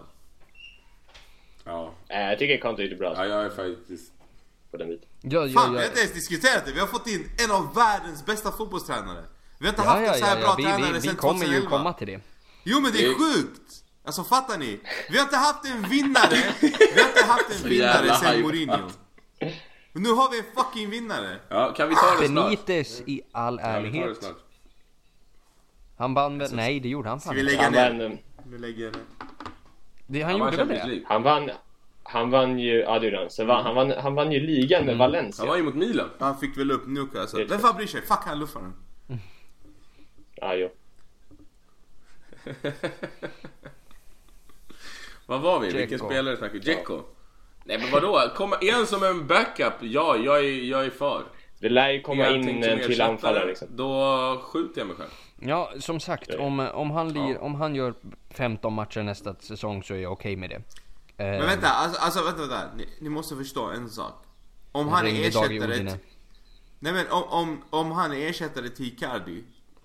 Ja, 1.64 1.94
Eh, 2.10 2.20
jag 2.22 2.40
tycker 2.40 2.58
Conte 2.62 2.84
gjorde 2.84 2.96
bra 2.96 3.14
ja, 3.16 3.26
jag 3.26 3.46
är 3.46 3.50
faktiskt... 3.50 4.13
på 4.74 4.78
den 4.78 4.90
biten. 4.90 5.10
Ja, 5.22 5.46
ja, 5.48 5.60
Fan, 5.60 5.72
vi 5.72 5.78
ja. 5.78 5.82
har 5.82 5.88
inte 5.88 6.00
ens 6.00 6.14
diskuterat 6.14 6.66
det. 6.66 6.72
Vi 6.72 6.80
har 6.80 6.88
fått 6.88 7.08
in 7.08 7.30
en 7.44 7.52
av 7.52 7.64
världens 7.76 8.26
bästa 8.26 8.52
fotbollstränare. 8.52 9.24
Vi 9.60 9.66
har 9.66 9.74
inte 9.74 9.82
Ja, 9.82 9.90
haft 9.90 10.02
ja, 10.08 10.14
en 10.14 10.20
så 10.20 10.26
här 10.26 10.36
ja, 10.40 10.42
bra 10.42 10.50
ja. 10.50 10.56
Vi, 10.58 10.64
tränare 10.64 10.92
vi, 10.92 11.00
vi 11.00 11.02
sedan 11.08 11.16
kommer 11.16 11.40
ju 11.46 11.62
2011. 11.62 11.70
komma 11.78 11.94
till 11.94 12.08
det. 12.08 12.20
Jo 12.64 12.80
men 12.80 12.92
det 12.92 13.06
är 13.06 13.14
sjukt! 13.14 13.62
Alltså 14.06 14.24
fattar 14.24 14.58
ni? 14.58 14.80
Vi 15.10 15.18
har 15.18 15.24
inte 15.24 15.38
haft 15.38 15.66
en 15.66 15.82
vinnare, 15.90 16.38
vi 16.62 17.02
har 17.02 17.08
inte 17.10 17.24
haft 17.28 17.64
en 17.64 17.70
vinnare 17.70 18.16
sen. 18.16 18.42
Mourinho. 18.42 18.90
Men 19.94 20.04
nu 20.04 20.10
har 20.10 20.32
vi 20.32 20.38
en 20.40 20.46
fucking 20.56 20.90
vinnare. 20.90 21.40
Ja, 21.50 21.74
kan 21.74 21.90
vi 21.90 21.96
ta 21.96 22.02
det 22.22 22.28
snart? 22.28 22.46
Benitez 22.46 23.02
i 23.06 23.22
all 23.32 23.60
Ja, 23.64 23.68
vi 23.80 23.88
ärlighet. 23.88 24.18
snart. 24.18 24.38
Han 25.98 26.14
vann 26.14 26.38
väl? 26.38 26.56
Nej, 26.56 26.80
det 26.80 26.90
gjorde 26.90 27.10
han 27.10 27.20
Ska 27.20 27.28
fan 27.30 27.36
vi 27.36 27.42
inte. 27.42 27.54
lägga 27.54 27.88
Han 27.88 27.98
ner? 27.98 28.22
Vi 28.46 28.58
lägger 28.58 28.86
ner. 28.92 29.02
Det, 30.08 30.22
han 30.22 30.32
Han 30.32 30.40
gjorde 30.52 30.64
väl 30.64 30.90
det? 30.90 31.04
Han 31.08 31.24
vann, 31.24 31.50
han 32.04 32.30
vann 32.30 32.60
ju, 32.60 32.80
ja 32.80 33.00
det 33.00 33.06
gjorde 33.06 33.18
han. 33.18 33.30
Sen 33.30 33.48
vann, 33.48 33.64
han, 33.64 33.76
vann, 33.76 33.92
han 33.92 34.16
vann 34.16 34.32
ju 34.32 34.40
ligan 34.40 34.82
Mm. 34.82 34.86
med 34.88 34.98
Valencia. 34.98 35.42
Han 35.44 35.50
var 35.50 35.58
ju 35.58 35.64
mot 35.64 35.76
Milan. 35.76 36.10
Han 36.20 36.38
fick 36.38 36.58
väl 36.58 36.72
upp 36.72 36.88
Newcastle. 36.88 37.40
Det- 37.40 37.46
Vem 37.50 37.60
fan 37.60 37.76
bryr 37.76 37.88
sig? 37.88 38.02
Fuck 38.02 38.20
han 38.26 38.40
luffaren. 38.40 38.74
Ja, 40.36 40.56
jo. 40.56 40.70
Vad 45.26 45.42
var 45.42 45.60
vi? 45.60 45.66
Vilken 45.68 45.88
Dzeko. 45.90 46.06
spelare 46.06 46.38
snackar 46.38 46.54
vi? 46.54 46.60
Dzeko? 46.60 47.02
Nej 47.64 47.78
men 47.80 47.92
vadå? 47.92 48.22
Komma 48.36 48.56
en 48.62 48.86
som 48.88 49.04
en 49.04 49.28
backup? 49.28 49.74
Ja, 49.82 50.16
jag 50.18 50.38
är, 50.40 50.64
jag 50.64 50.86
är 50.86 50.90
för. 50.90 51.24
Det 51.60 51.70
lär 51.70 51.90
ju 51.90 52.02
komma 52.02 52.24
Jag 52.24 52.36
in 52.36 52.64
en 52.64 52.80
till 52.80 53.02
anfallare 53.02 53.46
liksom. 53.48 53.68
Då 53.72 54.42
skjuter 54.44 54.82
jag 54.82 54.88
mig 54.88 54.96
själv. 54.98 55.10
Ja, 55.40 55.72
som 55.80 56.00
sagt, 56.00 56.34
om, 56.36 56.60
om, 56.74 56.92
han 56.92 57.14
lir, 57.14 57.38
om 57.38 57.56
han 57.56 57.76
gör 57.76 57.94
15 58.30 58.74
matcher 58.74 59.04
nästa 59.04 59.36
säsong 59.36 59.84
så 59.84 59.94
är 59.94 59.98
jag 59.98 60.12
okej 60.12 60.36
med 60.36 60.50
det. 60.50 60.62
Eh, 61.18 61.26
Men 61.26 61.46
vänta, 61.46 61.68
alltså, 61.68 62.02
alltså 62.02 62.24
vänta, 62.24 62.40
vänta. 62.42 62.70
Ni, 62.78 62.88
ni 63.00 63.10
måste 63.10 63.36
förstå 63.36 63.66
en 63.66 63.90
sak. 63.90 64.24
Om 64.72 64.88
han 64.88 65.08
är 65.08 65.28
ersättare... 65.28 65.98
Nej 66.80 66.94
men 66.94 67.08
om, 67.12 67.24
om, 67.24 67.62
om 67.70 67.92
han 67.92 68.12
är 68.14 68.30
ersättare 68.30 68.70
till 68.70 68.86
Icardi, 68.86 69.44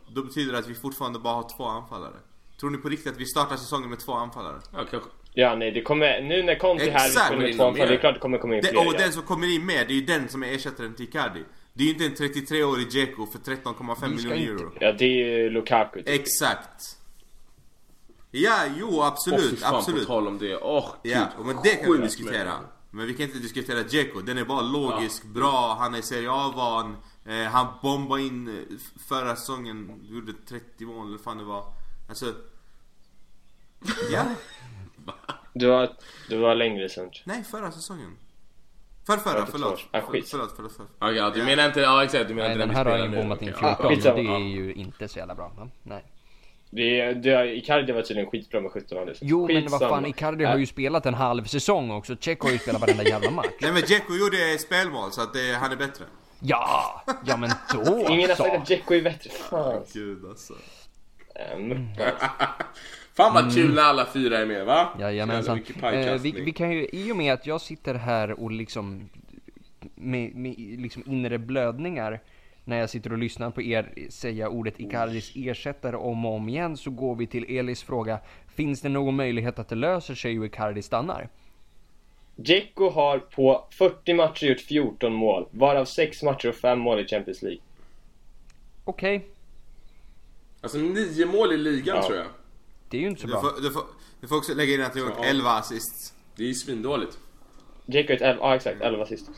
då 0.08 0.22
betyder 0.22 0.52
det 0.52 0.58
att 0.58 0.68
vi 0.68 0.74
fortfarande 0.74 1.18
bara 1.18 1.34
har 1.34 1.48
två 1.56 1.64
anfallare. 1.64 2.16
Tror 2.60 2.70
ni 2.70 2.78
på 2.78 2.88
riktigt 2.88 3.12
att 3.12 3.20
vi 3.20 3.26
startar 3.26 3.56
säsongen 3.56 3.90
med 3.90 3.98
två 3.98 4.12
anfallare? 4.12 4.60
Ja, 4.72 4.78
kanske. 4.90 5.08
Ja, 5.34 5.54
nej, 5.54 5.70
det 5.70 5.82
kommer, 5.82 6.22
nu 6.22 6.42
när 6.42 6.54
Conte 6.58 6.84
är 6.84 6.90
här, 6.90 7.08
vi 7.08 7.12
spelar 7.14 7.36
med 7.38 7.56
två 7.56 7.64
anfallare, 7.64 7.88
det 7.88 7.94
är 7.96 8.00
klart 8.00 8.14
det 8.14 8.20
kommer 8.20 8.38
komma 8.38 8.54
in 8.56 8.62
Det, 8.62 8.68
fler. 8.68 8.78
och 8.88 8.94
ja. 8.94 8.98
den 8.98 9.12
som 9.12 9.22
kommer 9.22 9.54
in 9.54 9.66
med, 9.66 9.86
det 9.88 9.92
är 9.92 9.94
ju 9.94 10.06
den 10.06 10.28
som 10.28 10.42
är 10.42 10.54
ersättaren 10.54 10.94
till 10.94 11.04
Icardi. 11.04 11.44
Det 11.72 11.82
är 11.82 11.86
ju 11.86 11.92
inte 11.92 12.04
en 12.24 12.30
33-årig 12.30 12.88
Dzeko 12.88 13.26
för 13.26 13.38
13,5 13.38 14.10
Vi 14.10 14.18
ska 14.18 14.28
miljoner 14.28 14.60
euro. 14.60 14.72
Ja, 14.80 14.92
det 14.92 15.04
är 15.04 15.38
ju 15.38 15.50
Lukaku. 15.50 16.02
typ. 16.02 16.08
Exakt. 16.20 16.97
Ja, 18.30 18.64
jo 18.76 19.02
absolut, 19.02 19.60
fan, 19.60 19.74
absolut. 19.74 20.00
på 20.06 20.12
tal 20.12 20.28
om 20.28 20.38
det. 20.38 20.56
Åh 20.56 20.90
gud. 21.02 21.12
Ja, 21.12 21.26
men 21.44 21.56
det 21.62 21.74
kan 21.74 21.92
vi 21.92 21.98
diskutera. 21.98 22.52
Men 22.90 23.06
vi 23.06 23.14
kan 23.14 23.26
inte 23.26 23.38
diskutera 23.38 23.82
Dzeko. 23.82 24.20
Den 24.20 24.38
är 24.38 24.44
bara 24.44 24.60
logisk, 24.60 25.24
bra, 25.24 25.76
han 25.78 25.94
är 25.94 26.00
Serie 26.02 26.30
A-van. 26.32 26.96
Eh, 27.26 27.44
han 27.50 27.66
bombade 27.82 28.22
in 28.22 28.48
eh, 28.48 28.76
förra 29.08 29.36
säsongen, 29.36 30.00
gjorde 30.02 30.32
30 30.48 30.86
mål 30.86 31.00
eller 31.06 31.10
vad 31.16 31.20
fan 31.24 31.38
det 31.38 31.44
var. 31.44 31.64
Alltså... 32.08 32.34
Ja, 34.12 34.24
Du 35.52 35.66
var, 35.68 35.96
du 36.28 36.36
var 36.38 36.54
längre 36.54 36.88
sen. 36.88 37.10
nej 37.24 37.44
förra 37.44 37.72
säsongen. 37.72 38.16
För 39.06 39.16
förra, 39.16 39.38
Ja, 39.38 39.46
förlåt. 39.50 39.80
Ah, 39.90 40.00
skit. 40.00 40.28
Förlåt, 40.30 40.52
förlåt, 40.56 40.72
förlåt. 40.76 41.16
Ja, 41.16 41.30
du 41.30 41.44
menar 41.44 41.66
inte... 41.66 41.80
Ja 41.80 42.04
exakt, 42.04 42.28
du 42.28 42.34
menar 42.34 42.48
Nej, 42.48 42.54
inte 42.56 42.66
den 42.66 42.76
här 42.76 42.84
har 42.84 42.98
ingen 42.98 43.10
nu. 43.10 43.16
bommat 43.16 43.42
in 43.42 43.48
Okej. 43.48 43.58
14 43.58 43.76
Ja, 43.78 43.84
och 43.84 43.90
skitsamma. 43.94 44.14
det 44.16 44.20
är 44.22 44.32
Ja. 44.32 44.38
ju 44.38 44.72
inte 44.74 45.08
så 45.08 45.18
jävla 45.18 45.34
bra. 45.34 45.68
Nej. 45.82 46.04
Det, 46.70 47.12
det, 47.12 47.56
Icardi 47.56 47.92
var 47.92 48.02
tydligen 48.02 48.30
skitbra 48.30 48.60
med 48.60 48.70
17 48.70 48.98
alldeles. 48.98 49.18
Jo 49.22 49.46
men 49.46 49.62
vad 49.62 49.70
fan, 49.70 49.78
Skitsamma. 49.80 50.08
Icardi 50.08 50.44
har 50.44 50.58
ju 50.58 50.66
spelat 50.66 51.06
en 51.06 51.14
halv 51.14 51.44
säsong 51.44 51.90
också. 51.90 52.16
Tjeck 52.16 52.40
har 52.40 52.50
ju 52.50 52.58
spelat 52.58 52.80
varenda 52.80 53.04
jävla 53.04 53.30
match. 53.30 53.46
Nej 53.60 53.72
men 53.72 53.82
Dzeko 53.82 54.14
gjorde 54.14 54.58
spelmål 54.58 55.12
så 55.12 55.22
att 55.22 55.34
det, 55.34 55.56
han 55.60 55.72
är 55.72 55.76
bättre. 55.76 56.04
Ja, 56.40 57.02
ja 57.26 57.36
men 57.36 57.50
då 57.74 58.08
Ingen 58.10 58.30
har 58.30 58.36
sagt 58.36 58.54
att 58.54 58.66
Dzeko 58.66 58.94
är 58.94 59.02
bättre. 59.02 59.30
Fan. 59.30 59.82
Gud 59.92 60.24
alltså. 60.28 60.54
Ähm, 61.34 61.88
Fan 63.14 63.34
vad 63.34 63.54
kul 63.54 63.74
när 63.74 63.82
alla 63.82 64.06
fyra 64.06 64.38
är 64.38 64.46
med 64.46 64.66
va? 64.66 64.88
Mm. 64.94 65.00
Jajamensan. 65.00 65.62
Eh, 65.82 66.20
vi, 66.20 66.32
vi 66.32 66.52
kan 66.52 66.70
ju, 66.70 66.88
i 66.92 67.12
och 67.12 67.16
med 67.16 67.32
att 67.34 67.46
jag 67.46 67.60
sitter 67.60 67.94
här 67.94 68.40
och 68.40 68.50
liksom 68.50 69.08
med, 69.94 70.34
med 70.34 70.54
liksom 70.58 71.02
inre 71.06 71.38
blödningar 71.38 72.20
när 72.68 72.78
jag 72.78 72.90
sitter 72.90 73.12
och 73.12 73.18
lyssnar 73.18 73.50
på 73.50 73.62
er 73.62 73.92
säga 74.10 74.48
ordet 74.48 74.80
Icardis 74.80 75.32
ersättare 75.34 75.96
om 75.96 76.26
och 76.26 76.34
om 76.34 76.48
igen 76.48 76.76
så 76.76 76.90
går 76.90 77.16
vi 77.16 77.26
till 77.26 77.44
Elis 77.58 77.82
fråga. 77.82 78.18
Finns 78.54 78.80
det 78.80 78.88
någon 78.88 79.16
möjlighet 79.16 79.58
att 79.58 79.68
det 79.68 79.74
löser 79.74 80.14
sig 80.14 80.38
och 80.38 80.46
Icardi 80.46 80.82
stannar? 80.82 81.28
Dzeko 82.36 82.90
har 82.90 83.18
på 83.18 83.64
40 83.70 84.14
matcher 84.14 84.46
gjort 84.46 84.60
14 84.60 85.12
mål, 85.12 85.46
varav 85.50 85.84
6 85.84 86.22
matcher 86.22 86.48
och 86.48 86.54
5 86.54 86.78
mål 86.78 87.00
i 87.00 87.06
Champions 87.06 87.42
League. 87.42 87.60
Okej, 88.84 89.26
Alltså 90.60 90.78
nio 90.78 91.26
mål 91.26 91.52
i 91.52 91.56
ligan 91.56 91.96
Ja. 91.96 92.02
tror 92.06 92.16
jag. 92.18 92.26
det 92.90 92.96
är 92.96 93.00
ju 93.00 93.08
inte 93.08 93.20
så 93.20 93.26
Du 93.26 93.32
bra. 93.32 93.40
får, 93.40 93.62
du, 93.62 93.70
får, 93.70 93.82
du 94.20 94.28
får 94.28 94.36
också 94.36 94.54
lägga 94.54 94.74
in 94.74 94.82
att 94.82 94.92
du 94.92 95.00
har 95.02 95.08
gjort 95.08 95.18
Ja. 95.22 95.24
11 95.28 95.50
assists. 95.50 96.14
Det 96.36 96.42
är 96.42 96.46
ju 96.48 96.54
svindåligt. 96.54 97.18
Dzeko 97.86 98.08
har 98.08 98.16
ett 98.16 98.22
11, 98.22 98.42
ja 98.42 98.54
exakt, 98.56 98.80
11 98.80 99.02
assist. 99.02 99.30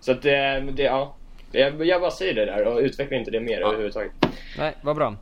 Så 0.00 0.12
att 0.12 0.22
det, 0.22 0.60
det 0.76 0.82
ja. 0.82 1.16
Jag, 1.60 1.86
jag 1.86 2.00
bara 2.00 2.10
säger 2.10 2.34
det 2.34 2.44
där 2.44 2.66
och 2.66 2.78
utvecklar 2.78 3.18
inte 3.18 3.30
det 3.30 3.40
mer 3.40 3.60
Ja. 3.60 3.66
överhuvudtaget. 3.66 4.12
Nej, 4.58 4.74
vad 4.82 4.96
bra. 4.96 5.16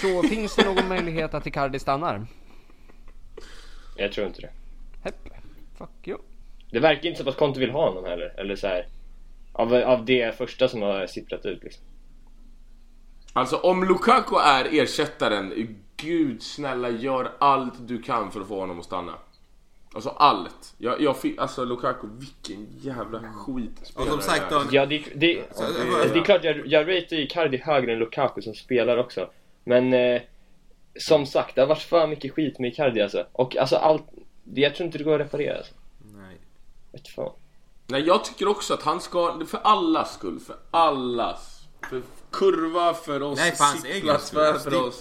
Så 0.00 0.22
finns 0.28 0.56
det 0.56 0.64
någon 0.64 0.88
möjlighet 0.88 1.34
att 1.34 1.46
Icardi 1.46 1.78
stannar? 1.78 2.26
Jag 3.96 4.12
tror 4.12 4.26
inte 4.26 4.40
det. 4.40 4.50
Hepp. 5.04 5.14
Fuck 5.78 6.08
you. 6.08 6.18
Det 6.70 6.80
verkar 6.80 7.08
inte 7.08 7.18
som 7.22 7.28
att 7.28 7.36
Conte 7.36 7.60
vill 7.60 7.70
ha 7.70 7.88
honom 7.88 8.04
heller, 8.04 8.34
eller 8.40 8.56
så 8.56 8.66
här. 8.66 8.86
Av, 9.52 9.74
av 9.74 10.04
det 10.04 10.36
första 10.38 10.68
som 10.68 10.82
har 10.82 11.06
sipprat 11.06 11.46
ut 11.46 11.62
liksom. 11.62 11.82
Alltså 13.32 13.56
om 13.56 13.84
Lukaku 13.84 14.36
är 14.36 14.82
ersättaren, 14.82 15.76
gud 15.96 16.42
snälla 16.42 16.90
gör 16.90 17.32
allt 17.38 17.88
du 17.88 18.02
kan 18.02 18.30
för 18.30 18.40
att 18.40 18.48
få 18.48 18.60
honom 18.60 18.78
att 18.78 18.84
stanna. 18.84 19.12
Alltså 19.94 20.08
allt. 20.08 20.74
Jag, 20.78 21.00
jag 21.00 21.16
fick, 21.20 21.38
alltså 21.38 21.64
Lukaku, 21.64 22.06
vilken 22.18 22.66
jävla 22.80 23.20
skitspelare 23.32 24.08
Och 24.08 24.22
som 24.22 24.30
sagt 24.32 24.48
det 24.50 24.54
är. 24.54 24.58
då- 24.60 24.66
Ja, 24.70 24.86
det, 24.86 25.02
det, 25.14 25.44
Så, 25.54 25.62
alltså, 25.64 25.82
det- 25.84 26.12
det 26.12 26.18
är 26.20 26.24
klart 26.24 26.44
jag, 26.44 26.66
jag 26.66 26.80
ratear 26.88 27.18
ju 27.18 27.24
Icardi 27.24 27.56
högre 27.56 27.92
än 27.92 27.98
Lukaku 27.98 28.42
som 28.42 28.54
spelar 28.54 28.96
också. 28.96 29.30
Men 29.64 29.92
eh, 29.92 30.22
som 31.00 31.26
sagt, 31.26 31.54
det 31.54 31.60
har 31.60 31.68
varit 31.68 31.82
för 31.82 32.06
mycket 32.06 32.32
skit 32.32 32.58
med 32.58 32.72
Icardi 32.72 33.00
alltså. 33.02 33.26
Och 33.32 33.56
alltså 33.56 33.76
allt, 33.76 34.04
det- 34.44 34.60
jag 34.60 34.74
tror 34.74 34.86
inte 34.86 34.98
det 34.98 35.04
går 35.04 35.14
att 35.14 35.20
reparera 35.26 35.56
alltså. 35.56 35.74
Nej. 36.16 36.36
Vet 36.92 37.08
fan. 37.08 37.32
Nej 37.86 38.02
jag 38.06 38.24
tycker 38.24 38.48
också 38.48 38.74
att 38.74 38.82
han 38.82 39.00
ska, 39.00 39.40
för 39.46 39.60
allas 39.62 40.14
skull, 40.14 40.40
för 40.40 40.56
allas. 40.70 41.56
För 41.90 42.02
kurva, 42.30 42.94
för 42.94 43.22
oss, 43.22 43.38
Nej, 43.38 43.52
för 43.52 43.64
hans 43.64 43.82
sittplats, 43.82 44.32
egen 44.32 44.54
skull. 44.60 44.70
för, 44.70 44.70
för 44.70 44.92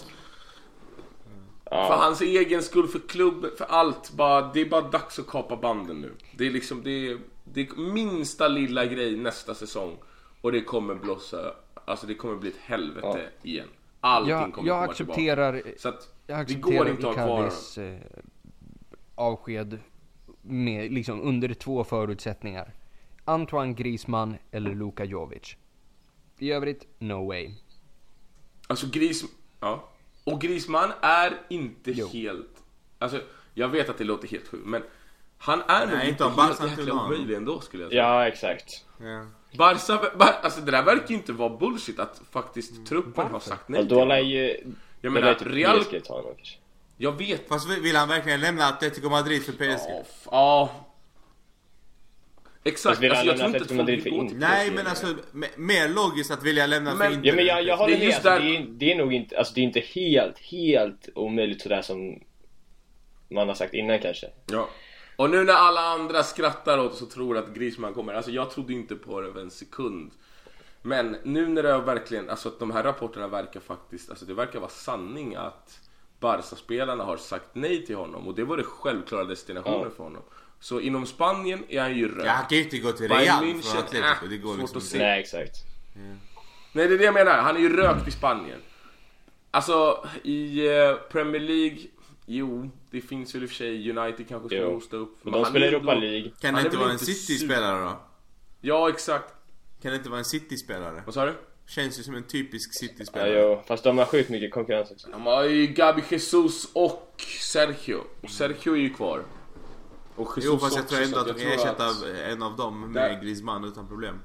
oss. 1.71 1.87
För 1.87 1.93
Ja, 1.93 1.95
hans 1.95 2.21
egen 2.21 2.63
skull, 2.63 2.87
för 2.87 2.99
klubben, 2.99 3.51
för 3.57 3.65
allt. 3.65 4.11
Bara, 4.11 4.53
det 4.53 4.61
är 4.61 4.69
bara 4.69 4.81
dags 4.81 5.19
att 5.19 5.27
kapa 5.27 5.55
banden 5.55 6.01
nu. 6.01 6.11
Det 6.37 6.47
är 6.47 6.51
liksom, 6.51 6.83
det 6.83 7.07
är, 7.07 7.19
det 7.43 7.61
är 7.61 7.93
minsta 7.93 8.47
lilla 8.47 8.85
grej 8.85 9.17
nästa 9.17 9.55
säsong. 9.55 9.97
Och 10.41 10.51
det 10.51 10.61
kommer 10.61 10.95
blossa, 10.95 11.53
alltså 11.85 12.07
det 12.07 12.13
kommer 12.13 12.35
bli 12.35 12.49
ett 12.49 12.57
helvete 12.61 13.29
igen. 13.43 13.67
Allting 14.01 14.31
Jag, 14.31 14.53
kommer 14.53 14.67
jag 14.67 14.77
komma 14.77 14.91
accepterar, 14.91 15.53
tillbaka. 15.53 15.79
Så 15.79 15.89
att 15.89 16.15
jag 16.27 16.37
det 16.37 16.41
accepterar 16.41 16.77
går 16.77 16.89
inte 16.89 17.09
att 17.09 17.15
ha 17.15 17.25
kvar 17.25 17.51
eh, 17.83 17.99
avsked 19.15 19.79
med, 20.41 20.91
liksom, 20.91 21.21
under 21.21 21.53
två 21.53 21.83
förutsättningar. 21.83 22.73
Antoine 23.25 23.75
Griezmann 23.75 24.35
eller 24.51 24.75
Luka 24.75 25.05
Jovic. 25.05 25.55
I 26.39 26.51
övrigt, 26.51 26.87
no 26.99 27.27
way. 27.27 27.51
Alltså 28.67 28.87
Gris... 28.91 29.23
Ja. 29.59 29.89
Och 30.33 30.41
Grisman 30.41 30.91
är 31.01 31.37
inte 31.49 31.91
Jo. 31.91 32.07
helt... 32.07 32.63
Alltså, 32.99 33.21
jag 33.53 33.67
vet 33.67 33.89
att 33.89 33.97
det 33.97 34.03
låter 34.03 34.27
helt 34.27 34.47
sjukt, 34.47 34.65
men 34.65 34.83
han 35.37 35.61
är 35.67 35.87
nog 35.87 36.03
inte 36.03 36.23
Barca 36.23 36.67
helt 36.67 36.79
jäkla 36.79 36.93
omöjlig 36.93 37.35
ändå 37.35 37.61
skulle 37.61 37.83
jag 37.83 37.91
säga. 37.91 38.03
ja 38.03 38.27
exakt. 38.27 38.85
Ja. 38.97 39.25
Barca, 39.57 40.11
bar, 40.17 40.35
alltså 40.43 40.61
det 40.61 40.71
där 40.71 40.83
verkar 40.83 41.07
ju 41.07 41.15
inte 41.15 41.33
vara 41.33 41.57
bullshit 41.57 41.99
att 41.99 42.21
faktiskt 42.31 42.85
truppen 42.87 43.31
har 43.31 43.39
sagt 43.39 43.69
nej 43.69 43.83
då 43.85 44.05
lär 44.05 44.19
ju... 44.19 44.73
Jag 45.01 45.13
menar, 45.13 45.33
typ 45.33 45.47
Real... 45.47 45.83
PSG 45.83 46.03
ta 46.03 46.13
honom 46.13 46.33
kanske. 46.35 46.57
Jag 46.97 47.11
vet... 47.17 47.47
Fast 47.47 47.69
vill 47.69 47.95
han 47.95 48.09
verkligen 48.09 48.41
lämna 48.41 48.65
Atletico 48.67 49.09
Madrid 49.09 49.43
för 49.45 49.51
PSG? 49.51 49.89
Ja, 49.89 50.03
ja. 50.31 50.69
Exakt, 52.69 53.03
alltså, 53.03 53.25
jag 53.25 53.37
tror 53.37 53.47
inte 53.47 53.61
att 53.61 53.67
folk 53.71 53.89
vill 53.89 54.03
gå 54.19 54.27
till 54.27 54.37
Nej 54.37 54.71
men 54.71 54.87
alltså, 54.87 55.05
me- 55.33 55.57
mer 55.57 55.89
logiskt 55.89 56.31
att 56.31 56.43
vilja 56.43 56.67
lämna 56.67 56.95
Men- 56.95 57.07
för 57.07 57.13
Inter. 57.13 57.27
Ja 57.29 57.35
men 57.35 57.45
jag, 57.45 57.63
jag 57.63 57.77
håller 57.77 57.95
Det 57.97 58.03
är 58.03 58.07
med, 58.07 58.15
alltså, 58.15 58.29
där- 58.29 58.39
det, 58.39 58.55
är, 58.57 58.65
det 58.69 58.91
är 58.91 58.95
nog 58.95 59.13
inte, 59.13 59.37
alltså 59.37 59.53
det 59.53 59.61
är 59.61 59.63
inte 59.63 59.79
helt, 59.79 60.39
helt 60.39 61.09
omöjligt 61.15 61.61
sådär 61.61 61.81
som 61.81 62.19
man 63.29 63.47
har 63.47 63.55
sagt 63.55 63.73
innan 63.73 63.99
kanske. 63.99 64.27
Ja. 64.45 64.69
Och 65.15 65.29
nu 65.29 65.43
när 65.43 65.53
alla 65.53 65.81
andra 65.81 66.23
skrattar 66.23 66.77
åt 66.79 66.91
oss 66.93 67.01
och 67.01 67.09
tror 67.11 67.37
att 67.37 67.53
Griezmann 67.53 67.93
kommer, 67.93 68.13
alltså 68.13 68.31
jag 68.31 68.51
trodde 68.51 68.73
inte 68.73 68.95
på 68.95 69.21
det 69.21 69.33
för 69.33 69.39
en 69.41 69.51
sekund. 69.51 70.11
Men 70.81 71.17
nu 71.23 71.47
när 71.47 71.63
det 71.63 71.77
verkligen, 71.77 72.29
alltså 72.29 72.49
att 72.49 72.59
de 72.59 72.71
här 72.71 72.83
rapporterna 72.83 73.27
verkar 73.27 73.59
faktiskt, 73.59 74.09
alltså 74.09 74.25
det 74.25 74.33
verkar 74.33 74.59
vara 74.59 74.69
sanning 74.69 75.35
att 75.35 75.79
Barca-spelarna 76.19 77.03
har 77.03 77.17
sagt 77.17 77.49
nej 77.53 77.85
till 77.85 77.95
honom 77.95 78.27
och 78.27 78.35
det 78.35 78.43
var 78.43 78.57
det 78.57 78.63
självklara 78.63 79.23
destinationen 79.23 79.81
Ja. 79.83 79.89
för 79.97 80.03
honom. 80.03 80.21
Så 80.59 80.79
inom 80.79 81.05
Spanien 81.05 81.63
är 81.69 81.81
han 81.81 81.95
ju 81.97 82.07
rökt. 82.15 82.25
Ja, 82.25 82.31
han 82.31 82.45
kan 82.45 82.57
ju 82.57 82.63
inte 82.63 82.77
gå 82.79 82.91
till 82.91 83.07
Real 83.07 83.43
München, 83.43 83.61
från 83.61 83.77
Atletico. 83.83 84.25
äh, 84.25 84.29
Det 84.29 84.37
går 84.37 84.49
svårt 84.53 84.59
liksom 84.59 84.77
att 84.77 84.83
inte. 84.83 84.87
se. 84.91 84.97
Nej 84.97 85.19
exakt. 85.19 85.55
Nej 86.73 86.87
det 86.87 86.93
är 86.93 86.97
det 86.97 87.03
jag 87.03 87.13
menar, 87.13 87.37
han 87.37 87.55
är 87.55 87.59
ju 87.59 87.75
rökt 87.77 88.07
i 88.07 88.11
Spanien. 88.11 88.59
Alltså 89.51 90.07
i 90.23 90.67
eh, 90.67 90.93
Premier 91.11 91.41
League, 91.41 91.77
jo 92.25 92.69
det 92.91 93.01
finns 93.01 93.35
väl 93.35 93.43
i 93.43 93.45
och 93.45 93.49
för 93.49 93.55
sig 93.55 93.91
United 93.97 94.27
kanske 94.29 94.49
ska 94.49 94.57
Jo. 94.57 94.73
hosta 94.73 94.97
upp. 94.97 95.17
Men 95.21 95.31
men 95.31 95.41
de 95.43 95.49
spelar 95.49 95.67
är 95.67 95.71
Europa 95.71 95.91
ändå- 95.93 96.07
League. 96.07 96.31
Kan 96.41 96.53
det 96.53 96.61
inte 96.61 96.77
vara 96.77 96.91
en 96.91 96.99
City-spelare 96.99 97.83
då? 97.83 97.99
Ja 98.61 98.89
exakt. 98.89 99.33
Kan 99.81 99.91
det 99.91 99.97
inte 99.97 100.09
vara 100.09 100.19
en 100.19 100.25
City-spelare? 100.25 101.03
Vad 101.05 101.13
sa 101.13 101.25
du? 101.25 101.33
Känns 101.67 101.99
ju 101.99 102.03
som 102.03 102.15
en 102.15 102.23
typisk 102.23 102.69
Ja, 102.73 102.87
City-spelare. 102.87 103.41
jo, 103.41 103.63
fast 103.67 103.83
de 103.83 103.97
har 103.97 104.05
sjukt 104.05 104.29
mycket 104.29 104.51
konkurrens 104.51 104.91
också. 104.91 105.07
De 105.11 105.25
har 105.25 105.43
ju 105.43 105.67
Gabi 105.67 106.01
Jesus 106.09 106.69
och 106.73 107.21
Sergio. 107.41 108.03
Och 108.21 108.29
Sergio 108.29 108.73
är 108.73 108.77
ju 108.79 108.93
kvar. 108.93 109.23
Och 110.19 110.27
Jesus 110.37 110.45
Jo 110.53 110.57
fast 110.59 110.75
jag 110.75 110.87
tror 110.87 111.01
ändå 111.01 111.19
att 111.19 111.27
de 111.27 111.33
kan 111.33 111.41
jag 111.49 111.59
tror 111.59 111.67
ersätta 111.69 111.85
att- 111.85 112.31
en 112.31 112.43
av 112.43 112.55
dem 112.55 112.93
Där- 112.93 113.09
med 113.09 113.21
Griezmann 113.21 113.63
utan 113.63 113.87
problem. 113.87 114.21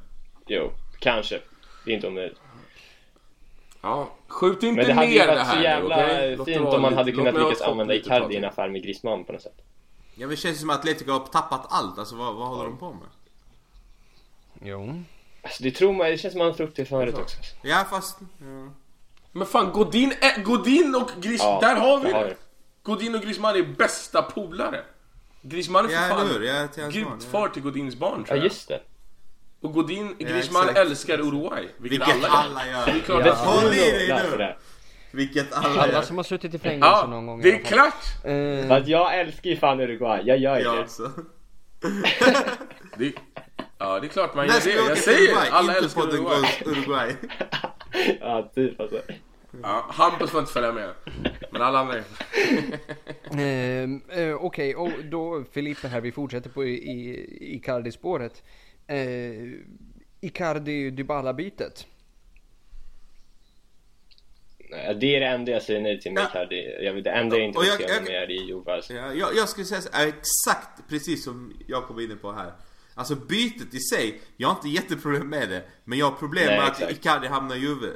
Jo, 0.46 0.70
kanske. 0.98 1.40
Det 1.84 1.90
är 1.90 1.94
inte 1.94 2.06
omöjligt. 2.08 2.38
Ja, 3.80 4.10
skjut 4.28 4.62
inte 4.62 4.76
Men 4.76 4.86
det 4.86 4.92
hade 4.92 5.06
ju 5.06 5.18
ner 5.18 5.26
det 5.26 5.32
varit 5.34 5.46
här 5.46 5.56
så 5.56 5.62
jävla 5.62 5.96
det 5.96 6.44
fint 6.44 6.60
om 6.66 6.82
man 6.82 6.90
lite- 6.90 6.94
hade 6.94 7.12
kunnat 7.12 7.34
lyckas 7.34 7.60
använda 7.62 7.94
Icardi 7.94 8.20
i 8.34 8.36
en 8.36 8.42
till. 8.42 8.44
affär 8.44 8.68
med 8.68 8.82
Griezmann 8.82 9.24
på 9.24 9.32
något 9.32 9.42
sätt. 9.42 9.56
Ja 10.14 10.20
men 10.20 10.28
det 10.28 10.36
känns 10.36 10.60
som 10.60 10.70
att 10.70 10.78
Atletico 10.78 11.10
har 11.12 11.20
tappat 11.20 11.66
allt. 11.70 11.98
Alltså 11.98 12.16
vad, 12.16 12.34
vad 12.34 12.48
håller 12.48 12.64
de 12.64 12.78
på 12.78 12.92
med? 12.92 13.08
Jo. 14.62 15.02
Alltså 15.42 15.62
det 15.62 15.70
tror 15.70 15.92
man, 15.92 16.06
det 16.06 16.18
känns 16.18 16.32
som 16.32 16.38
man 16.38 16.46
har 16.48 16.54
trott 16.54 16.76
det 16.76 16.84
förut 16.84 17.18
också. 17.18 17.36
Ja 17.62 17.84
fast... 17.90 18.18
Ja. 18.20 18.68
Men 19.32 19.46
fan, 19.46 19.72
Godin, 19.72 20.12
Godin 20.44 20.94
och 20.94 21.10
Griezmann, 21.22 21.50
Ja, 21.52 21.60
där 21.60 21.76
har 21.76 22.00
vi 22.00 22.06
där 22.08 22.14
har 22.14 22.22
det! 22.24 22.28
vi. 22.28 22.34
Godin 22.82 23.14
och 23.14 23.20
Griezmann 23.22 23.56
är 23.56 23.62
bästa 23.62 24.22
polare. 24.22 24.84
Griezmann 25.46 25.84
är 25.84 25.88
för 25.88 25.94
Ja, 25.94 26.00
fan? 26.08 26.28
Ja, 26.28 26.34
till 26.34 26.46
hans 26.52 26.76
barn, 26.76 26.90
grymt 26.90 27.22
ja. 27.24 27.30
far 27.30 27.48
till 27.48 27.62
Godins 27.62 27.96
barn 27.96 28.18
Ja 28.20 28.26
tror 28.26 28.36
jag. 28.38 28.44
just 28.44 28.68
det. 28.68 28.80
Och 29.62 29.72
Godin, 29.72 30.16
Griezmann 30.18 30.62
exakt. 30.68 30.78
älskar 30.78 31.20
Uruguay. 31.20 31.68
Vilket, 31.78 32.08
Vilket 32.08 32.24
alla, 32.24 32.28
alla 32.28 32.66
gör. 32.66 32.86
Det 32.86 32.92
är 32.92 33.00
klart 33.00 33.24
Det 33.24 33.32
att- 33.32 33.38
Håll 33.38 33.72
i 33.72 33.76
dig 33.76 34.20
nu! 34.30 34.36
det. 34.36 34.56
Vilket 35.12 35.52
alla 35.52 35.82
Alla 35.82 35.92
gör. 35.92 36.02
som 36.02 36.16
har 36.16 36.24
suttit 36.24 36.54
i 36.54 36.58
fängelse 36.58 36.88
Ja, 36.88 37.06
någon 37.06 37.26
gång 37.26 37.40
i 37.40 37.42
det 37.42 37.50
alla 37.50 37.58
är 37.60 37.64
klart! 37.64 38.04
För 38.68 38.70
att 38.76 38.88
jag 38.88 39.20
älskar 39.20 39.50
ju 39.50 39.56
fan 39.56 39.80
Uruguay, 39.80 40.22
jag 40.24 40.38
gör 40.38 40.58
ju 40.58 40.64
Jag 40.64 40.76
det. 40.76 40.80
också. 40.82 41.10
Det, 42.98 43.12
ja, 43.78 44.00
det 44.00 44.06
är 44.06 44.08
klart 44.08 44.34
man 44.34 44.46
gör 44.46 44.52
det. 44.64 44.70
Jag 44.70 44.98
säger 44.98 45.18
Uruguay? 45.22 45.48
alla 45.50 45.72
Inte 45.72 45.84
älskar 45.84 46.02
Uruguay. 46.02 46.50
Uruguay. 46.66 47.16
Ja, 48.20 48.50
typ 48.54 48.80
alltså. 48.80 49.00
Ja, 49.62 49.86
Hampus 49.90 50.30
får 50.30 50.40
inte 50.40 50.52
följa 50.52 50.72
med. 50.72 50.90
Men 51.52 51.62
alla 51.62 51.78
andra 51.78 51.94
är... 51.94 52.04
Eh, 54.08 54.34
Okej, 54.34 54.74
och 54.76 54.90
då 55.04 55.44
Filippe 55.52 55.88
här, 55.88 56.00
vi 56.00 56.12
fortsätter 56.12 56.50
på 56.50 56.64
i, 56.64 56.70
i 56.74 57.54
Icardi-spåret. 57.56 58.42
Eh, 58.86 58.96
Icardi-Dybala-bytet. 60.20 61.86
Det 65.00 65.16
är 65.16 65.20
det 65.20 65.26
enda 65.26 65.52
jag 65.52 65.62
säger 65.62 65.80
nej 65.80 66.00
till 66.00 66.12
med 66.12 66.22
Ja. 66.22 66.28
Icardi. 66.28 66.92
Vill, 66.94 67.02
det 67.02 67.10
enda 67.10 67.36
jag 67.36 67.46
inte 67.46 67.58
vill 67.60 67.68
jag- 67.68 67.80
se 67.80 67.94
honom 67.94 68.08
är 68.08 68.30
i 68.30 68.52
alltså. 68.70 68.92
Ja, 68.92 69.14
jag, 69.14 69.36
jag 69.36 69.48
skulle 69.48 69.64
säga 69.64 69.80
så, 69.80 69.88
exakt 69.92 70.88
precis 70.88 71.24
som 71.24 71.52
jag 71.66 71.84
kom 71.86 72.00
in 72.00 72.18
på 72.18 72.32
här. 72.32 72.52
Alltså 72.94 73.14
bytet 73.14 73.74
i 73.74 73.80
sig, 73.80 74.20
jag 74.36 74.48
har 74.48 74.54
inte 74.56 74.68
jätteproblem 74.68 75.28
med 75.28 75.48
det. 75.48 75.62
Men 75.84 75.98
jag 75.98 76.10
har 76.10 76.16
problem 76.16 76.46
Nej, 76.46 76.58
med 76.58 76.66
att 76.66 76.80
exakt. 76.80 76.92
Icardi 76.92 77.26
hamnar 77.28 77.56
i 77.56 77.58
Juve. 77.58 77.88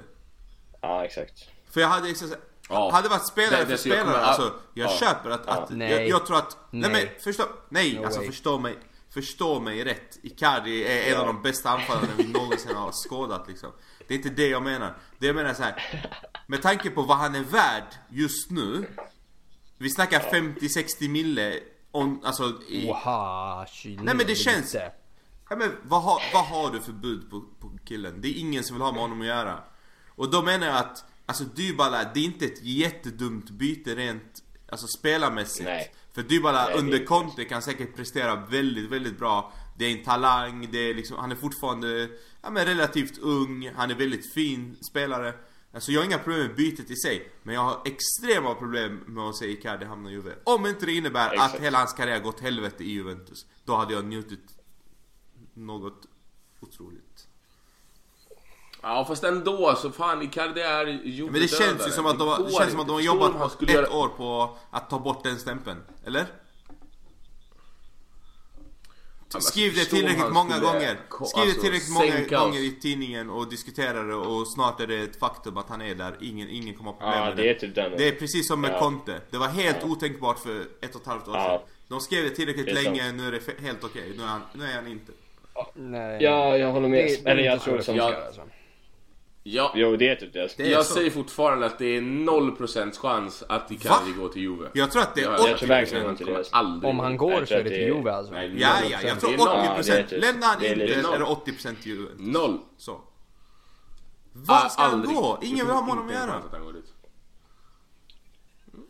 Ja, 0.80 1.04
exakt. 1.04 1.48
För 1.70 1.80
jag 1.80 1.88
hade 1.88 2.08
liksom 2.08 2.34
Ja. 2.70 2.90
Hade 2.92 3.08
varit 3.08 3.26
spelare 3.26 3.64
Det- 3.64 3.70
det- 3.70 3.76
för 3.78 3.88
jag 3.88 3.98
kommer- 3.98 4.12
spelare, 4.12 4.26
alltså 4.30 4.52
jag 4.74 4.90
ja. 4.90 4.96
köper 4.96 5.30
att, 5.30 5.46
att 5.46 5.70
Nej. 5.70 5.90
jag, 5.92 6.08
jag 6.08 6.26
tror 6.26 6.36
att, 6.38 6.56
nej, 6.70 6.90
Nej. 6.90 7.04
men 7.14 7.22
förstå, 7.24 7.44
nej 7.68 7.94
No 7.94 8.04
alltså 8.04 8.18
way. 8.20 8.28
förstå 8.28 8.58
mig, 8.58 8.78
förstå 9.14 9.60
mig 9.60 9.84
rätt. 9.84 10.18
Icardi 10.22 10.84
är 10.84 11.12
en 11.14 11.20
av 11.20 11.26
de 11.26 11.42
bästa 11.42 11.70
anfallarna 11.70 12.08
vi 12.16 12.24
någonsin 12.32 12.76
har 12.76 12.92
skådat 12.92 13.48
liksom. 13.48 13.72
Det 14.08 14.14
är 14.14 14.16
inte 14.18 14.28
det 14.28 14.48
jag 14.48 14.62
menar. 14.62 14.96
Det 15.18 15.26
jag 15.26 15.36
menar 15.36 15.50
är 15.50 15.54
så 15.54 15.62
här. 15.62 16.04
med 16.46 16.62
tanke 16.62 16.90
på 16.90 17.02
vad 17.02 17.16
han 17.16 17.34
är 17.34 17.44
värd 17.44 17.84
just 18.08 18.50
nu. 18.50 18.86
Vi 19.78 19.90
snackar 19.90 20.20
50-60 20.20 21.08
mille, 21.08 21.54
on, 21.92 22.20
alltså 22.24 22.52
i, 22.68 22.90
Oha, 22.90 23.66
Nej, 23.84 24.14
men 24.14 24.26
det 24.26 24.34
känns-. 24.34 24.76
Ja, 25.50 25.56
men 25.56 25.76
vad, 25.82 26.02
har, 26.02 26.22
vad 26.32 26.44
har 26.44 26.70
du 26.70 26.80
för 26.80 26.92
bud 26.92 27.30
på, 27.30 27.40
på 27.60 27.78
killen? 27.84 28.20
Det 28.20 28.28
är 28.28 28.40
ingen 28.40 28.64
som 28.64 28.76
vill 28.76 28.82
ha 28.82 28.92
med 28.92 29.00
honom 29.02 29.20
att 29.20 29.26
göra. 29.26 29.58
Och 30.18 30.30
då 30.30 30.42
menar 30.42 30.66
jag 30.66 30.76
att, 30.76 31.04
alltså 31.26 31.44
Dybala, 31.44 32.10
det 32.14 32.20
är 32.20 32.24
inte 32.24 32.44
ett 32.44 32.62
jättedumt 32.62 33.50
byte 33.50 33.94
rent, 33.94 34.42
alltså 34.68 34.86
spelarmässigt. 34.86 35.64
Nej. 35.64 35.94
För 36.12 36.22
Dybala 36.22 36.64
Nej, 36.64 36.78
under. 36.78 37.04
Conte 37.04 37.44
kan 37.44 37.62
säkert 37.62 37.96
prestera 37.96 38.36
väldigt, 38.36 38.90
väldigt 38.90 39.18
bra. 39.18 39.52
Det 39.78 39.84
är 39.84 39.98
en 39.98 40.04
talang, 40.04 40.68
det 40.72 40.78
är 40.78 40.94
liksom, 40.94 41.16
han 41.18 41.32
är 41.32 41.36
fortfarande 41.36 42.08
ja, 42.42 42.50
men 42.50 42.66
relativt 42.66 43.18
ung, 43.18 43.70
han 43.76 43.90
är 43.90 43.94
väldigt 43.94 44.32
fin 44.32 44.76
spelare. 44.90 45.34
Alltså 45.72 45.92
jag 45.92 46.00
har 46.00 46.06
inga 46.06 46.18
problem 46.18 46.46
med 46.46 46.56
bytet 46.56 46.90
i 46.90 46.96
sig, 46.96 47.32
men 47.42 47.54
jag 47.54 47.62
har 47.62 47.82
extrema 47.84 48.54
problem 48.54 49.04
med 49.06 49.24
att 49.24 49.36
se 49.36 49.46
Icardi 49.46 49.84
hamna 49.84 50.10
i 50.10 50.12
Juve. 50.12 50.34
Om 50.44 50.66
inte 50.66 50.86
det 50.86 50.92
innebär 50.92 51.32
Exakt. 51.32 51.54
att 51.54 51.60
hela 51.60 51.78
hans 51.78 51.92
karriär 51.92 52.20
gått 52.20 52.40
helvete 52.40 52.84
i 52.84 52.90
Juventus. 52.90 53.46
Då 53.64 53.76
hade 53.76 53.94
jag 53.94 54.04
njutit 54.04 54.58
något 55.54 56.06
otroligt. 56.60 57.07
Ja 58.88 59.04
fast 59.04 59.24
ändå 59.24 59.74
så 59.76 59.90
fan 59.90 60.22
Icardi 60.22 60.60
är 60.60 60.86
Juve 60.86 61.30
Men 61.32 61.40
det 61.40 61.48
känns 61.48 61.86
ju 61.86 61.90
som 61.90 62.06
att 62.06 62.18
de, 62.18 62.28
har- 62.28 62.44
det 62.44 62.52
känns 62.52 62.70
som 62.70 62.80
att 62.80 62.86
de 62.86 62.92
har 62.92 63.00
jobbat 63.00 63.62
ett 63.62 63.70
göra... 63.70 63.90
år 63.96 64.08
på 64.08 64.56
att 64.70 64.90
ta 64.90 64.98
bort 64.98 65.22
den 65.24 65.38
stämpeln, 65.38 65.78
eller? 66.06 66.26
Skriv 69.38 69.74
det 69.74 69.84
tillräckligt 69.84 70.32
många 70.32 70.58
gånger. 70.58 70.96
Skriv 71.24 71.34
det 71.34 71.40
alltså, 71.42 71.60
tillräckligt 71.60 71.92
många 71.94 72.40
gånger 72.40 72.60
i 72.60 72.80
tidningen 72.80 73.30
och 73.30 73.48
diskutera 73.48 74.02
det 74.02 74.14
och 74.14 74.46
snart 74.48 74.80
är 74.80 74.86
det 74.86 74.98
ett 75.02 75.18
faktum 75.18 75.56
att 75.56 75.68
han 75.68 75.80
är 75.82 75.94
där. 75.94 76.16
Ingen, 76.20 76.48
ingen 76.48 76.74
kommer 76.74 76.90
ha 76.90 76.98
problem 76.98 77.18
Ja, 77.18 77.24
med 77.24 77.36
det 77.36 77.50
är 77.50 77.54
typ 77.54 77.74
den. 77.74 77.92
Det 77.96 78.08
är 78.08 78.12
precis 78.12 78.48
som 78.48 78.60
med 78.60 78.70
Ja. 78.70 78.78
Conte. 78.78 79.20
Det 79.30 79.38
var 79.38 79.48
helt 79.48 79.84
otänkbart 79.84 80.38
för 80.38 80.60
ett 80.80 80.94
och 80.94 81.00
ett 81.00 81.06
halvt 81.06 81.28
år 81.28 81.36
Ja. 81.36 81.44
sedan. 81.44 81.74
De 81.88 82.00
skrev 82.00 82.24
det 82.24 82.30
tillräckligt 82.30 82.66
Det 82.66 82.74
länge, 82.82 83.02
sant. 83.04 83.16
nu 83.16 83.26
är 83.26 83.32
det 83.32 83.66
helt 83.66 83.84
okej. 83.84 84.12
Nu, 84.16 84.22
är 84.22 84.26
han, 84.26 84.40
nu 84.52 84.64
är 84.64 84.74
han 84.74 84.86
inte. 84.88 85.12
Nej. 85.74 86.22
Ja, 86.22 86.56
jag 86.56 86.72
håller 86.72 86.88
med. 86.88 87.04
Det, 87.06 87.24
det 87.24 87.30
Eller 87.30 87.42
jag 87.42 87.60
tror 87.62 87.78
så 87.78 87.84
som... 87.84 87.96
det 87.96 88.32
Ja. 89.42 89.72
Jo, 89.74 89.96
det 89.96 90.08
är 90.08 90.14
typ 90.16 90.32
det. 90.32 90.54
Det 90.56 90.62
är 90.66 90.70
jag 90.70 90.86
så. 90.86 90.94
säger 90.94 91.10
fortfarande 91.10 91.66
att 91.66 91.78
det 91.78 91.96
är 91.96 92.00
0% 92.00 92.98
chans 92.98 93.44
att 93.48 93.70
Icardi 93.70 94.12
går 94.18 94.28
till 94.28 94.42
Juve. 94.42 94.68
Jag 94.74 94.90
tror 94.92 95.02
att 95.02 95.14
det 95.14 95.20
är 95.20 95.24
Ja, 95.24 95.36
80%. 95.38 95.48
jag 95.48 95.58
tror 95.58 95.68
verkligen 95.68 96.02
Han 96.04 96.10
inte 96.12 96.24
det. 96.24 96.44
aldrig 96.52 96.90
Om 96.90 96.98
han 96.98 97.16
gå. 97.16 97.26
går 97.28 97.44
så 97.44 97.54
är 97.54 97.64
det 97.64 97.70
till 97.70 97.78
Juve 97.82 98.12
alltså. 98.12 98.32
Nej, 98.32 98.54
Ja, 98.60 98.68
0%. 98.68 98.88
ja, 98.90 98.98
jag 99.08 99.20
tror 99.20 99.30
Det 99.30 99.34
är 99.34 99.38
noll. 99.38 99.48
80%. 99.48 99.88
Ja, 99.88 99.94
det 99.94 100.00
är 100.00 100.02
typ- 100.06 100.20
Lämnar 100.24 100.46
han 100.48 100.64
inte 100.64 101.02
så 101.02 101.12
är 101.12 101.18
det 101.18 101.24
80% 101.24 101.76
Juve. 101.86 102.08
Noll. 102.18 102.58
Så. 102.78 103.00
Vad 104.32 104.72
ska 104.72 104.82
han 104.82 105.02
gå? 105.14 105.38
Ingen 105.42 105.66
vill 105.66 105.74
ha 105.74 105.80
med 105.82 105.90
honom 105.90 106.08
att 106.08 106.14
göra. 106.14 106.42
dit. 106.72 106.84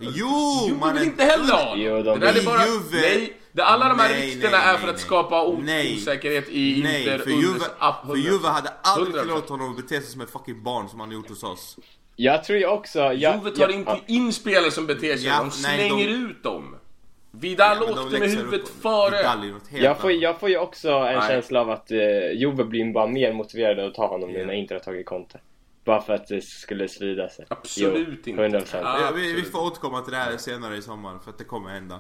Jo, 0.01 0.67
Juve 0.69 0.93
vill 0.93 1.03
inte 1.03 1.25
heller 1.25 1.53
ha 1.53 1.63
honom. 1.65 1.81
Jo, 1.85 2.03
de 2.03 2.21
Det 2.21 2.27
där 2.33 2.41
är 2.41 2.45
bara... 2.45 2.59
Juve- 2.67 3.01
Nej, 3.01 3.37
det, 3.59 3.65
alla 3.65 3.89
de 3.89 3.99
här 3.99 4.09
Nej, 4.09 4.27
ryktena 4.27 4.51
nej, 4.59 4.69
är 4.69 4.73
nej, 4.73 4.81
för 4.81 4.89
att 4.89 5.01
skapa 5.01 5.45
osäkerhet 5.47 6.49
i 6.49 6.81
Nej, 6.83 7.01
Inter 7.03 7.19
för. 7.19 7.31
Juve, 7.31 7.65
för 8.07 8.17
Juve 8.17 8.49
hade 8.49 8.69
aldrig 8.83 9.15
100%. 9.17 9.23
tillåtit 9.23 9.51
honom 9.51 9.71
att 9.71 9.77
bete 9.77 10.01
sig 10.01 10.11
som 10.13 10.21
ett 10.21 10.31
fucking 10.31 10.63
barn 10.63 10.89
som 10.89 11.01
han 11.01 11.11
gjort 11.11 11.29
hos 11.29 11.43
oss. 11.43 11.77
Jag 12.17 12.45
tror 12.45 12.59
ju 12.59 12.67
också... 12.67 12.99
Jag, 12.99 13.37
Juve 13.37 13.51
tar 13.51 13.63
jag, 13.63 13.71
inte 13.73 14.01
in 14.07 14.33
spelare 14.33 14.71
som 14.71 14.87
beter 14.87 15.17
sig, 15.17 15.27
Ja, 15.27 15.39
de 15.39 15.45
nej, 15.45 15.51
slänger 15.51 16.07
de- 16.09 16.13
ut 16.15 16.43
dem. 16.43 16.77
Vidal 17.31 17.77
Ja, 17.81 18.03
åkte 18.03 18.19
med 18.19 18.31
huvudet 18.31 18.61
upp 18.61 18.83
före. 18.83 19.51
Jag 19.71 19.99
får, 20.01 20.13
jag 20.13 20.41
får 20.41 20.49
ju 20.49 20.59
också 20.59 20.91
en 20.91 21.19
Nej. 21.19 21.29
känsla 21.29 21.61
av 21.61 21.71
att 21.71 21.91
eh, 21.91 21.99
Juve 22.37 22.65
blir 22.65 22.93
bara 22.93 23.07
mer 23.07 23.33
motiverade 23.33 23.87
att 23.87 23.95
ta 23.95 24.07
honom 24.07 24.31
nu 24.33 24.39
Ja. 24.39 24.47
när 24.47 24.55
Inter 24.55 24.75
har 24.75 24.81
tagit 24.81 25.07
Conte. 25.07 25.41
Bara 25.85 26.03
för 26.03 26.13
att 26.13 26.27
det 26.27 26.41
skulle 26.45 26.89
sprida 26.89 27.29
sig. 27.29 27.47
Absolut 27.49 28.21
jo, 28.25 28.31
inte. 28.31 28.43
100 28.43 28.61
procent. 28.61 28.83
Ja. 28.85 29.01
Ja, 29.01 29.11
vi, 29.15 29.33
vi 29.33 29.43
får 29.43 29.67
återkomma 29.67 30.01
till 30.01 30.13
det 30.13 30.19
här 30.19 30.37
senare 30.37 30.77
i 30.77 30.83
sommar 30.83 31.19
för 31.25 31.31
att 31.31 31.39
det 31.39 31.45
kommer 31.45 31.71
hända. 31.71 31.99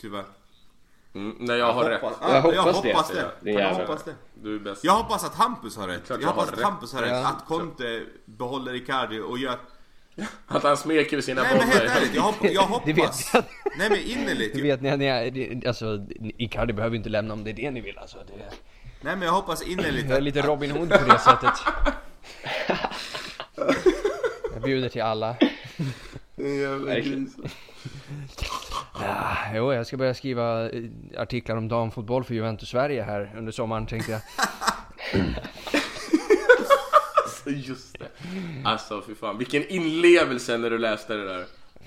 Tyvärr. 0.00 0.24
Mm, 1.14 1.36
när 1.40 1.56
jag 1.56 1.72
har 1.72 1.84
rätt. 1.90 2.00
Ja, 2.02 2.12
Jag 2.34 2.42
hoppas 2.42 2.54
jag 2.56 2.62
hoppas 2.94 3.10
det. 3.10 3.30
det. 3.40 3.50
Jag 3.50 3.74
hoppas 3.74 4.02
det. 4.04 4.14
Du 4.42 4.54
är 4.54 4.58
bäst. 4.58 4.84
Jag 4.84 4.92
hoppas 4.92 5.24
att 5.24 5.34
Hampus 5.34 5.76
har 5.76 5.88
rätt. 5.88 6.02
Jag 6.08 6.22
jag 6.22 6.28
hoppas 6.28 6.46
har 6.50 6.52
att. 6.56 6.62
Hampus 6.62 6.92
har 6.92 7.02
rätt. 7.02 7.10
Ja. 7.10 7.28
Att 7.28 7.46
Conte 7.46 8.02
behåller 8.24 8.74
Icardi 8.74 9.20
och 9.20 9.38
gör... 9.38 9.56
Att 10.46 10.62
han 10.62 10.76
smeker 10.76 11.20
sina 11.20 11.42
Nej 11.42 11.54
men 11.58 11.68
helt 11.68 11.80
bollar. 11.80 11.96
ärligt, 11.96 12.14
jag, 12.14 12.22
hopp, 12.22 12.36
jag 12.42 12.82
Det 12.86 12.92
vet 12.92 13.04
hoppas. 13.04 13.30
jag. 13.34 13.44
Nej 13.78 13.90
men 13.90 13.98
innerligt. 13.98 14.54
Du 14.54 14.62
vet, 14.62 14.80
ni, 14.82 14.96
ni, 14.96 15.06
är- 15.06 15.68
alltså, 15.68 16.06
Icardi 16.38 16.72
behöver 16.72 16.96
inte 16.96 17.08
lämna 17.08 17.34
om 17.34 17.44
det 17.44 17.50
är 17.50 17.54
det 17.54 17.70
ni 17.70 17.80
vill 17.80 17.98
alltså. 17.98 18.18
Det, 18.26 18.32
Nej 19.00 19.16
men 19.16 19.22
jag 19.22 19.32
hoppas 19.32 19.62
innerligt 19.62 20.08
jag 20.08 20.16
är 20.16 20.20
lite 20.20 20.42
Robin 20.42 20.70
Hood 20.70 20.90
på 20.90 21.04
det 21.12 21.18
sättet. 21.18 21.54
Jag 24.54 24.62
bjuder 24.62 24.88
till 24.88 25.02
alla. 25.02 25.36
Jävla 26.36 26.94
gris. 26.94 27.36
Ja, 29.00 29.36
jo, 29.54 29.72
jag 29.72 29.86
ska 29.86 29.96
börja 29.96 30.14
skriva 30.14 30.70
eh, 30.70 30.82
artiklar 31.18 31.56
om 31.56 31.68
damfotboll 31.68 32.24
för 32.24 32.34
Juventus 32.34 32.68
Sverige 32.68 33.02
här 33.02 33.32
under 33.36 33.52
sommaren 33.52 33.86
tänkte 33.86 34.12
jag. 34.12 34.20
Just 37.56 37.98
det. 37.98 38.08
Alltså 38.64 39.02
fy 39.06 39.14
fan, 39.14 39.38
vilken 39.38 39.66
inlevelse 39.68 40.58
när 40.58 40.70
du 40.70 40.78
läste 40.78 41.14
det 41.14 41.24
där. 41.24 41.44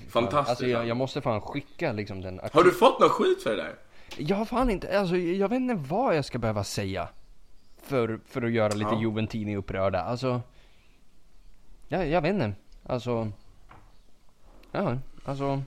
Fantastiskt. 0.09 0.49
Alltså 0.49 0.67
jag, 0.67 0.87
jag 0.87 0.97
måste 0.97 1.21
fan 1.21 1.41
skicka 1.41 1.91
liksom 1.91 2.21
den 2.21 2.39
Har 2.53 2.63
du 2.63 2.71
fått 2.71 2.99
någon 2.99 3.09
skit 3.09 3.43
för 3.43 3.49
det 3.49 3.55
där? 3.55 3.75
Jag 4.17 4.35
har 4.37 4.45
fan 4.45 4.69
inte, 4.69 4.99
alltså 4.99 5.17
jag 5.17 5.49
vet 5.49 5.57
inte 5.57 5.75
vad 5.75 6.17
jag 6.17 6.25
ska 6.25 6.37
behöva 6.37 6.63
säga. 6.63 7.07
För, 7.83 8.19
för 8.27 8.41
att 8.41 8.51
göra 8.51 8.73
lite 8.73 8.89
Ja. 8.91 9.01
Juventini 9.01 9.55
upprörda, 9.57 10.01
alltså. 10.01 10.41
Jag, 11.87 12.07
jag 12.07 12.21
vet 12.21 12.33
inte, 12.33 12.53
alltså. 12.85 13.31
Ja, 14.71 14.97
alltså. 15.25 15.63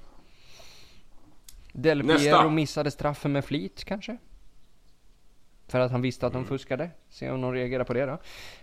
Del 1.83 2.03
Nästa. 2.05 2.19
Piero 2.39 2.51
missade 2.51 2.91
straffen 2.91 3.33
med 3.33 3.45
flit 3.45 3.85
kanske? 3.85 4.17
För 5.69 5.81
att 5.81 5.91
han 5.91 6.03
visste 6.03 6.27
att 6.27 6.33
de 6.33 6.39
Mm. 6.39 6.49
fuskade. 6.49 6.91
Se 7.09 7.31
om 7.31 7.41
de 7.41 7.53
reagerar 7.53 7.85
på 7.85 7.93
det 7.93 8.07
då. 8.07 8.19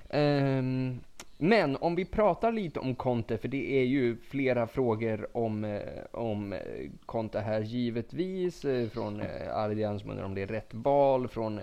Ehm, 0.10 1.00
men 1.38 1.76
om 1.78 1.96
vi 1.96 2.06
pratar 2.06 2.52
lite 2.52 2.80
om 2.80 2.96
Conte, 2.96 3.38
för 3.38 3.48
det 3.48 3.72
är 3.80 3.84
ju 3.84 4.18
flera 4.18 4.68
frågor 4.68 5.28
om, 5.38 5.64
eh, 5.66 5.82
om 6.12 6.54
eh, 6.54 6.60
Conte 7.06 7.40
här 7.40 7.62
givetvis. 7.62 8.66
Eh, 8.66 8.90
från 8.90 9.22
Ardian 9.54 10.00
som 10.00 10.10
undrar 10.10 10.26
om 10.26 10.36
det 10.36 10.42
är 10.42 10.48
rätt 10.48 10.74
val. 10.74 11.28
Från, 11.28 11.60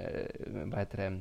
vad 0.64 0.78
heter 0.78 0.96
det? 1.10 1.20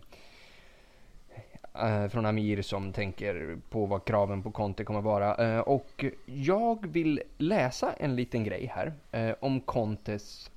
Eh, 1.74 2.08
från 2.08 2.26
Amir 2.26 2.62
som 2.62 2.94
tänker 2.94 3.58
på 3.70 3.86
vad 3.86 4.06
kraven 4.06 4.44
på 4.44 4.52
Conte 4.52 4.84
kommer 4.84 5.02
vara. 5.02 5.36
Eh, 5.36 5.60
och 5.60 6.06
jag 6.26 6.88
vill 6.88 7.22
läsa 7.38 7.94
en 7.94 8.16
liten 8.16 8.44
grej 8.44 8.72
här 8.76 8.94
eh, 9.12 9.36
om 9.40 9.62
Contes 9.62 10.52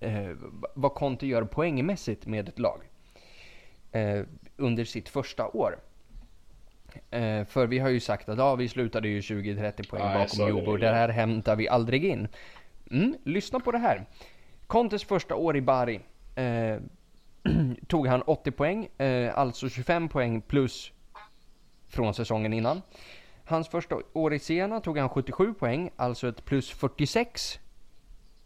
eh, 0.00 0.30
vad 0.74 0.94
Conte 0.94 1.26
gör 1.26 1.44
poängmässigt 1.44 2.26
med 2.26 2.48
ett 2.48 2.58
lag 2.58 2.80
eh, 3.92 4.20
under 4.56 4.84
sitt 4.84 5.08
första 5.08 5.48
år. 5.48 5.78
Eh, 7.10 7.44
för 7.44 7.66
vi 7.66 7.78
har 7.78 7.88
ju 7.88 8.00
sagt 8.00 8.28
att 8.28 8.38
ja, 8.38 8.54
vi 8.54 8.68
slutade 8.68 9.08
ju 9.08 9.20
20-30 9.20 9.90
poäng 9.90 10.02
jag 10.02 10.28
bakom 10.28 10.48
Jobo 10.48 10.76
det 10.76 10.90
här 10.90 11.08
hämtar 11.08 11.56
vi 11.56 11.68
aldrig 11.68 12.04
in. 12.04 12.28
Mm, 12.90 13.16
lyssna 13.24 13.60
på 13.60 13.72
det 13.72 13.78
här. 13.78 14.06
Contes 14.66 15.04
första 15.04 15.34
år 15.34 15.56
i 15.56 15.60
Bari 15.60 16.00
tog 17.88 18.06
han 18.06 18.22
80 18.22 18.50
poäng, 18.50 18.88
eh, 18.98 19.38
alltså 19.38 19.68
25 19.68 20.08
poäng 20.08 20.40
plus 20.40 20.92
från 21.88 22.14
säsongen 22.14 22.52
innan. 22.52 22.82
Hans 23.44 23.68
första 23.68 23.96
år 24.12 24.34
i 24.34 24.38
Siena 24.38 24.80
tog 24.80 24.98
han 24.98 25.08
77 25.08 25.54
poäng, 25.54 25.90
alltså 25.96 26.28
ett 26.28 26.44
plus 26.44 26.70
46 26.70 27.58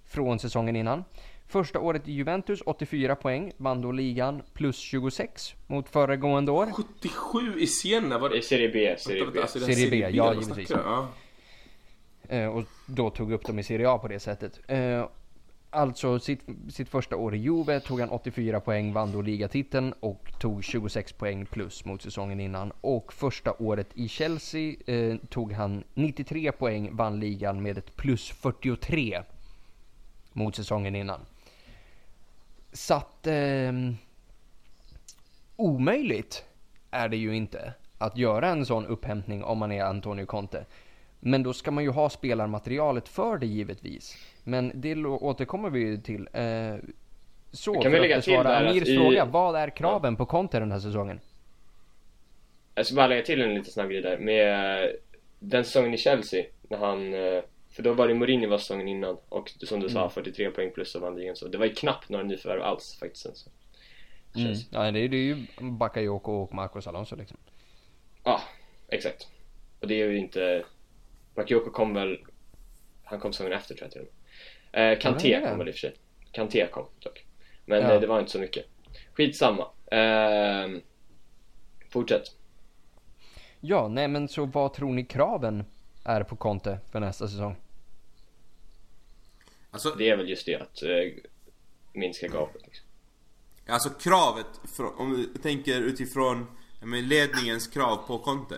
från 0.04 0.38
säsongen 0.38 0.76
innan. 0.76 1.04
Första 1.46 1.80
året 1.80 2.08
i 2.08 2.12
Juventus 2.12 2.62
84 2.66 3.16
poäng, 3.16 3.52
vann 3.56 3.80
då 3.80 3.92
ligan 3.92 4.42
plus 4.52 4.76
26 4.78 5.54
mot 5.66 5.88
föregående 5.88 6.52
år. 6.52 6.66
77 6.72 7.60
i 7.60 7.66
Siena? 7.66 8.18
Var 8.18 8.34
I 8.34 8.36
det... 8.36 8.42
Serie 8.42 8.68
B, 8.68 8.96
Serie 8.98 9.26
B. 9.32 9.40
alltså, 9.40 9.60
Serie 9.60 9.90
B, 9.90 10.08
ja, 10.12 10.34
givetvis. 10.34 10.70
Ja. 10.70 11.08
Eh, 12.28 12.46
och 12.46 12.64
då 12.86 13.10
tog 13.10 13.32
upp 13.32 13.46
dem 13.46 13.58
i 13.58 13.62
Serie 13.62 13.90
A 13.90 13.98
på 13.98 14.08
det 14.08 14.20
sättet. 14.20 14.60
Alltså 15.70 16.18
sitt, 16.18 16.40
sitt 16.68 16.88
första 16.88 17.16
år 17.16 17.34
i 17.34 17.38
Juve 17.38 17.80
tog 17.80 18.00
han 18.00 18.10
84 18.10 18.60
poäng, 18.60 18.92
vann 18.92 19.12
då 19.12 19.22
ligatiteln 19.22 19.92
och 20.00 20.32
tog 20.38 20.64
26 20.64 21.12
poäng 21.12 21.46
plus 21.46 21.84
mot 21.84 22.02
säsongen 22.02 22.40
innan. 22.40 22.72
Och 22.80 23.12
första 23.12 23.52
året 23.58 23.88
i 23.94 24.08
Chelsea 24.08 24.74
eh, 24.86 25.16
tog 25.16 25.52
han 25.52 25.84
93 25.94 26.52
poäng, 26.52 26.96
vann 26.96 27.20
ligan 27.20 27.62
med 27.62 27.78
ett 27.78 27.96
plus 27.96 28.30
43 28.30 29.22
mot 30.32 30.56
säsongen 30.56 30.96
innan. 30.96 31.20
Så 32.72 32.94
att 32.94 33.26
Eh, 33.26 33.72
omöjligt 35.56 36.44
är 36.90 37.08
det 37.08 37.16
ju 37.16 37.36
inte 37.36 37.74
att 37.98 38.16
göra 38.16 38.48
en 38.48 38.66
sån 38.66 38.86
upphämtning 38.86 39.44
om 39.44 39.58
man 39.58 39.72
är 39.72 39.84
Antonio 39.84 40.26
Conte. 40.26 40.64
Men 41.20 41.42
då 41.42 41.52
ska 41.52 41.70
man 41.70 41.84
ju 41.84 41.90
ha 41.90 42.10
spelarmaterialet 42.10 43.08
för 43.08 43.38
det 43.38 43.46
givetvis. 43.46 44.16
Men 44.44 44.72
det 44.74 44.96
återkommer 45.04 45.70
vi 45.70 45.80
ju 45.80 45.96
till. 45.98 46.28
Eh, 46.32 46.74
så, 47.52 47.72
Kan 47.74 47.82
för 47.82 47.90
vi 47.90 47.96
att 47.96 48.02
lägga 48.02 48.16
besvara 48.16 48.56
Amirs 48.58 48.88
i- 48.88 48.96
fråga. 48.96 49.24
Vad 49.24 49.56
är 49.56 49.70
kraven 49.76 50.16
på 50.16 50.26
Conte 50.26 50.58
den 50.60 50.72
här 50.72 50.78
säsongen? 50.80 51.20
Jag 52.74 52.86
ska 52.86 52.94
bara 52.96 53.06
lägga 53.06 53.22
till 53.22 53.40
en 53.42 53.54
liten 53.54 53.72
snabb 53.72 53.90
grej 53.90 54.02
där. 54.02 54.18
Med 54.18 54.92
den 55.38 55.64
säsongen 55.64 55.94
i 55.94 55.98
Chelsea, 55.98 56.44
när 56.68 56.78
han... 56.78 57.14
eh, 57.14 57.42
För 57.70 57.82
då 57.82 57.92
var 57.92 58.08
det 58.08 58.14
Mourinho 58.14 58.48
var 58.48 58.58
säsongen 58.58 58.88
innan 58.88 59.16
och 59.28 59.50
som 59.62 59.80
du 59.80 59.86
Mm. 59.86 59.94
sa 59.94 60.10
43 60.10 60.50
poäng 60.50 60.70
plus 60.74 60.94
och 60.94 61.00
vann 61.02 61.16
ligan 61.16 61.36
så 61.36 61.48
det 61.48 61.58
var 61.58 61.66
ju 61.66 61.74
knappt 61.74 62.08
några 62.08 62.24
nyförvärv 62.24 62.62
alls 62.62 62.96
faktiskt. 63.00 63.22
sen 63.22 63.34
Så. 63.34 63.50
Mm. 64.40 64.52
Ja, 64.70 64.90
det, 64.90 65.00
är- 65.00 65.08
det 65.08 65.16
är 65.16 65.22
ju 65.22 65.46
Bakayoko 65.60 66.32
och 66.32 66.54
Marcos 66.54 66.86
Alonso 66.86 67.16
liksom. 67.16 67.36
Ja, 68.24 68.40
exakt. 68.88 69.28
Och 69.80 69.88
det 69.88 70.02
är 70.02 70.06
ju 70.08 70.18
inte... 70.18 70.64
Bakayoko 71.38 71.70
kom 71.70 71.94
väl... 71.94 72.18
Han 73.04 73.20
kom 73.20 73.32
säsongen 73.32 73.52
efter 73.52 73.74
tror 73.74 73.84
jag 73.84 73.92
till 73.92 74.00
och 74.00 74.06
med. 74.72 74.92
Eh, 74.92 74.98
Kanté 74.98 75.28
Ja, 75.30 75.36
är 75.38 75.40
det. 75.42 75.48
kom 75.48 75.58
väl 75.58 75.68
i 75.68 75.70
och 75.70 75.74
för 75.74 75.80
sig. 75.80 75.94
Kanté 76.32 76.66
kom 76.66 76.86
dock. 76.98 77.24
Men 77.64 77.82
Ja. 77.82 77.92
eh, 77.94 78.00
det 78.00 78.06
var 78.06 78.18
inte 78.20 78.30
så 78.32 78.38
mycket. 78.38 78.66
Skitsamma. 79.12 79.66
Eh, 79.92 80.68
fortsätt. 81.90 82.22
Ja, 83.60 83.88
nej 83.88 84.08
men 84.08 84.28
så 84.28 84.44
vad 84.46 84.74
tror 84.74 84.92
ni 84.92 85.04
kraven 85.04 85.64
är 86.04 86.22
på 86.22 86.36
Conte 86.36 86.78
för 86.90 87.00
nästa 87.00 87.28
säsong? 87.28 87.56
Alltså, 89.70 89.90
Det 89.90 90.10
är 90.10 90.16
väl 90.16 90.28
just 90.28 90.46
det 90.46 90.54
att 90.54 90.82
eh, 90.82 91.22
minska 91.92 92.26
gapet. 92.28 92.62
Liksom. 92.66 92.86
alltså 93.66 93.90
kravet, 93.90 94.46
från, 94.76 94.94
om 94.98 95.10
du 95.16 95.38
tänker 95.40 95.80
utifrån 95.80 96.46
ja, 96.80 96.86
men 96.86 97.08
ledningens 97.08 97.66
krav 97.68 97.96
på 98.06 98.18
Conte. 98.18 98.56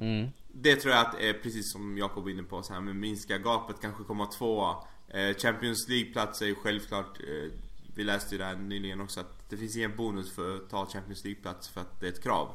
Mm. 0.00 0.28
Det 0.54 0.76
tror 0.76 0.94
jag 0.94 1.06
att 1.06 1.20
är 1.20 1.32
precis 1.32 1.72
som 1.72 1.98
Jakob 1.98 2.24
var 2.24 2.30
inne 2.30 2.42
på, 2.42 2.62
så 2.62 2.72
här, 2.72 2.80
med 2.80 2.96
minska 2.96 3.38
gapet, 3.38 3.76
kanske 3.80 4.04
komma 4.04 4.26
tvåa. 4.26 4.76
Eh, 5.08 5.36
Champions 5.36 5.88
League-plats 5.88 6.42
är 6.42 6.46
ju 6.46 6.54
självklart, 6.54 7.20
eh, 7.20 7.52
vi 7.94 8.04
läste 8.04 8.34
ju 8.34 8.38
det 8.38 8.44
här 8.44 8.56
nyligen 8.56 9.00
också, 9.00 9.20
att 9.20 9.50
det 9.50 9.56
finns 9.56 9.76
ingen 9.76 9.96
bonus 9.96 10.34
för 10.34 10.56
att 10.56 10.70
ta 10.70 10.86
Champions 10.86 11.24
League-plats 11.24 11.68
för 11.68 11.80
att 11.80 12.00
det 12.00 12.06
är 12.06 12.12
ett 12.12 12.22
krav. 12.22 12.48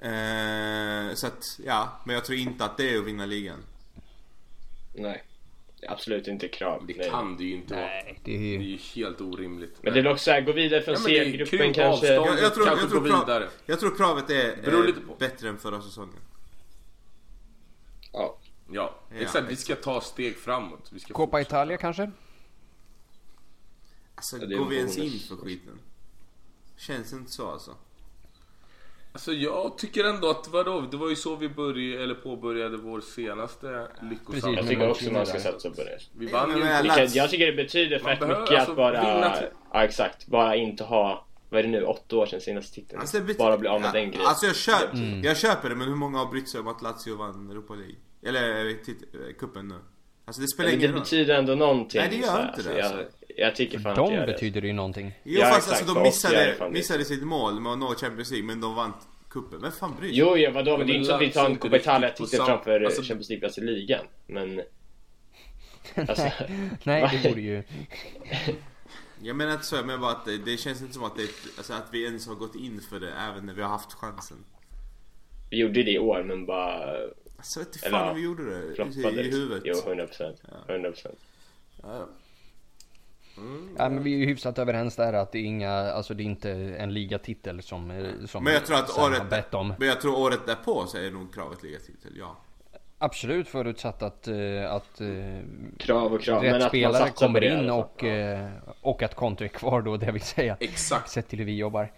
Eh, 0.00 1.14
så 1.14 1.26
att, 1.26 1.44
ja, 1.64 2.00
men 2.04 2.14
jag 2.14 2.24
tror 2.24 2.38
inte 2.38 2.64
att 2.64 2.76
det 2.76 2.94
är 2.94 2.98
att 2.98 3.06
vinna 3.06 3.26
ligan. 3.26 3.64
Nej. 4.94 5.27
Absolut 5.88 6.28
inte 6.28 6.48
krav. 6.48 6.86
Det 6.86 6.96
Nej. 6.96 7.10
kan 7.10 7.36
det 7.36 7.44
ju 7.44 7.54
inte 7.54 7.74
vara. 7.74 7.84
Nej, 7.86 8.18
det 8.24 8.34
är 8.34 8.38
Det 8.38 8.54
är 8.54 8.60
ju... 8.60 8.76
helt 8.94 9.20
orimligt. 9.20 9.76
Men 9.82 9.92
det 9.94 10.00
är 10.00 10.08
också 10.08 10.24
såhär, 10.24 10.40
gå 10.40 10.52
vidare 10.52 10.82
från 10.82 10.94
Ja, 10.94 11.00
C-gruppen 11.00 11.72
kanske. 11.74 12.06
Jag, 12.06 12.38
jag, 12.38 12.54
tror, 12.54 12.64
Kanske 12.64 12.84
jag, 12.84 12.90
tror 12.90 13.00
gå 13.00 13.06
krav, 13.08 13.26
vidare. 13.26 13.48
jag 13.66 13.80
tror 13.80 13.96
kravet 13.96 14.30
är 14.30 14.68
eh, 14.74 14.84
lite 14.86 15.00
på. 15.00 15.14
bättre 15.18 15.48
än 15.48 15.58
förra 15.58 15.82
säsongen. 15.82 16.14
Ja. 18.12 18.38
Ja, 18.72 19.00
Ja, 19.10 19.16
exakt. 19.20 19.50
Vi 19.50 19.56
ska 19.56 19.74
ta 19.74 20.00
steg 20.00 20.36
framåt. 20.36 20.88
Vi 20.92 21.00
ska 21.00 21.14
Coppa. 21.14 21.40
Italia 21.40 21.76
kanske? 21.76 22.10
Alltså, 24.14 24.36
Ja, 24.38 24.46
går 24.46 24.64
en 24.64 24.70
vi 24.70 24.76
ens 24.76 24.98
in 24.98 25.18
för 25.28 25.36
skiten? 25.36 25.78
Känns 26.76 27.12
inte 27.12 27.32
så 27.32 27.50
alltså. 27.50 27.74
Alltså 29.12 29.32
jag 29.32 29.78
tycker 29.78 30.04
ändå 30.04 30.30
att, 30.30 30.48
vadå, 30.48 30.80
det 30.80 30.96
var 30.96 31.08
ju 31.08 31.16
så 31.16 31.36
vi 31.36 31.48
började, 31.48 32.02
eller 32.04 32.14
påbörjade 32.14 32.76
vår 32.76 33.00
senaste 33.00 33.88
lyckosamma. 34.10 34.56
Jag 34.56 34.68
tycker 34.68 34.90
också 34.90 35.12
man 35.12 35.26
ska 35.26 35.40
satsa 35.40 35.70
på 35.70 35.76
det. 35.76 35.98
Vi 36.18 36.26
vann 36.26 36.50
ju 36.50 36.82
Vilket 36.82 37.14
jag 37.14 37.30
tycker 37.30 37.46
det 37.46 37.52
betyder 37.52 37.98
fett 37.98 38.20
mycket 38.20 38.30
alltså 38.38 38.70
att 38.70 38.76
bara... 38.76 38.92
vinna 39.14 39.34
Ja 39.72 39.84
exakt, 39.84 40.26
bara 40.26 40.56
inte 40.56 40.84
ha... 40.84 41.24
Vad 41.50 41.58
är 41.58 41.62
det 41.62 41.68
nu? 41.70 41.82
Åtta 41.84 42.16
år 42.16 42.26
sedan 42.26 42.40
senaste 42.40 42.74
titeln. 42.74 43.00
Alltså, 43.00 43.16
det 43.18 43.24
bet- 43.24 43.38
bara 43.38 43.58
bli 43.58 43.68
av 43.68 43.80
med 43.80 43.88
ja, 43.88 43.92
den 43.92 44.10
grejen. 44.10 44.26
Alltså 44.26 44.46
jag, 44.46 44.56
köp, 44.56 44.94
Mm. 44.94 45.22
jag 45.24 45.36
köper 45.36 45.68
det 45.68 45.74
men 45.74 45.88
hur 45.88 45.94
många 45.94 46.18
har 46.18 46.26
brytt 46.26 46.48
sig 46.50 46.60
om 46.60 46.68
att 46.68 46.82
Lazio 46.82 47.16
vann 47.16 47.50
Europa 47.50 47.74
League? 47.74 47.94
Eller 48.22 48.66
eh, 48.66 48.72
tit- 48.74 49.14
eh, 49.14 49.34
cupen 49.38 49.68
nu? 49.68 49.74
Alltså 50.24 50.40
det 50.42 50.48
spelar 50.48 50.70
det 50.70 50.76
ingen 50.76 50.90
roll. 50.90 51.00
betyder 51.00 51.34
ändå 51.38 51.54
någonting. 51.54 52.00
Nej, 52.00 52.08
det 52.10 52.16
gör 52.16 52.48
inte 52.56 52.72
det, 52.74 52.82
alltså. 52.82 52.98
jag 52.98 53.06
tycker 53.54 53.78
fan 53.78 53.90
att 53.92 53.96
De 53.96 54.12
gör 54.14 54.26
det. 54.26 54.32
betyder 54.32 54.62
ju 54.62 54.72
någonting. 54.72 55.12
Jo 55.24 55.40
Ja, 55.40 55.46
fast 55.46 55.58
exakt, 55.58 55.80
alltså 55.80 55.94
de 55.94 56.02
missade, 56.02 56.70
missade 56.70 57.04
sitt 57.04 57.22
mål 57.22 57.60
med 57.60 57.72
att 57.72 57.78
nå 57.78 57.94
Champions 57.94 58.30
League 58.30 58.46
men 58.46 58.60
de 58.60 58.74
vann 58.74 58.92
cupen. 59.30 59.60
Vem 59.62 59.72
fan 59.72 59.94
bryr 60.00 60.08
sig? 60.08 60.18
Jo, 60.18 60.36
ja, 60.36 60.50
vadå? 60.50 60.78
Men 60.78 60.86
det 60.86 60.92
är 60.92 60.94
Men 60.94 60.96
inte 60.96 61.08
så 61.08 61.14
att 61.14 61.20
vi 61.22 61.30
tar 61.30 61.46
en 61.46 61.56
Coppa 61.56 61.76
Italia 61.76 62.08
riktigt 62.08 62.18
på 62.18 62.24
titel 62.26 62.38
sam- 62.38 62.46
framför 62.46 62.80
alltså- 62.80 63.02
Champions 63.02 63.28
League-plats 63.30 63.58
i 63.58 63.60
ligan. 63.60 64.04
Men... 64.26 64.62
Alltså, 66.08 66.30
Nej, 66.84 67.20
det 67.22 67.28
borde 67.28 67.40
ju... 67.40 67.62
Jag 69.22 69.36
menar 69.36 69.52
inte 69.52 69.66
så, 69.66 69.76
jag 69.76 69.86
menar 69.86 69.98
bara 70.00 70.10
att 70.10 70.24
det, 70.24 70.38
det 70.38 70.56
känns 70.56 70.80
inte 70.82 70.94
som 70.94 71.04
att, 71.04 71.16
det, 71.16 71.22
alltså, 71.56 71.72
att 71.72 71.86
vi 71.92 72.04
ens 72.04 72.26
har 72.28 72.34
gått 72.34 72.54
in 72.54 72.80
för 72.90 73.00
det 73.00 73.12
även 73.30 73.46
när 73.46 73.54
vi 73.54 73.62
har 73.62 73.68
haft 73.68 73.92
chansen. 73.92 74.36
vi 75.50 75.56
gjorde 75.56 75.82
det 75.82 75.90
i 75.90 75.98
år, 75.98 76.22
men 76.22 76.46
bara 76.46 76.96
Alltså 77.36 77.58
vet 77.60 77.68
inte 77.74 77.86
Eller, 77.86 77.98
fan 77.98 78.08
om 78.08 78.16
vi 78.16 78.22
gjorde 78.22 78.44
det 78.44 78.84
i, 78.94 79.26
i 79.26 79.30
huvudet. 79.30 79.62
Jo, 79.66 79.74
100 79.86 80.06
procent. 80.06 80.42
100 80.68 80.90
procent. 80.90 81.18
Ja. 83.76 83.84
Ja, 83.84 83.88
men 83.88 84.02
vi 84.02 84.14
är 84.14 84.18
ju 84.18 84.26
hyfsat 84.26 84.58
överens 84.58 84.96
där 84.96 85.12
att 85.12 85.32
det 85.32 85.38
är 85.38 85.42
inga, 85.44 85.70
alltså 85.72 86.14
det 86.14 86.22
är 86.22 86.24
inte 86.24 86.50
en 86.50 86.94
ligatitel 86.94 87.62
som, 87.62 87.90
eh, 87.90 88.26
som 88.26 88.44
Men 88.44 88.52
jag 88.52 88.66
tror 88.66 88.76
att 88.76 88.90
Sam 88.90 89.02
har 89.02 89.10
året, 89.10 89.30
bett 89.30 89.54
om. 89.54 89.74
men 89.78 89.88
jag 89.88 90.00
tror 90.00 90.18
året 90.18 90.40
därpå 90.46 90.86
så 90.86 90.98
är 90.98 91.10
nog 91.10 91.34
kravet 91.34 91.62
ligatitel, 91.62 92.12
ja. 92.18 92.36
Absolut 93.00 93.48
förutsatt 93.48 94.02
att, 94.02 94.28
eh, 94.28 94.72
att 94.72 95.00
eh, 95.00 95.08
Krav 95.78 96.12
och 96.14 96.20
krav, 96.20 96.42
rätt 96.42 96.52
men 96.52 96.54
att 96.54 96.60
man 96.60 96.68
spelare 96.68 97.10
kommer 97.10 97.40
det 97.40 97.46
in 97.46 97.58
fall. 97.58 97.70
och, 97.70 98.04
eh, 98.04 98.48
och 98.80 99.02
att 99.02 99.14
konto 99.14 99.44
är 99.44 99.48
kvar 99.48 99.82
då, 99.82 99.96
det 99.96 100.12
vill 100.12 100.22
säga. 100.22 100.56
Exakt. 100.60 101.10
Sett 101.10 101.28
till 101.28 101.38
hur 101.38 101.46
vi 101.46 101.56
jobbar. 101.56 101.92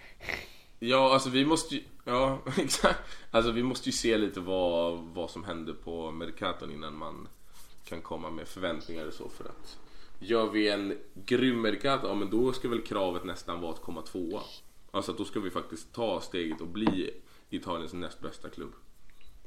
Ja, 0.79 1.13
alltså 1.13 1.31
vi 1.31 1.45
måste 1.45 1.75
ju... 1.75 1.83
Ja, 2.05 2.39
exakt. 2.59 2.99
Alltså 3.31 3.51
vi 3.53 3.63
måste 3.63 3.89
ju 3.89 3.93
se 3.93 4.19
lite 4.19 4.41
vad, 4.41 4.99
vad 4.99 5.31
som 5.31 5.45
händer 5.45 5.73
på 5.73 6.11
Mercaton 6.11 6.73
innan 6.73 6.97
man 6.97 7.29
kan 7.85 8.01
komma 8.03 8.31
med 8.31 8.49
förväntningar 8.49 9.07
och 9.07 9.15
så 9.15 9.29
för 9.29 9.45
att 9.45 9.79
Gör 10.23 10.51
vi 10.51 10.69
en 10.69 10.99
grym 11.15 11.61
Mercato, 11.61 12.07
ja 12.09 12.15
men 12.15 12.31
då 12.31 12.53
ska 12.53 12.69
väl 12.69 12.81
kravet 12.81 13.25
nästan 13.25 13.61
vara 13.61 13.73
att 13.73 13.83
komma 13.83 14.03
tvåa. 14.03 14.41
Alltså 14.91 15.13
då 15.13 15.25
ska 15.25 15.41
vi 15.41 15.51
faktiskt 15.51 15.93
ta 15.93 16.21
steget 16.21 16.61
och 16.61 16.67
bli 16.69 17.11
Italiens 17.51 17.93
näst 17.93 18.21
bästa 18.21 18.49
klubb. 18.49 18.73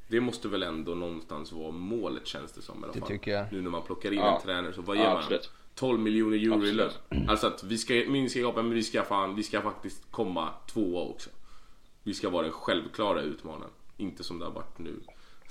Det 0.08 0.20
måste 0.20 0.48
väl 0.48 0.64
ändå 0.64 0.96
någonstans 0.96 1.52
vara 1.52 1.72
målet 1.72 2.28
känns 2.28 2.52
det 2.52 2.62
som 2.62 2.80
i 2.80 2.84
alla 2.84 2.94
Det 2.94 3.00
fall. 3.00 3.08
tycker 3.10 3.32
jag. 3.32 3.46
Nu 3.52 3.62
när 3.62 3.70
man 3.70 3.82
plockar 3.84 4.12
in 4.12 4.18
Ja. 4.20 4.36
en 4.36 4.42
tränare 4.42 4.74
så 4.74 4.82
vad 4.82 4.96
ger 4.98 5.04
Ja, 5.04 5.10
man? 5.10 5.20
absolut. 5.20 5.52
12 5.76 6.00
miljoner 6.00 6.38
euro 6.38 6.66
i 6.66 6.72
lön. 6.72 6.92
Alltså 7.28 7.48
att 7.48 7.64
vi 7.64 7.78
ska 7.78 7.94
minska 7.94 8.40
gapet 8.42 8.64
men 8.66 8.74
vi 8.74 8.84
ska 8.84 9.04
fan, 9.04 9.36
vi 9.36 9.44
ska 9.44 9.62
faktiskt 9.62 10.12
komma 10.12 10.50
tvåa 10.68 11.02
också. 11.02 11.30
Vi 12.04 12.14
ska 12.14 12.30
vara 12.30 12.44
den 12.44 12.52
självklara 12.52 13.22
utmanaren. 13.22 13.72
Inte 13.98 14.24
som 14.24 14.40
det 14.40 14.46
har 14.46 14.52
varit 14.52 14.80
nu 14.80 15.00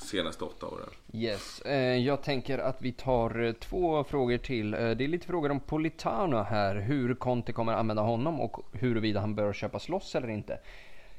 senaste 0.03 0.45
åtta 0.45 0.67
åren. 0.67 0.89
Yes, 1.13 1.61
eh, 1.61 1.97
jag 1.97 2.23
tänker 2.23 2.59
att 2.59 2.83
vi 2.83 2.93
tar 2.93 3.43
eh, 3.43 3.53
två 3.53 4.05
frågor 4.05 4.39
till. 4.39 4.75
Eh, 4.75 4.91
det 4.91 5.05
är 5.05 5.09
lite 5.09 5.27
frågor 5.27 5.51
om 5.51 5.61
Politano 5.61 6.43
här, 6.43 6.77
hur 6.77 7.15
Conte 7.15 7.53
kommer 7.53 7.73
använda 7.73 8.03
honom 8.03 8.41
och 8.41 8.61
huruvida 8.73 9.21
han 9.21 9.35
bör 9.35 9.53
köpas 9.53 9.89
loss 9.89 10.15
eller 10.15 10.29
inte. 10.29 10.59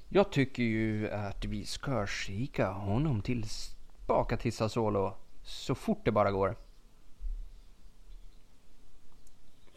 Jag 0.09 0.31
tycker 0.31 0.63
ju 0.63 1.09
att 1.11 1.45
vi 1.45 1.65
ska 1.65 2.07
skicka 2.07 2.69
honom 2.69 3.21
tillbaka 3.21 4.37
till 4.37 4.53
Sassuolo 4.53 5.13
så 5.43 5.75
fort 5.75 6.01
det 6.05 6.11
bara 6.11 6.31
går. 6.31 6.55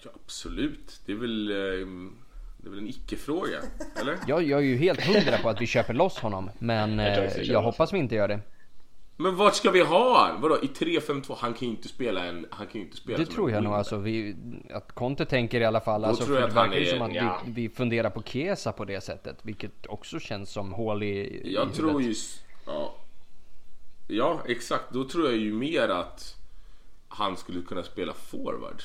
Ja, 0.04 0.10
absolut. 0.24 1.00
Det 1.06 1.12
är 1.12 1.16
väl, 1.16 1.46
det 1.46 2.66
är 2.66 2.70
väl 2.70 2.78
en 2.78 2.88
icke-fråga, 2.88 3.58
eller? 4.00 4.18
Jag, 4.26 4.42
jag 4.42 4.60
är 4.60 4.64
ju 4.64 4.76
helt 4.76 5.06
hundra 5.06 5.38
på 5.38 5.48
att 5.48 5.60
vi 5.60 5.66
köper 5.66 5.94
loss 5.94 6.18
honom, 6.18 6.50
men 6.58 6.98
Jag 6.98 7.44
jag 7.44 7.62
hoppas 7.62 7.92
vi 7.92 7.98
inte 7.98 8.14
gör 8.14 8.28
det. 8.28 8.40
Men 9.16 9.36
vart 9.36 9.54
ska 9.54 9.70
vi 9.70 9.80
ha 9.82 10.26
han? 10.26 10.40
Vadå 10.40 10.58
i 10.62 10.66
3-5-2? 10.66 11.36
Han 11.38 11.54
kan 11.54 11.68
ju 11.68 11.74
inte 11.74 11.88
spela 11.88 12.24
en... 12.24 12.46
Han 12.50 12.66
kan 12.66 12.80
ju 12.80 12.86
inte 12.86 12.96
spela 12.96 13.18
Det 13.18 13.26
tror 13.26 13.50
jag 13.50 13.64
nog 13.64 13.72
alltså. 13.72 13.96
Vi, 13.96 14.36
att 14.70 14.92
Conte 14.92 15.24
tänker 15.24 15.60
i 15.60 15.64
alla 15.64 15.80
fall. 15.80 16.04
Alltså, 16.04 16.24
tror 16.24 16.36
jag 16.38 16.44
det 16.44 16.48
att 16.48 16.54
han 16.54 16.70
verkar 16.70 16.80
ju 16.80 16.88
är- 16.88 16.96
som 16.96 17.02
att 17.06 17.14
ja. 17.14 17.40
vi, 17.46 17.52
vi 17.52 17.68
funderar 17.68 18.10
på 18.10 18.22
Kesa 18.22 18.72
på 18.72 18.84
det 18.84 19.00
sättet. 19.00 19.38
Vilket 19.42 19.86
också 19.86 20.18
känns 20.18 20.50
som 20.52 20.72
hål 20.72 21.02
i, 21.02 21.06
i 21.06 21.54
Jag 21.54 21.60
huvudet. 21.60 21.76
tror 21.76 22.02
ju... 22.02 22.14
Ja. 22.66 22.94
ja, 24.08 24.40
exakt. 24.46 24.84
Då 24.92 25.04
tror 25.04 25.24
jag 25.26 25.36
ju 25.36 25.52
mer 25.52 25.88
att 25.88 26.36
han 27.08 27.36
skulle 27.36 27.62
kunna 27.62 27.82
spela 27.82 28.12
forward. 28.12 28.82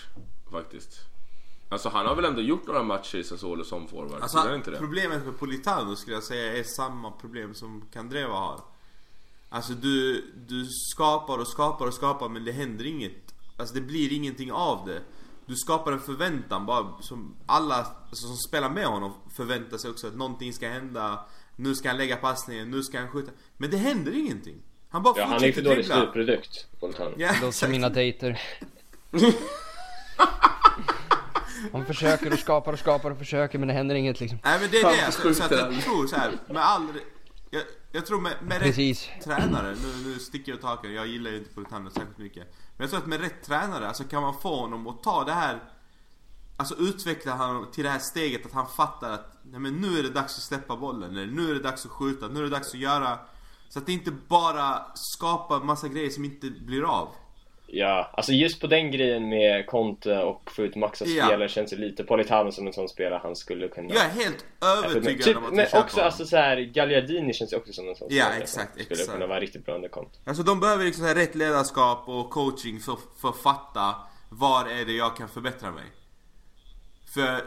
Faktiskt. 0.52 1.00
Alltså 1.70 1.90
han 1.90 2.06
har 2.06 2.16
väl 2.16 2.26
ändå 2.26 2.42
gjort 2.42 2.68
några 2.68 2.84
matcher 2.84 3.18
i 3.18 3.24
Sassuolo 3.24 3.64
som 3.64 3.88
forward? 3.88 4.22
Alltså, 4.22 4.56
inte 4.56 4.72
det? 4.72 4.78
problemet 4.78 5.26
med 5.26 5.40
Politano 5.40 5.96
skulle 5.96 6.16
jag 6.16 6.24
säga 6.24 6.58
är 6.58 6.64
samma 6.64 7.12
problem 7.12 7.54
som 7.54 7.84
Kandreva 7.94 8.34
har. 8.34 8.60
Alltså 9.54 9.74
du, 9.74 10.26
du 10.48 10.66
skapar 10.66 11.38
och 11.38 11.48
skapar 11.48 11.88
och 11.88 11.94
skapar 11.94 12.30
men 12.30 12.46
det 12.46 12.52
händer 12.52 12.86
inget. 12.86 13.36
Alltså 13.58 13.76
det 13.76 13.82
blir 13.82 14.14
ingenting 14.14 14.52
av 14.52 14.86
det. 14.86 15.02
Du 15.46 15.56
skapar 15.56 15.92
en 15.92 16.00
förväntan 16.00 16.66
bara 16.66 17.02
som 17.02 17.36
alla 17.46 17.76
alltså, 17.76 18.28
som 18.28 18.38
spelar 18.38 18.70
med 18.70 18.86
honom 18.86 19.14
förväntar 19.36 19.78
sig 19.78 19.92
också 19.92 20.08
att 20.08 20.16
någonting 20.16 20.54
ska 20.54 20.70
hända. 20.70 21.26
Nu 21.56 21.76
ska 21.76 21.90
han 21.90 21.98
lägga 21.98 22.16
passningen, 22.16 22.72
nu 22.72 22.84
ska 22.84 23.00
han 23.00 23.10
skjuta. 23.10 23.32
Men 23.58 23.72
det 23.72 23.78
händer 23.78 24.12
ingenting. 24.16 24.56
Han 24.90 25.04
bara 25.04 25.14
Ja, 25.18 25.26
han 25.26 25.34
är 25.34 25.40
för 25.40 25.46
fortsätter 25.48 25.70
dålig 25.70 25.86
slutprodukt. 25.86 26.68
Ja, 27.18 27.32
låter 27.42 27.52
som 27.52 27.72
mina 27.72 27.90
dejter. 27.90 28.42
Han 31.72 31.86
försöker 31.86 32.34
och 32.34 32.40
skapar 32.40 32.74
och 32.74 32.80
skapar 32.80 33.12
och 33.12 33.18
försöker 33.18 33.60
men 33.60 33.68
det 33.68 33.74
händer 33.74 33.96
inget 33.96 34.20
liksom. 34.20 34.40
Nej 34.44 34.60
men 34.62 34.70
det 34.72 34.78
är 34.78 34.98
det, 34.98 35.06
alltså, 35.06 35.34
så 35.34 35.44
att 35.44 35.52
jag 35.52 35.82
tror 35.82 36.08
så 36.08 36.16
här, 36.16 36.32
med 36.48 36.66
all... 36.66 36.88
Jag, 37.92 38.06
tror 38.06 38.22
med, 38.22 38.34
med 38.42 38.58
rätt 38.58 38.68
Precis. 38.68 39.10
tränare, 39.24 39.76
nu, 39.76 40.10
nu 40.10 40.20
sticker 40.20 40.52
jag 40.52 40.58
ut 40.58 40.64
haken, 40.64 40.94
jag 40.94 41.08
gillar 41.08 41.32
ju 41.32 41.38
inte 41.38 41.54
Politano 41.54 41.90
särskilt 41.90 42.18
mycket. 42.18 42.48
Men 42.78 42.84
jag 42.84 42.90
tror 42.90 43.00
att 43.00 43.08
med 43.08 43.22
rätt 43.22 43.44
tränare, 43.44 43.88
alltså 43.88 44.04
kan 44.04 44.22
man 44.22 44.34
få 44.42 44.60
honom 44.60 44.88
att 44.88 45.04
ta 45.04 45.24
det 45.24 45.34
här 45.34 45.60
Alltså 46.62 46.76
utveckla 46.76 47.36
honom 47.36 47.68
till 47.72 47.84
det 47.84 47.90
här 47.90 48.00
steget 48.00 48.46
att 48.46 48.52
han 48.52 48.68
fattar 48.68 49.12
att 49.12 49.38
nej 49.44 49.60
men 49.60 49.74
nu 49.74 50.00
är 50.00 50.04
det 50.04 50.10
dags 50.10 50.38
att 50.38 50.44
släppa 50.44 50.78
bollen, 50.78 51.12
eller 51.12 51.34
nu 51.34 51.50
är 51.50 51.54
det 51.54 51.60
dags 51.60 51.86
att 51.86 51.92
skjuta, 51.92 52.28
nu 52.28 52.40
är 52.40 52.44
det 52.44 52.50
dags 52.50 52.68
att 52.68 52.80
göra 52.80 53.20
Så 53.70 53.80
att 53.80 53.86
det 53.86 53.92
inte 53.92 54.12
bara 54.12 54.86
skapar 54.96 55.60
massa 55.60 55.88
grejer 55.88 56.10
som 56.10 56.26
inte 56.26 56.50
blir 56.50 56.84
av 56.84 57.08
Ja, 57.74 58.12
alltså 58.14 58.32
just 58.32 58.62
på 58.62 58.68
den 58.68 58.92
grejen 58.92 59.30
med 59.30 59.66
Conte 59.68 60.18
och 60.18 60.52
få 60.52 60.62
ut 60.64 60.76
maxa 60.76 61.06
Ja. 61.06 61.26
spelare 61.26 61.50
känns 61.50 61.70
det 61.70 61.76
lite 61.78 62.04
Politano 62.04 62.52
som 62.52 62.68
en 62.68 62.74
sån 62.74 62.90
spelare 62.90 63.20
han 63.24 63.36
skulle 63.36 63.68
kunna 63.68 63.94
Jag 63.94 64.06
är 64.06 64.10
helt 64.10 64.46
övertygad 64.62 65.24
typ, 65.26 65.38
om 65.38 65.46
att 65.46 65.54
Men 65.54 65.66
också 65.66 65.78
honom. 65.78 66.06
alltså 66.06 66.26
så 66.26 66.38
här, 66.38 66.58
Gagliardini 66.62 67.34
känns 67.34 67.54
ju 67.54 67.58
också 67.58 67.74
som 67.74 67.90
en 67.90 67.96
sån 67.96 68.08
Ja, 68.12 68.24
spelare 68.26 68.42
exakt, 68.44 68.74
som 68.74 68.84
skulle 68.84 69.00
exakt. 69.00 69.12
kunna 69.14 69.28
vara 69.28 69.40
riktigt 69.40 69.66
bra 69.66 69.76
under 69.76 69.90
Conte 69.90 70.18
Alltså 70.26 70.44
de 70.44 70.60
behöver 70.60 70.86
liksom 70.86 71.06
här 71.06 71.16
rätt 71.16 71.36
ledarskap 71.36 72.04
och 72.10 72.30
coaching 72.30 72.80
för, 72.80 72.98
för 73.22 73.30
att 73.30 73.38
fatta 73.38 73.96
var 74.30 74.66
är 74.66 74.86
det 74.86 74.94
jag 74.94 75.18
kan 75.18 75.30
förbättra 75.30 75.72
mig. 75.72 75.86
För 77.14 77.44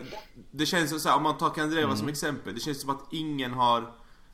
det 0.50 0.66
känns 0.66 0.90
som 0.90 1.00
så 1.00 1.08
här, 1.08 1.16
om 1.16 1.22
man 1.22 1.38
tar 1.38 1.50
Kandreva 1.50 1.96
som 1.96 2.08
exempel, 2.08 2.54
det 2.54 2.60
känns 2.60 2.80
som 2.80 2.90
att 2.90 3.00
ingen 3.12 3.52
har 3.52 3.84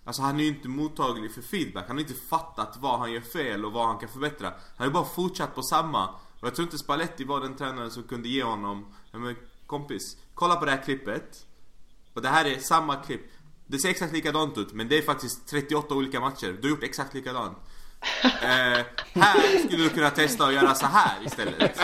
Alltså 0.05 0.23
han 0.23 0.41
är 0.41 0.45
ju 0.45 0.49
inte 0.49 0.69
mottaglig 0.69 1.35
för 1.35 1.43
feedback, 1.43 1.85
han 1.87 1.97
har 1.97 2.01
inte 2.01 2.15
fattat 2.15 2.77
vad 2.81 2.99
han 2.99 3.13
gör 3.13 3.21
fel 3.21 3.65
och 3.65 3.73
vad 3.73 3.87
han 3.87 3.99
kan 3.99 4.09
förbättra. 4.09 4.49
Han 4.49 4.57
har 4.77 4.87
ju 4.87 4.93
bara 4.93 5.05
fortsatt 5.05 5.55
på 5.55 5.63
samma. 5.63 6.09
Och 6.41 6.47
jag 6.47 6.55
tror 6.55 6.67
inte 6.67 6.79
Spalletti 6.79 7.25
var 7.25 7.41
den 7.41 7.57
tränaren 7.57 7.91
som 7.91 8.03
kunde 8.03 8.29
ge 8.29 8.43
honom, 8.43 8.95
men 9.13 9.37
kompis, 9.67 10.17
kolla 10.35 10.57
på 10.57 10.65
det 10.65 10.71
här 10.71 10.83
klippet. 10.83 11.47
Och 12.15 12.23
det 12.23 12.29
här 12.29 12.45
är 12.45 12.59
samma 12.59 12.97
klipp. 12.97 13.31
Det 13.67 13.79
ser 13.79 13.89
exakt 13.89 14.13
likadant 14.13 14.59
ut 14.59 14.73
men 14.73 14.89
det 14.89 14.99
är 14.99 15.03
faktiskt 15.03 15.49
38 15.49 15.95
olika 15.95 16.21
matcher. 16.21 16.59
Du 16.61 16.69
har 16.69 16.71
gjort 16.71 16.83
exakt 16.83 17.15
likadant. 17.15 17.59
Eh, 18.43 18.85
här 19.15 19.59
skulle 19.67 19.83
du 19.83 19.89
kunna 19.89 20.11
testa 20.11 20.47
att 20.47 20.55
göra 20.55 20.75
så 20.75 20.87
här 20.87 21.27
istället. 21.27 21.81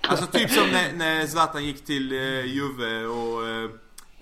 Alltså 0.00 0.26
typ 0.26 0.50
som 0.50 0.70
när, 0.70 0.92
när 0.92 1.26
Zlatan 1.26 1.64
gick 1.64 1.84
till 1.84 2.12
eh, 2.12 2.44
Juve 2.44 3.04
och 3.06 3.48
eh, 3.48 3.70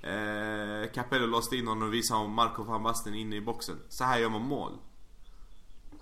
eh, 0.07 0.93
Capello 0.93 1.27
låste 1.27 1.57
in 1.57 1.67
honom 1.67 1.89
och 1.89 1.95
visade 1.95 2.21
om 2.21 2.33
Marco 2.33 2.63
van 2.63 2.83
Basten 2.83 3.15
inne 3.15 3.37
i 3.37 3.41
boxen. 3.41 3.79
Så 3.89 4.05
här 4.05 4.19
gör 4.19 4.29
man 4.29 4.43
mål. 4.43 4.79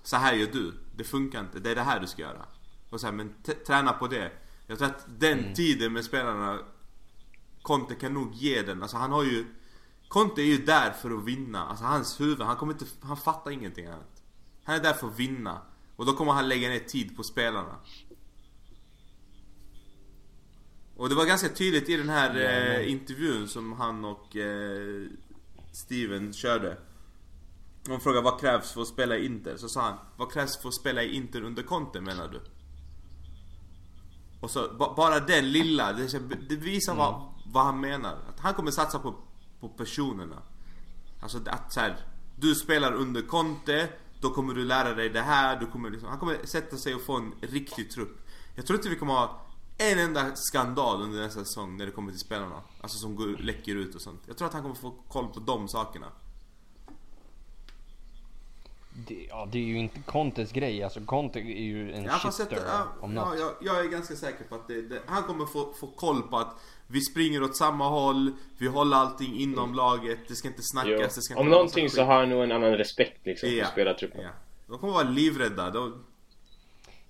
Så 0.03 0.15
här 0.15 0.33
gör 0.33 0.47
du. 0.47 0.73
Det 0.95 1.03
funkar 1.03 1.39
inte. 1.39 1.59
Det 1.59 1.71
är 1.71 1.75
det 1.75 1.81
här 1.81 1.99
du 1.99 2.07
ska 2.07 2.21
göra. 2.21 2.45
Och 2.89 2.99
så 3.01 3.07
här, 3.07 3.13
men 3.13 3.33
träna 3.67 3.93
på 3.93 4.07
det. 4.07 4.31
Jag 4.67 4.77
tror 4.77 4.87
att 4.87 5.05
den 5.19 5.53
tiden 5.53 5.93
med 5.93 6.05
spelarna 6.05 6.59
Conte 7.61 7.95
kan 7.95 8.13
nog 8.13 8.33
ge 8.33 8.61
den. 8.61 8.81
Alltså 8.81 8.97
han 8.97 9.11
har 9.11 9.23
ju 9.23 9.45
Conte 10.07 10.41
är 10.41 10.45
ju 10.45 10.57
där 10.57 10.91
för 10.91 11.17
att 11.17 11.23
vinna. 11.23 11.65
Alltså 11.65 11.85
hans 11.85 12.21
huvud, 12.21 12.41
han 12.41 12.55
kommer 12.55 12.73
inte, 12.73 12.85
han 13.01 13.17
fattar 13.17 13.51
ingenting 13.51 13.85
annat. 13.85 14.23
Han 14.63 14.75
är 14.75 14.79
där 14.79 14.93
för 14.93 15.07
att 15.07 15.19
vinna. 15.19 15.61
Och 15.95 16.05
då 16.05 16.13
kommer 16.13 16.31
han 16.31 16.49
lägga 16.49 16.69
ner 16.69 16.79
tid 16.79 17.17
på 17.17 17.23
spelarna. 17.23 17.75
Och 20.97 21.09
det 21.09 21.15
var 21.15 21.25
ganska 21.25 21.49
tydligt 21.49 21.89
i 21.89 21.97
den 21.97 22.09
här 22.09 22.35
eh, 22.35 22.91
intervjun 22.91 23.47
som 23.47 23.73
han 23.73 24.05
och 24.05 24.35
eh, 24.35 25.07
Steven 25.71 26.33
körde. 26.33 26.77
De 27.83 27.99
frågade 27.99 28.23
vad 28.23 28.39
krävs 28.39 28.71
för 28.71 28.81
att 28.81 28.87
spela 28.87 29.17
i 29.17 29.25
Inter? 29.25 29.57
Så 29.57 29.69
sa 29.69 29.81
han, 29.81 29.97
vad 30.17 30.31
krävs 30.31 30.61
för 30.61 30.67
att 30.67 30.75
spela 30.75 31.03
i 31.03 31.15
Inter 31.15 31.41
under 31.41 31.63
Conte 31.63 32.01
menar 32.01 32.27
du? 32.27 32.41
Och 34.39 34.51
så 34.51 34.73
ba, 34.79 34.93
bara 34.95 35.19
den 35.19 35.51
lilla, 35.51 35.93
det, 35.93 36.19
det 36.49 36.55
visar 36.55 36.95
vad, 36.95 37.33
vad 37.45 37.65
han 37.65 37.79
menar. 37.79 38.17
Att 38.29 38.39
han 38.39 38.53
kommer 38.53 38.71
satsa 38.71 38.99
på, 38.99 39.15
på 39.59 39.69
personerna. 39.69 40.41
Alltså 41.21 41.39
att 41.45 41.73
så 41.73 41.79
här, 41.79 41.97
du 42.35 42.55
spelar 42.55 42.93
under 42.93 43.21
Conte, 43.21 43.89
då 44.21 44.29
kommer 44.29 44.53
du 44.53 44.65
lära 44.65 44.93
dig 44.93 45.09
det 45.09 45.21
här, 45.21 45.59
du 45.59 45.65
kommer 45.65 45.89
liksom, 45.89 46.09
han 46.09 46.19
kommer 46.19 46.45
sätta 46.45 46.77
sig 46.77 46.95
och 46.95 47.01
få 47.01 47.15
en 47.15 47.33
riktig 47.41 47.91
trupp. 47.91 48.27
Jag 48.55 48.65
tror 48.65 48.79
inte 48.79 48.89
vi 48.89 48.95
kommer 48.95 49.13
ha 49.13 49.44
en 49.77 49.99
enda 49.99 50.35
skandal 50.35 51.01
under 51.01 51.21
nästa 51.21 51.39
säsong 51.39 51.77
när 51.77 51.85
det 51.85 51.91
kommer 51.91 52.11
till 52.11 52.19
spelarna. 52.19 52.61
Alltså 52.81 52.97
som 52.97 53.15
går, 53.15 53.27
läcker 53.27 53.75
ut 53.75 53.95
och 53.95 54.01
sånt. 54.01 54.21
Jag 54.27 54.37
tror 54.37 54.47
att 54.47 54.53
han 54.53 54.61
kommer 54.61 54.75
få 54.75 54.91
koll 55.07 55.27
på 55.27 55.39
de 55.39 55.67
sakerna. 55.67 56.07
Det, 59.07 59.27
ja, 59.29 59.47
det 59.51 59.57
är 59.57 59.63
ju 59.63 59.77
inte 59.77 59.99
Contes 60.05 60.51
grej. 60.51 60.83
Alltså 60.83 61.01
Conte 61.01 61.39
är 61.39 61.63
ju 61.63 61.93
en 61.93 62.03
Ja, 62.03 62.11
shitter 62.31 62.55
jag, 62.55 62.65
ja, 62.67 62.87
om 63.01 63.15
ja, 63.15 63.35
jag, 63.35 63.51
jag 63.61 63.85
är 63.85 63.89
ganska 63.89 64.15
säker 64.15 64.43
på 64.43 64.55
att 64.55 64.67
det, 64.67 64.81
det, 64.81 65.01
han 65.07 65.23
kommer 65.23 65.45
få, 65.45 65.73
få 65.79 65.87
koll 65.87 66.21
på 66.21 66.37
att 66.37 66.55
vi 66.87 67.01
springer 67.01 67.43
åt 67.43 67.55
samma 67.55 67.89
håll, 67.89 68.31
vi 68.57 68.67
håller 68.67 68.97
allting 68.97 69.39
inom 69.39 69.73
laget, 69.73 70.19
det 70.27 70.35
ska 70.35 70.47
inte 70.47 70.61
snackas, 70.63 70.91
Jo. 70.91 71.01
det 71.01 71.09
ska 71.09 71.33
inte 71.33 71.41
Om 71.41 71.49
någonting 71.49 71.89
så 71.89 72.03
har 72.03 72.19
han 72.19 72.29
nog 72.29 72.43
en 72.43 72.51
annan 72.51 72.71
respekt 72.71 73.25
liksom 73.25 73.49
för 73.49 73.55
Ja. 73.55 73.65
spelartruppen 73.65 74.21
Ja. 74.21 74.29
De 74.67 74.77
kommer 74.79 74.93
vara 74.93 75.03
livrädda. 75.03 75.69
De, 75.69 76.03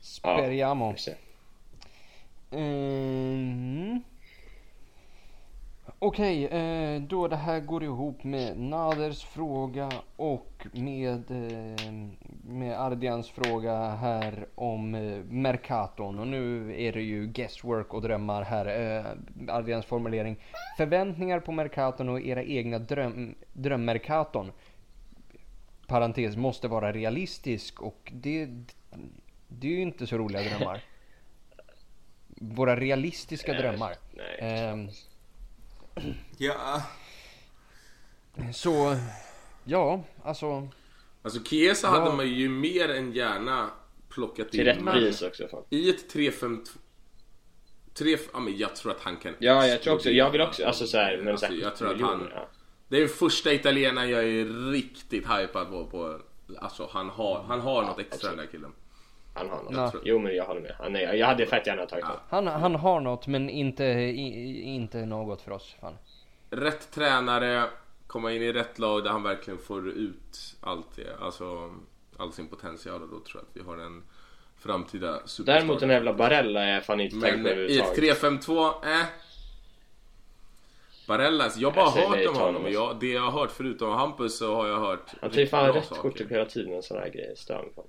Speriamo. 0.01 0.95
Det. 1.05 1.17
Mm. 2.55 4.03
Okej, 5.99 6.45
eh, 6.45 7.01
då 7.01 7.27
det 7.27 7.35
här 7.35 7.59
går 7.59 7.83
ihop 7.83 8.23
med 8.23 8.59
Naders 8.59 9.23
fråga 9.23 9.91
och 10.15 10.67
med, 10.71 11.31
eh, 11.31 11.91
med 12.43 12.81
Ardians 12.81 13.29
fråga 13.29 13.89
här 13.89 14.47
om 14.55 14.95
eh, 14.95 15.23
Mercaton. 15.29 16.19
Och 16.19 16.27
nu 16.27 16.75
är 16.81 16.93
det 16.93 17.01
ju 17.01 17.27
guesswork 17.27 17.93
och 17.93 18.01
drömmar 18.01 18.41
här. 18.41 18.65
Eh, 18.65 19.55
Ardians 19.55 19.85
formulering. 19.85 20.37
Förväntningar 20.77 21.39
på 21.39 21.51
Mercaton 21.51 22.09
och 22.09 22.21
era 22.21 22.43
egna 22.43 22.79
dröm, 22.79 23.35
drömmerkaton. 23.53 24.51
Parentes, 25.87 26.35
måste 26.35 26.67
vara 26.67 26.91
realistisk 26.91 27.81
och 27.81 28.11
det, 28.15 28.49
det 29.47 29.67
är 29.67 29.71
ju 29.71 29.81
inte 29.81 30.07
så 30.07 30.17
roliga 30.17 30.41
drömmar. 30.41 30.81
Våra 32.35 32.75
realistiska 32.79 33.51
Nej, 33.51 33.61
drömmar. 33.61 33.95
nej, 34.13 34.37
Ehm, 34.39 34.87
ja, 36.37 36.81
så, 38.53 38.95
ja, 39.63 40.03
alltså. 40.23 40.67
Alltså 41.21 41.43
Chiesa 41.43 41.87
Ja. 41.87 41.91
hade 41.99 42.15
man 42.15 42.27
ju 42.27 42.49
mer 42.49 42.89
än 42.89 43.11
gärna 43.13 43.69
plockat 44.09 44.51
Till 44.51 44.59
in. 44.59 44.65
rätt 44.65 44.81
Men 44.81 44.93
pris 44.93 45.21
också 45.21 45.47
fan. 45.47 45.63
I 45.69 45.89
ett 45.89 46.13
3-5-2... 46.13 46.65
3, 47.93 48.17
ja 48.33 48.39
men 48.39 48.57
jag 48.57 48.75
tror 48.75 48.91
att 48.91 48.99
han 49.01 49.17
kan 49.17 49.33
Ja, 49.39 49.67
jag 49.67 49.81
tror 49.81 49.93
också, 49.95 50.09
jag 50.09 50.31
vill 50.31 50.41
också, 50.41 50.65
alltså 50.65 50.87
såhär, 50.87 51.17
men 51.17 51.27
Alltså, 51.27 51.53
jag 51.53 51.75
tror 51.75 51.93
att 51.93 52.01
han- 52.01 52.29
ja. 52.35 52.49
Det 52.87 52.95
är 52.97 52.99
den 52.99 53.09
första 53.09 53.53
italienaren 53.53 54.09
jag 54.09 54.23
är 54.23 54.71
riktigt 54.71 55.25
hypad 55.31 55.69
på, 55.69 55.85
på 55.85 56.19
Alltså 56.59 56.89
han 56.91 57.09
har, 57.09 57.43
han 57.43 57.59
har 57.61 57.81
något 57.83 57.99
extra 57.99 58.29
den 58.29 58.37
där 58.37 58.45
killen 58.45 58.71
Han 59.35 59.49
har 59.49 59.63
något. 59.63 59.73
Ja. 59.73 59.91
Jo 60.03 60.19
men 60.19 60.35
jag 60.35 60.45
håller 60.45 60.61
med. 60.61 60.75
Han 60.79 60.95
är, 60.95 61.13
jag 61.13 61.27
hade 61.27 61.45
fett 61.45 61.67
gärna 61.67 61.85
tagit 61.85 62.05
honom. 62.05 62.19
Han, 62.29 62.47
han 62.47 62.75
har 62.75 62.99
något 62.99 63.27
men 63.27 63.49
inte, 63.49 63.83
i, 63.83 64.61
inte 64.61 65.05
något 65.05 65.41
för 65.41 65.51
oss. 65.51 65.75
Fan. 65.81 65.97
Rätt 66.49 66.91
tränare, 66.91 67.63
komma 68.07 68.31
in 68.31 68.41
i 68.41 68.51
rätt 68.53 68.79
lag 68.79 69.03
där 69.03 69.09
han 69.11 69.23
verkligen 69.23 69.57
får 69.59 69.89
ut 69.89 70.55
allt 70.61 70.95
det, 70.95 71.17
alltså 71.21 71.73
all 72.17 72.31
sin 72.33 72.47
potential 72.47 73.01
och 73.01 73.09
då 73.09 73.19
tror 73.19 73.25
jag 73.33 73.41
att 73.41 73.49
vi 73.65 73.69
har 73.69 73.85
en 73.85 74.03
framtida 74.57 75.13
superstar. 75.13 75.43
Däremot 75.53 75.79
den 75.79 75.89
jävla 75.89 76.13
Barella 76.13 76.63
är 76.63 76.81
fan 76.81 76.99
inte 76.99 77.19
tänkt 77.19 77.35
Men 77.35 77.43
på 77.43 77.49
i 77.49 77.79
ett 77.79 77.97
överhuvudtaget. 77.99 78.47
3-5-2, 78.47 78.99
eh. 78.99 79.05
Barellas, 81.07 81.57
jag 81.57 81.71
har 81.71 81.75
bara 81.75 81.99
Jag 82.01 82.09
hört 82.09 82.27
om 82.27 82.35
honom. 82.35 82.55
honom, 82.55 82.71
Jag, 82.71 82.99
det 82.99 83.07
jag 83.11 83.21
har 83.21 83.31
hört 83.31 83.51
förutom 83.51 83.91
Hampus 83.91 84.37
så 84.37 84.55
har 84.55 84.67
jag 84.67 84.79
hört 84.79 85.13
Han 85.21 85.29
tar 85.29 85.37
ju 85.39 85.47
fan 85.47 85.65
bra 85.65 85.75
rätt 85.75 85.85
saker. 85.85 86.01
kort 86.01 86.21
upp 86.21 86.31
hela 86.31 86.45
tiden 86.45 86.73
och 86.73 86.83
sådana 86.83 87.05
här 87.05 87.11
grejer. 87.11 87.35
Stör 87.35 87.61
mig 87.61 87.71
fan. 87.75 87.85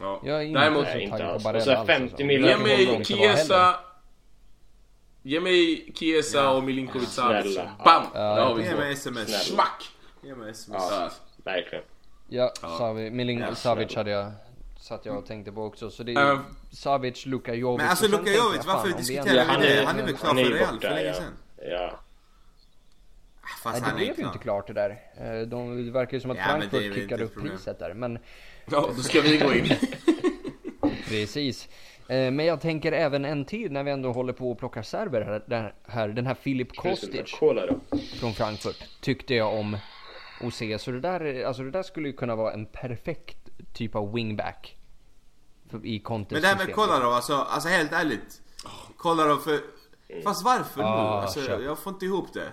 Ja. 0.00 0.20
Jag 0.24 0.36
är 0.38 0.42
inte 0.42 0.60
Däremot, 0.60 0.86
så 0.88 0.98
inte 0.98 1.26
alls. 1.26 1.44
Barella 1.44 1.58
Och 1.58 1.64
så 1.64 1.72
alls, 1.74 1.86
50 1.86 2.04
alltså. 2.12 2.26
miljoner 2.26 2.66
ge 2.76 2.92
mig. 2.92 3.04
Chiesa... 3.04 3.76
Ge 5.22 5.40
mig 5.40 5.92
Chiesa 5.94 6.38
Ja. 6.38 6.50
och 6.50 6.62
Milinkovic 6.64 7.08
Savic. 7.08 7.56
Bam! 7.84 8.02
Ja, 8.14 8.20
Där 8.34 8.42
har 8.44 8.54
vi 8.54 8.64
ge 8.64 8.74
mig 8.76 8.92
sms. 8.92 9.46
Smack! 9.46 9.90
Ge 10.22 10.34
mig 10.34 10.50
sms. 10.50 10.82
Ja. 10.90 11.10
Verkligen. 11.44 11.84
Ja, 12.28 12.52
Ja. 12.62 12.68
Savic, 12.78 13.12
Milin, 13.12 13.38
Ja, 13.38 13.54
Savic 13.54 13.94
hade 13.96 14.10
jag 14.10 14.32
satt 14.80 15.06
jag 15.06 15.16
och 15.18 15.26
tänkte 15.26 15.52
på 15.52 15.62
också. 15.64 15.90
Så 15.90 16.02
det 16.02 16.12
är 16.14 16.32
Ehm. 16.32 16.38
Savic, 16.72 17.26
Luka 17.26 17.54
Jovic. 17.54 17.78
Men 17.80 17.88
alltså 17.90 18.04
sen 18.04 18.10
Luka 18.18 18.30
Jovic, 18.32 18.64
fan, 18.64 18.74
varför 18.76 18.88
vi 18.88 18.94
diskuterar 18.94 19.60
vi 19.60 19.66
det? 19.66 19.84
Han 19.86 19.98
är 19.98 20.04
väl 20.04 20.16
klar 20.16 20.30
för 20.34 20.40
ju 20.40 20.54
Real 20.54 20.80
för 20.80 20.88
länge 20.90 21.02
ja. 21.02 21.14
sedan. 21.14 21.32
Ja. 21.70 22.00
Fast 23.62 23.64
Nej, 23.64 23.80
det 23.80 23.86
han 23.86 23.94
är 23.94 24.04
blev 24.04 24.18
ju 24.18 24.24
inte 24.26 24.38
klart 24.38 24.66
det 24.66 24.72
där. 24.72 24.90
Eh, 25.16 25.46
De, 25.46 25.84
det 25.86 25.90
verkar 25.92 26.14
ju 26.14 26.20
som 26.20 26.30
att 26.30 26.36
Ja, 26.36 26.44
Frankfurt 26.44 26.94
kickade 26.94 27.24
upp 27.24 27.34
problem. 27.34 27.52
priset 27.52 27.78
där. 27.78 27.94
Men 27.94 28.18
Ja, 28.70 28.90
då 28.96 29.02
ska 29.02 29.20
vi 29.20 29.38
gå 29.38 29.54
in. 29.54 29.68
precis. 31.08 31.68
Eh, 32.08 32.30
Men 32.30 32.46
jag 32.46 32.60
tänker 32.60 32.92
även 32.92 33.24
en 33.24 33.44
till 33.44 33.72
när 33.72 33.84
vi 33.84 33.90
ändå 33.90 34.12
håller 34.12 34.32
på 34.32 34.50
och 34.50 34.58
plockar 34.58 34.82
server 34.82 35.42
här. 35.88 36.08
den 36.08 36.26
här 36.26 36.34
Filip 36.34 36.76
Kostic 36.76 37.34
från 38.20 38.34
Frankfurt 38.34 38.84
tyckte 39.00 39.34
jag 39.34 39.54
om 39.54 39.76
att 40.40 40.54
se. 40.54 40.78
Så 40.78 40.90
det 40.90 41.00
där, 41.00 41.44
alltså 41.44 41.62
det 41.62 41.70
där 41.70 41.82
skulle 41.82 42.08
ju 42.08 42.14
kunna 42.14 42.36
vara 42.36 42.52
en 42.52 42.66
perfekt 42.66 43.36
typ 43.72 43.94
av 43.94 44.12
wingback. 44.12 44.76
I 45.82 46.02
Men 46.08 46.26
det 46.28 46.46
här 46.46 46.56
med. 46.66 46.74
Kolarov, 46.74 47.12
alltså, 47.12 47.34
alltså 47.34 47.68
helt 47.68 47.92
ärligt. 47.92 48.42
Kolarov 48.96 49.36
för... 49.36 49.60
Fast 50.24 50.44
varför 50.44 50.80
nu? 50.80 50.86
Ah, 50.86 51.22
Alltså, 51.22 51.40
köp. 51.40 51.62
jag 51.62 51.78
får 51.78 51.92
inte 51.92 52.04
ihop 52.04 52.32
det. 52.34 52.48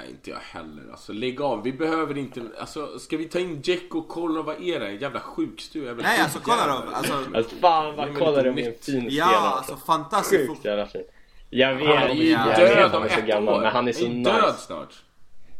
Nej, 0.00 0.10
inte 0.10 0.30
jag 0.30 0.38
heller. 0.38 0.90
Alltså 0.90 1.12
lägg 1.12 1.40
av. 1.40 1.62
Vi 1.62 1.72
behöver 1.72 2.18
inte... 2.18 2.42
Alltså, 2.60 2.98
ska 2.98 3.16
vi 3.16 3.24
ta 3.24 3.38
in 3.38 3.60
Jack 3.64 3.94
och 3.94 4.08
Kolla? 4.08 4.42
Vad 4.42 4.62
är 4.62 4.80
det? 4.80 4.92
Jävla 4.92 5.20
sjukstuga? 5.20 5.92
Nej, 5.94 6.20
alltså. 6.20 6.38
Kolarov, 6.38 6.82
alltså... 6.94 7.24
Alltså 7.34 7.56
fan 7.56 7.96
vad 7.96 8.44
de 8.44 8.58
är 8.58 8.68
en 8.68 8.74
fin 8.82 9.06
Ja, 9.10 9.24
spelare 9.26 9.36
alltså 9.50 9.76
fantastiskt. 9.76 10.48
Sjukt 10.50 10.64
jävla 10.64 10.86
fin. 10.86 11.02
Jag 11.50 11.74
vet, 11.74 11.86
Han 11.98 12.10
är 12.10 12.14
ju 12.14 12.30
Ja, 12.30 12.48
jag 12.48 12.58
död 12.58 12.76
vet 12.76 12.92
han 12.92 13.02
är 13.02 13.08
så 13.08 13.20
gammal 13.26 13.54
år. 13.54 13.60
men 13.60 13.72
han 13.72 13.88
är 13.88 13.92
så 13.92 14.04
är 14.04 14.08
död 14.24 14.44
nice. 14.52 14.58
snart. 14.66 14.94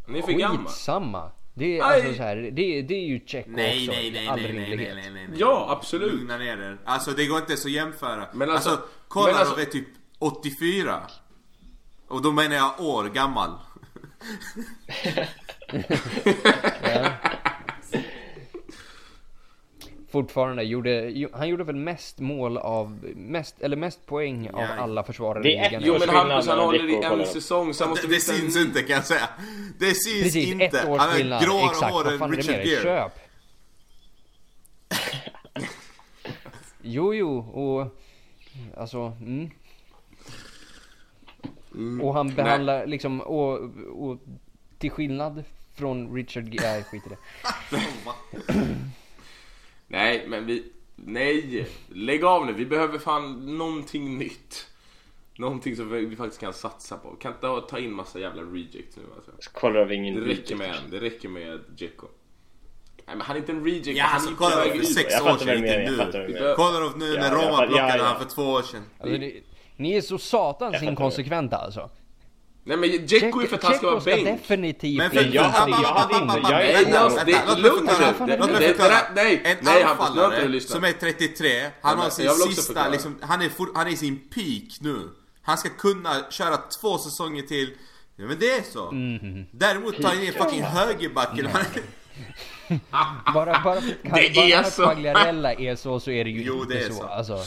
Han 0.06 0.16
är 0.16 0.22
för 0.22 0.32
gammal. 0.32 0.58
Skitsamma. 0.66 1.30
Det 1.54 1.78
är 1.78 1.82
alltså 1.82 2.14
så 2.14 2.22
här, 2.22 2.36
det, 2.36 2.82
det 2.82 2.94
är 2.94 3.06
ju 3.06 3.20
Nej, 3.46 3.78
också. 3.88 3.92
nej, 3.92 4.10
nej, 4.12 4.28
all 4.28 4.40
nej, 4.40 4.52
nej, 4.52 4.76
nej, 4.76 4.92
nej, 4.94 5.10
nej, 5.12 5.26
nej. 5.28 5.38
Ja, 5.40 5.66
absolut. 5.70 6.12
Lugna 6.12 6.38
ner 6.38 6.56
er. 6.58 6.78
Alltså 6.84 7.10
det 7.10 7.26
går 7.26 7.38
inte 7.38 7.56
så 7.56 7.68
att 7.68 7.72
jämföra. 7.74 8.26
Men 8.32 8.50
alltså- 8.50 8.70
alltså, 8.70 8.84
Kolarov 9.08 9.32
men 9.34 9.40
alltså- 9.40 9.60
är 9.60 9.64
typ 9.64 9.88
84. 10.18 11.00
Och 12.08 12.22
då 12.22 12.32
menar 12.32 12.56
jag 12.56 12.80
år 12.80 13.04
gammal. 13.04 13.50
Fortfarande 20.10 20.62
gjorde, 20.62 21.12
han 21.32 21.48
gjorde 21.48 21.64
väl 21.64 21.76
mest 21.76 22.18
mål 22.18 22.56
av, 22.58 23.04
mest, 23.16 23.60
eller 23.60 23.76
mest 23.76 24.06
poäng 24.06 24.50
av 24.50 24.60
Ja. 24.60 24.66
alla 24.68 25.02
försvarare 25.04 25.42
Det 25.42 25.50
i 25.52 25.56
är 25.56 25.64
ett 25.64 25.70
ligan. 25.72 25.82
Jo 25.86 25.96
men 26.00 26.08
Hampus 26.08 26.46
han 26.48 26.58
håller 26.58 26.88
i 26.90 26.94
en 27.04 27.26
säsong 27.26 27.74
så 27.74 27.84
han 27.84 27.90
måste 27.90 28.06
Det, 28.06 28.14
det 28.14 28.20
syns 28.20 28.56
en- 28.56 28.62
inte 28.62 28.82
kan 28.82 28.96
jag 28.96 29.04
säga. 29.06 29.28
Det 29.78 29.86
syns 29.86 30.22
Precis, 30.22 30.52
inte. 30.52 30.64
ett 30.64 30.88
års 30.88 31.00
Han 31.00 31.10
har 31.32 31.44
gråare 31.46 31.70
Exakt, 31.70 31.92
hår 31.92 32.12
än 32.24 32.32
Richard? 32.32 32.64
Gere. 32.66 32.82
Köp! 32.82 33.12
Jo, 36.82 37.14
jo, 37.14 37.38
och 37.38 37.96
alltså, 38.80 38.98
mm. 39.20 39.50
Och 42.02 42.14
han 42.14 42.34
behandlar 42.34 42.86
liksom, 42.86 43.20
och, 43.20 43.60
och 43.92 44.18
till 44.78 44.90
skillnad 44.90 45.44
från 45.74 46.14
Richard 46.14 46.54
Gere, 46.54 46.66
nej 46.66 46.84
skit 46.84 47.02
i 47.06 47.08
det. 47.08 47.18
Nej 49.86 50.24
men 50.28 50.46
vi... 50.46 50.64
Nej! 50.96 51.66
Lägg 51.88 52.24
av 52.24 52.46
nu, 52.46 52.52
vi 52.52 52.66
behöver 52.66 52.98
fan 52.98 53.58
någonting 53.58 54.18
nytt. 54.18 54.66
Någonting 55.36 55.76
som 55.76 55.90
vi 55.90 56.06
vi 56.06 56.16
faktiskt 56.16 56.40
kan 56.40 56.52
satsa 56.52 56.96
på. 56.96 57.10
Kan 57.10 57.32
inte 57.32 57.70
ta 57.70 57.78
in 57.78 57.92
massa 57.92 58.18
jävla 58.18 58.42
rejects 58.42 58.96
nu 58.96 59.02
alltså. 59.16 59.50
Kolarov 59.52 59.90
är 59.90 59.94
ingen 59.94 60.14
Det 60.14 60.20
räcker 60.20 60.34
reject. 60.34 60.58
med 60.58 60.70
en, 60.70 60.90
det 60.90 61.00
räcker 61.00 61.28
med 61.28 61.60
Djecko. 61.76 62.06
Nej 63.06 63.16
men 63.16 63.20
han 63.20 63.36
är 63.36 63.40
inte 63.40 63.52
en 63.52 63.64
reject, 63.64 63.86
Ja 63.86 64.04
han 64.04 64.14
alltså 64.14 64.36
på 64.36 64.44
för 64.44 64.68
väg 64.68 64.76
ut. 64.76 64.94
sex 64.94 65.12
Jag 65.12 65.22
år 65.22 65.26
fattar 65.26 65.46
sedan, 65.46 65.62
vad 65.62 65.70
du 65.70 65.90
menar, 65.90 66.06
inte 66.06 66.18
nu. 66.18 66.54
Kolla 66.56 66.92
nu 66.96 67.14
när 67.14 67.30
Roma 67.30 67.66
plockade 67.66 67.88
ja, 67.88 67.96
ja. 67.96 68.04
han 68.04 68.18
för 68.20 68.34
två 68.34 68.42
år 68.42 68.62
sedan. 68.62 68.82
Alltså, 68.98 69.18
det, 69.18 69.32
ni 69.80 69.92
är 69.96 70.00
så 70.00 70.18
satans 70.18 70.82
inkonsekventa 70.82 71.56
alltså. 71.56 71.90
Nej 72.64 72.76
men 72.76 72.90
Djecko 73.06 73.40
är 73.42 73.46
för 73.46 73.56
att 73.56 73.64
han 73.64 73.74
ska 73.74 73.90
vara 73.90 74.00
bänk. 74.00 74.24
definitivt 74.24 74.98
Men 74.98 75.10
för-. 75.10 75.30
Jag 75.34 75.42
hade 75.42 75.72
fan, 75.72 76.22
inte- 76.22 76.40
men- 76.42 76.50
jag 76.50 76.66
är- 76.66 76.84
mig 77.54 77.62
lugn 77.62 77.88
nu. 78.28 78.36
Låt 78.38 78.50
mig 78.52 78.68
förklara. 78.68 78.94
Nej, 79.14 79.40
En 79.44 79.68
anfallare 79.88 80.60
som 80.60 80.84
är 80.84 80.92
33, 80.92 81.70
han 81.82 81.98
har 81.98 82.10
sin 82.10 82.30
sista, 82.30 82.88
liksom, 82.88 83.18
han, 83.22 83.42
är 83.42 83.48
for, 83.48 83.68
han 83.74 83.86
är 83.86 83.90
i 83.90 83.96
sin 83.96 84.16
peak 84.16 84.80
nu. 84.80 84.96
Han 85.42 85.58
ska 85.58 85.68
kunna 85.68 86.10
köra 86.30 86.56
två 86.56 86.98
säsonger 86.98 87.42
till. 87.42 87.70
Ja, 88.16 88.24
men 88.24 88.36
det 88.40 88.50
är 88.50 88.62
så. 88.62 88.90
Mhm. 88.92 89.46
Däremot 89.52 90.02
tar 90.02 90.08
han 90.08 90.22
in 90.22 90.32
fucking 90.32 90.62
högerbacken. 90.62 91.46
Han 91.46 91.64
Bara, 93.34 93.60
bara 93.64 93.80
för 93.80 93.80
att, 94.10 94.64
att. 94.66 94.74
Quagliarella 94.76 95.52
är 95.52 95.76
så, 95.76 96.00
så 96.00 96.10
är 96.10 96.24
det 96.24 96.30
ju 96.30 96.42
Jo, 96.42 96.62
inte 96.62 96.74
det 96.74 96.80
är 96.80 96.88
så. 96.88 96.94
så. 96.94 97.04
Alltså, 97.04 97.38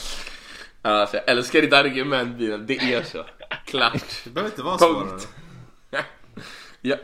Alltså, 0.85 1.18
jag 1.18 1.30
älskar 1.30 1.61
ditt 1.61 1.73
argument 1.73 2.38
Bilen, 2.38 2.65
det 2.65 2.77
är 2.77 3.03
så. 3.03 3.26
Klart. 3.65 4.03
Det 4.23 4.30
behöver 4.30 4.51
inte 4.51 4.64
vara 4.64 4.77
svårare. 4.77 5.10
Punkt. 5.10 5.27
ja. 6.81 6.95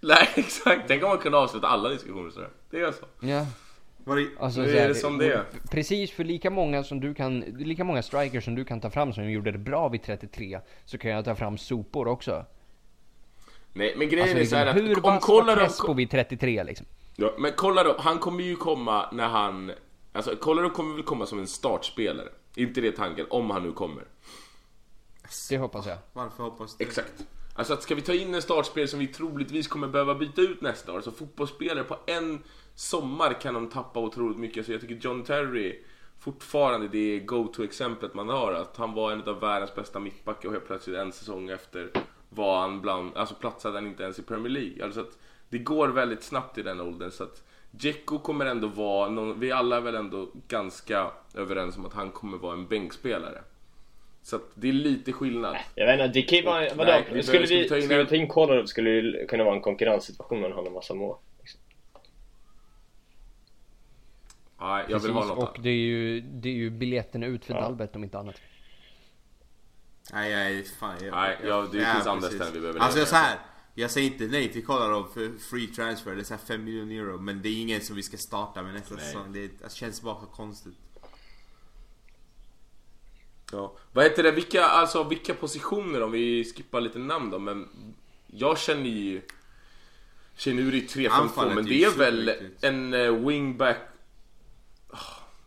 Nej 0.00 0.28
exakt, 0.34 0.82
tänk 0.88 1.02
om 1.02 1.08
man 1.08 1.18
kunde 1.18 1.38
avsluta 1.38 1.66
alla 1.66 1.88
diskussioner 1.88 2.30
sådär. 2.30 2.48
Det 2.70 2.80
är 2.80 2.92
så. 2.92 3.04
ja. 3.20 3.46
Var 4.04 4.16
det... 4.16 4.28
Alltså, 4.40 4.64
så 4.64 4.70
är 4.70 4.88
det 4.88 4.94
som 4.94 5.18
det 5.18 5.32
är. 5.32 5.44
Precis 5.70 6.10
för 6.10 6.24
lika 6.24 6.50
många 6.50 6.84
som 6.84 7.00
du 7.00 7.14
kan, 7.14 7.40
lika 7.40 7.84
många 7.84 8.02
strikers 8.02 8.44
som 8.44 8.54
du 8.54 8.64
kan 8.64 8.80
ta 8.80 8.90
fram 8.90 9.12
som 9.12 9.30
gjorde 9.30 9.50
det 9.50 9.58
bra 9.58 9.88
vid 9.88 10.02
33, 10.02 10.60
så 10.84 10.98
kan 10.98 11.10
jag 11.10 11.24
ta 11.24 11.34
fram 11.34 11.58
sopor 11.58 12.08
också. 12.08 12.44
Nej 13.72 13.94
men 13.96 14.08
grejen 14.08 14.22
Alltså, 14.22 14.38
är 14.38 14.44
så 14.44 14.56
här 14.56 14.74
liksom, 14.74 14.86
hur 14.86 14.98
att 14.98 15.04
om 15.04 15.14
vass 15.14 15.28
var 15.28 15.36
kollar 15.36 15.56
Crespo 15.56 15.92
vid 15.92 16.10
33 16.10 16.64
liksom? 16.64 16.86
Ja, 17.16 17.34
men 17.38 17.52
kolla 17.56 17.84
då, 17.84 17.96
han 17.98 18.18
kommer 18.18 18.44
ju 18.44 18.56
komma 18.56 19.08
när 19.12 19.28
han... 19.28 19.72
Alltså 20.12 20.36
Kolarov 20.36 20.70
kommer 20.70 20.94
väl 20.94 21.02
komma 21.02 21.26
som 21.26 21.38
en 21.38 21.46
startspelare? 21.46 22.28
Inte 22.54 22.80
det 22.80 22.92
tanken, 22.92 23.26
om 23.30 23.50
han 23.50 23.62
nu 23.62 23.72
kommer. 23.72 24.04
Det 25.48 25.58
hoppas 25.58 25.86
jag. 25.86 25.98
Varför 26.12 26.42
hoppas 26.42 26.76
du? 26.76 26.84
Exakt. 26.84 27.26
Alltså 27.54 27.72
att 27.72 27.82
ska 27.82 27.94
vi 27.94 28.02
ta 28.02 28.14
in 28.14 28.34
en 28.34 28.42
startspelare 28.42 28.88
som 28.88 28.98
vi 28.98 29.06
troligtvis 29.06 29.68
kommer 29.68 29.88
behöva 29.88 30.14
byta 30.14 30.40
ut 30.40 30.60
nästa 30.60 30.92
år, 30.92 31.00
så 31.00 31.10
fotbollsspelare 31.10 31.84
på 31.84 31.96
en 32.06 32.42
sommar 32.74 33.40
kan 33.40 33.54
de 33.54 33.68
tappa 33.68 34.00
otroligt 34.00 34.38
mycket. 34.38 34.66
Så 34.66 34.72
jag 34.72 34.80
tycker 34.80 34.94
John 34.94 35.24
Terry 35.24 35.82
fortfarande 36.18 36.88
det 36.88 37.20
go-to-exemplet 37.20 38.14
man 38.14 38.28
har. 38.28 38.52
Att 38.52 38.76
han 38.76 38.92
var 38.92 39.12
en 39.12 39.22
av 39.22 39.40
världens 39.40 39.74
bästa 39.74 40.00
mittbackar 40.00 40.48
och 40.48 40.54
helt 40.54 40.66
plötsligt 40.66 40.96
en 40.96 41.12
säsong 41.12 41.50
efter 41.50 41.90
var 42.28 42.60
han 42.60 42.80
bland, 42.80 43.16
alltså 43.16 43.34
platsade 43.34 43.74
han 43.74 43.86
inte 43.86 44.02
ens 44.02 44.18
i 44.18 44.22
Premier 44.22 44.52
League. 44.52 44.84
Alltså 44.84 45.00
att 45.00 45.18
det 45.48 45.58
går 45.58 45.88
väldigt 45.88 46.22
snabbt 46.22 46.58
i 46.58 46.62
den 46.62 46.80
åldern. 46.80 47.10
Så 47.10 47.24
att 47.24 47.44
Dzeko 47.70 48.18
kommer 48.18 48.46
ändå 48.46 48.68
vara, 48.68 49.08
någon, 49.08 49.40
vi 49.40 49.52
alla 49.52 49.76
är 49.76 49.80
väl 49.80 49.94
ändå 49.94 50.28
ganska 50.48 51.10
överens 51.34 51.76
om 51.76 51.86
att 51.86 51.92
han 51.92 52.10
kommer 52.10 52.38
vara 52.38 52.52
en 52.52 52.66
bänkspelare. 52.66 53.42
Så 54.22 54.36
att 54.36 54.42
det 54.54 54.68
är 54.68 54.72
lite 54.72 55.12
skillnad. 55.12 55.56
Jag 55.74 55.86
vet 55.86 55.94
inte, 56.06 56.20
det 56.20 56.22
kan 56.22 56.38
ju 56.38 56.44
vara... 56.44 56.60
Nej, 56.60 56.72
Vadå? 56.76 56.92
vi 57.12 57.22
skulle, 57.22 57.46
vi, 57.46 57.62
vi 57.62 57.68
ta 57.68 57.76
in 57.76 57.82
skulle 57.82 57.96
vi 57.96 58.02
en- 58.02 58.06
ta 58.08 58.14
in 58.14 58.28
Kolarov 58.28 58.66
skulle 58.66 58.90
det 58.90 59.26
kunna 59.26 59.44
vara 59.44 59.54
en 59.54 59.60
konkurrenssituation 59.60 60.42
han 60.42 60.52
har 60.52 60.70
massa 60.70 60.94
mål. 60.94 61.16
Liksom. 61.38 61.60
Nej, 64.60 64.84
jag 64.88 64.98
vill 64.98 65.10
ha 65.10 65.20
Precis, 65.20 65.36
något 65.38 65.56
och 65.56 65.62
det 65.62 65.70
är 65.70 65.74
ju, 65.74 66.20
det 66.20 66.48
är 66.48 66.52
ju 66.52 66.70
biljetten 66.70 67.22
ut 67.22 67.44
för 67.44 67.54
Dalbert 67.54 67.96
om 67.96 68.04
inte 68.04 68.18
annat. 68.18 68.36
Nej, 70.12 70.30
nej, 70.34 70.64
fan. 70.64 70.94
Jag, 71.04 71.10
Nej, 71.14 71.36
ja, 71.46 71.60
det 71.72 71.78
finns 71.78 72.06
andra 72.06 72.20
precis. 72.20 72.34
ställen 72.34 72.52
vi 72.54 72.60
behöver 72.60 72.80
Alltså 72.80 73.06
så 73.06 73.16
här. 73.16 73.38
Jag 73.80 73.90
säger 73.90 74.10
inte 74.10 74.26
nej 74.26 74.52
till 74.52 74.64
Kolarov 74.64 75.08
för 75.14 75.32
free 75.38 75.66
transfer, 75.66 76.14
det 76.14 76.20
är 76.20 76.24
så 76.24 76.34
här 76.34 76.40
5 76.40 76.64
miljoner 76.64 76.94
euro. 76.94 77.18
Men 77.18 77.42
det 77.42 77.48
är 77.48 77.60
ingen 77.60 77.80
som 77.80 77.96
vi 77.96 78.02
ska 78.02 78.16
starta 78.16 78.62
med 78.62 78.74
nästa 78.74 78.94
Nej. 78.94 79.04
säsong. 79.04 79.32
Det, 79.32 79.46
det 79.46 79.72
känns 79.72 80.02
bara 80.02 80.26
konstigt. 80.26 80.74
Ja. 83.52 83.76
Vad 83.92 84.04
heter 84.04 84.22
det, 84.22 84.32
vilka, 84.32 84.64
alltså, 84.64 85.04
vilka 85.04 85.34
positioner 85.34 86.02
om 86.02 86.12
vi 86.12 86.44
skippar 86.44 86.80
lite 86.80 86.98
namn 86.98 87.30
då, 87.30 87.38
men 87.38 87.68
jag 88.26 88.58
känner 88.58 88.90
ju... 88.90 89.22
Känner 90.36 90.62
nu 90.62 90.68
är 90.68 90.72
det 90.72 90.80
3 90.80 91.10
5 91.10 91.18
2 91.18 91.22
Anfallet 91.22 91.54
men 91.54 91.64
är 91.64 91.68
det 91.68 91.84
är 91.84 91.90
väl 91.90 92.32
en 92.60 92.94
uh, 92.94 93.26
wingback... 93.26 93.78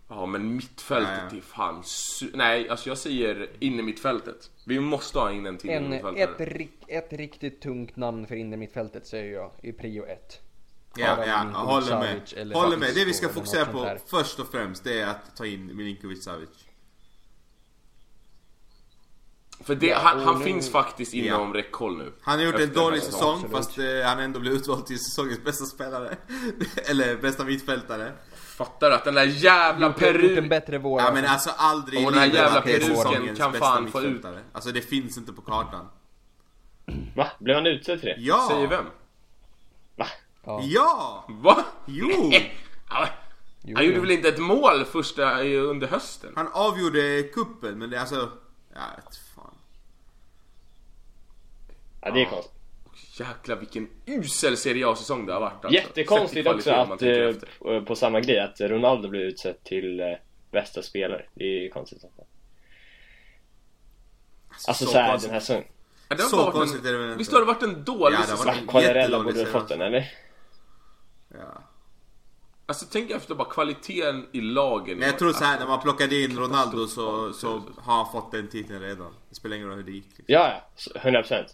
Ja 0.07 0.25
men 0.25 0.55
mittfältet 0.55 1.23
ja. 1.31 1.37
är 1.37 1.41
fan 1.41 1.81
su- 1.81 2.31
Nej, 2.33 2.69
alltså 2.69 2.89
jag 2.89 2.97
säger 2.97 3.49
in 3.59 3.79
i 3.79 3.81
mittfältet. 3.81 4.51
Vi 4.65 4.79
måste 4.79 5.19
ha 5.19 5.31
in 5.31 5.45
en 5.45 5.57
till 5.57 5.69
En, 5.69 5.93
ett, 5.93 6.39
rik- 6.39 6.85
ett 6.87 7.13
riktigt 7.13 7.61
tungt 7.61 7.95
namn 7.95 8.27
för 8.27 8.35
inne 8.35 8.57
mittfältet 8.57 9.07
säger 9.07 9.33
jag 9.33 9.51
i 9.61 9.71
prio 9.71 10.05
1. 10.05 10.41
Ja, 10.95 11.25
ja, 11.27 11.43
Milinkovic 11.43 11.89
håller 11.89 11.99
med. 12.45 12.53
Håller 12.55 12.77
med. 12.77 12.91
Det 12.95 13.05
vi 13.05 13.13
ska 13.13 13.29
fokusera 13.29 13.65
på 13.65 13.97
först 14.07 14.39
och 14.39 14.47
främst, 14.51 14.83
det 14.83 14.99
är 14.99 15.07
att 15.07 15.35
ta 15.35 15.45
in 15.45 15.77
Milinkovic 15.77 16.23
Savic. 16.23 16.49
För 19.59 19.75
det, 19.75 19.87
Ja, 19.87 19.97
han, 19.99 20.19
han 20.19 20.39
nu- 20.39 20.45
finns 20.45 20.71
faktiskt 20.71 21.13
inom 21.13 21.47
Ja. 21.53 21.59
räckhåll 21.59 21.97
nu. 21.97 22.13
Han 22.21 22.39
har 22.39 22.45
gjort 22.45 22.59
en 22.59 22.73
dålig 22.73 23.01
säsongen. 23.01 23.37
säsong 23.41 23.51
fast 23.51 23.77
eh, 23.77 23.85
han 24.05 24.19
ändå 24.19 24.39
blev 24.39 24.53
utvald 24.53 24.85
till 24.85 24.99
säsongens 24.99 25.43
bästa 25.43 25.65
spelare. 25.65 26.17
Eller 26.89 27.17
bästa 27.17 27.43
mittfältare. 27.45 28.11
Fattar 28.57 28.89
du 28.89 28.95
att 28.95 29.03
den 29.03 29.13
där 29.13 29.23
jävla 29.25 29.87
Gjort 29.87 30.01
en 30.01 30.13
Peru... 30.13 30.47
bättre 30.49 30.77
vår. 30.77 31.01
Ja 31.01 31.11
men 31.13 31.25
alltså 31.25 31.49
aldrig 31.57 32.01
i 32.01 32.05
Och 32.05 32.11
den 32.11 32.19
här 32.19 32.27
jävla 32.27 32.61
säsongens 32.61 33.39
kan 33.39 33.53
fan 33.53 33.87
få 33.91 34.01
ut-. 34.01 34.25
Alltså 34.51 34.71
det 34.71 34.81
finns 34.81 35.17
inte 35.17 35.33
på 35.33 35.41
kartan. 35.41 35.87
Va? 37.15 37.27
Blev 37.39 37.55
han 37.55 37.65
utsedd 37.65 37.99
till 37.99 38.09
det? 38.09 38.15
Ja! 38.19 38.47
Säger 38.51 38.67
vem? 38.67 38.85
Va? 39.95 40.07
Ja. 40.43 40.61
Ja! 40.63 41.25
Va? 41.27 41.65
Jo! 41.85 42.31
Ja, 42.89 43.07
Jo, 43.65 43.75
Han 43.75 43.85
gjorde 43.85 43.95
jo. 43.95 44.01
väl 44.01 44.11
inte 44.11 44.29
ett 44.29 44.39
mål 44.39 44.85
första 44.85 45.43
under 45.43 45.87
hösten? 45.87 46.33
Han 46.35 46.47
avgjorde 46.53 47.23
kuppen 47.23 47.77
men 47.77 47.89
det 47.89 47.95
är 47.97 48.01
alltså... 48.01 48.31
Ja, 48.73 48.81
fan. 49.35 49.55
Ja, 52.01 52.11
det 52.11 52.21
är 52.21 52.25
konstigt. 52.25 52.62
Jäklar 53.19 53.55
vilken 53.55 53.89
usel 54.05 54.57
Serie 54.57 54.87
A-säsong 54.87 55.25
det 55.25 55.33
har 55.33 55.39
varit 55.39 55.65
alltså. 55.65 55.69
Jättekonstigt 55.69 56.47
också 56.47 56.71
att, 56.71 56.89
tänker 56.89 57.21
eh, 57.23 57.29
efter. 57.29 57.81
på- 57.81 57.95
samma 57.95 58.19
grej, 58.19 58.39
att 58.39 58.61
Ronaldo 58.61 59.09
blev 59.09 59.21
utsedd 59.21 59.63
till 59.63 59.99
eh, 59.99 60.07
bästa 60.51 60.81
spelare. 60.81 61.25
Det 61.33 61.43
är 61.43 61.61
ju 61.63 61.69
konstigt. 61.69 62.03
Alltså 64.67 64.85
så 64.85 64.91
såhär, 64.91 65.09
konstigt. 65.11 65.29
den 65.29 65.33
här 65.33 65.39
säsongen. 65.39 65.63
Ja, 66.09 66.15
det 66.15 66.21
så 66.23 66.37
varit 66.37 66.53
konstigt 66.53 66.85
är 66.85 66.91
det 66.91 66.97
väl 66.97 67.01
en, 67.01 67.07
inte. 67.11 67.17
Visst 67.17 67.31
har 67.33 67.39
det 67.39 67.45
varit 67.45 67.63
en 67.63 67.83
dålig 67.83 68.17
Ja, 68.17 68.23
säsong? 68.23 68.49
en 68.73 68.81
jättedålig 68.81 69.23
borde 69.33 69.39
ha 69.51 69.59
fått 69.59 69.69
den, 69.69 69.81
eller? 69.81 70.11
Ja. 71.33 71.63
Alltså 72.65 72.85
tänk 72.91 73.11
efter 73.11 73.35
bara 73.35 73.49
kvaliteten 73.49 74.27
i 74.31 74.41
lagen. 74.41 74.97
Men 74.97 75.07
jag 75.07 75.19
tror 75.19 75.33
så 75.33 75.43
här, 75.43 75.51
Alltså, 75.51 75.65
när 75.65 75.75
man 75.75 75.83
plockade 75.83 76.21
in 76.21 76.37
Ronaldo 76.37 76.87
så, 76.87 77.33
så 77.33 77.61
har 77.77 77.95
han 78.03 78.11
fått 78.11 78.31
den 78.31 78.47
titeln 78.47 78.79
redan. 78.79 79.13
Det 79.29 79.35
spelar 79.35 79.55
ingen 79.55 79.67
roll 79.67 79.77
hur 79.77 79.83
det 79.83 79.91
gick. 79.91 80.05
Liksom. 80.05 80.25
Ja, 80.27 80.61
ja. 80.95 81.01
100%. 81.01 81.45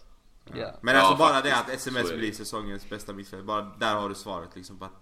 Ja. 0.56 0.72
Men 0.80 0.94
Ja, 0.94 1.00
alltså 1.00 1.16
bara 1.18 1.32
faktiskt. 1.34 1.54
det 1.66 1.72
att 1.72 1.76
SMS 1.80 2.10
det. 2.10 2.16
blir 2.16 2.32
säsongens 2.32 2.88
bästa 2.88 3.12
mittfält. 3.12 3.44
Bara 3.44 3.62
där 3.80 3.94
har 3.94 4.08
du 4.08 4.14
svaret 4.14 4.56
liksom 4.56 4.78
på 4.78 4.84
att 4.84 4.92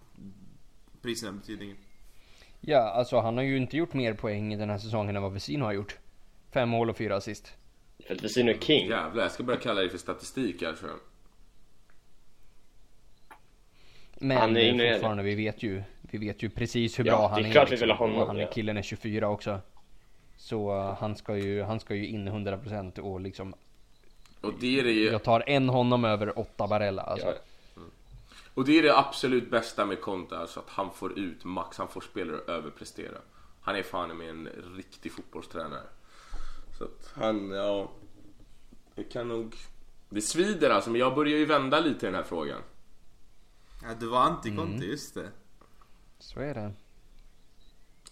priserna 1.03 1.33
betyder 1.33 1.65
inget. 1.65 1.79
ja, 2.61 2.79
alltså 2.91 3.20
han 3.20 3.37
har 3.37 3.45
ju 3.45 3.57
inte 3.57 3.77
gjort 3.77 3.93
mer 3.95 4.15
poäng 4.15 4.59
den 4.59 4.70
här 4.70 4.79
säsongen 4.79 5.16
än 5.16 5.23
vad 5.23 5.33
Vesino 5.33 5.65
har 5.65 5.73
gjort. 5.73 5.97
Fem 6.53 6.69
mål 6.69 6.91
och 6.91 6.97
fyra 6.97 7.16
assist. 7.16 7.53
För 8.07 8.15
att 8.15 8.25
Vesino 8.25 8.51
är 8.51 8.59
king. 8.59 8.89
Jävlar, 8.89 9.23
jag 9.23 9.33
ska 9.33 9.43
börja 9.43 9.61
kalla 9.61 9.81
det 9.81 9.89
för 9.91 9.99
statistik 9.99 10.62
här 10.62 10.73
tror 10.73 10.91
jag. 10.91 10.99
Men 14.20 14.37
Han 14.37 14.57
är 14.57 14.93
fortfarande, 14.93 15.23
vi 15.23 15.35
vet 15.35 15.62
ju, 15.62 15.83
vi 16.03 16.19
vet 16.19 16.43
ju 16.43 16.51
precis 16.51 16.99
hur 16.99 17.05
Ja, 17.05 17.12
bra 17.16 17.20
det 17.20 17.27
är 17.27 17.29
han 17.31 17.45
är. 17.45 17.53
klart 17.53 17.73
vi 17.73 17.77
vill 17.77 17.91
ha 17.91 17.97
honom, 17.97 18.27
han 18.29 18.37
är, 18.41 18.53
killen 18.53 18.77
är 18.77 18.83
24 18.83 19.29
också. 19.29 19.61
Så 20.37 20.77
eh, 20.77 20.95
han 21.01 21.16
ska 21.16 21.37
ju, 21.37 21.62
han 21.62 21.81
ska 21.81 21.95
ju 21.95 22.07
in 22.07 22.29
100% 22.29 22.99
och 22.99 23.20
liksom, 23.20 23.55
Och 24.40 24.52
det 24.60 24.78
är 24.81 24.85
det 24.85 24.93
ju 24.93 25.05
jag 25.05 25.23
tar 25.23 25.44
en 25.47 25.69
honom 25.69 26.05
över 26.05 26.39
åtta 26.39 26.66
Barella 26.66 27.02
alltså. 27.02 27.27
Ja. 27.27 27.35
Och 28.55 28.65
det 28.65 28.78
är 28.78 28.82
det 28.82 28.98
absolut 28.98 29.51
bästa 29.51 29.86
med 29.86 30.01
Conte, 30.01 30.39
alltså 30.39 30.60
att 30.60 30.69
han 30.69 30.90
får 30.90 31.19
ut 31.19 31.44
max, 31.44 31.78
han 31.78 31.89
får 31.89 32.01
spelare 32.01 32.36
att 32.36 32.48
överprestera. 32.48 33.19
Han 33.60 33.77
är 33.77 33.82
fan 33.82 34.16
med 34.16 34.28
en 34.28 34.48
riktig 34.77 35.12
fotbollstränare. 35.12 35.82
Så 36.78 36.85
att 36.85 37.12
han, 37.15 37.51
ja... 37.51 37.90
Det 38.94 39.05
kan 39.05 39.28
nog... 39.28 39.56
Det 40.09 40.20
svider 40.20 40.70
alltså, 40.70 40.90
men 40.90 41.01
jag 41.01 41.15
börjar 41.15 41.39
ju 41.39 41.44
vända 41.44 41.81
lite 41.81 42.06
i 42.06 42.09
den 42.09 42.15
här 42.15 42.23
frågan. 42.23 42.60
Ja, 43.82 43.89
du 44.01 44.06
var 44.06 44.20
anti-Conte, 44.31 44.77
Mm. 44.77 44.90
just 44.90 45.15
det. 45.15 45.28
Så 46.19 46.40
är 46.40 46.55
det. 46.55 46.73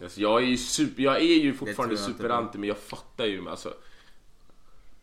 Alltså, 0.01 0.21
jag 0.21 0.41
är 0.43 0.45
ju 0.47 0.57
super, 0.57 1.03
jag 1.03 1.15
är 1.15 1.41
ju 1.41 1.53
fortfarande 1.53 1.97
superanti, 1.97 2.57
men 2.57 2.67
jag 2.67 2.77
fattar 2.77 3.25
ju 3.25 3.49
alltså... 3.49 3.73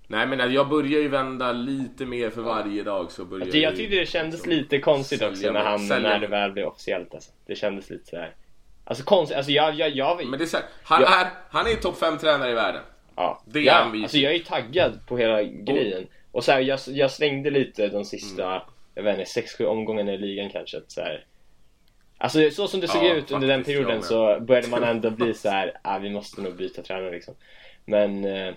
Nej 0.06 0.26
men 0.26 0.52
jag 0.52 0.68
börjar 0.68 1.00
ju 1.00 1.08
vända 1.08 1.52
lite 1.52 2.06
mer 2.06 2.30
för 2.30 2.42
varje 2.42 2.82
dag 2.82 3.10
så 3.12 3.24
börjar 3.24 3.46
jag 3.46 3.70
ju 3.70 3.76
tyckte 3.76 3.96
det 3.96 4.06
kändes 4.06 4.34
liksom 4.46 4.52
lite 4.52 4.78
konstigt 4.78 5.22
också 5.22 5.52
när, 5.52 5.60
han, 5.60 5.78
sälja 5.78 6.08
när 6.08 6.18
det 6.18 6.26
väl 6.26 6.52
blev 6.52 6.66
officiellt 6.66 7.14
alltså. 7.14 7.30
Det 7.46 7.54
kändes 7.54 7.90
lite 7.90 8.06
så 8.06 8.16
här. 8.16 8.34
Alltså 8.84 9.04
konstigt, 9.04 9.36
alltså 9.36 9.52
jag, 9.52 9.74
jag, 9.74 9.90
jag, 9.90 10.26
Men 10.26 10.38
det 10.38 10.44
är 10.44 10.46
så 10.46 10.56
här, 10.56 10.66
han, 10.82 11.02
Ja. 11.02 11.20
är, 11.20 11.26
han 11.50 11.66
är 11.66 11.70
ju 11.70 11.76
topp 11.76 11.98
5 11.98 12.18
tränare 12.18 12.50
i 12.50 12.54
världen. 12.54 12.82
Ja, 13.16 13.42
Det 13.46 13.58
är 13.58 13.62
ja, 13.62 13.72
han 13.72 14.02
alltså 14.02 14.18
jag 14.18 14.34
är 14.34 14.38
taggad 14.38 15.06
på 15.06 15.18
hela 15.18 15.42
grejen. 15.42 16.06
Och 16.32 16.44
så 16.44 16.52
här, 16.52 16.60
jag, 16.60 16.78
jag 16.86 17.10
svängde 17.10 17.50
lite 17.50 17.88
de 17.88 18.04
sista, 18.04 18.46
Mm. 18.50 18.62
jag 18.94 19.02
vet 19.02 19.18
inte, 19.18 19.40
6-7 19.40 19.64
omgångarna 19.64 20.12
i 20.12 20.18
ligan 20.18 20.50
kanske. 20.50 20.80
Så 20.86 21.00
här. 21.00 21.24
Alltså 22.18 22.50
så 22.50 22.68
som 22.68 22.80
det 22.80 22.88
såg 22.88 23.04
Ja, 23.04 23.14
ut 23.14 23.30
under 23.30 23.48
den 23.48 23.56
jag 23.58 23.66
perioden 23.66 24.02
så 24.02 24.40
började 24.40 24.68
man 24.68 24.82
ändå 24.84 25.10
bli 25.10 25.34
så 25.44 25.48
här, 25.48 25.72
ah, 25.82 25.98
vi 25.98 26.10
måste 26.10 26.40
nog 26.42 26.56
byta 26.56 26.82
tränare 26.82 27.10
liksom. 27.10 27.34
Men, 27.84 28.24
eh, 28.24 28.54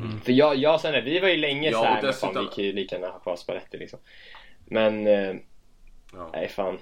Mhm. 0.00 0.20
för 0.20 0.32
jag, 0.32 0.56
jag 0.56 0.80
sen, 0.80 1.04
vi 1.04 1.20
var 1.20 1.28
ju 1.28 1.36
länge 1.36 1.70
Ja, 1.70 1.78
så 1.78 1.84
här, 1.84 1.94
fan 1.94 2.06
dessutom- 2.06 2.44
vi 2.50 2.54
kan 2.54 2.64
ju 2.64 2.72
lika 2.72 2.94
gärna 2.94 3.08
ha 3.12 3.18
kvar 3.18 3.36
Spalletti 3.36 3.78
liksom. 3.78 3.98
Men, 4.66 5.06
eh, 5.06 5.34
Ja. 6.14 6.30
nej 6.32 6.48
fan. 6.48 6.78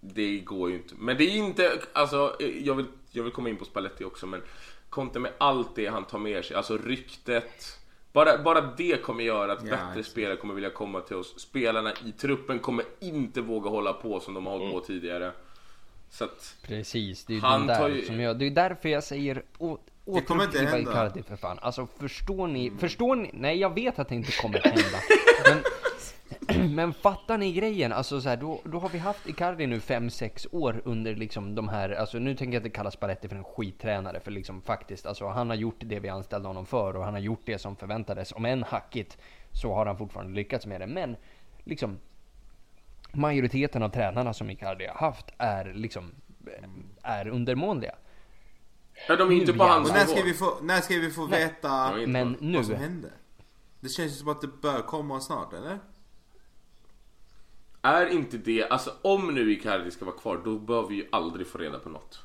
Det 0.00 0.38
går 0.38 0.70
ju 0.70 0.76
inte. 0.76 0.94
Men 0.98 1.16
det 1.16 1.24
är 1.24 1.36
inte, 1.36 1.72
alltså 1.92 2.36
jag 2.62 2.74
vill, 2.74 2.86
jag 3.10 3.22
vill 3.24 3.32
komma 3.32 3.48
in 3.48 3.56
på 3.56 3.64
Spalletti 3.64 4.04
också 4.04 4.26
men 4.26 4.42
Conte 4.90 5.18
med 5.18 5.32
allt 5.38 5.76
det 5.76 5.86
han 5.86 6.04
tar 6.04 6.18
med 6.18 6.44
sig, 6.44 6.56
alltså 6.56 6.78
ryktet. 6.78 7.78
Bara, 8.12 8.38
bara 8.38 8.60
det 8.60 9.02
kommer 9.02 9.24
göra 9.24 9.52
att 9.52 9.64
Ja, 9.66 9.70
bättre 9.70 10.04
spelare 10.04 10.36
kommer 10.36 10.54
vilja 10.54 10.70
komma 10.70 11.00
till 11.00 11.16
oss. 11.16 11.40
Spelarna 11.40 11.92
i 12.06 12.12
truppen 12.12 12.58
kommer 12.58 12.84
inte 13.00 13.40
våga 13.40 13.70
hålla 13.70 13.92
på 13.92 14.20
som 14.20 14.34
de 14.34 14.46
har 14.46 14.58
hållit 14.58 14.72
på 14.72 14.80
tidigare. 14.80 15.32
Så 16.10 16.24
att, 16.24 16.56
Precis, 16.62 17.24
det 17.24 17.32
är 17.32 17.34
ju 17.34 17.40
Han 17.40 17.66
den 17.66 17.76
tar 17.76 17.88
där 17.88 17.96
ju- 17.96 18.04
som 18.04 18.20
jag, 18.20 18.38
det 18.38 18.46
är 18.46 18.50
därför 18.50 18.88
jag 18.88 19.04
säger 19.04 19.42
Det 20.14 20.20
kommer 20.20 20.44
inte 20.44 20.58
hända. 20.58 20.78
Icardi 20.78 21.22
för 21.22 21.36
fan. 21.36 21.58
Alltså 21.62 21.86
förstår 21.86 22.46
ni, 22.46 22.72
förstår 22.78 23.16
ni, 23.16 23.30
nej 23.32 23.58
jag 23.58 23.74
vet 23.74 23.98
att 23.98 24.08
det 24.08 24.14
inte 24.14 24.32
kommer 24.32 24.58
hända. 24.64 24.98
men, 25.44 25.62
men 26.74 26.92
fattar 26.92 27.38
ni 27.38 27.52
grejen? 27.52 27.92
Alltså 27.92 28.20
så 28.20 28.28
här, 28.28 28.36
då, 28.36 28.60
då 28.64 28.78
har 28.78 28.88
vi 28.88 28.98
haft 28.98 29.28
Icardi 29.28 29.66
nu 29.66 29.78
5-6 29.78 30.46
år 30.52 30.82
under 30.84 31.14
liksom 31.14 31.54
de 31.54 31.68
här, 31.68 31.90
alltså 31.90 32.18
nu 32.18 32.36
tänker 32.36 32.54
jag 32.54 32.60
inte 32.60 32.76
kalla 32.76 32.90
Spalletti 32.90 33.28
för 33.28 33.36
en 33.36 33.44
skittränare 33.44 34.20
för 34.20 34.30
liksom 34.30 34.62
faktiskt, 34.62 35.06
alltså 35.06 35.28
han 35.28 35.48
har 35.48 35.56
gjort 35.56 35.78
det 35.78 36.00
vi 36.00 36.08
anställde 36.08 36.48
honom 36.48 36.66
för 36.66 36.96
och 36.96 37.04
han 37.04 37.14
har 37.14 37.20
gjort 37.20 37.42
det 37.44 37.58
som 37.58 37.76
förväntades. 37.76 38.32
Om 38.32 38.44
än 38.44 38.62
hackigt 38.62 39.18
så 39.52 39.74
har 39.74 39.86
han 39.86 39.98
fortfarande 39.98 40.32
lyckats 40.34 40.66
med 40.66 40.80
det. 40.80 40.86
Men 40.86 41.16
liksom 41.64 41.98
majoriteten 43.12 43.82
av 43.82 43.88
tränarna 43.88 44.34
som 44.34 44.50
Icardi 44.50 44.86
har 44.86 44.94
haft 44.94 45.26
är 45.38 45.72
liksom 45.74 46.12
är 47.02 47.28
undermåliga. 47.28 47.94
Ja, 49.08 49.16
de 49.16 49.30
är 49.30 49.34
inte 49.34 49.52
på 49.52 49.64
hans 49.64 49.92
när 49.92 50.06
ska 50.06 50.22
vi 50.22 50.34
få, 50.34 50.58
när 50.62 50.80
ska 50.80 50.94
vi 50.94 51.10
få 51.10 51.26
veta 51.26 51.96
Men 52.06 52.34
på- 52.34 52.44
nu, 52.44 52.56
vad 52.56 52.66
som 52.66 52.74
hände? 52.74 53.10
Det 53.80 53.88
känns 53.88 54.12
ju 54.12 54.16
som 54.16 54.28
att 54.28 54.40
det 54.40 54.60
bör 54.62 54.82
komma 54.82 55.20
snart, 55.20 55.52
eller? 55.52 55.78
Är 57.82 58.06
inte 58.06 58.38
det, 58.38 58.68
alltså 58.68 58.92
om 59.02 59.34
nu 59.34 59.52
Icardi 59.52 59.90
ska 59.90 60.04
vara 60.04 60.16
kvar, 60.16 60.40
då 60.44 60.58
bör 60.58 60.88
vi 60.88 60.94
ju 60.94 61.08
aldrig 61.12 61.46
få 61.46 61.58
reda 61.58 61.78
på 61.78 61.88
något. 61.88 62.20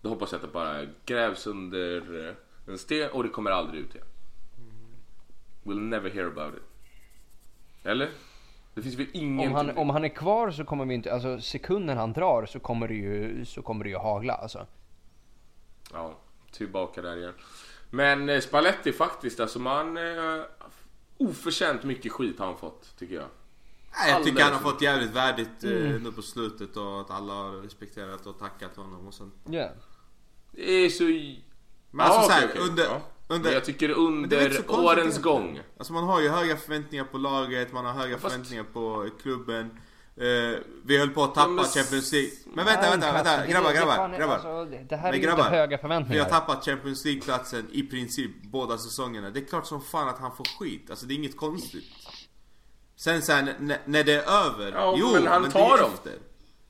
Då 0.00 0.08
hoppas 0.08 0.32
jag 0.32 0.36
att 0.38 0.42
det 0.42 0.52
bara 0.52 0.86
grävs 1.06 1.46
under 1.46 2.28
eh, 2.28 2.34
en 2.72 2.78
sten 2.78 3.10
och 3.10 3.22
det 3.22 3.28
kommer 3.28 3.50
aldrig 3.50 3.80
ut 3.80 3.94
igen. 3.94 4.06
We'll 5.62 5.80
never 5.80 6.10
hear 6.10 6.26
about 6.26 6.54
it. 6.54 6.62
Eller? 7.86 8.10
Det 8.74 8.82
finns 8.82 8.98
väl 8.98 9.06
ingen... 9.12 9.48
om 9.48 9.54
han, 9.54 9.78
om 9.78 9.90
han 9.90 10.04
är 10.04 10.08
kvar 10.08 10.50
så 10.50 10.64
kommer 10.64 10.84
vi 10.84 10.94
inte, 10.94 11.12
alltså 11.12 11.40
sekunden 11.40 11.98
han 11.98 12.12
drar 12.12 12.46
så 12.46 12.60
kommer 12.60 12.88
det 12.88 12.94
ju, 12.94 13.44
så 13.44 13.62
kommer 13.62 13.84
det 13.84 13.90
ju 13.90 13.96
hagla 13.96 14.34
alltså. 14.34 14.66
Ja, 15.92 16.18
tillbaka 16.52 17.02
där 17.02 17.16
igen. 17.16 17.34
Men 17.90 18.28
eh, 18.28 18.40
Spalletti 18.40 18.92
faktiskt, 18.92 19.40
alltså 19.40 19.58
man... 19.58 19.96
Eh, 19.96 20.42
oförtjänt 21.18 21.82
mycket 21.84 22.12
skit 22.12 22.38
har 22.38 22.46
han 22.46 22.56
fått, 22.58 22.96
tycker 22.98 23.14
jag. 23.14 23.24
Nej, 23.98 24.10
jag 24.10 24.24
tycker 24.24 24.42
han 24.42 24.52
har 24.52 24.60
fått 24.60 24.82
jävligt 24.82 25.10
värdigt 25.10 25.64
Mm. 25.64 25.94
eh, 25.94 26.00
nu 26.00 26.12
på 26.12 26.22
slutet 26.22 26.76
och 26.76 27.00
att 27.00 27.10
alla 27.10 27.32
har 27.32 27.50
respekterat 27.52 28.26
och 28.26 28.38
tackat 28.38 28.76
honom 28.76 29.06
och 29.06 29.14
sånt. 29.14 29.34
Ja. 29.50 29.68
Det 30.52 30.70
är 30.72 30.88
så... 30.88 31.04
Men 31.90 32.06
alltså 32.06 32.20
Ja, 32.20 32.26
så 32.26 32.30
här, 32.32 32.44
okej, 32.44 32.50
okej. 32.60 32.68
under, 32.70 32.84
Ja. 32.84 33.00
under... 33.28 33.44
Men 33.44 33.52
jag 33.52 33.64
tycker 33.64 33.90
under 33.90 34.70
årens 34.70 35.18
gång. 35.22 35.60
Alltså 35.78 35.92
man 35.92 36.04
har 36.04 36.20
ju 36.20 36.28
höga 36.28 36.56
förväntningar 36.56 37.04
på 37.04 37.18
laget, 37.18 37.72
man 37.72 37.84
har 37.84 37.92
höga 37.92 38.18
Fast- 38.18 38.32
förväntningar 38.34 38.64
på 38.72 39.08
klubben. 39.22 39.78
Eh, 40.16 40.58
vi 40.84 40.98
höll 40.98 41.10
på 41.10 41.24
att 41.24 41.34
tappa 41.34 41.48
Ja, 41.50 41.54
men- 41.54 41.64
Champions 41.64 42.12
League. 42.12 42.30
Men 42.54 42.64
vänta, 42.64 42.90
vänta, 42.90 43.12
vänta. 43.12 43.30
alltså, 43.30 43.46
det- 43.46 43.52
Grabbar, 43.52 43.68
det 43.72 43.76
grabbar, 43.78 44.18
grabbar. 44.18 44.34
Alltså, 44.34 44.64
det- 44.64 44.84
det 44.88 44.96
här 44.96 45.08
är 45.08 45.12
Men 45.12 45.20
ju 45.20 45.26
grabbar, 45.26 45.44
inte 45.44 45.56
höga 45.56 45.76
Vi 45.76 45.80
förväntningar. 45.80 46.22
har 46.22 46.30
tappat 46.30 46.64
Champions 46.64 47.04
League-platsen 47.04 47.68
i 47.72 47.82
princip 47.82 48.30
båda 48.42 48.78
säsongerna. 48.78 49.30
Det 49.30 49.40
är 49.40 49.44
klart 49.44 49.66
som 49.66 49.80
fan 49.82 50.08
att 50.08 50.18
han 50.18 50.36
får 50.36 50.44
skit. 50.58 50.90
Alltså 50.90 51.06
det 51.06 51.14
är 51.14 51.16
inget 51.16 51.36
konstigt. 51.36 51.84
Sen 52.96 53.22
sen 53.22 53.50
när, 53.84 54.04
det 54.04 54.12
är 54.12 54.46
över. 54.46 54.72
Ja, 54.72 54.94
jo, 54.98 55.12
men 55.12 55.26
han 55.26 55.42
det 55.42 55.50
tar 55.50 55.78
dem. 55.78 55.90
efter. 55.94 56.12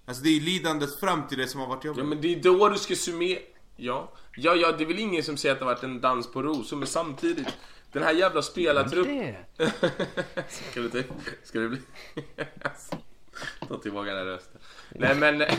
Alltså 0.06 0.22
det 0.22 0.28
är 0.36 0.40
lidandet 0.40 1.00
fram 1.00 1.28
till 1.28 1.38
det 1.38 1.46
som 1.46 1.60
har 1.60 1.66
varit 1.66 1.84
jobbigt. 1.84 1.98
Ja 1.98 2.04
men 2.04 2.20
det 2.20 2.34
är 2.34 2.42
då 2.42 2.68
du 2.68 2.78
ska 2.78 2.94
summera... 2.94 3.38
Ja. 3.76 4.12
ja, 4.36 4.54
ja, 4.54 4.72
det 4.72 4.84
är 4.84 4.86
väl 4.88 4.98
ingen 4.98 5.22
som 5.22 5.36
säger 5.36 5.52
att 5.52 5.58
det 5.58 5.64
har 5.64 5.72
varit 5.74 5.82
en 5.84 6.00
dans 6.00 6.32
på 6.32 6.42
rosor, 6.42 6.76
men 6.76 6.86
samtidigt. 6.86 7.48
Den 7.92 8.02
här 8.02 8.12
jävla 8.12 8.42
spelartruppen... 8.42 9.16
Det. 9.56 9.72
Ska 10.70 10.80
det, 10.80 10.88
till- 10.90 11.04
ska 11.44 11.58
det 11.58 11.68
bli... 11.68 11.78
Ta 13.72 13.78
tillbaka 13.78 14.08
den 14.08 14.18
här 14.18 14.24
rösten. 14.24 14.60
Nej 14.90 15.14
men... 15.14 15.42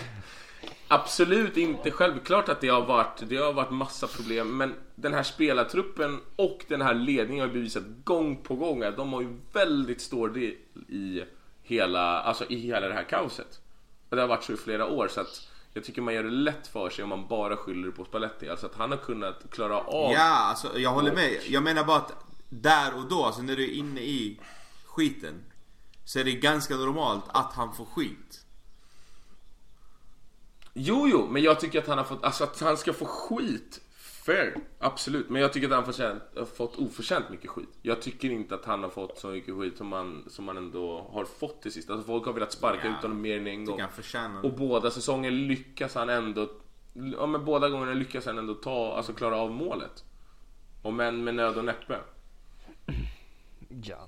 Absolut 0.88 1.58
inte 1.58 1.92
självklart 1.92 2.50
att 2.50 2.62
det 2.62 2.68
har 2.68 2.86
varit, 2.86 3.24
det 3.30 3.38
har 3.38 3.54
varit 3.54 3.72
massa 3.72 4.08
problem 4.08 4.58
men 4.58 4.76
den 4.96 5.14
här 5.14 5.24
spelartruppen 5.24 6.20
och 6.36 6.66
den 6.68 6.82
här 6.82 6.94
ledningen 6.94 7.48
har 7.48 7.54
bevisat 7.54 7.84
gång 8.04 8.38
på 8.38 8.56
gång 8.56 8.84
att 8.84 8.98
de 8.98 9.14
har 9.14 9.22
ju 9.22 9.38
väldigt 9.54 10.02
stor 10.02 10.30
del 10.30 10.56
i 10.90 11.24
hela, 11.62 12.22
alltså 12.22 12.46
i 12.50 12.56
hela 12.56 12.88
det 12.88 12.94
här 12.94 13.04
kaoset. 13.04 13.60
Och 14.10 14.16
det 14.16 14.22
har 14.22 14.28
varit 14.28 14.44
så 14.44 14.54
i 14.54 14.58
flera 14.58 14.86
år 14.86 15.08
så 15.08 15.22
att 15.22 15.50
jag 15.74 15.84
tycker 15.84 16.02
man 16.02 16.14
gör 16.14 16.24
det 16.24 16.30
lätt 16.30 16.68
för 16.68 16.90
sig 16.90 17.04
om 17.04 17.10
man 17.10 17.28
bara 17.28 17.58
skyller 17.58 17.92
på 17.92 18.06
Spalletti. 18.06 18.50
Alltså 18.50 18.66
att 18.66 18.76
han 18.76 18.92
har 18.92 18.98
kunnat 18.98 19.44
klara 19.52 19.80
av 19.80 20.12
Ja, 20.12 20.50
alltså 20.50 20.80
jag 20.80 20.90
håller 20.90 21.14
med. 21.14 21.40
Jag 21.48 21.64
menar 21.64 21.84
bara 21.84 21.98
att 21.98 22.26
där 22.50 22.96
och 22.96 23.10
då, 23.10 23.24
alltså 23.26 23.42
när 23.42 23.56
du 23.56 23.64
är 23.64 23.74
inne 23.74 24.02
i 24.02 24.40
skiten. 24.86 25.44
Så 26.06 26.20
är 26.20 26.24
det 26.24 26.32
ganska 26.32 26.76
normalt 26.76 27.24
att 27.28 27.54
han 27.54 27.74
får 27.74 27.86
skit. 27.86 28.46
Jo, 30.74 31.08
jo, 31.08 31.28
men 31.28 31.44
jag 31.44 31.60
tycker 31.60 31.80
att 31.80 31.88
han 31.88 31.98
har 31.98 32.06
fått, 32.06 32.24
alltså 32.24 32.44
att 32.44 32.60
han 32.60 32.78
ska 32.78 32.94
få 32.94 33.06
skit. 33.06 33.82
Fair, 34.26 34.56
absolut. 34.80 35.30
Men 35.30 35.42
jag 35.42 35.54
tycker 35.54 35.68
att 35.68 35.74
han 35.74 35.86
förtjänt, 35.86 36.24
har 36.36 36.46
fått 36.46 36.76
oförtjänt 36.76 37.30
mycket 37.30 37.50
skit. 37.50 37.70
Jag 37.82 38.02
tycker 38.02 38.30
inte 38.30 38.56
att 38.56 38.66
han 38.66 38.84
har 38.84 38.90
fått 38.90 39.20
så 39.20 39.28
mycket 39.28 39.56
skit 39.56 39.78
som 39.78 39.92
han, 39.92 40.24
som 40.30 40.48
han 40.48 40.58
ändå 40.58 41.10
har 41.12 41.26
fått 41.26 41.62
till 41.62 41.72
sist. 41.72 41.90
Alltså 41.90 42.08
folk 42.08 42.26
har 42.26 42.34
velat 42.34 42.52
sparka 42.52 42.88
Ja, 42.88 42.98
ut 42.98 43.02
honom 43.02 43.22
mer 43.22 43.38
än 43.38 43.48
en 43.48 43.66
gång. 43.66 43.82
Och 44.44 44.54
båda 44.54 44.92
säsonger 44.92 45.32
lyckas 45.32 45.96
han 45.96 46.10
ändå, 46.10 46.50
ja 46.94 47.26
men 47.26 47.46
båda 47.46 47.70
gångerna 47.70 47.94
lyckas 47.94 48.26
han 48.26 48.38
ändå 48.38 48.54
ta, 48.54 48.96
alltså 48.96 49.14
klara 49.14 49.36
av 49.38 49.52
målet. 49.52 50.04
Och 50.82 50.94
men 50.94 51.24
med 51.24 51.36
nöd 51.36 51.58
och 51.58 51.66
näppe. 51.66 52.00
Ja. 53.84 54.08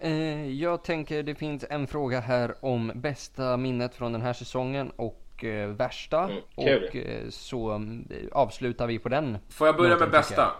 Eh, 0.00 0.50
jag 0.50 0.84
tänker 0.84 1.22
det 1.22 1.34
finns 1.34 1.64
en 1.70 1.86
fråga 1.86 2.20
här 2.20 2.54
om 2.60 2.92
bästa 2.94 3.56
minnet 3.56 3.94
från 3.94 4.12
den 4.12 4.22
här 4.22 4.32
säsongen 4.32 4.90
och 4.90 5.44
eh, 5.44 5.68
värsta. 5.68 6.24
Mm, 6.24 6.42
och 6.54 6.96
eh, 6.96 7.28
så 7.28 7.70
mm, 7.70 8.08
avslutar 8.32 8.86
vi 8.86 8.98
på 8.98 9.08
den. 9.08 9.38
Får 9.48 9.66
jag 9.66 9.76
börja 9.76 9.98
med 9.98 10.10
bästa? 10.10 10.52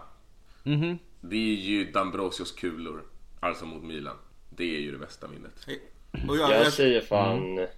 Mhm. 0.63 0.97
Det 1.21 1.35
är 1.35 1.55
ju 1.55 1.91
Dambrosios 1.91 2.51
kulor. 2.51 3.03
Alltså 3.39 3.65
mot 3.65 3.83
Milan. 3.83 4.15
Det 4.49 4.75
är 4.75 4.79
ju 4.79 4.91
det 4.91 4.97
bästa 4.97 5.27
minnet. 5.27 5.67
Jag, 6.11 6.37
Jag 6.37 6.51
jag, 6.51 6.73
säger 6.73 7.01
fan... 7.01 7.37
Mm. 7.37 7.69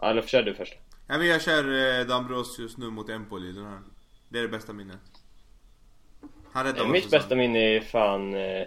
Ja, 0.00 0.10
eller 0.10 0.22
kör 0.22 0.42
du 0.42 0.54
först. 0.54 0.74
ja, 1.06 1.18
men 1.18 1.26
jag 1.26 1.42
kör 1.42 2.00
eh, 2.00 2.06
Dambrosius 2.06 2.76
nu 2.76 2.90
mot 2.90 3.10
Empoli 3.10 3.52
den 3.52 3.66
här. 3.66 3.78
Det 4.28 4.38
är 4.38 4.42
det 4.42 4.48
bästa 4.48 4.72
minnet. 4.72 5.00
Han 6.52 6.64
räddade 6.64 6.88
mitt 6.88 7.10
bästa 7.10 7.36
minne 7.36 7.58
är 7.58 7.80
fan 7.80 8.34
eh, 8.34 8.66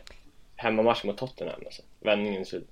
hemmamatch 0.56 1.04
mot 1.04 1.18
Tottenham 1.18 1.62
alltså. 1.66 1.82
Vändningen 2.00 2.42
i 2.42 2.46
slut. 2.46 2.70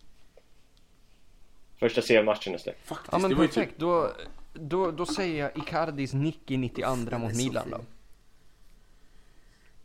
Första 1.77 2.01
CL-matchen 2.01 2.53
är 2.53 2.57
Faktiskt, 2.57 3.09
Ja 3.11 3.17
men 3.17 3.29
det 3.29 3.35
var 3.35 3.43
ju 3.43 3.47
perfekt, 3.47 3.71
typ... 3.71 3.79
då, 3.79 4.11
då, 4.53 4.91
då 4.91 5.05
säger 5.05 5.43
jag 5.43 5.57
Icardis 5.57 6.13
nick 6.13 6.51
i 6.51 6.57
92 6.57 7.17
mot 7.17 7.35
Milan 7.35 7.69
då. 7.69 7.81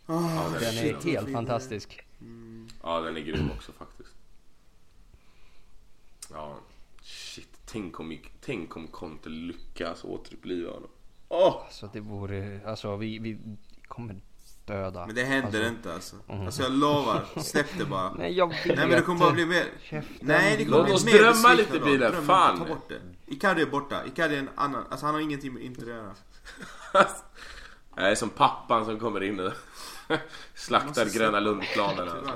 Ja, 0.06 0.50
den, 0.52 0.60
Den 0.60 0.86
är, 0.86 0.94
är 0.94 1.12
helt 1.12 1.32
fantastisk. 1.32 2.04
ja, 2.82 3.00
den 3.00 3.16
är 3.16 3.20
grym 3.20 3.50
också 3.56 3.72
faktiskt. 3.72 4.14
Ja, 6.32 6.56
shit. 7.02 7.48
Tänk 7.66 8.00
om, 8.00 8.18
tänk 8.40 8.76
om 8.76 8.86
Conte 8.86 9.28
lyckas 9.28 10.04
återuppliva 10.04 10.72
honom. 10.72 10.90
Åh! 11.28 11.62
Så 11.70 11.86
det 11.92 12.00
vore, 12.00 12.60
alltså 12.66 12.96
vi, 12.96 13.18
vi 13.18 13.38
kommer 13.88 14.20
döda. 14.70 15.06
Men 15.06 15.14
det 15.14 15.24
händer 15.24 15.46
alltså, 15.46 15.68
inte 15.68 15.94
alltså. 15.94 16.16
Alltså 16.28 16.62
jag 16.62 16.72
lovar, 16.72 17.24
släpp 17.36 17.78
det 17.78 17.84
bara. 17.84 18.12
Nej 18.12 18.32
jag 18.32 18.48
vet. 18.48 18.66
Nej 18.66 18.76
men 18.76 18.90
det 18.90 19.02
kommer 19.02 19.20
bara 19.20 19.32
bli 19.32 19.46
mer... 19.46 19.64
Käften. 19.82 20.16
Nej 20.20 20.56
det 20.56 20.64
kommer 20.64 20.78
Låt 20.78 20.86
bli 20.86 20.94
oss 20.94 21.04
mer 21.04 21.18
drömma 21.18 21.54
lite. 21.54 21.80
Bilen. 21.80 22.12
Dröm 22.12 22.26
Fan. 22.26 22.58
Ta 22.58 22.64
bort 22.64 22.88
det. 22.88 23.00
Icardi 23.26 23.62
är 23.62 23.66
borta. 23.66 24.06
Icardi 24.06 24.34
är 24.34 24.38
en 24.38 24.50
annan, 24.54 24.84
alltså 24.90 25.06
han 25.06 25.14
har 25.14 25.22
ingenting 25.22 25.52
med 25.54 25.62
Inter 25.62 25.82
att 25.82 25.88
göra. 25.88 26.14
Jag 27.96 28.10
är 28.10 28.14
som 28.14 28.30
pappan 28.30 28.84
som 28.84 28.98
kommer 28.98 29.22
in 29.22 29.40
och 29.40 29.52
slaktar 30.54 31.18
Gröna. 31.18 31.40
Lundplanen. 31.40 32.08
Alltså. 32.08 32.34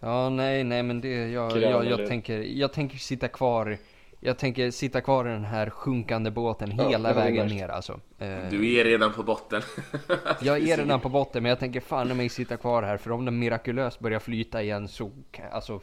Ja 0.00 0.28
nej 0.28 0.64
nej 0.64 0.82
men 0.82 1.00
det, 1.00 1.08
jag, 1.08 1.56
jag, 1.56 1.86
jag 1.86 1.98
lund. 1.98 2.08
tänker, 2.08 2.38
jag 2.38 2.72
tänker 2.72 2.98
sitta 2.98 3.28
kvar. 3.28 3.78
Jag 4.20 4.38
tänker 4.38 4.70
sitta 4.70 5.00
kvar 5.00 5.24
i 5.28 5.28
den 5.28 5.44
här 5.44 5.70
sjunkande 5.70 6.30
båten 6.30 6.74
Ja, 6.78 6.88
hela 6.88 7.12
vägen 7.12 7.46
ner 7.46 7.68
alltså. 7.68 8.00
Eh, 8.18 8.38
Du 8.50 8.74
är 8.74 8.84
redan 8.84 9.12
på 9.12 9.22
botten. 9.22 9.62
Jag 10.40 10.68
är 10.68 10.76
redan 10.76 11.00
på 11.00 11.08
botten 11.08 11.42
men 11.42 11.50
jag 11.50 11.58
tänker 11.58 11.80
fan 11.80 12.16
mig 12.16 12.28
sitta 12.28 12.56
kvar 12.56 12.82
här 12.82 12.96
för 12.96 13.10
om 13.12 13.24
den 13.24 13.38
mirakulöst 13.38 14.00
börjar 14.00 14.18
flyta 14.20 14.62
igen 14.62 14.88
så 14.88 15.10
alltså 15.52 15.80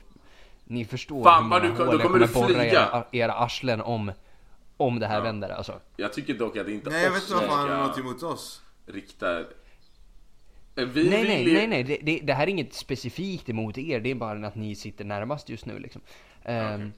Ni 0.64 0.86
förstår 0.86 1.24
Fan, 1.24 1.44
hur 1.44 1.50
vad 1.50 1.62
många 1.64 1.74
du 1.74 1.84
hål 1.84 1.88
då 1.88 1.94
jag 1.94 2.02
kommer 2.02 2.20
du 2.28 2.34
borra 2.34 2.48
flyga. 2.48 2.64
era, 2.72 3.06
era 3.12 3.34
arslen 3.34 3.82
om 3.82 4.12
Om 4.78 5.00
det 5.00 5.08
här 5.08 5.18
Ja. 5.18 5.24
vänder 5.24 5.50
alltså 5.50 5.80
Jag 5.98 6.14
tycker 6.14 6.34
dock 6.34 6.58
att 6.58 6.66
det 6.66 6.74
inte 6.74 6.90
Nej 6.90 7.04
jag 7.04 7.12
vet 7.12 7.22
inte 7.22 7.34
varför 7.34 7.50
han 7.50 7.70
har 7.70 7.88
något 7.88 7.98
emot 8.00 8.24
oss. 8.24 8.62
rikta... 8.86 9.40
Eh, 9.40 9.46
Vi 10.76 11.10
Nej 11.10 11.24
vill 11.26 11.28
nej 11.28 11.54
nej 11.54 11.68
nej 11.68 11.84
det, 11.84 11.98
det, 12.02 12.20
det 12.24 12.34
här 12.34 12.44
är 12.44 12.48
inget 12.52 12.74
specifikt 12.74 13.50
emot 13.50 13.78
er 13.78 14.00
det 14.00 14.12
är 14.12 14.16
bara 14.16 14.48
att 14.48 14.56
ni 14.56 14.76
sitter 14.76 15.06
närmast 15.06 15.50
just 15.50 15.66
nu 15.66 15.80
liksom 15.80 16.02
Ehm, 16.44 16.92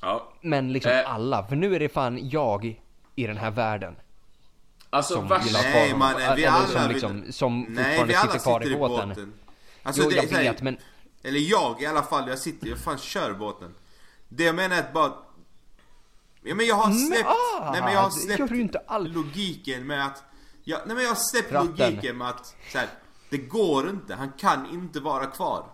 Ja, 0.00 0.32
Men 0.40 0.72
liksom 0.72 0.92
Eh. 0.92 1.14
alla, 1.14 1.46
för 1.46 1.56
nu 1.56 1.74
är 1.74 1.78
det 1.80 1.88
fan 1.88 2.28
jag 2.28 2.80
i 3.14 3.26
den 3.26 3.36
här 3.36 3.50
världen 3.50 3.96
alltså 4.90 5.14
som 5.14 5.28
ha 5.28 5.38
Nej, 5.62 5.94
mannen, 5.94 6.36
vi 6.36 6.46
alla 6.46 6.66
som, 6.66 6.90
liksom, 6.90 7.32
som 7.32 7.60
Nej 7.60 7.84
fortfarande 7.84 8.04
vi 8.12 8.14
alla 8.14 8.32
sitter 8.32 8.38
kvar 8.44 8.60
sitter 8.60 8.74
i 8.74 8.78
båten. 8.78 9.08
båten. 9.08 9.32
Alltså, 9.82 10.02
jo 10.02 10.10
det, 10.10 10.16
jag 10.16 10.28
så 10.28 10.34
här- 10.34 10.42
vet 10.42 10.62
men 10.62 10.76
Eller 11.22 11.40
jag 11.40 11.82
i 11.82 11.86
alla 11.86 12.02
fall, 12.02 12.28
jag 12.28 12.38
sitter, 12.38 12.66
jag 12.68 12.78
fan 12.78 12.98
kör 12.98 13.32
båten. 13.32 13.74
Det 14.28 14.44
jag 14.44 14.54
menar 14.54 14.76
är 14.76 14.80
att 14.80 14.92
bara... 14.92 15.12
Ja 16.42 16.54
men 16.54 16.66
jag 16.66 16.74
har 16.74 16.92
släppt... 16.92 17.28
ah, 17.28 17.70
nej 17.72 17.82
men 17.82 17.92
jag 17.92 18.00
har 18.00 18.10
släppt 18.10 18.38
gör 18.38 18.48
du 18.48 18.60
inte 18.60 18.78
alls. 18.86 19.14
logiken 19.14 19.86
med 19.86 20.06
att... 20.06 20.22
Ja, 20.64 20.78
nej 20.86 20.94
men 20.94 21.04
jag 21.04 21.10
har 21.10 21.16
släppt 21.30 21.52
Ratten. 21.52 21.68
logiken 21.76 22.18
med 22.18 22.28
att 22.28 22.54
så 22.72 22.78
här, 22.78 22.88
det 23.30 23.38
går 23.38 23.88
inte, 23.90 24.14
han 24.14 24.32
kan 24.32 24.70
inte 24.70 25.00
vara 25.00 25.26
kvar. 25.26 25.64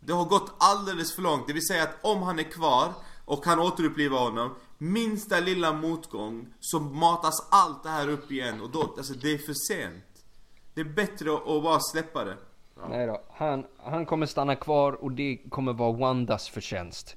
Det 0.00 0.12
har 0.12 0.24
gått 0.24 0.54
alldeles 0.58 1.14
för 1.14 1.22
långt, 1.22 1.46
det 1.46 1.52
vill 1.52 1.66
säga 1.66 1.82
att 1.82 1.96
om 2.02 2.22
han 2.22 2.38
är 2.38 2.42
kvar 2.50 2.92
och 3.32 3.44
kan 3.44 3.58
återuppliva 3.58 4.18
honom 4.18 4.54
Minsta 4.78 5.40
lilla 5.40 5.72
motgång 5.72 6.46
så 6.60 6.80
matas 6.80 7.48
allt 7.50 7.82
det 7.82 7.88
här 7.88 8.08
upp 8.08 8.32
igen 8.32 8.60
och 8.60 8.70
då, 8.70 8.94
alltså 8.96 9.14
det 9.14 9.32
är 9.32 9.38
för 9.38 9.54
sent. 9.54 10.24
Det 10.74 10.80
är 10.80 10.84
bättre 10.84 11.34
att, 11.34 11.62
bara 11.62 11.80
släppa 11.80 12.24
det. 12.24 12.36
Nej 12.88 13.06
då, 13.06 13.22
han, 13.30 13.64
han 13.76 14.06
kommer 14.06 14.26
stanna 14.26 14.56
kvar 14.56 14.92
och 14.92 15.12
det 15.12 15.38
kommer 15.50 15.72
vara 15.72 15.92
Wandas 15.92 16.48
förtjänst. 16.48 17.16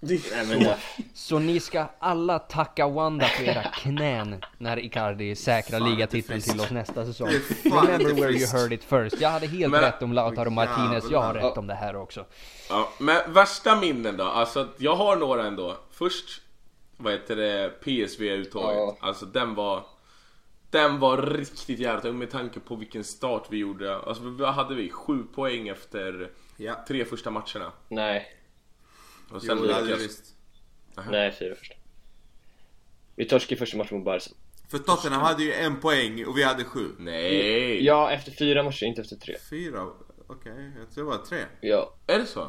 Ja. 0.00 0.74
Så 1.14 1.38
ni 1.38 1.60
ska 1.60 1.86
alla 1.98 2.38
tacka 2.38 2.88
Wanda 2.88 3.26
för 3.26 3.44
era 3.44 3.62
knän 3.62 4.44
när 4.58 4.78
Icardi 4.78 5.36
säkrar 5.36 5.80
ligatiteln 5.80 6.40
till 6.40 6.60
oss 6.60 6.70
nästa 6.70 7.04
säsong. 7.06 7.28
Remember 7.64 8.14
where 8.14 8.30
you 8.32 8.46
heard 8.46 8.72
it 8.72 8.84
first. 8.84 9.20
Jag 9.20 9.30
hade 9.30 9.46
helt 9.46 9.72
Men- 9.72 9.80
rätt 9.80 10.02
om 10.02 10.12
Lautaro 10.12 10.50
Martinez, 10.50 11.04
jag 11.10 11.22
har 11.22 11.34
rätt 11.34 11.56
om 11.58 11.66
det 11.66 11.74
här 11.74 11.96
också. 11.96 12.24
Ja, 12.70 12.88
men 12.98 13.32
värsta 13.32 13.76
minnen 13.76 14.16
då? 14.16 14.24
Alltså 14.24 14.68
jag 14.78 14.96
har 14.96 15.16
några 15.16 15.46
ändå. 15.46 15.76
Först, 15.90 16.40
vad 16.96 17.12
heter 17.12 17.36
det, 17.36 17.70
PSV-uttaget. 17.84 18.76
Ja. 18.76 18.96
Alltså 19.00 19.26
den 19.26 19.54
var... 19.54 19.82
Den 20.70 20.98
var 20.98 21.16
riktigt 21.22 21.78
jävla 21.78 22.00
tung 22.00 22.18
med 22.18 22.30
tanke 22.30 22.60
på 22.60 22.76
vilken 22.76 23.04
start 23.04 23.46
vi 23.50 23.56
gjorde. 23.58 23.96
Alltså 23.98 24.22
vad 24.24 24.54
hade 24.54 24.74
vi? 24.74 24.90
Sju 24.90 25.22
poäng 25.34 25.68
efter 25.68 26.30
Ja. 26.56 26.84
tre 26.88 27.04
första 27.04 27.30
matcherna. 27.30 27.72
nej, 27.88 28.26
Och 29.30 29.42
sen 29.42 29.58
Jo, 29.60 29.64
lyckas... 29.64 30.00
visst. 30.00 30.24
nej 31.10 31.32
fyra 31.32 31.54
första. 31.54 31.74
Vi 33.16 33.24
torskade 33.24 33.58
första 33.58 33.76
matchen 33.76 33.96
mot 33.96 34.04
Barca. 34.04 34.30
För 34.70 34.78
Tottenham 34.78 35.20
hade 35.22 35.42
ju 35.42 35.52
en 35.52 35.80
poäng 35.80 36.24
och 36.26 36.38
vi 36.38 36.42
hade 36.44 36.64
sju. 36.64 36.86
Nej! 36.98 37.84
Ja, 37.84 38.10
efter 38.10 38.32
fyra 38.32 38.62
matcher, 38.62 38.84
inte 38.84 39.00
efter 39.00 39.16
tre. 39.16 39.34
Fyra? 39.50 39.86
Okej, 40.26 40.72
jag 40.78 40.90
tror 40.94 41.04
det 41.04 41.10
var 41.10 41.24
tre. 41.24 41.38
Ja. 41.60 41.94
Är 42.06 42.18
det 42.18 42.26
så? 42.26 42.48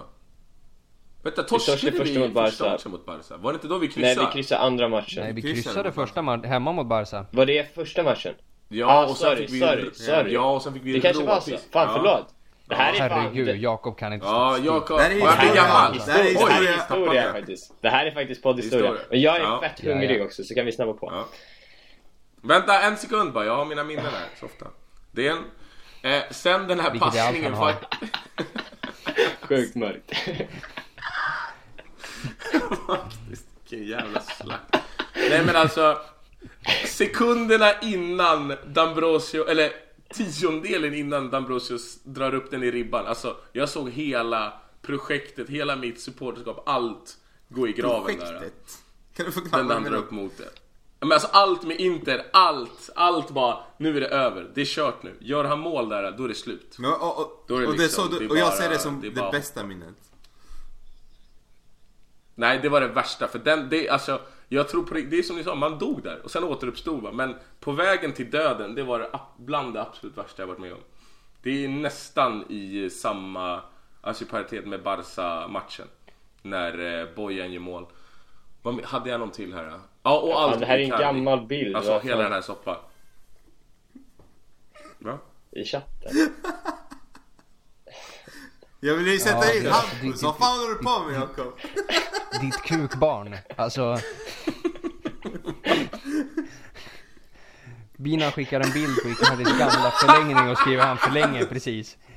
Vänta, 1.23 1.43
torskade 1.43 1.91
vi 1.91 1.97
första 1.97 2.19
mot 2.19 2.33
första 2.33 2.63
Barca. 2.63 2.71
matchen 2.75 2.91
mot 2.91 3.05
Barca? 3.05 3.37
Var 3.37 3.51
det 3.53 3.55
inte 3.55 3.67
då 3.67 3.77
vi 3.77 3.87
Nej, 3.87 3.93
kryssade? 3.95 4.27
vi 4.27 4.33
kryssade 4.33 4.61
andra 4.61 4.89
matchen. 4.89 5.23
Nej, 5.23 5.33
vi 5.33 5.41
kryssade 5.41 5.91
första 5.91 6.21
ma- 6.21 6.45
hemma 6.47 6.71
mot 6.71 6.87
Barca. 6.87 7.25
Var 7.31 7.45
det 7.45 7.75
första 7.75 8.03
matchen? 8.03 8.33
Ja, 8.69 8.85
Ah, 8.87 9.03
och 9.05 9.17
sen 9.17 9.29
sorry, 9.29 9.47
fick 9.47 9.55
vi... 9.55 9.59
sorry, 9.59 9.89
sorry. 9.93 10.33
Ja, 10.33 10.55
och 10.55 10.61
sen 10.61 10.73
fick 10.73 10.83
vi 10.83 10.93
Det 10.93 10.99
kanske 10.99 11.23
var 11.25 11.39
så. 11.39 11.49
Fan, 11.51 11.59
Ja. 11.73 11.93
förlåt. 11.93 12.35
Det 12.69 12.75
här 12.75 12.93
är 12.93 12.97
fan... 13.09 13.11
Herregud, 13.21 13.47
det- 13.47 13.53
Jakob 13.55 13.97
kan 13.97 14.13
inte 14.13 14.25
Ja, 14.25 14.57
Jakob. 14.57 14.97
Det 14.97 15.03
här 15.03 15.09
är 15.11 15.13
historia. 15.15 15.53
Det 16.05 16.11
här 16.11 16.19
är 16.19 16.23
är 16.23 16.23
historia. 16.23 16.71
historia 16.71 17.33
faktiskt. 17.33 17.73
Det 17.81 17.89
här 17.89 18.05
är 18.05 18.11
faktiskt 18.11 18.43
poddhistoria. 18.43 18.85
Historia. 18.85 19.07
Men 19.09 19.21
jag 19.21 19.35
är 19.35 19.39
Ja. 19.41 19.61
fett 19.61 19.83
Ja, 19.83 19.91
hungrig 19.91 20.19
ja. 20.21 20.25
också, 20.25 20.43
så 20.43 20.55
kan 20.55 20.65
vi 20.65 20.71
snabba 20.71 20.93
på. 20.93 21.09
Ja. 21.13 21.25
Vänta 22.41 22.81
en 22.81 22.97
sekund 22.97 23.33
bara, 23.33 23.45
jag 23.45 23.55
har 23.55 23.65
mina 23.65 23.83
minnen 23.83 24.05
här 24.05 24.27
så 24.39 24.45
ofta. 24.45 24.65
Det 25.11 25.27
är 25.27 25.31
en... 25.31 25.43
Eh, 26.13 26.23
sen 26.31 26.67
den 26.67 26.79
här 26.79 26.91
Vilket 26.91 27.15
är 27.15 27.19
passningen 27.25 27.55
fakt- 27.55 27.95
Sjukt 29.41 29.75
mörkt. 29.75 30.11
faktiskt. 32.87 33.47
Vilken 33.69 33.87
jävla 33.87 34.19
slakt. 34.21 34.75
Nej 35.29 35.45
men 35.45 35.55
alltså. 35.55 35.97
Sekunderna 36.85 37.71
innan 37.81 38.53
Dambrosio, 38.65 39.47
eller 39.49 39.71
tiondelen 40.13 40.93
innan 40.93 41.29
Dambrosio 41.29 41.75
s- 41.75 41.99
drar 42.03 42.33
upp 42.33 42.51
den 42.51 42.63
i 42.63 42.71
ribban. 42.71 43.05
Alltså 43.07 43.37
jag 43.51 43.69
såg 43.69 43.89
hela 43.89 44.53
projektet, 44.81 45.49
hela 45.49 45.75
mitt 45.75 46.01
supporterskap, 46.01 46.63
allt 46.65 47.17
gå 47.49 47.67
i 47.67 47.71
graven 47.73 48.17
där. 48.19 48.25
Projektet. 48.25 48.77
Kan 49.13 49.25
du 49.25 49.31
Den 49.31 49.43
förklara 49.43 49.63
där 49.63 49.75
vad 49.79 49.83
drar 49.91 49.97
upp 49.97 50.11
mot 50.11 50.37
det. 50.37 50.49
Men 50.99 51.11
alltså 51.11 51.27
allt 51.31 51.63
med 51.63 51.79
Inter, 51.79 52.25
allt, 52.33 52.89
allt 52.95 53.29
bara, 53.31 53.57
nu 53.77 53.97
är 53.97 54.01
det 54.01 54.07
över. 54.07 54.51
Det 54.55 54.61
är 54.61 54.65
kört 54.65 55.03
nu. 55.03 55.15
Gör 55.19 55.43
han 55.43 55.59
mål 55.59 55.89
där, 55.89 56.11
då 56.11 56.23
är 56.23 56.27
det 56.27 56.35
slut. 56.35 56.75
Men, 56.79 56.91
och, 56.93 57.19
och, 57.19 57.45
Då 57.47 57.55
är 57.55 57.61
det 57.61 57.67
och, 57.67 57.77
liksom- 57.77 58.09
så, 58.09 58.19
det 58.19 58.25
är 58.25 58.29
och 58.31 58.37
jag 58.37 58.53
ser 58.53 58.69
det 58.69 58.79
som 58.79 59.01
det 59.01 59.09
det, 59.09 59.29
bästa 59.31 59.63
minnet. 59.63 59.95
Nej, 62.35 62.59
det 62.61 62.69
var 62.69 62.81
det 62.81 62.87
värsta. 62.87 63.27
För 63.27 63.39
den, 63.39 63.69
det, 63.69 63.89
alltså, 63.89 64.21
jag 64.49 64.69
tror 64.69 64.83
på 64.83 64.93
det, 64.93 65.01
det 65.01 65.19
är 65.19 65.23
som 65.23 65.35
ni 65.35 65.43
sa, 65.43 65.55
man 65.55 65.79
dog 65.79 66.03
där 66.03 66.19
och 66.23 66.31
sen 66.31 66.43
återuppstod 66.43 67.03
man. 67.03 67.15
Men 67.15 67.35
på 67.59 67.71
vägen 67.71 68.13
till 68.13 68.29
döden, 68.31 68.75
det 68.75 68.83
var 68.83 68.99
det, 68.99 69.19
bland 69.37 69.73
det 69.73 69.81
absolut 69.81 70.17
värsta 70.17 70.41
jag 70.41 70.47
varit 70.47 70.59
med 70.59 70.73
om. 70.73 70.79
Det 71.41 71.65
är 71.65 71.69
nästan 71.69 72.45
i 72.49 72.89
samma, 72.89 73.61
alltså 74.01 74.23
i 74.23 74.27
paritet 74.27 74.67
med 74.67 74.83
Barca-matchen. 74.83 75.87
När 76.41 76.99
eh, 76.99 77.07
Bojan 77.15 77.51
gör 77.51 77.59
mål. 77.59 77.85
Vad, 78.61 78.81
hade 78.81 79.09
jag 79.09 79.19
någon 79.19 79.31
till 79.31 79.53
här? 79.53 79.65
Ja, 79.65 79.79
Ja, 80.03 80.19
och 80.19 80.41
allt 80.41 80.59
det 80.59 80.65
här 80.65 80.77
är 80.79 80.83
en 80.83 80.89
gammal 80.89 81.45
bild. 81.45 81.75
Alltså 81.75 81.99
hela 81.99 82.23
den 82.23 82.31
här 82.31 82.41
soppan. 82.41 82.75
Va? 84.99 85.17
I 85.51 85.63
chatten. 85.63 86.11
Jag 88.79 88.95
vill 88.95 89.07
ju 89.07 89.19
sätta 89.19 89.45
Ja, 89.47 89.53
in 89.55 89.65
Hampus, 89.67 90.23
vad 90.23 90.37
fan 90.37 90.59
håller 90.59 90.69
du 90.75 90.83
på 90.83 90.99
med 90.99 91.15
Jakob? 91.21 91.59
Ditt 92.41 92.61
kukbarn. 92.61 93.35
Alltså. 93.55 93.97
Bina 97.97 98.31
skickar 98.31 98.59
en 98.59 98.71
bild 98.71 98.95
på 99.03 99.09
Icardis 99.09 99.47
gamla 99.59 99.91
förlängning 99.91 100.49
och 100.51 100.57
skriver 100.57 100.83
han 100.83 100.97
förlänger 100.97 101.45
precis. 101.45 101.97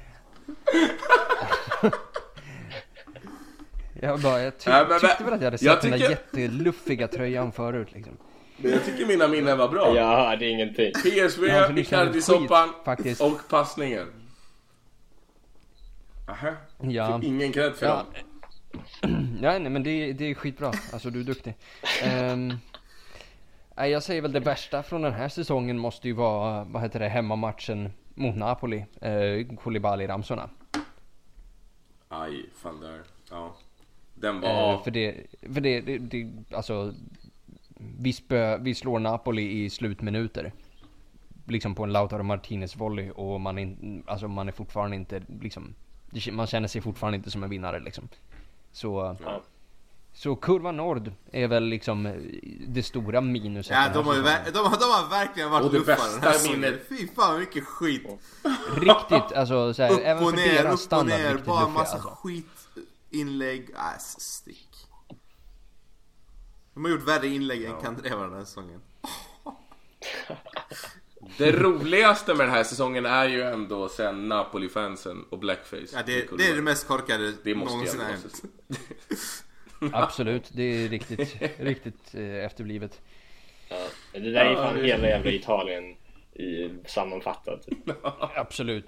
Jag 4.01 4.21
bara, 4.21 4.43
jag 4.43 4.59
ty- 4.59 4.71
Nej, 4.71 4.87
men- 4.89 5.01
tyckte 5.01 5.25
väl 5.25 5.33
att 5.33 5.41
jag 5.41 5.47
hade 5.47 5.59
sett 5.59 5.67
jag 5.67 5.81
den 5.83 5.91
där 5.91 5.99
tycker- 5.99 6.11
jätteluffiga 6.11 7.09
tröjan 7.09 7.53
förut 7.53 7.89
liksom. 7.93 8.17
Men 8.57 8.71
jag 8.71 8.85
tycker 8.85 9.07
mina 9.07 9.29
minnen 9.29 9.59
var 9.59 9.69
bra. 9.69 9.97
Jag 9.97 10.05
hörde 10.17 10.47
ingenting. 10.49 10.93
PSV, 10.93 11.47
Icardi-soppan 11.77 12.69
och 13.21 13.49
passningen. 13.49 14.07
Aha. 16.27 16.49
Ja. 16.81 17.21
Fick 17.21 17.29
ingen 17.29 17.53
cred 17.53 17.75
för 17.75 17.87
Ja, 17.87 18.07
dem. 19.03 19.39
ja 19.43 19.59
nej, 19.59 19.71
men 19.71 19.83
det, 19.83 20.13
det 20.13 20.25
är 20.31 20.35
skitbra. 20.35 20.73
Alltså 20.93 21.11
du 21.11 21.21
är 21.21 21.25
duktig. 21.25 21.55
Um, 22.05 22.59
nej, 23.77 23.91
jag 23.91 24.03
säger 24.03 24.23
väl 24.23 24.33
det 24.33 24.41
värsta 24.41 24.83
från 24.83 25.03
den 25.03 25.13
här 25.13 25.29
säsongen 25.29 25.79
måste 25.79 26.09
ju 26.09 26.15
vara, 26.15 26.65
vad 26.65 26.83
heter 26.83 27.01
det, 27.01 27.09
hemmamatchen 27.09 27.93
mot 28.15 28.37
Napoli. 28.37 28.79
Uh, 28.79 29.57
Koulibaly-ramsorna. 29.57 30.51
Aj, 32.09 32.47
fan 32.55 32.81
där. 32.81 33.03
Ja. 33.31 33.57
Den 34.15 34.41
var... 34.41 34.73
Eh, 34.73 34.83
för 34.83 34.91
det, 34.91 35.27
för 35.55 35.61
det, 35.61 35.81
det, 35.81 35.99
det 35.99 36.31
alltså, 36.57 36.95
vi, 37.99 38.13
spö, 38.13 38.59
vi 38.59 38.75
slår 38.75 38.99
Napoli 38.99 39.65
i 39.65 39.71
slutminuter. 39.71 40.53
Liksom 41.47 41.75
på 41.75 41.85
en 41.85 41.93
Lautaro 41.93 42.23
Martinez 42.23 42.77
volley 42.77 43.11
och 43.11 43.41
man, 43.41 43.59
in, 43.59 44.05
alltså 44.07 44.29
man 44.29 44.49
är 44.49 44.53
fortfarande 44.53 44.97
inte 44.97 45.23
liksom, 45.41 45.75
man 46.33 46.47
känner 46.47 46.69
sig 46.69 46.81
fortfarande 46.81 47.17
inte 47.17 47.31
som 47.31 47.43
en 47.43 47.51
vinnare 47.51 47.81
liksom. 47.81 48.09
Så, 48.73 49.17
Ja. 49.25 49.43
så 50.15 50.37
kurva 50.37 50.73
Nord 50.73 51.13
är 51.33 51.49
väl 51.49 51.65
liksom 51.65 52.07
eh, 52.07 52.15
det 52.69 52.83
stora 52.83 53.21
minuset. 53.21 53.73
Ja, 53.77 53.89
de 53.95 54.07
har, 54.07 54.15
ju, 54.15 54.23
säsongen. 54.23 54.45
ver- 54.47 54.53
de, 54.53 54.59
har- 54.59 54.79
de 54.79 54.85
har 54.85 55.11
verkligen 55.11 55.51
varit 55.51 55.65
Och 55.67 55.73
det 55.73 55.81
bästa 55.81 56.11
den 56.13 56.23
här 56.23 56.49
minnet- 56.51 56.89
Fy 56.89 57.09
fan 57.09 57.39
mycket 57.39 57.65
skit. 57.65 58.07
Riktigt, 58.77 59.37
alltså 59.37 59.75
så 59.75 59.83
här, 59.83 59.93
Upp 59.93 60.01
även 60.05 60.25
och 60.25 60.31
för 60.31 60.37
ner, 60.37 60.49
deras 60.53 60.65
upp 60.67 60.73
och 60.73 60.79
standard 60.81 61.19
ner. 61.19 61.29
riktigt 61.29 61.47
Bara 61.47 61.61
luffiga 61.61 61.79
massa 61.79 61.95
alltså. 61.95 62.09
skitinlägg. 62.23 63.71
Äh, 63.71 63.99
stick. 64.19 64.69
De 66.75 66.85
har 66.85 66.91
gjort 66.91 67.09
värre 67.09 67.27
inlägg 67.27 67.65
än 67.65 67.73
Kandreva 67.83 68.23
den 68.23 68.33
här 68.35 68.45
säsongen. 68.45 68.81
Det 71.43 71.53
roligaste 71.53 72.35
med 72.35 72.47
den 72.47 72.55
här 72.55 72.65
säsongen 72.65 73.07
är 73.07 73.29
ju 73.29 73.43
ändå 73.43 73.89
sen 73.89 74.29
Napoli-fansen 74.29 75.25
och 75.31 75.39
Blackface. 75.39 75.87
Ja, 75.93 75.99
det, 76.07 76.39
det 76.39 76.47
är 76.49 76.57
det 76.57 76.63
mest 76.63 76.87
korkade 76.87 77.33
Det 77.43 77.55
måste 77.55 77.75
någonsin 77.75 78.01
jag 78.01 78.07
hänt. 78.07 78.43
Absolut, 79.95 80.51
det 80.53 80.63
är 80.63 80.89
riktigt, 80.89 81.37
riktigt 81.59 82.15
eh, 82.15 82.45
efterblivet. 82.45 83.01
Ja. 83.69 83.77
Det 84.13 84.31
där 84.31 84.45
är 84.45 84.55
fan 84.55 84.85
hela 84.85 85.09
jävla 85.09 85.31
Italien 85.31 85.97
i 86.35 86.71
sammanfattat. 86.87 87.69
Absolut. 88.35 88.87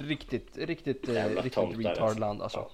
Riktigt, 0.00 0.58
riktigt, 0.58 1.08
eh, 1.08 1.14
Jävla 1.14 1.42
riktigt 1.42 1.78
retard 1.78 2.02
alltså. 2.02 2.20
land 2.20 2.42
alltså. 2.42 2.70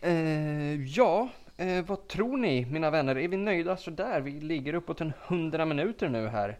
Eh, 0.00 0.84
ja, 0.84 1.28
eh, 1.56 1.84
vad 1.84 2.08
tror 2.08 2.36
ni 2.36 2.66
mina 2.66 2.90
vänner? 2.90 3.18
Är 3.18 3.28
vi 3.28 3.36
nöjda 3.36 3.76
sådär? 3.76 4.20
Vi 4.20 4.30
ligger 4.30 4.74
uppåt 4.74 5.00
en 5.00 5.12
100 5.26 5.64
minuter 5.64 6.08
nu 6.08 6.26
här. 6.26 6.58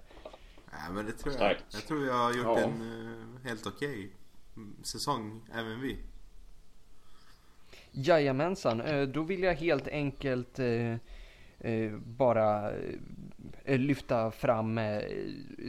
Ja, 0.86 0.92
men 0.92 1.06
det 1.06 1.12
tror 1.12 1.32
jag. 1.32 1.34
Starkt. 1.34 1.64
Jag 1.70 1.82
tror 1.82 2.06
jag 2.06 2.14
har 2.14 2.32
gjort 2.32 2.44
Ja. 2.44 2.58
en 2.58 2.80
eh, 3.42 3.48
helt 3.48 3.66
okej 3.66 4.10
mm, 4.56 4.76
säsong, 4.82 5.42
även 5.54 5.80
vi. 5.80 5.98
Jajamensan, 7.90 8.80
eh, 8.80 9.02
då 9.08 9.22
vill 9.22 9.42
jag 9.42 9.54
helt 9.54 9.88
enkelt 9.88 10.58
eh, 10.58 11.92
bara 11.96 12.72
lyfta 13.64 14.30
fram 14.30 14.80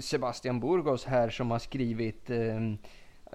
Sebastian 0.01 0.59
Burgos 0.59 1.05
här 1.05 1.29
som 1.29 1.51
har 1.51 1.59
skrivit 1.59 2.29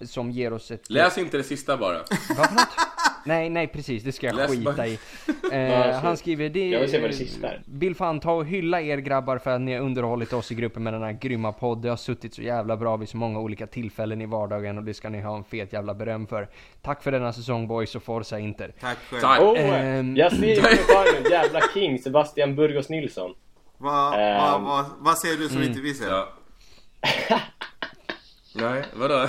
som 0.02 0.30
ger 0.30 0.52
oss 0.52 0.70
ett... 0.70 0.90
Läs 0.90 1.18
inte 1.18 1.36
det 1.36 1.44
sista 1.44 1.76
bara. 1.76 1.98
Vad 1.98 2.46
för 2.48 2.54
något? 2.54 2.93
Nej, 3.26 3.50
nej 3.50 3.66
precis, 3.66 4.02
det 4.02 4.12
ska 4.12 4.26
jag 4.26 4.36
Läs 4.36 4.50
skita 4.50 4.72
bara. 4.72 4.86
i. 4.86 4.98
Eh, 5.52 5.94
han 6.00 6.16
skriver 6.16 6.48
det... 6.48 6.68
Jag 6.68 6.80
vill 6.80 6.90
se 6.90 7.00
vad 7.00 7.10
det 7.10 7.14
sista 7.14 7.48
är. 7.48 7.62
Vill 7.66 7.94
fan 7.94 8.20
ta 8.20 8.32
och 8.32 8.46
hylla 8.46 8.80
er 8.80 8.98
grabbar 8.98 9.38
för 9.38 9.50
att 9.50 9.60
ni 9.60 9.72
har 9.74 9.80
underhållit 9.80 10.32
oss 10.32 10.52
i 10.52 10.54
gruppen 10.54 10.82
med 10.82 10.92
den 10.92 11.02
här 11.02 11.12
grymma 11.12 11.52
podd. 11.52 11.82
Det 11.82 11.88
har 11.88 11.96
suttit 11.96 12.34
så 12.34 12.42
jävla 12.42 12.76
bra 12.76 12.96
vid 12.96 13.08
så 13.08 13.16
många 13.16 13.38
olika 13.40 13.66
tillfällen 13.66 14.20
i 14.20 14.26
vardagen 14.26 14.78
och 14.78 14.84
det 14.84 14.94
ska 14.94 15.08
ni 15.08 15.20
ha 15.20 15.36
en 15.36 15.44
fet 15.44 15.72
jävla 15.72 15.94
beröm 15.94 16.26
för. 16.26 16.48
Tack 16.82 17.02
för 17.02 17.12
denna 17.12 17.32
säsong 17.32 17.66
boys 17.68 17.94
och 17.94 18.02
Forza 18.02 18.38
Inter. 18.38 18.72
Tack 18.80 18.98
själv. 19.10 19.20
Tack. 19.20 19.40
Oh, 19.40 19.58
Ehm. 19.60 20.16
jag 20.16 20.32
ser 20.32 20.44
i 20.44 20.56
kommentaren 20.56 21.24
jävla 21.30 21.60
king 21.74 21.98
Sebastian 21.98 22.54
Burgos 22.56 22.88
Nilsson. 22.88 23.34
Vad 23.78 24.14
Ehm. 24.20 24.40
vad- 24.40 24.62
vad- 24.62 24.84
vad 24.98 25.18
ser 25.18 25.36
du 25.38 25.48
som 25.48 25.56
Mm. 25.56 25.68
inte 25.68 25.80
vi 25.80 25.94
ser? 25.94 26.08
Ja. 26.08 26.28
Nej, 28.54 28.84
vadå? 28.96 29.28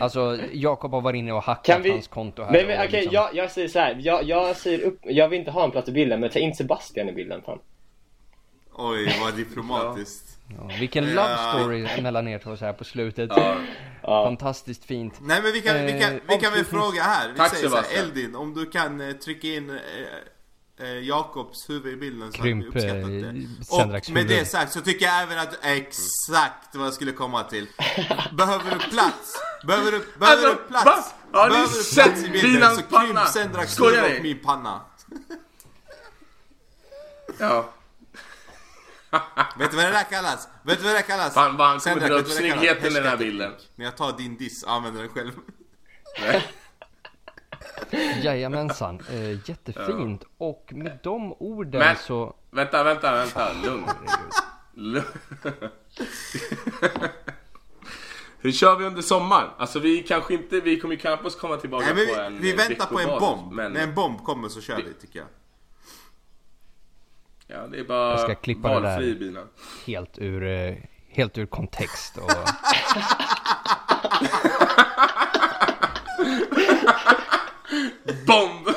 Alltså, 0.00 0.38
Jakob 0.52 0.92
har 0.92 1.00
varit 1.00 1.18
inne 1.18 1.32
och 1.32 1.42
hackat 1.42 1.66
Kan 1.66 1.82
vi- 1.82 1.90
hans 1.90 2.08
konto 2.08 2.42
här. 2.42 2.52
Men, 2.52 2.66
men 2.66 2.78
okej, 2.86 2.90
liksom- 2.92 3.14
jag, 3.14 3.34
jag 3.34 3.50
säger 3.50 3.68
så 3.68 3.78
här. 3.78 3.96
Jag, 4.00 4.22
jag 4.24 4.56
säger 4.56 4.80
upp, 4.80 4.98
jag 5.02 5.28
vill 5.28 5.38
inte 5.38 5.50
ha 5.50 5.64
en 5.64 5.70
plats 5.70 5.88
i 5.88 5.92
bilden, 5.92 6.20
men 6.20 6.30
ta 6.30 6.38
in 6.38 6.54
Sebastian 6.54 7.08
i 7.08 7.12
bilden 7.12 7.42
fan. 7.42 7.58
Oj, 8.72 9.16
vad 9.24 9.34
diplomatiskt. 9.36 10.32
Ja, 10.58 10.70
vilken 10.80 11.14
love 11.14 11.36
story 11.54 12.02
mellan 12.02 12.28
er 12.28 12.38
två 12.38 12.56
så 12.56 12.64
här 12.64 12.72
på 12.72 12.84
slutet. 12.84 13.30
Ja. 13.36 13.56
Ja. 14.02 14.24
Fantastiskt 14.24 14.84
fint. 14.84 15.14
Nej 15.20 15.42
men 15.42 15.52
vi 15.52 15.60
kan, 15.60 15.86
vi 15.86 16.00
kan, 16.00 16.12
Eh, 16.12 16.20
vi 16.28 16.36
kan 16.36 16.52
väl 16.52 16.64
fråga 16.64 17.02
här. 17.02 17.28
Vi 17.32 17.36
Tack, 17.36 17.54
säger 17.54 17.68
så 17.68 17.76
här. 17.76 17.98
Eldin, 18.02 18.36
om 18.36 18.54
du 18.54 18.66
kan 18.66 19.00
eh, 19.00 19.12
trycka 19.12 19.46
in 19.48 19.70
eh, 19.70 19.76
eh, 20.80 20.86
Jakobs 20.86 21.70
huvud 21.70 21.92
i 21.92 21.96
bilden 21.96 22.32
så 22.32 22.38
Krymp, 22.42 22.64
hade 22.74 22.86
vi 22.86 22.90
uppskattat 22.92 23.10
det. 23.70 23.74
Och 23.76 24.10
med 24.10 24.22
huvud. 24.22 24.38
det 24.38 24.44
sagt 24.44 24.72
så 24.72 24.80
tycker 24.80 25.06
jag 25.06 25.22
även 25.22 25.38
att 25.38 25.58
exakt 25.62 26.74
vad 26.74 26.86
jag 26.86 26.94
skulle 26.94 27.12
komma 27.12 27.42
till. 27.44 27.68
Behöver 28.32 28.70
du 28.70 28.78
plats? 28.78 29.36
Behöver 29.66 29.92
du, 29.92 30.04
behöver 30.18 30.46
Alltså, 30.48 30.62
du 30.62 30.68
plats? 30.68 30.84
va? 30.86 31.38
Har 31.40 31.48
behöver 31.50 31.68
du 31.68 31.94
plats 31.94 32.24
i 32.24 32.28
bilden 32.28 32.76
så 32.76 32.82
panna? 32.82 33.06
krymp 33.06 33.28
Sendraks 33.28 33.80
huvud 33.80 34.16
och 34.16 34.22
min 34.22 34.38
panna. 34.38 34.80
Ja. 37.38 37.72
Vet 39.58 39.70
du 39.70 39.76
vad 39.76 39.86
det 39.86 39.90
där 39.92 40.04
kallas? 40.10 40.48
Vet 40.62 40.78
du 40.78 40.84
vad 40.84 40.92
det 40.94 40.98
där 40.98 41.02
kallas? 41.06 41.34
Fan 41.34 41.56
vad 41.56 41.68
han 41.68 41.80
kommer 41.80 42.08
dra 42.08 42.14
upp 42.14 42.28
snyggheten 42.28 42.86
i 42.92 42.94
den 42.94 43.06
här 43.06 43.16
bilden. 43.16 43.52
När 43.74 43.84
jag 43.84 43.96
tar 43.96 44.12
din 44.16 44.36
diss 44.36 44.62
och 44.62 44.72
använder 44.72 45.00
den 45.02 45.10
själv. 45.10 45.32
Jajamensan, 48.22 49.00
eh, 49.12 49.48
jättefint. 49.50 50.24
Och 50.38 50.68
med 50.72 50.98
de 51.02 51.32
orden 51.32 51.78
Men- 51.78 51.96
så... 51.96 52.34
Vänta, 52.50 52.82
vänta, 52.84 53.12
vänta. 53.12 53.48
Lugn. 53.64 53.84
Lugn. 54.74 55.04
Hur 58.38 58.52
kör 58.52 58.76
vi 58.76 58.84
under 58.84 59.02
sommaren? 59.02 59.50
Alltså 59.58 59.78
vi 59.78 60.02
kanske 60.02 60.34
inte, 60.34 60.60
vi 60.60 60.80
kommer 60.80 60.94
ju 60.94 61.00
knappast 61.00 61.38
komma 61.40 61.56
tillbaka 61.56 61.94
Nej, 61.94 62.06
på 62.06 62.12
men 62.16 62.24
en 62.26 62.32
vi, 62.34 62.40
vi 62.40 62.50
eh, 62.50 62.56
väntar 62.68 62.86
på 62.86 63.00
en 63.00 63.20
bomb. 63.20 63.52
Men 63.52 63.72
När 63.72 63.82
en 63.82 63.94
bomb 63.94 64.24
kommer 64.24 64.48
så 64.48 64.60
kör 64.60 64.76
vi 64.76 64.94
tycker 65.00 65.18
jag. 65.18 65.28
ja, 67.46 67.66
det 67.66 67.78
är 67.78 67.84
bara 67.84 68.10
Jag 68.10 68.20
ska 68.20 68.34
klippa 68.34 68.80
det 68.80 68.88
där. 68.88 69.14
bina. 69.14 69.40
helt 69.86 70.18
ur, 70.18 70.42
eh, 70.46 70.74
helt 71.08 71.38
ur 71.38 71.46
kontext. 71.46 72.16
Och, 72.18 72.30
Bomb! 78.06 78.68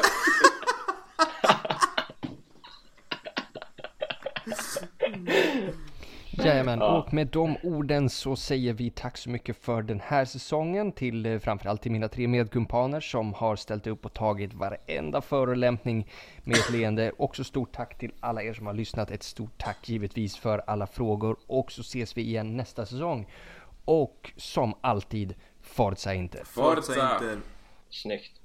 jajamän, 6.50 6.82
och 6.82 7.14
med 7.14 7.28
de 7.28 7.58
orden 7.64 8.10
så 8.10 8.36
säger 8.36 8.74
vi 8.74 8.90
tack 8.90 9.18
så 9.18 9.30
mycket 9.30 9.58
för 9.58 9.82
den 9.82 10.00
här 10.00 10.26
säsongen 10.26 10.92
till 10.92 11.26
eh, 11.26 11.40
framförallt 11.40 11.82
till 11.82 11.92
mina 11.92 12.08
tre 12.08 12.28
medkumpaner 12.28 13.00
som 13.00 13.34
har 13.34 13.56
ställt 13.56 13.88
upp 13.88 14.06
och 14.06 14.14
tagit 14.14 14.54
varenda 14.54 15.22
förolämpning 15.22 16.12
med 16.44 16.58
ett 16.58 16.70
leende. 16.70 17.12
Också 17.18 17.44
stort 17.44 17.72
tack 17.72 17.98
till 17.98 18.12
alla 18.20 18.44
er 18.44 18.54
som 18.54 18.66
har 18.66 18.74
lyssnat. 18.74 19.12
Ett 19.12 19.24
stort 19.24 19.58
tack 19.58 19.90
givetvis 19.90 20.38
för 20.38 20.62
alla 20.68 20.88
frågor 20.88 21.38
och 21.48 21.72
så 21.72 21.82
ses 21.82 22.18
vi 22.18 22.22
igen 22.22 22.58
nästa 22.58 22.86
säsong. 22.86 23.28
Och 23.86 24.32
som 24.38 24.74
alltid, 24.82 25.36
Forza 25.62 26.14
inte. 26.14 26.46
Forza 26.46 26.82
Forza! 26.82 27.14
inte 27.14 27.42
Snyggt. 27.90 28.39